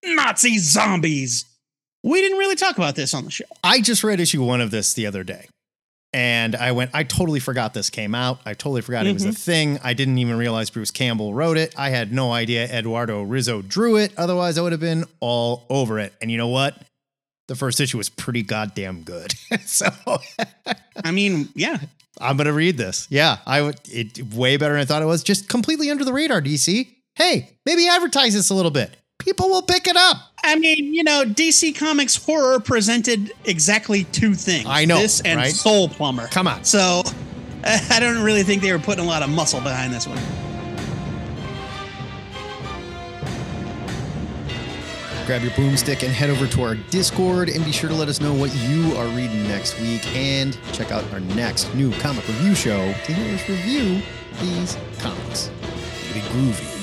Nazi 0.05 0.59
zombies. 0.59 1.45
We 2.03 2.21
didn't 2.21 2.37
really 2.37 2.55
talk 2.55 2.77
about 2.77 2.95
this 2.95 3.13
on 3.15 3.25
the 3.25 3.31
show. 3.31 3.45
I 3.63 3.81
just 3.81 4.03
read 4.03 4.19
issue 4.19 4.43
one 4.43 4.61
of 4.61 4.69
this 4.69 4.93
the 4.93 5.07
other 5.07 5.23
day. 5.23 5.47
And 6.13 6.55
I 6.55 6.71
went, 6.71 6.91
I 6.93 7.03
totally 7.03 7.39
forgot 7.39 7.73
this 7.73 7.89
came 7.89 8.15
out. 8.15 8.39
I 8.45 8.53
totally 8.53 8.81
forgot 8.81 9.05
it 9.05 9.13
was 9.13 9.25
a 9.25 9.29
Mhm. 9.29 9.37
thing. 9.37 9.79
I 9.83 9.93
didn't 9.93 10.17
even 10.19 10.37
realize 10.37 10.69
Bruce 10.69 10.89
Campbell 10.91 11.33
wrote 11.33 11.57
it. 11.57 11.73
I 11.75 11.89
had 11.89 12.13
no 12.13 12.31
idea 12.31 12.65
Eduardo 12.65 13.25
Risso 13.25 13.67
drew 13.67 13.97
it. 13.97 14.13
Otherwise, 14.17 14.57
I 14.57 14.61
would 14.61 14.71
have 14.71 14.79
been 14.81 15.03
all 15.19 15.65
over 15.69 15.99
it. 15.99 16.13
And 16.21 16.31
you 16.31 16.37
know 16.37 16.47
what? 16.47 16.81
The 17.47 17.55
first 17.55 17.79
issue 17.79 17.97
was 17.97 18.09
pretty 18.09 18.43
goddamn 18.43 19.03
good. 19.03 19.33
so 19.65 19.87
I 21.03 21.11
mean, 21.11 21.49
yeah. 21.55 21.79
I'm 22.19 22.35
gonna 22.35 22.53
read 22.53 22.77
this. 22.77 23.07
Yeah, 23.09 23.37
I 23.45 23.61
would 23.61 23.79
it 23.85 24.21
way 24.33 24.57
better 24.57 24.73
than 24.73 24.81
I 24.81 24.85
thought 24.85 25.01
it 25.01 25.05
was. 25.05 25.23
Just 25.23 25.47
completely 25.49 25.89
under 25.91 26.03
the 26.03 26.13
radar, 26.13 26.41
DC. 26.41 26.87
Hey, 27.15 27.57
maybe 27.65 27.87
advertise 27.87 28.33
this 28.33 28.49
a 28.49 28.53
little 28.55 28.71
bit. 28.71 28.97
People 29.19 29.49
will 29.49 29.61
pick 29.61 29.87
it 29.87 29.95
up. 29.95 30.17
I 30.43 30.57
mean, 30.57 30.93
you 30.93 31.03
know, 31.03 31.23
DC 31.25 31.77
Comics 31.77 32.15
horror 32.15 32.59
presented 32.59 33.31
exactly 33.45 34.03
two 34.05 34.33
things. 34.33 34.65
I 34.67 34.85
know, 34.85 34.99
This 34.99 35.21
and 35.21 35.37
right? 35.37 35.51
Soul 35.51 35.89
Plumber. 35.89 36.27
Come 36.27 36.47
on. 36.47 36.63
So 36.63 37.03
I 37.63 37.99
don't 37.99 38.23
really 38.23 38.43
think 38.43 38.61
they 38.61 38.71
were 38.71 38.79
putting 38.79 39.03
a 39.03 39.07
lot 39.07 39.23
of 39.23 39.29
muscle 39.29 39.59
behind 39.61 39.93
this 39.93 40.07
one. 40.07 40.46
Grab 45.27 45.41
your 45.41 45.51
boomstick 45.51 46.03
and 46.03 46.13
head 46.13 46.29
over 46.29 46.47
to 46.47 46.63
our 46.63 46.75
Discord 46.89 47.49
and 47.49 47.65
be 47.65 47.71
sure 47.73 47.89
to 47.89 47.95
let 47.95 48.07
us 48.07 48.21
know 48.21 48.33
what 48.33 48.55
you 48.55 48.95
are 48.95 49.07
reading 49.07 49.45
next 49.45 49.77
week 49.81 50.07
and 50.15 50.57
check 50.71 50.89
out 50.89 51.03
our 51.11 51.19
next 51.19 51.71
new 51.75 51.91
comic 51.99 52.25
review 52.29 52.55
show 52.55 52.93
to 53.03 53.13
hear 53.13 53.35
us 53.35 53.49
review 53.49 54.01
these 54.39 54.77
comics. 54.99 55.49
Be 56.13 56.21
groovy. 56.21 56.76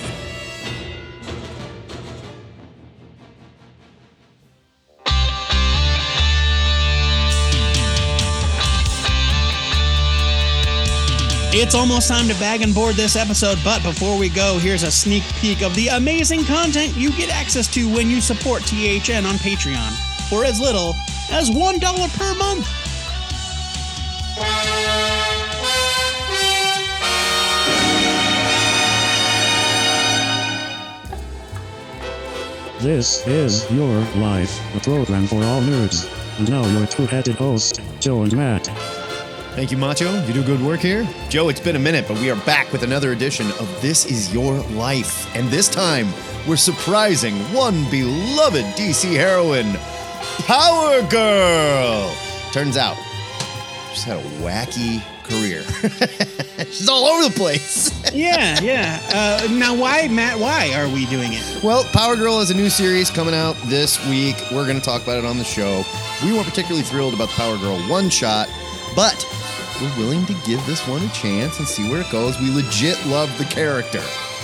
It's 11.56 11.76
almost 11.76 12.08
time 12.08 12.26
to 12.26 12.34
bag 12.40 12.62
and 12.62 12.74
board 12.74 12.96
this 12.96 13.14
episode, 13.14 13.60
but 13.62 13.80
before 13.84 14.18
we 14.18 14.28
go, 14.28 14.58
here's 14.58 14.82
a 14.82 14.90
sneak 14.90 15.22
peek 15.36 15.62
of 15.62 15.72
the 15.76 15.86
amazing 15.86 16.44
content 16.44 16.96
you 16.96 17.12
get 17.12 17.30
access 17.30 17.72
to 17.74 17.88
when 17.88 18.10
you 18.10 18.20
support 18.20 18.64
THN 18.64 19.24
on 19.24 19.36
Patreon 19.36 19.92
for 20.28 20.44
as 20.44 20.60
little 20.60 20.96
as 21.30 21.50
$1 21.50 22.18
per 22.18 22.34
month. 22.34 22.68
This 32.82 33.24
is 33.28 33.70
Your 33.70 34.00
Life, 34.16 34.60
a 34.74 34.80
program 34.80 35.28
for 35.28 35.36
all 35.44 35.62
nerds. 35.62 36.10
And 36.40 36.50
now 36.50 36.66
your 36.76 36.88
two-headed 36.88 37.36
host, 37.36 37.80
Joe 38.00 38.24
and 38.24 38.36
Matt. 38.36 38.93
Thank 39.54 39.70
you, 39.70 39.76
Macho. 39.76 40.20
You 40.26 40.32
do 40.32 40.42
good 40.42 40.60
work 40.60 40.80
here. 40.80 41.06
Joe, 41.28 41.48
it's 41.48 41.60
been 41.60 41.76
a 41.76 41.78
minute, 41.78 42.06
but 42.08 42.18
we 42.18 42.28
are 42.28 42.36
back 42.44 42.72
with 42.72 42.82
another 42.82 43.12
edition 43.12 43.46
of 43.60 43.80
This 43.80 44.04
Is 44.04 44.34
Your 44.34 44.54
Life. 44.70 45.32
And 45.36 45.48
this 45.48 45.68
time, 45.68 46.08
we're 46.48 46.56
surprising 46.56 47.36
one 47.54 47.88
beloved 47.88 48.64
DC 48.74 49.12
heroine, 49.14 49.74
Power 50.48 51.08
Girl. 51.08 52.12
Turns 52.50 52.76
out, 52.76 52.96
she's 53.92 54.02
had 54.02 54.18
a 54.18 54.28
wacky 54.42 55.00
career. 55.22 55.62
she's 56.72 56.88
all 56.88 57.04
over 57.04 57.28
the 57.28 57.34
place. 57.36 57.92
yeah, 58.12 58.60
yeah. 58.60 59.00
Uh, 59.14 59.46
now, 59.52 59.72
why, 59.72 60.08
Matt? 60.08 60.36
Why 60.36 60.74
are 60.74 60.92
we 60.92 61.06
doing 61.06 61.30
it? 61.32 61.62
Well, 61.62 61.84
Power 61.92 62.16
Girl 62.16 62.40
has 62.40 62.50
a 62.50 62.56
new 62.56 62.68
series 62.68 63.08
coming 63.08 63.34
out 63.34 63.54
this 63.66 64.04
week. 64.08 64.34
We're 64.50 64.66
going 64.66 64.80
to 64.80 64.84
talk 64.84 65.04
about 65.04 65.18
it 65.18 65.24
on 65.24 65.38
the 65.38 65.44
show. 65.44 65.84
We 66.24 66.32
weren't 66.32 66.48
particularly 66.48 66.82
thrilled 66.82 67.14
about 67.14 67.28
the 67.28 67.34
Power 67.34 67.56
Girl 67.58 67.78
one 67.88 68.10
shot, 68.10 68.48
but 68.96 69.24
we're 69.84 69.98
willing 69.98 70.24
to 70.26 70.34
give 70.46 70.64
this 70.66 70.86
one 70.88 71.02
a 71.02 71.08
chance 71.08 71.58
and 71.58 71.68
see 71.68 71.88
where 71.90 72.00
it 72.00 72.10
goes. 72.10 72.38
We 72.40 72.50
legit 72.50 73.04
love 73.06 73.36
the 73.38 73.44
character. 73.44 74.00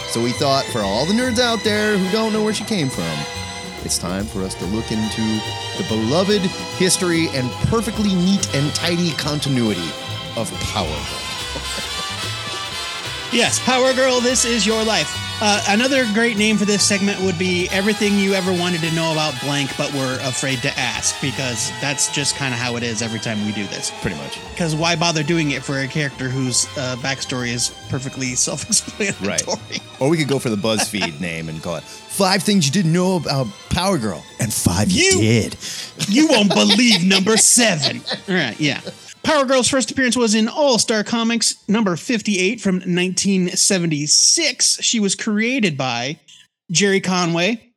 So 0.09 0.23
we 0.23 0.33
thought 0.33 0.65
for 0.67 0.81
all 0.81 1.07
the 1.07 1.13
nerds 1.13 1.39
out 1.39 1.63
there 1.65 1.97
who 1.97 2.11
don't 2.11 2.33
know 2.33 2.43
where 2.43 2.53
she 2.53 2.65
came 2.65 2.89
from, 2.89 3.17
it's 3.83 3.97
time 3.97 4.25
for 4.25 4.43
us 4.43 4.55
to 4.57 4.67
look 4.67 4.91
into 4.93 5.23
the 5.79 5.87
beloved 5.89 6.43
history 6.77 7.29
and 7.29 7.51
perfectly 7.69 8.15
neat 8.15 8.55
and 8.55 8.75
tidy 8.75 9.13
continuity 9.13 9.89
of 10.37 10.53
Power 10.61 10.87
Girl. 10.87 11.21
Yes, 13.33 13.59
Power 13.61 13.95
Girl, 13.95 14.21
this 14.21 14.45
is 14.45 14.67
your 14.67 14.85
life. 14.85 15.30
Uh, 15.43 15.65
another 15.69 16.05
great 16.13 16.37
name 16.37 16.59
for 16.59 16.67
this 16.67 16.87
segment 16.87 17.19
would 17.23 17.39
be 17.39 17.67
everything 17.71 18.19
you 18.19 18.35
ever 18.35 18.53
wanted 18.53 18.81
to 18.83 18.93
know 18.95 19.11
about 19.13 19.33
blank, 19.41 19.75
but 19.79 19.91
were 19.95 20.19
afraid 20.21 20.59
to 20.61 20.79
ask, 20.79 21.19
because 21.23 21.71
that's 21.81 22.13
just 22.13 22.37
kind 22.37 22.53
of 22.53 22.61
how 22.61 22.77
it 22.77 22.83
is 22.83 23.01
every 23.01 23.19
time 23.19 23.43
we 23.47 23.53
do 23.53 23.67
this. 23.69 23.91
Pretty 24.03 24.17
much. 24.17 24.39
Because 24.51 24.77
why 24.77 24.97
bother 24.97 25.23
doing 25.23 25.53
it 25.53 25.63
for 25.63 25.79
a 25.79 25.89
character 25.89 26.29
whose 26.29 26.67
uh, 26.77 26.97
backstory 27.01 27.49
is 27.49 27.75
perfectly 27.89 28.35
self-explanatory? 28.35 29.27
Right. 29.27 29.81
Or 29.99 30.11
we 30.11 30.19
could 30.19 30.29
go 30.29 30.39
for 30.39 30.51
the 30.51 30.57
BuzzFeed 30.57 31.21
name 31.23 31.49
and 31.49 31.63
call 31.63 31.77
it 31.77 31.85
Five 31.85 32.43
Things 32.43 32.67
You 32.67 32.73
Didn't 32.73 32.93
Know 32.93 33.17
About 33.17 33.47
Power 33.71 33.97
Girl. 33.97 34.23
And 34.41 34.53
five 34.53 34.91
you, 34.91 35.13
did. 35.13 35.57
You 36.07 36.29
won't 36.29 36.51
believe 36.51 37.03
number 37.03 37.39
seven. 37.39 38.03
All 38.29 38.35
right, 38.35 38.61
yeah. 38.61 38.81
Power 39.31 39.45
Girl's 39.45 39.69
first 39.69 39.93
appearance 39.93 40.17
was 40.17 40.35
in 40.35 40.49
All 40.49 40.77
Star 40.81 41.05
Comics 41.05 41.55
number 41.69 41.95
58 41.95 42.61
from 42.61 42.77
1976. 42.79 44.83
She 44.83 44.99
was 44.99 45.15
created 45.15 45.79
by 45.79 46.19
Gerry 46.73 47.01
Conway, 47.01 47.71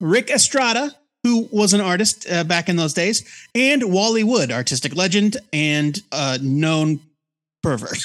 Ric 0.00 0.30
Estrada, 0.30 0.94
who 1.24 1.48
was 1.50 1.74
an 1.74 1.80
artist 1.80 2.24
uh, 2.30 2.44
back 2.44 2.68
in 2.68 2.76
those 2.76 2.94
days, 2.94 3.28
and 3.52 3.92
Wally 3.92 4.22
Wood, 4.22 4.52
artistic 4.52 4.94
legend 4.94 5.38
and 5.52 5.98
uh, 6.12 6.38
known 6.40 7.00
pervert. 7.64 7.98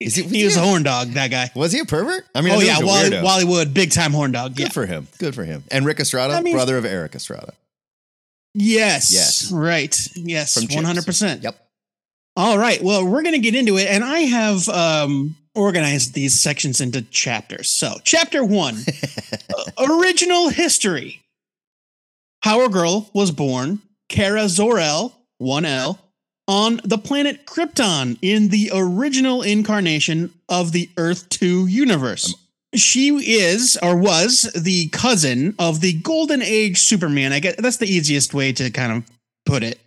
Is 0.00 0.14
he, 0.14 0.22
he 0.22 0.44
was 0.46 0.56
a 0.56 0.60
horn 0.60 0.84
dog, 0.84 1.08
that 1.08 1.30
guy. 1.30 1.50
Was 1.54 1.72
he 1.72 1.80
a 1.80 1.84
pervert? 1.84 2.24
I 2.34 2.40
mean, 2.40 2.54
oh 2.54 2.60
he 2.60 2.66
yeah, 2.66 2.78
Wally. 2.80 3.10
Wally 3.20 3.44
Wood, 3.44 3.74
big 3.74 3.90
time 3.90 4.12
horn 4.12 4.32
dog. 4.32 4.56
Good 4.56 4.68
Yeah. 4.68 4.70
for 4.70 4.86
him. 4.86 5.06
Good 5.18 5.34
for 5.34 5.44
him. 5.44 5.64
And 5.70 5.84
Ric 5.84 6.00
Estrada, 6.00 6.32
I 6.32 6.40
mean- 6.40 6.54
brother 6.54 6.78
of 6.78 6.86
Erik 6.86 7.14
Estrada. 7.14 7.52
Yes. 8.54 9.12
Yes. 9.12 9.52
Right. 9.52 9.94
Yes. 10.14 10.54
From 10.54 10.74
One 10.74 10.84
hundred 10.84 11.04
percent. 11.04 11.42
Yep. 11.42 11.64
All 12.36 12.58
right. 12.58 12.82
Well, 12.82 13.04
we're 13.04 13.22
going 13.22 13.34
to 13.34 13.38
get 13.40 13.54
into 13.54 13.78
it, 13.78 13.88
and 13.88 14.04
I 14.04 14.20
have 14.20 14.68
um, 14.68 15.36
organized 15.54 16.12
these 16.12 16.40
sections 16.40 16.80
into 16.82 17.00
chapters. 17.02 17.70
So, 17.70 17.94
chapter 18.04 18.44
one 18.44 18.76
original 19.78 20.50
history. 20.50 21.22
Power 22.44 22.68
Girl 22.68 23.10
was 23.14 23.30
born, 23.30 23.80
Kara 24.08 24.48
Zor-El, 24.48 25.16
1L, 25.40 25.98
on 26.46 26.80
the 26.84 26.98
planet 26.98 27.46
Krypton 27.46 28.18
in 28.22 28.48
the 28.48 28.70
original 28.72 29.42
incarnation 29.42 30.32
of 30.48 30.72
the 30.72 30.90
Earth 30.96 31.28
2 31.30 31.66
universe. 31.66 32.34
She 32.74 33.08
is 33.08 33.78
or 33.82 33.96
was 33.96 34.42
the 34.54 34.88
cousin 34.88 35.54
of 35.58 35.80
the 35.80 35.94
Golden 35.94 36.42
Age 36.42 36.78
Superman. 36.78 37.32
I 37.32 37.40
guess 37.40 37.56
that's 37.56 37.78
the 37.78 37.86
easiest 37.86 38.34
way 38.34 38.52
to 38.52 38.70
kind 38.70 38.92
of 38.92 39.04
put 39.46 39.62
it. 39.62 39.80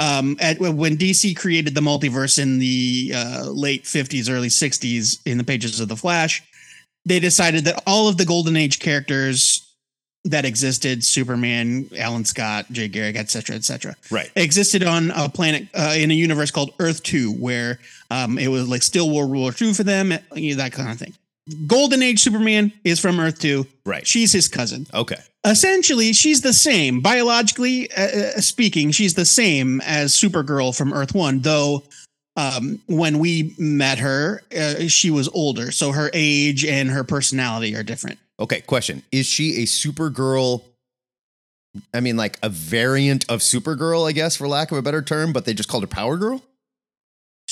Um, 0.00 0.38
at 0.40 0.58
when 0.58 0.96
DC 0.96 1.36
created 1.36 1.74
the 1.74 1.82
multiverse 1.82 2.38
in 2.38 2.58
the 2.58 3.12
uh, 3.14 3.50
late 3.50 3.84
50s, 3.84 4.30
early 4.30 4.48
60s, 4.48 5.20
in 5.26 5.36
the 5.36 5.44
pages 5.44 5.78
of 5.78 5.88
the 5.88 5.96
Flash, 5.96 6.42
they 7.04 7.20
decided 7.20 7.64
that 7.66 7.82
all 7.86 8.08
of 8.08 8.16
the 8.16 8.24
Golden 8.24 8.56
Age 8.56 8.78
characters 8.78 9.66
that 10.24 10.44
existed 10.44 11.04
Superman, 11.04 11.88
Alan 11.96 12.24
Scott, 12.24 12.66
Jay 12.72 12.88
Garrick, 12.88 13.16
et 13.16 13.30
cetera, 13.30 13.56
et 13.56 13.64
cetera. 13.64 13.94
Right. 14.10 14.30
Existed 14.36 14.82
on 14.82 15.10
a 15.12 15.28
planet 15.28 15.68
uh, 15.74 15.94
in 15.96 16.10
a 16.10 16.14
universe 16.14 16.50
called 16.50 16.72
Earth 16.78 17.02
2, 17.02 17.32
where 17.32 17.78
um, 18.10 18.38
it 18.38 18.48
was 18.48 18.68
like 18.68 18.82
still 18.82 19.10
World 19.10 19.30
War 19.30 19.52
II 19.58 19.74
for 19.74 19.82
them, 19.82 20.12
you 20.34 20.56
know, 20.56 20.62
that 20.62 20.72
kind 20.72 20.90
of 20.90 20.98
thing. 20.98 21.14
Golden 21.66 22.02
Age 22.02 22.20
Superman 22.20 22.72
is 22.84 23.00
from 23.00 23.18
Earth 23.20 23.38
2. 23.40 23.66
Right. 23.84 24.06
She's 24.06 24.32
his 24.32 24.48
cousin. 24.48 24.86
Okay. 24.92 25.20
Essentially, 25.44 26.12
she's 26.12 26.42
the 26.42 26.52
same. 26.52 27.00
Biologically 27.00 27.90
uh, 27.92 28.36
uh, 28.36 28.40
speaking, 28.40 28.90
she's 28.90 29.14
the 29.14 29.24
same 29.24 29.80
as 29.82 30.14
Supergirl 30.14 30.76
from 30.76 30.92
Earth 30.92 31.14
1, 31.14 31.40
though 31.40 31.82
um, 32.36 32.80
when 32.86 33.18
we 33.18 33.54
met 33.58 33.98
her, 33.98 34.42
uh, 34.56 34.86
she 34.88 35.10
was 35.10 35.28
older. 35.28 35.70
So 35.72 35.92
her 35.92 36.10
age 36.12 36.64
and 36.64 36.90
her 36.90 37.04
personality 37.04 37.74
are 37.74 37.82
different. 37.82 38.18
Okay, 38.38 38.60
question. 38.60 39.02
Is 39.12 39.26
she 39.26 39.62
a 39.62 39.66
Supergirl? 39.66 40.62
I 41.94 42.00
mean, 42.00 42.16
like 42.16 42.38
a 42.42 42.48
variant 42.48 43.24
of 43.30 43.40
Supergirl, 43.40 44.08
I 44.08 44.12
guess, 44.12 44.36
for 44.36 44.48
lack 44.48 44.72
of 44.72 44.78
a 44.78 44.82
better 44.82 45.02
term, 45.02 45.32
but 45.32 45.44
they 45.44 45.54
just 45.54 45.68
called 45.68 45.82
her 45.82 45.88
Power 45.88 46.16
Girl? 46.16 46.42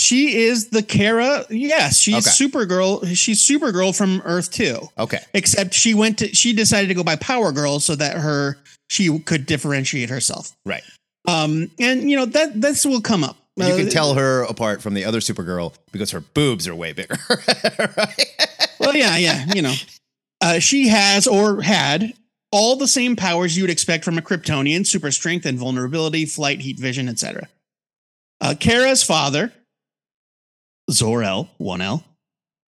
She 0.00 0.36
is 0.42 0.68
the 0.68 0.82
Kara. 0.82 1.44
Yes, 1.50 1.98
she's 1.98 2.24
Okay. 2.26 2.30
Supergirl. 2.48 3.04
She's 3.16 3.44
Supergirl 3.44 3.96
from 3.96 4.22
Earth 4.24 4.52
2. 4.52 4.78
Okay. 4.96 5.18
Except 5.34 5.74
she 5.74 5.92
went 5.92 6.18
to 6.18 6.32
she 6.32 6.52
decided 6.52 6.86
to 6.86 6.94
go 6.94 7.02
by 7.02 7.16
Power 7.16 7.50
Girl 7.50 7.80
so 7.80 7.96
that 7.96 8.16
her 8.16 8.58
she 8.88 9.18
could 9.18 9.44
differentiate 9.44 10.08
herself. 10.08 10.52
Right. 10.64 10.84
Um 11.26 11.70
and 11.80 12.08
you 12.08 12.16
know 12.16 12.26
that 12.26 12.60
this 12.60 12.86
will 12.86 13.00
come 13.00 13.24
up. 13.24 13.36
You 13.56 13.64
Uh, 13.64 13.76
can 13.76 13.90
tell 13.90 14.14
her 14.14 14.42
apart 14.44 14.80
from 14.82 14.94
the 14.94 15.04
other 15.04 15.18
Supergirl 15.18 15.74
because 15.90 16.12
her 16.12 16.20
boobs 16.20 16.68
are 16.68 16.74
way 16.76 16.92
bigger. 16.92 17.16
Well, 18.80 18.94
yeah, 18.96 19.16
yeah, 19.16 19.44
you 19.54 19.60
know. 19.62 19.74
Uh, 20.40 20.60
she 20.60 20.86
has 20.86 21.26
or 21.26 21.60
had 21.60 22.14
all 22.52 22.76
the 22.76 22.86
same 22.86 23.16
powers 23.16 23.56
you 23.56 23.64
would 23.64 23.70
expect 23.70 24.04
from 24.04 24.16
a 24.16 24.22
Kryptonian: 24.22 24.86
super 24.86 25.10
strength, 25.10 25.44
invulnerability, 25.44 26.24
flight, 26.26 26.60
heat 26.60 26.78
vision, 26.78 27.08
etc. 27.08 27.48
Uh, 28.40 28.54
Kara's 28.58 29.02
father, 29.02 29.52
Zor-El, 30.90 31.48
1L, 31.60 32.02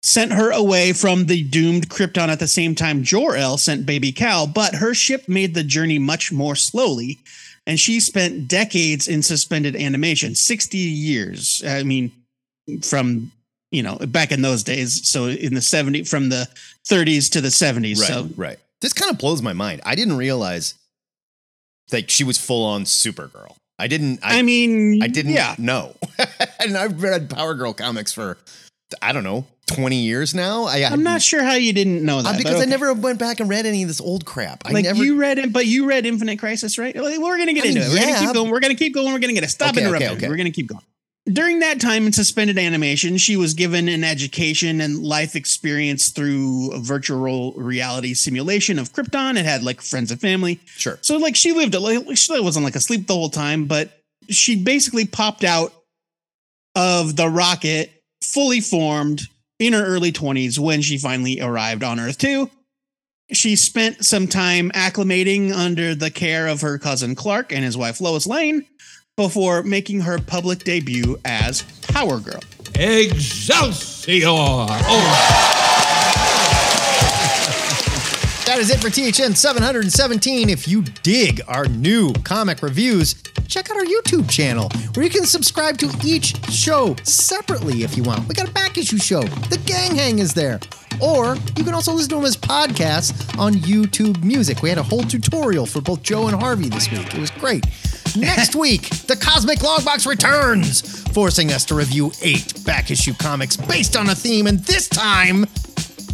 sent 0.01 0.31
her 0.31 0.51
away 0.51 0.93
from 0.93 1.25
the 1.25 1.43
doomed 1.43 1.89
Krypton 1.89 2.29
at 2.29 2.39
the 2.39 2.47
same 2.47 2.75
time 2.75 3.03
Jor-El 3.03 3.57
sent 3.57 3.85
baby 3.85 4.11
Kal, 4.11 4.47
but 4.47 4.75
her 4.75 4.93
ship 4.93 5.27
made 5.27 5.53
the 5.53 5.63
journey 5.63 5.99
much 5.99 6.31
more 6.31 6.55
slowly, 6.55 7.19
and 7.67 7.79
she 7.79 7.99
spent 7.99 8.47
decades 8.47 9.07
in 9.07 9.21
suspended 9.21 9.75
animation, 9.75 10.35
60 10.35 10.77
years. 10.77 11.63
I 11.65 11.83
mean, 11.83 12.11
from 12.81 13.31
you 13.71 13.83
know 13.83 13.97
back 13.97 14.31
in 14.31 14.41
those 14.41 14.63
days 14.63 15.07
so 15.07 15.25
in 15.25 15.53
the 15.53 15.61
70 15.61 16.03
from 16.03 16.29
the 16.29 16.47
30s 16.87 17.31
to 17.31 17.41
the 17.41 17.49
70s 17.49 17.99
right. 17.99 18.07
so 18.07 18.29
right. 18.35 18.59
This 18.81 18.93
kind 18.93 19.11
of 19.11 19.17
blows 19.17 19.41
my 19.41 19.51
mind. 19.51 19.81
I 19.85 19.95
didn't 19.95 20.15
realize 20.15 20.75
like 21.91 22.09
she 22.09 22.23
was 22.23 22.37
full 22.37 22.65
on 22.65 22.85
Supergirl. 22.85 23.55
I 23.79 23.87
didn't. 23.87 24.19
I, 24.21 24.39
I 24.39 24.41
mean 24.41 25.01
I 25.01 25.07
didn't 25.07 25.33
yeah 25.33 25.55
know. 25.57 25.95
and 26.59 26.77
I've 26.77 27.01
read 27.01 27.29
Power 27.29 27.55
Girl 27.55 27.73
comics 27.73 28.11
for 28.13 28.37
I 29.01 29.13
don't 29.13 29.23
know 29.23 29.45
twenty 29.67 29.97
years 30.01 30.33
now. 30.33 30.63
I, 30.63 30.83
i'm 30.83 31.03
not 31.03 31.21
sure 31.21 31.43
how 31.43 31.53
you 31.53 31.73
didn't 31.73 32.03
know 32.03 32.21
that 32.23 32.33
Uh, 32.33 32.37
because 32.37 32.59
I 32.59 32.65
never 32.65 32.91
went 32.93 33.19
back 33.19 33.39
and 33.39 33.47
read 33.47 33.67
any 33.67 33.83
of 33.83 33.87
this 33.87 34.01
old 34.01 34.25
crap. 34.25 34.63
I 34.65 34.71
like 34.71 34.85
never. 34.85 35.03
you 35.03 35.19
read 35.19 35.37
it 35.37 35.53
but 35.53 35.67
you 35.67 35.85
read 35.87 36.05
infinite 36.07 36.39
crisis 36.39 36.77
right 36.79 36.95
we're 36.95 37.37
gonna 37.37 37.53
get 37.53 37.65
I 37.65 37.67
mean, 37.67 37.77
into 37.77 37.87
it 37.87 37.93
we're 37.93 37.99
yeah. 37.99 38.05
gonna 38.15 38.25
keep 38.25 38.33
going 38.33 38.49
we're 38.51 38.59
gonna 38.61 38.75
keep 38.75 38.93
going 38.95 39.13
we're 39.13 39.19
gonna 39.19 39.33
get 39.33 39.43
it 39.43 39.49
stop 39.49 39.69
Okay, 39.75 39.81
interrupting 39.85 40.07
okay, 40.09 40.17
okay. 40.17 40.27
we're 40.29 40.37
gonna 40.37 40.49
keep 40.51 40.67
going 40.67 40.81
during 41.31 41.59
that 41.59 41.79
time 41.79 42.05
in 42.05 42.13
suspended 42.13 42.57
animation 42.57 43.17
she 43.17 43.35
was 43.35 43.53
given 43.53 43.87
an 43.87 44.03
education 44.03 44.81
and 44.81 45.03
life 45.03 45.35
experience 45.35 46.09
through 46.09 46.71
a 46.73 46.79
virtual 46.79 47.53
reality 47.53 48.13
simulation 48.13 48.79
of 48.79 48.91
krypton 48.93 49.37
it 49.37 49.45
had 49.45 49.63
like 49.63 49.81
friends 49.81 50.11
and 50.11 50.19
family 50.19 50.59
sure. 50.65 50.97
So 51.01 51.17
like 51.17 51.35
she 51.35 51.51
lived 51.51 51.75
a 51.75 52.15
she 52.15 52.39
wasn't 52.39 52.65
like 52.65 52.75
asleep 52.75 53.07
the 53.07 53.13
whole 53.13 53.29
time, 53.29 53.65
but 53.65 53.99
she 54.29 54.61
basically 54.61 55.05
popped 55.05 55.43
out 55.43 55.73
of 56.75 57.15
the 57.15 57.27
rocket 57.27 57.91
fully 58.23 58.61
formed 58.61 59.21
in 59.59 59.73
her 59.73 59.83
early 59.83 60.11
20s 60.11 60.57
when 60.59 60.81
she 60.81 60.97
finally 60.97 61.41
arrived 61.41 61.83
on 61.83 61.99
Earth 61.99 62.17
2. 62.17 62.49
She 63.31 63.55
spent 63.55 64.05
some 64.05 64.27
time 64.27 64.71
acclimating 64.71 65.53
under 65.53 65.93
the 65.93 66.09
care 66.09 66.47
of 66.47 66.61
her 66.61 66.77
cousin 66.77 67.15
Clark 67.15 67.51
and 67.51 67.63
his 67.63 67.77
wife 67.77 68.01
Lois 68.01 68.25
Lane 68.25 68.65
before 69.19 69.63
making 69.63 69.99
her 69.99 70.17
public 70.17 70.59
debut 70.63 71.19
as 71.25 71.63
Power 71.89 72.21
Girl. 72.21 72.39
Excelsior! 72.75 74.23
Oh, 74.25 74.65
That 78.45 78.59
is 78.59 78.69
it 78.71 78.79
for 78.79 78.89
THN 78.89 79.35
717. 79.35 80.49
If 80.49 80.69
you 80.69 80.83
dig 81.03 81.41
our 81.49 81.65
new 81.65 82.13
comic 82.23 82.63
reviews, 82.63 83.21
check 83.49 83.69
out 83.69 83.75
our 83.75 83.83
YouTube 83.83 84.29
channel 84.29 84.69
where 84.93 85.03
you 85.03 85.11
can 85.11 85.25
subscribe 85.25 85.77
to 85.79 85.91
each 86.03 86.41
show 86.49 86.95
separately 87.03 87.83
if 87.83 87.97
you 87.97 88.03
want. 88.03 88.25
We 88.25 88.33
got 88.33 88.47
a 88.47 88.53
back 88.53 88.77
issue 88.77 88.99
show. 88.99 89.21
The 89.21 89.59
Gang 89.65 89.95
Hang 89.95 90.19
is 90.19 90.33
there. 90.33 90.61
Or 91.01 91.35
you 91.57 91.65
can 91.65 91.73
also 91.73 91.91
listen 91.91 92.09
to 92.11 92.15
them 92.15 92.25
as 92.25 92.37
podcasts 92.37 93.37
on 93.37 93.53
YouTube 93.55 94.23
Music. 94.23 94.61
We 94.61 94.69
had 94.69 94.77
a 94.77 94.83
whole 94.83 95.03
tutorial 95.03 95.65
for 95.65 95.81
both 95.81 96.03
Joe 96.03 96.27
and 96.27 96.39
Harvey 96.39 96.69
this 96.69 96.89
week. 96.89 97.13
It 97.13 97.19
was 97.19 97.31
great. 97.31 97.65
Next 98.15 98.55
week, 98.55 98.89
the 99.07 99.15
Cosmic 99.15 99.59
Longbox 99.59 100.07
returns, 100.07 101.03
forcing 101.13 101.51
us 101.51 101.65
to 101.65 101.75
review 101.75 102.11
eight 102.21 102.63
back 102.65 102.91
issue 102.91 103.13
comics 103.13 103.55
based 103.57 103.95
on 103.95 104.09
a 104.09 104.15
theme, 104.15 104.47
and 104.47 104.59
this 104.59 104.87
time, 104.87 105.45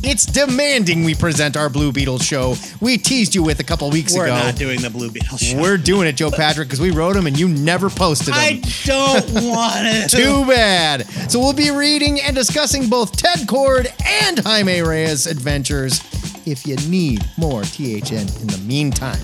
it's 0.07 0.25
demanding 0.25 1.03
we 1.03 1.15
present 1.15 1.57
our 1.57 1.67
Blue 1.69 1.91
Beetle 1.91 2.19
show. 2.19 2.55
We 2.79 2.97
teased 2.97 3.33
you 3.33 3.41
with 3.41 3.59
a 3.59 3.63
couple 3.63 3.89
weeks 3.89 4.15
We're 4.15 4.25
ago. 4.25 4.35
not 4.35 4.55
doing 4.55 4.81
the 4.81 4.89
Blue 4.91 5.09
Beetle 5.09 5.37
show. 5.37 5.59
We're 5.59 5.77
doing 5.77 6.07
it, 6.07 6.13
Joe 6.13 6.29
Patrick, 6.29 6.67
because 6.67 6.79
we 6.79 6.91
wrote 6.91 7.13
them 7.13 7.25
and 7.25 7.37
you 7.39 7.47
never 7.47 7.89
posted 7.89 8.27
them. 8.27 8.35
I 8.35 8.61
don't 8.83 9.45
want 9.45 9.87
it. 9.87 10.09
Too 10.11 10.45
bad. 10.45 11.07
So 11.31 11.39
we'll 11.39 11.53
be 11.53 11.71
reading 11.71 12.19
and 12.21 12.35
discussing 12.35 12.87
both 12.87 13.17
Ted 13.17 13.47
Kord 13.47 13.87
and 14.23 14.37
Jaime 14.39 14.81
Reyes' 14.81 15.25
adventures. 15.25 16.01
If 16.45 16.67
you 16.67 16.75
need 16.87 17.25
more 17.37 17.63
THN 17.63 18.27
in 18.41 18.47
the 18.47 18.61
meantime, 18.67 19.19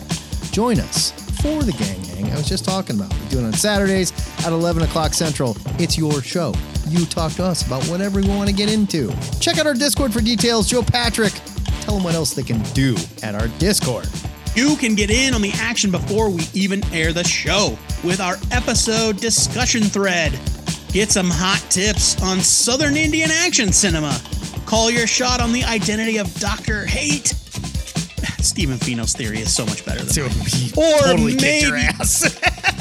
join 0.51 0.79
us 0.79 1.11
for 1.41 1.63
the 1.63 1.71
Gang 1.71 2.03
Hang 2.15 2.31
I 2.31 2.35
was 2.35 2.47
just 2.47 2.65
talking 2.65 2.97
about. 2.97 3.11
We 3.21 3.29
do 3.29 3.39
it 3.39 3.45
on 3.45 3.53
Saturdays 3.53 4.11
at 4.45 4.51
11 4.51 4.83
o'clock 4.83 5.13
Central. 5.13 5.55
It's 5.79 5.97
your 5.97 6.21
show. 6.21 6.53
You 6.87 7.05
talk 7.05 7.31
to 7.33 7.43
us 7.43 7.65
about 7.65 7.83
whatever 7.85 8.21
we 8.21 8.27
want 8.27 8.49
to 8.49 8.55
get 8.55 8.71
into. 8.71 9.11
Check 9.39 9.57
out 9.57 9.65
our 9.65 9.73
Discord 9.73 10.13
for 10.13 10.21
details. 10.21 10.69
Joe 10.69 10.83
Patrick, 10.83 11.33
tell 11.81 11.95
them 11.95 12.03
what 12.03 12.13
else 12.13 12.33
they 12.33 12.43
can 12.43 12.61
do 12.73 12.95
at 13.23 13.33
our 13.33 13.47
Discord. 13.59 14.07
You 14.55 14.75
can 14.75 14.95
get 14.95 15.09
in 15.09 15.33
on 15.33 15.41
the 15.41 15.51
action 15.53 15.89
before 15.91 16.29
we 16.29 16.43
even 16.53 16.83
air 16.93 17.13
the 17.13 17.23
show 17.23 17.77
with 18.03 18.19
our 18.19 18.35
episode 18.51 19.17
discussion 19.17 19.83
thread. 19.83 20.37
Get 20.91 21.09
some 21.11 21.29
hot 21.29 21.65
tips 21.69 22.21
on 22.21 22.39
Southern 22.41 22.97
Indian 22.97 23.31
action 23.31 23.71
cinema. 23.71 24.19
Call 24.65 24.91
your 24.91 25.07
shot 25.07 25.39
on 25.39 25.53
the 25.53 25.63
identity 25.63 26.17
of 26.17 26.33
Dr. 26.39 26.85
Hate. 26.85 27.33
Stephen 28.43 28.77
Fino's 28.77 29.13
theory 29.13 29.39
is 29.39 29.53
so 29.53 29.65
much 29.65 29.85
better 29.85 30.03
than 30.03 30.23
mine. 30.23 30.71
Or 30.77 30.99
totally 30.99 31.35
maybe, 31.35 31.67
your 31.67 31.75
ass. 31.77 32.39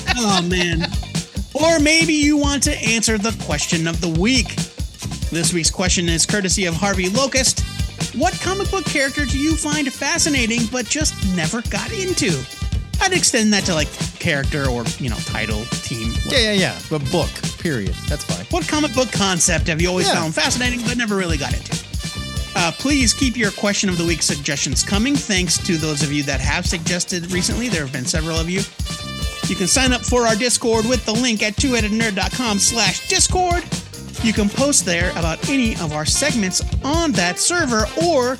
oh 0.17 0.43
man. 0.43 0.87
Or 1.55 1.79
maybe 1.81 2.13
you 2.15 2.37
want 2.37 2.63
to 2.65 2.77
answer 2.79 3.19
the 3.19 3.33
question 3.45 3.87
of 3.87 4.01
the 4.01 4.09
week. 4.21 4.55
This 5.31 5.53
week's 5.53 5.71
question 5.71 6.09
is 6.09 6.27
courtesy 6.27 6.67
of 6.67 6.75
Harvey 6.75 7.09
Locust. 7.09 7.61
What 8.17 8.33
comic 8.41 8.71
book 8.71 8.85
character 8.85 9.25
do 9.25 9.39
you 9.39 9.55
find 9.55 9.93
fascinating 9.93 10.63
but 10.73 10.87
just 10.87 11.15
never 11.37 11.63
got 11.63 11.93
into? 11.93 12.43
I'd 13.01 13.13
extend 13.13 13.53
that 13.53 13.65
to 13.65 13.75
like 13.75 13.89
character 14.19 14.67
or, 14.69 14.85
you 14.99 15.09
know, 15.09 15.17
title, 15.17 15.65
team. 15.83 16.13
Yeah, 16.27 16.39
yeah, 16.39 16.53
yeah. 16.53 16.79
But 16.91 17.09
book, 17.11 17.31
period. 17.59 17.95
That's 18.09 18.25
fine. 18.25 18.45
What 18.51 18.67
comic 18.69 18.95
book 18.95 19.11
concept 19.13 19.69
have 19.69 19.81
you 19.81 19.89
always 19.89 20.07
Yeah. 20.09 20.15
found 20.15 20.35
fascinating 20.35 20.81
but 20.85 20.97
never 20.97 21.17
really 21.17 21.37
got 21.39 21.55
into? 21.55 21.79
Uh, 22.57 22.73
please 22.79 23.15
keep 23.15 23.37
your 23.37 23.51
question 23.53 23.89
of 23.89 23.97
the 23.97 24.05
week 24.05 24.23
suggestions 24.23 24.83
coming. 24.83 25.15
Thanks 25.15 25.57
to 25.67 25.77
those 25.77 26.03
of 26.03 26.13
you 26.13 26.23
that 26.25 26.41
have 26.41 26.67
suggested 26.67 27.31
recently. 27.31 27.69
There 27.69 27.83
have 27.83 27.93
been 27.93 28.07
several 28.07 28.39
of 28.39 28.51
you. 28.51 28.61
You 29.49 29.57
can 29.57 29.67
sign 29.67 29.93
up 29.93 30.03
for 30.03 30.27
our 30.27 30.37
Discord 30.37 30.87
with 30.87 31.05
the 31.07 31.13
link 31.13 31.43
at 31.43 31.55
twoheadednerd.com 31.55 32.59
slash 32.59 33.09
Discord. 33.09 33.65
You 34.23 34.33
can 34.33 34.49
post 34.49 34.85
there 34.85 35.11
about 35.13 35.49
any 35.49 35.73
of 35.77 35.93
our 35.93 36.05
segments 36.05 36.63
on 36.85 37.13
that 37.13 37.39
server, 37.39 37.87
or 38.05 38.35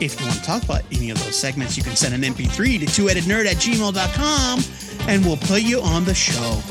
if 0.00 0.18
you 0.20 0.26
want 0.26 0.38
to 0.38 0.44
talk 0.44 0.62
about 0.62 0.82
any 0.92 1.10
of 1.10 1.22
those 1.24 1.36
segments, 1.36 1.76
you 1.76 1.82
can 1.82 1.96
send 1.96 2.14
an 2.14 2.32
MP3 2.32 2.78
to 2.80 2.86
twoheadednerd 2.86 3.46
at 3.46 3.56
gmail.com 3.56 4.60
and 5.08 5.24
we'll 5.24 5.36
put 5.36 5.62
you 5.62 5.80
on 5.80 6.04
the 6.04 6.14
show. 6.14 6.62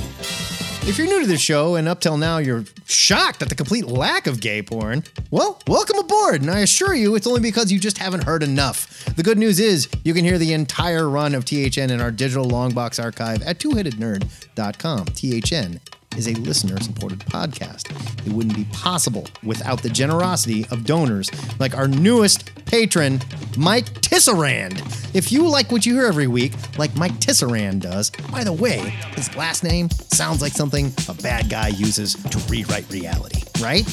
If 0.88 0.98
you're 0.98 1.06
new 1.06 1.20
to 1.20 1.28
the 1.28 1.38
show 1.38 1.76
and 1.76 1.86
up 1.86 2.00
till 2.00 2.16
now 2.16 2.38
you're 2.38 2.64
shocked 2.86 3.42
at 3.42 3.50
the 3.50 3.56
complete 3.56 3.88
lack 3.88 4.26
of 4.26 4.40
gay 4.40 4.62
porn, 4.62 5.04
well, 5.32 5.62
welcome 5.68 5.98
aboard. 5.98 6.40
And 6.42 6.50
I 6.50 6.60
assure 6.60 6.96
you, 6.96 7.16
it's 7.16 7.28
only 7.28 7.42
because 7.42 7.70
you 7.70 7.78
just 7.78 7.98
haven't 7.98 8.24
heard 8.24 8.42
enough. 8.42 9.04
The 9.18 9.22
good 9.22 9.38
news 9.38 9.60
is 9.60 9.90
you 10.06 10.14
can 10.14 10.24
hear 10.24 10.38
the 10.38 10.54
entire 10.54 11.10
run 11.10 11.36
of 11.36 11.44
THN 11.44 11.92
in 11.92 12.00
our 12.00 12.10
digital 12.10 12.46
longbox 12.46 13.04
archive 13.04 13.42
at 13.42 13.60
twoheadednerd.com. 13.60 15.06
THN 15.08 15.82
is 16.18 16.28
a 16.28 16.34
listener 16.42 16.80
supported 16.82 17.20
podcast. 17.20 17.92
It 18.26 18.34
wouldn't 18.34 18.56
be 18.56 18.66
possible 18.74 19.28
without 19.44 19.82
the 19.84 19.90
generosity 19.90 20.66
of 20.72 20.84
donors 20.84 21.30
like 21.60 21.78
our 21.78 21.88
newest 21.88 22.54
patron, 22.66 23.22
Mike 23.58 23.86
Tisserand. 24.02 24.82
If 25.16 25.32
you 25.32 25.48
like 25.48 25.72
what 25.72 25.86
you 25.86 25.94
hear 25.94 26.08
every 26.08 26.28
week, 26.28 26.54
like 26.78 26.96
Mike 26.96 27.14
Tisserand 27.20 27.82
does, 27.82 28.10
by 28.32 28.44
the 28.44 28.54
way, 28.54 28.80
his 29.16 29.34
last 29.36 29.64
name 29.64 29.90
sounds 29.90 30.42
like 30.42 30.54
something 30.54 30.92
a 31.08 31.14
bad 31.14 31.50
guy 31.50 31.70
uses 31.70 32.14
to 32.14 32.38
rewrite 32.50 32.90
reality, 32.92 33.44
right? 33.62 33.88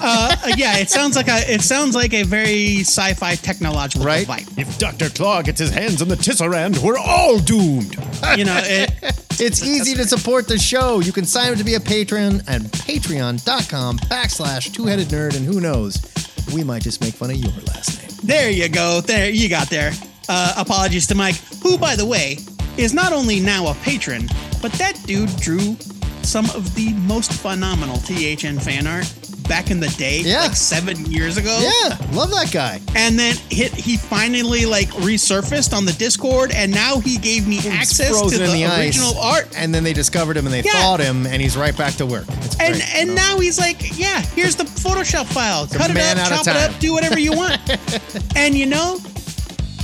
Uh, 0.00 0.36
yeah, 0.56 0.78
it 0.78 0.90
sounds 0.90 1.16
like 1.16 1.28
a 1.28 1.52
it 1.52 1.62
sounds 1.62 1.94
like 1.94 2.12
a 2.12 2.22
very 2.22 2.80
sci-fi 2.80 3.34
technological 3.36 4.06
right? 4.06 4.26
vibe. 4.26 4.58
If 4.58 4.78
Dr. 4.78 5.08
Claw 5.08 5.42
gets 5.42 5.58
his 5.58 5.70
hands 5.70 6.02
on 6.02 6.08
the 6.08 6.16
Tisserand, 6.16 6.78
we're 6.82 6.98
all 6.98 7.38
doomed. 7.38 7.96
You 8.36 8.44
know, 8.44 8.60
it, 8.62 8.90
it's 9.40 9.64
easy 9.64 9.94
to 9.94 10.04
support 10.04 10.48
the 10.48 10.58
show. 10.58 11.00
You 11.00 11.12
can 11.12 11.24
sign 11.24 11.52
up 11.52 11.58
to 11.58 11.64
be 11.64 11.74
a 11.74 11.80
patron 11.80 12.42
at 12.46 12.62
patreon.com 12.62 13.98
backslash 13.98 14.72
two-headed 14.72 15.08
nerd, 15.08 15.36
and 15.36 15.44
who 15.44 15.60
knows, 15.60 15.98
we 16.52 16.64
might 16.64 16.82
just 16.82 17.00
make 17.00 17.14
fun 17.14 17.30
of 17.30 17.36
your 17.36 17.52
last 17.66 18.00
name. 18.00 18.10
There 18.22 18.50
you 18.50 18.68
go. 18.68 19.00
There 19.00 19.30
you 19.30 19.48
got 19.48 19.70
there. 19.70 19.92
Uh, 20.28 20.54
apologies 20.56 21.06
to 21.08 21.14
Mike, 21.14 21.36
who, 21.62 21.76
by 21.78 21.96
the 21.96 22.06
way, 22.06 22.38
is 22.76 22.94
not 22.94 23.12
only 23.12 23.40
now 23.40 23.68
a 23.68 23.74
patron, 23.74 24.28
but 24.62 24.72
that 24.72 25.00
dude 25.04 25.34
drew 25.36 25.76
some 26.22 26.46
of 26.50 26.74
the 26.74 26.92
most 26.94 27.32
phenomenal 27.32 27.98
THN 27.98 28.58
fan 28.58 28.86
art 28.86 29.12
back 29.44 29.70
in 29.70 29.80
the 29.80 29.88
day, 29.98 30.20
Yeah. 30.22 30.40
like 30.42 30.56
seven 30.56 31.04
years 31.10 31.36
ago. 31.36 31.58
Yeah, 31.60 31.96
love 32.12 32.30
that 32.30 32.50
guy. 32.52 32.80
And 32.94 33.18
then 33.18 33.36
hit, 33.50 33.72
he 33.72 33.96
finally 33.96 34.66
like 34.66 34.88
resurfaced 34.90 35.72
on 35.76 35.84
the 35.84 35.92
Discord, 35.92 36.52
and 36.52 36.72
now 36.72 36.98
he 37.00 37.18
gave 37.18 37.46
me 37.46 37.58
access 37.68 38.20
to 38.20 38.38
the, 38.38 38.46
the 38.46 38.64
original 38.78 39.16
art. 39.18 39.48
And 39.56 39.74
then 39.74 39.84
they 39.84 39.92
discovered 39.92 40.36
him 40.36 40.46
and 40.46 40.54
they 40.54 40.62
Yeah. 40.62 40.72
thawed 40.72 41.00
him, 41.00 41.26
and 41.26 41.40
he's 41.42 41.56
right 41.56 41.76
back 41.76 41.94
to 41.96 42.06
work. 42.06 42.24
It's 42.42 42.56
And 42.60 42.74
great. 42.74 42.94
and 42.96 43.14
now 43.14 43.38
he's 43.38 43.58
like, 43.58 43.98
yeah, 43.98 44.20
here's 44.34 44.56
the 44.56 44.64
Photoshop 44.64 45.26
file. 45.26 45.66
Cut 45.66 45.90
it 45.90 45.96
up, 45.96 46.16
chop 46.28 46.46
it 46.46 46.56
up, 46.56 46.78
do 46.80 46.92
whatever 46.92 47.18
you 47.18 47.32
want. 47.32 47.60
and 48.36 48.54
you 48.54 48.66
know, 48.66 48.98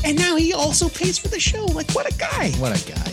and 0.04 0.16
now 0.18 0.36
he 0.36 0.52
also 0.54 0.88
pays 0.88 1.18
for 1.18 1.28
the 1.28 1.38
show. 1.40 1.64
Like, 1.66 1.90
what 1.92 2.10
a 2.12 2.16
guy. 2.16 2.50
What 2.58 2.72
a 2.74 2.90
guy. 2.92 3.12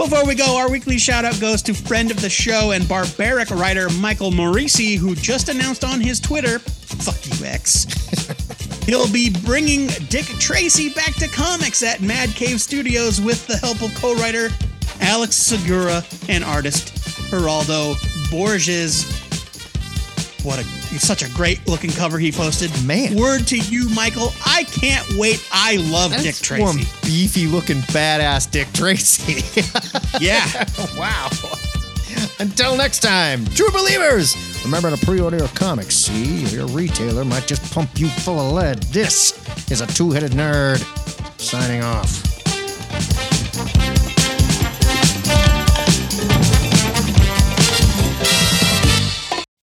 Before 0.00 0.24
we 0.24 0.34
go, 0.34 0.56
our 0.56 0.70
weekly 0.70 0.96
shout 0.96 1.26
out 1.26 1.38
goes 1.40 1.60
to 1.60 1.74
friend 1.74 2.10
of 2.10 2.22
the 2.22 2.30
show 2.30 2.70
and 2.70 2.88
barbaric 2.88 3.50
writer 3.50 3.90
Michael 3.90 4.30
Moreci, 4.30 4.96
who 4.96 5.14
just 5.14 5.50
announced 5.50 5.84
on 5.84 6.00
his 6.00 6.18
Twitter, 6.18 6.58
fuck 6.58 7.18
you, 7.26 7.44
X. 7.44 7.84
He'll 8.86 9.12
be 9.12 9.28
bringing 9.44 9.88
Dick 10.08 10.24
Tracy 10.24 10.88
back 10.94 11.12
to 11.16 11.28
comics 11.28 11.82
at 11.82 12.00
Mad 12.00 12.30
Cave 12.30 12.62
Studios 12.62 13.20
with 13.20 13.46
the 13.46 13.58
help 13.58 13.82
of 13.82 13.94
co 13.94 14.14
writer 14.14 14.48
Alex 15.02 15.36
Segura 15.36 16.02
and 16.30 16.44
artist 16.44 16.94
Geraldo 17.30 17.94
Borges. 18.30 19.29
What 20.42 20.58
a 20.58 20.64
such 20.98 21.22
a 21.22 21.28
great 21.34 21.66
looking 21.68 21.90
cover 21.90 22.18
he 22.18 22.32
posted. 22.32 22.70
Man. 22.84 23.16
Word 23.16 23.46
to 23.48 23.58
you, 23.58 23.88
Michael. 23.90 24.32
I 24.46 24.64
can't 24.64 25.06
wait. 25.16 25.46
I 25.52 25.76
love 25.76 26.12
Dick 26.12 26.34
Tracy. 26.36 26.62
one 26.62 26.78
beefy 27.02 27.46
looking 27.46 27.78
badass 27.92 28.50
Dick 28.50 28.72
Tracy. 28.72 29.42
Yeah. 30.20 30.44
wow. 30.98 31.30
Until 32.40 32.76
next 32.76 33.00
time, 33.00 33.44
true 33.46 33.70
believers, 33.70 34.34
remember 34.64 34.94
to 34.94 35.06
pre-order 35.06 35.38
your 35.38 35.48
comics. 35.48 35.94
See, 35.94 36.44
your 36.46 36.66
retailer 36.68 37.24
might 37.24 37.46
just 37.46 37.72
pump 37.72 37.90
you 37.98 38.08
full 38.08 38.38
of 38.40 38.52
lead. 38.52 38.82
This 38.84 39.32
is 39.70 39.80
a 39.80 39.86
two-headed 39.86 40.32
nerd 40.32 40.80
signing 41.40 41.82
off. 41.82 43.29